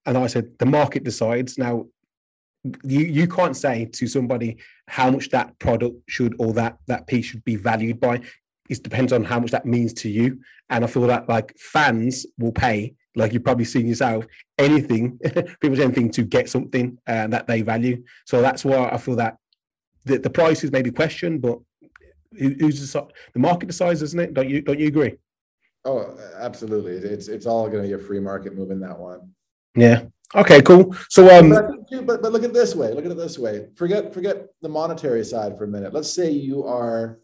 And 0.06 0.16
I 0.16 0.26
said, 0.26 0.58
the 0.58 0.66
market 0.66 1.04
decides. 1.04 1.58
Now, 1.58 1.86
you 2.82 3.00
you 3.00 3.28
can't 3.28 3.56
say 3.56 3.84
to 3.84 4.06
somebody 4.06 4.56
how 4.88 5.10
much 5.10 5.28
that 5.30 5.58
product 5.58 5.96
should 6.08 6.34
or 6.38 6.54
that 6.54 6.78
that 6.86 7.06
piece 7.06 7.26
should 7.26 7.44
be 7.44 7.56
valued 7.56 8.00
by 8.00 8.22
it 8.68 8.82
depends 8.82 9.12
on 9.12 9.24
how 9.24 9.38
much 9.40 9.50
that 9.50 9.66
means 9.66 9.92
to 9.92 10.08
you. 10.08 10.40
And 10.70 10.84
I 10.84 10.86
feel 10.86 11.06
that 11.06 11.28
like 11.28 11.56
fans 11.58 12.26
will 12.38 12.52
pay, 12.52 12.94
like 13.14 13.32
you've 13.32 13.44
probably 13.44 13.64
seen 13.64 13.86
yourself, 13.86 14.26
anything, 14.58 15.18
pretty 15.22 15.68
much 15.68 15.78
anything 15.78 16.10
to 16.12 16.22
get 16.22 16.48
something 16.48 16.98
uh, 17.06 17.26
that 17.28 17.46
they 17.46 17.62
value. 17.62 18.02
So 18.26 18.40
that's 18.40 18.64
why 18.64 18.88
I 18.88 18.96
feel 18.96 19.16
that 19.16 19.36
the, 20.04 20.18
the 20.18 20.30
price 20.30 20.64
is 20.64 20.72
maybe 20.72 20.90
questioned, 20.90 21.42
but 21.42 21.58
who's 22.38 22.92
the, 22.92 23.06
the 23.32 23.38
market 23.38 23.66
decides, 23.66 24.02
isn't 24.02 24.20
it? 24.20 24.34
Don't 24.34 24.48
you 24.48 24.62
don't 24.62 24.78
you 24.78 24.88
agree? 24.88 25.14
Oh, 25.84 26.16
absolutely. 26.38 26.92
It's 26.92 27.28
it's 27.28 27.46
all 27.46 27.68
going 27.68 27.82
to 27.82 27.88
be 27.88 27.94
a 27.94 27.98
free 27.98 28.20
market 28.20 28.54
move 28.54 28.70
in 28.70 28.80
that 28.80 28.98
one. 28.98 29.30
Yeah. 29.74 30.04
Okay. 30.34 30.62
Cool. 30.62 30.96
So 31.08 31.36
um. 31.36 31.50
But, 31.50 32.06
but 32.06 32.22
but 32.22 32.32
look 32.32 32.44
at 32.44 32.54
this 32.54 32.74
way. 32.74 32.92
Look 32.92 33.04
at 33.04 33.10
it 33.10 33.16
this 33.16 33.38
way. 33.38 33.68
Forget 33.76 34.12
forget 34.12 34.48
the 34.62 34.68
monetary 34.68 35.24
side 35.24 35.56
for 35.56 35.64
a 35.64 35.68
minute. 35.68 35.92
Let's 35.92 36.12
say 36.12 36.30
you 36.30 36.64
are 36.64 37.20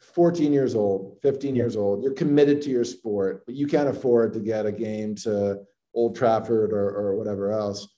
14 0.00 0.52
years 0.52 0.74
old, 0.74 1.18
15 1.22 1.54
years 1.54 1.76
old, 1.76 2.02
you're 2.02 2.12
committed 2.12 2.62
to 2.62 2.70
your 2.70 2.84
sport, 2.84 3.44
but 3.46 3.54
you 3.54 3.66
can't 3.66 3.88
afford 3.88 4.32
to 4.32 4.40
get 4.40 4.66
a 4.66 4.72
game 4.72 5.14
to 5.16 5.60
Old 5.94 6.16
Trafford 6.16 6.72
or, 6.72 6.90
or 6.90 7.16
whatever 7.16 7.50
else. 7.50 7.88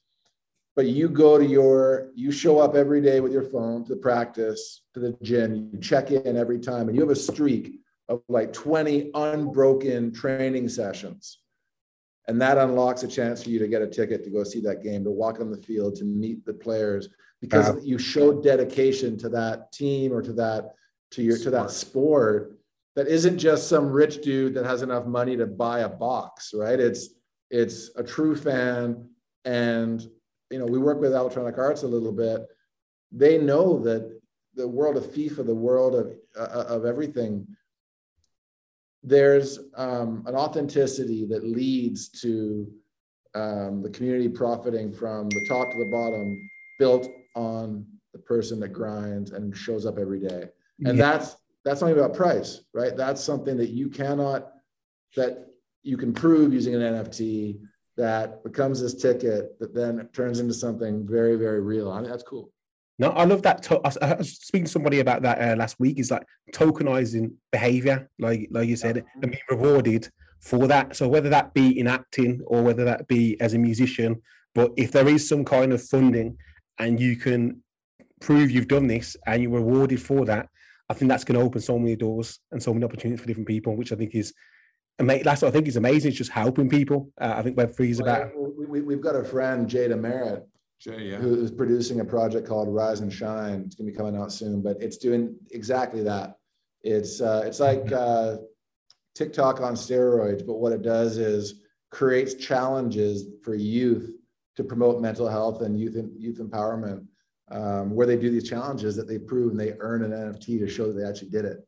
But 0.77 0.87
you 0.87 1.09
go 1.09 1.37
to 1.37 1.45
your, 1.45 2.11
you 2.14 2.31
show 2.31 2.59
up 2.59 2.75
every 2.75 3.01
day 3.01 3.21
with 3.21 3.33
your 3.33 3.43
phone 3.43 3.85
to 3.85 3.95
the 3.95 4.01
practice, 4.01 4.83
to 4.95 5.01
the 5.01 5.16
gym, 5.23 5.71
you 5.73 5.79
check 5.81 6.11
in 6.11 6.37
every 6.37 6.59
time, 6.59 6.89
and 6.89 6.97
you 6.97 7.03
have 7.03 7.11
a 7.11 7.16
streak 7.16 7.81
of 8.09 8.23
like 8.29 8.53
20 8.53 9.11
unbroken 9.14 10.12
training 10.12 10.68
sessions. 10.68 11.39
And 12.29 12.41
that 12.41 12.59
unlocks 12.59 13.03
a 13.03 13.09
chance 13.09 13.43
for 13.43 13.51
you 13.51 13.59
to 13.59 13.68
get 13.68 13.83
a 13.83 13.87
ticket 13.87 14.23
to 14.25 14.31
go 14.31 14.45
see 14.45 14.61
that 14.61 14.83
game, 14.83 15.03
to 15.05 15.11
walk 15.11 15.41
on 15.41 15.51
the 15.51 15.57
field, 15.57 15.97
to 15.97 16.05
meet 16.05 16.45
the 16.45 16.55
players, 16.55 17.09
because 17.41 17.71
wow. 17.71 17.81
you 17.83 17.99
showed 17.99 18.45
dedication 18.45 19.18
to 19.18 19.29
that 19.31 19.73
team 19.73 20.12
or 20.12 20.23
to 20.23 20.33
that 20.35 20.75
to 21.11 21.23
your 21.23 21.39
to 21.39 21.51
that 21.51 21.71
sport 21.71 22.57
that 22.97 23.09
isn't 23.09 23.39
just 23.39 23.68
some 23.68 23.91
rich 23.91 24.23
dude 24.23 24.55
that 24.55 24.64
has 24.64 24.83
enough 24.83 25.07
money 25.07 25.37
to 25.37 25.47
buy 25.47 25.81
a 25.81 25.89
box, 25.89 26.53
right? 26.55 26.79
It's 26.79 27.11
it's 27.51 27.91
a 27.97 28.05
true 28.05 28.37
fan, 28.37 29.09
and 29.45 30.07
you 30.51 30.59
know 30.59 30.66
we 30.66 30.78
work 30.78 31.01
with 31.01 31.14
Electronic 31.14 31.59
Arts 31.59 31.82
a 31.82 31.88
little 31.88 32.12
bit. 32.12 32.46
They 33.12 33.38
know 33.38 33.78
that 33.80 34.20
the 34.55 34.68
world 34.68 34.96
of 34.96 35.05
FIFA, 35.05 35.46
the 35.46 35.55
world 35.55 35.94
of 35.94 36.12
uh, 36.38 36.64
of 36.68 36.84
everything, 36.84 37.46
there's 39.03 39.59
um, 39.76 40.24
an 40.26 40.34
authenticity 40.34 41.26
that 41.26 41.44
leads 41.44 42.09
to 42.20 42.70
um, 43.34 43.82
the 43.82 43.90
community 43.90 44.28
profiting 44.28 44.92
from 44.92 45.28
the 45.28 45.46
top 45.48 45.70
to 45.70 45.78
the 45.78 45.90
bottom, 45.90 46.51
built 46.78 47.09
on 47.36 47.86
the 48.12 48.18
person 48.18 48.59
that 48.61 48.68
grinds 48.68 49.30
and 49.30 49.57
shows 49.57 49.86
up 49.86 49.98
every 49.98 50.18
day 50.18 50.48
and 50.84 50.98
yeah. 50.98 51.12
that's 51.12 51.36
that's 51.64 51.80
not 51.80 51.90
even 51.90 52.03
about 52.03 52.16
price 52.16 52.62
right 52.72 52.96
that's 52.96 53.22
something 53.22 53.57
that 53.57 53.70
you 53.70 53.88
cannot 53.88 54.53
that 55.16 55.46
you 55.82 55.96
can 55.96 56.12
prove 56.12 56.53
using 56.53 56.74
an 56.74 56.80
nft 56.80 57.59
that 58.01 58.42
becomes 58.42 58.80
this 58.80 58.94
ticket 58.94 59.59
that 59.61 59.74
then 59.74 60.09
turns 60.12 60.40
into 60.40 60.55
something 60.55 61.07
very 61.07 61.36
very 61.36 61.61
real 61.61 61.90
i 61.90 62.01
mean 62.01 62.11
that's 62.11 62.22
cool 62.22 62.51
no, 63.01 63.09
I 63.12 63.24
love 63.24 63.40
that. 63.42 63.62
To- 63.62 63.80
I 63.80 64.14
was 64.16 64.32
speaking 64.32 64.66
to 64.66 64.70
somebody 64.70 65.01
about 65.01 65.22
that 65.22 65.40
uh, 65.40 65.57
last 65.57 65.80
week. 65.80 65.98
Is 65.98 66.11
like 66.11 66.26
tokenizing 66.53 67.32
behavior, 67.51 68.11
like 68.18 68.48
like 68.51 68.68
you 68.68 68.76
said, 68.76 69.03
and 69.22 69.30
being 69.32 69.42
rewarded 69.48 70.11
for 70.40 70.66
that. 70.68 70.94
So 70.96 71.09
whether 71.09 71.30
that 71.30 71.55
be 71.55 71.78
in 71.80 71.86
acting 71.86 72.42
or 72.46 72.62
whether 72.62 72.84
that 72.84 73.09
be 73.09 73.40
as 73.40 73.55
a 73.55 73.59
musician, 73.59 74.20
but 74.55 74.72
if 74.76 74.92
there 74.92 75.09
is 75.09 75.26
some 75.26 75.46
kind 75.46 75.72
of 75.72 75.82
funding 75.82 76.36
and 76.78 77.01
you 77.01 77.16
can 77.16 77.62
prove 78.20 78.51
you've 78.51 78.68
done 78.68 78.86
this 78.86 79.16
and 79.26 79.42
you're 79.42 79.53
rewarded 79.53 80.03
for 80.03 80.26
that, 80.26 80.51
I 80.90 80.94
think 80.94 81.09
that's 81.09 81.24
going 81.24 81.40
to 81.40 81.46
open 81.46 81.62
so 81.62 81.78
many 81.78 81.96
doors 81.96 82.38
and 82.53 82.62
so 82.62 82.74
many 82.74 82.84
opportunities 82.84 83.22
for 83.22 83.26
different 83.26 83.48
people, 83.48 83.76
which 83.76 83.92
I 83.92 83.96
think 83.96 84.14
is 84.14 84.34
ama- 85.01 85.22
that's 85.22 85.42
what 85.42 85.48
I 85.48 85.51
think 85.51 85.66
is 85.66 85.76
amazing. 85.76 86.11
It's 86.11 86.18
just 86.18 86.30
helping 86.30 86.68
people. 86.68 87.11
Uh, 87.20 87.34
I 87.36 87.42
think 87.42 87.57
Web 87.57 87.74
three 87.74 87.90
is 87.90 87.98
about. 87.98 88.30
We, 88.36 88.66
we, 88.66 88.80
we've 88.82 89.01
got 89.01 89.16
a 89.16 89.24
friend, 89.24 89.68
Jada 89.68 89.98
Merritt, 89.98 90.46
Jay, 90.78 91.11
yeah. 91.11 91.16
who 91.16 91.34
is 91.42 91.51
producing 91.51 92.01
a 92.01 92.05
project 92.05 92.46
called 92.46 92.68
Rise 92.72 93.01
and 93.01 93.12
Shine. 93.12 93.64
It's 93.66 93.74
gonna 93.74 93.90
be 93.90 93.96
coming 93.96 94.16
out 94.16 94.32
soon, 94.32 94.62
but 94.62 94.80
it's 94.80 94.98
doing 94.98 95.34
exactly 95.51 96.03
that. 96.05 96.36
It's 96.82 97.20
uh, 97.20 97.42
it's 97.44 97.61
like 97.61 97.90
uh, 97.92 98.36
TikTok 99.14 99.61
on 99.61 99.74
steroids, 99.74 100.46
but 100.46 100.55
what 100.55 100.72
it 100.72 100.82
does 100.82 101.18
is 101.18 101.62
creates 101.90 102.34
challenges 102.34 103.26
for 103.42 103.55
youth 103.55 104.12
to 104.57 104.62
promote 104.62 105.01
mental 105.01 105.28
health 105.28 105.62
and 105.62 105.78
youth 105.78 105.96
youth 106.16 106.38
empowerment. 106.38 107.07
Um, 107.53 107.96
where 107.96 108.07
they 108.07 108.16
do 108.16 108.30
these 108.30 108.48
challenges 108.48 108.94
that 108.94 109.09
they 109.09 109.18
prove 109.18 109.51
and 109.51 109.59
they 109.59 109.74
earn 109.80 110.05
an 110.05 110.12
NFT 110.12 110.61
to 110.61 110.68
show 110.68 110.86
that 110.86 110.92
they 110.92 111.05
actually 111.05 111.30
did 111.30 111.44
it, 111.44 111.66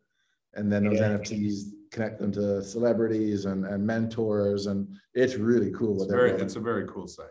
and 0.54 0.70
then 0.70 0.84
those 0.84 1.00
Yeah. 1.00 1.08
NFTs 1.16 1.72
connect 1.92 2.18
them 2.18 2.32
to 2.32 2.62
celebrities 2.64 3.44
and, 3.44 3.66
and 3.66 3.86
mentors, 3.86 4.66
and 4.66 4.88
it's 5.14 5.36
really 5.36 5.70
cool. 5.72 6.02
It's 6.02 6.10
very, 6.10 6.30
it's 6.32 6.56
a 6.56 6.60
very 6.60 6.86
cool 6.88 7.06
site. 7.06 7.26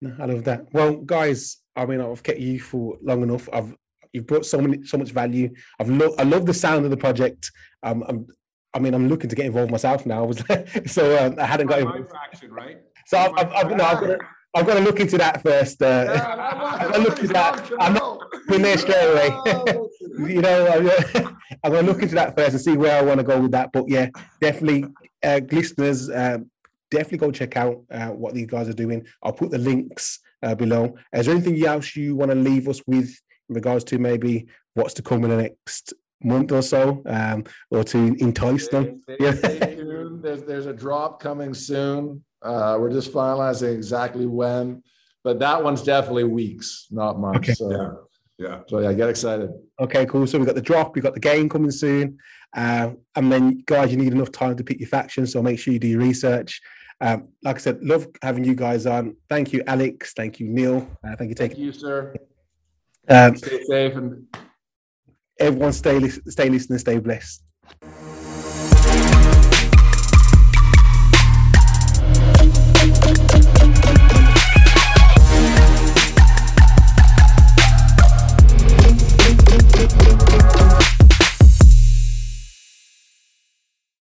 No, 0.00 0.14
I 0.20 0.26
love 0.26 0.44
that. 0.44 0.66
Well, 0.72 0.96
guys, 0.96 1.58
I 1.74 1.86
mean, 1.86 2.00
I've 2.00 2.22
kept 2.22 2.38
you 2.38 2.60
for 2.60 2.98
long 3.02 3.22
enough. 3.22 3.48
I've 3.52 3.74
you've 4.12 4.26
brought 4.26 4.46
so 4.46 4.60
many 4.60 4.84
so 4.84 4.98
much 4.98 5.10
value. 5.10 5.52
I've 5.80 5.88
lo- 5.88 6.14
I 6.18 6.22
love 6.24 6.44
the 6.46 6.54
sound 6.54 6.84
of 6.84 6.90
the 6.90 6.96
project. 6.96 7.50
Um, 7.82 8.04
I'm, 8.06 8.26
I 8.74 8.78
mean, 8.80 8.92
I'm 8.92 9.08
looking 9.08 9.30
to 9.30 9.36
get 9.36 9.46
involved 9.46 9.70
myself 9.70 10.04
now. 10.04 10.30
So 10.86 11.02
um, 11.24 11.36
I 11.38 11.46
hadn't 11.46 11.68
got 11.68 11.80
My 11.80 11.86
involved. 11.92 12.10
faction, 12.10 12.52
right? 12.52 12.78
So 13.06 13.18
I've, 13.18 13.32
I've, 13.38 13.52
I've, 13.52 13.76
no, 13.76 13.84
I've, 13.84 14.00
got 14.00 14.06
to, 14.06 14.18
I've 14.54 14.66
got 14.66 14.74
to 14.74 14.80
look 14.80 15.00
into 15.00 15.16
that 15.18 15.42
first. 15.42 15.80
Uh, 15.80 16.06
I 16.92 16.96
looked 16.98 17.20
at 17.20 17.30
that. 17.30 17.70
I'm 17.80 17.94
not 17.94 18.20
in 18.52 18.62
there 18.62 18.76
straight 18.76 19.10
away. 19.12 19.78
You 20.18 20.40
know, 20.40 20.66
I'm, 21.14 21.36
I'm 21.62 21.72
going 21.72 21.84
to 21.86 21.92
look 21.92 22.02
into 22.02 22.14
that 22.16 22.36
first 22.36 22.50
and 22.52 22.60
see 22.60 22.76
where 22.76 22.96
I 22.98 23.02
want 23.02 23.18
to 23.20 23.24
go 23.24 23.40
with 23.40 23.52
that. 23.52 23.70
But 23.72 23.88
yeah, 23.88 24.08
definitely, 24.40 24.84
uh, 25.22 25.40
listeners, 25.50 26.10
um, 26.10 26.50
definitely 26.90 27.18
go 27.18 27.30
check 27.32 27.56
out 27.56 27.82
uh, 27.90 28.08
what 28.08 28.34
these 28.34 28.46
guys 28.46 28.68
are 28.68 28.72
doing. 28.74 29.06
I'll 29.22 29.32
put 29.32 29.50
the 29.50 29.58
links 29.58 30.20
uh, 30.42 30.54
below. 30.54 30.96
Is 31.12 31.26
there 31.26 31.34
anything 31.34 31.64
else 31.64 31.96
you 31.96 32.14
want 32.16 32.30
to 32.30 32.36
leave 32.36 32.68
us 32.68 32.80
with 32.86 33.08
in 33.48 33.54
regards 33.54 33.84
to 33.84 33.98
maybe 33.98 34.46
what's 34.74 34.94
to 34.94 35.02
come 35.02 35.24
in 35.24 35.30
the 35.30 35.36
next 35.42 35.92
month 36.22 36.52
or 36.52 36.62
so, 36.62 37.02
um, 37.06 37.44
or 37.70 37.84
to 37.84 37.98
entice 38.18 38.68
them? 38.68 39.02
Stay- 39.04 39.16
Yeah. 39.20 39.32
stay 39.34 39.58
tuned. 39.76 40.22
There's, 40.22 40.42
there's 40.44 40.66
a 40.66 40.72
drop 40.72 41.20
coming 41.20 41.54
soon. 41.54 42.24
Uh, 42.42 42.76
we're 42.78 42.92
just 42.92 43.12
finalizing 43.12 43.72
exactly 43.74 44.26
when, 44.26 44.82
but 45.22 45.38
that 45.38 45.62
one's 45.64 45.82
definitely 45.82 46.24
weeks, 46.24 46.86
not 46.90 47.18
months. 47.18 47.38
Okay. 47.48 47.54
So, 47.54 48.03
Yeah. 48.38 48.48
Yeah. 48.48 48.60
so 48.66 48.78
yeah, 48.80 48.92
get 48.92 49.08
excited. 49.08 49.50
Okay, 49.80 50.06
cool. 50.06 50.26
So 50.26 50.38
we've 50.38 50.46
got 50.46 50.54
the 50.56 50.62
drop, 50.62 50.94
we've 50.94 51.04
got 51.04 51.14
the 51.14 51.20
game 51.20 51.48
coming 51.48 51.70
soon. 51.70 52.18
Uh, 52.56 52.90
and 53.16 53.30
then, 53.32 53.62
guys, 53.66 53.90
you 53.90 53.96
need 53.96 54.12
enough 54.12 54.30
time 54.32 54.56
to 54.56 54.64
pick 54.64 54.78
your 54.80 54.88
faction. 54.88 55.26
So 55.26 55.42
make 55.42 55.58
sure 55.58 55.72
you 55.72 55.80
do 55.80 55.88
your 55.88 56.00
research. 56.00 56.60
Um, 57.00 57.28
like 57.42 57.56
I 57.56 57.58
said, 57.58 57.82
love 57.82 58.06
having 58.22 58.44
you 58.44 58.54
guys 58.54 58.86
on. 58.86 59.16
Thank 59.28 59.52
you, 59.52 59.62
Alex. 59.66 60.12
Thank 60.14 60.38
you, 60.40 60.48
Neil. 60.48 60.88
Uh, 61.04 61.16
thank 61.16 61.30
you, 61.30 61.34
Thank 61.34 61.52
taking. 61.52 61.64
you, 61.64 61.72
sir. 61.72 62.14
Um, 63.08 63.36
Stay 63.36 63.62
safe 63.64 63.96
and 63.96 64.26
everyone, 65.38 65.72
stay, 65.72 65.98
lis- 65.98 66.20
stay 66.28 66.48
listening, 66.48 66.78
stay 66.78 66.98
blessed. 66.98 67.42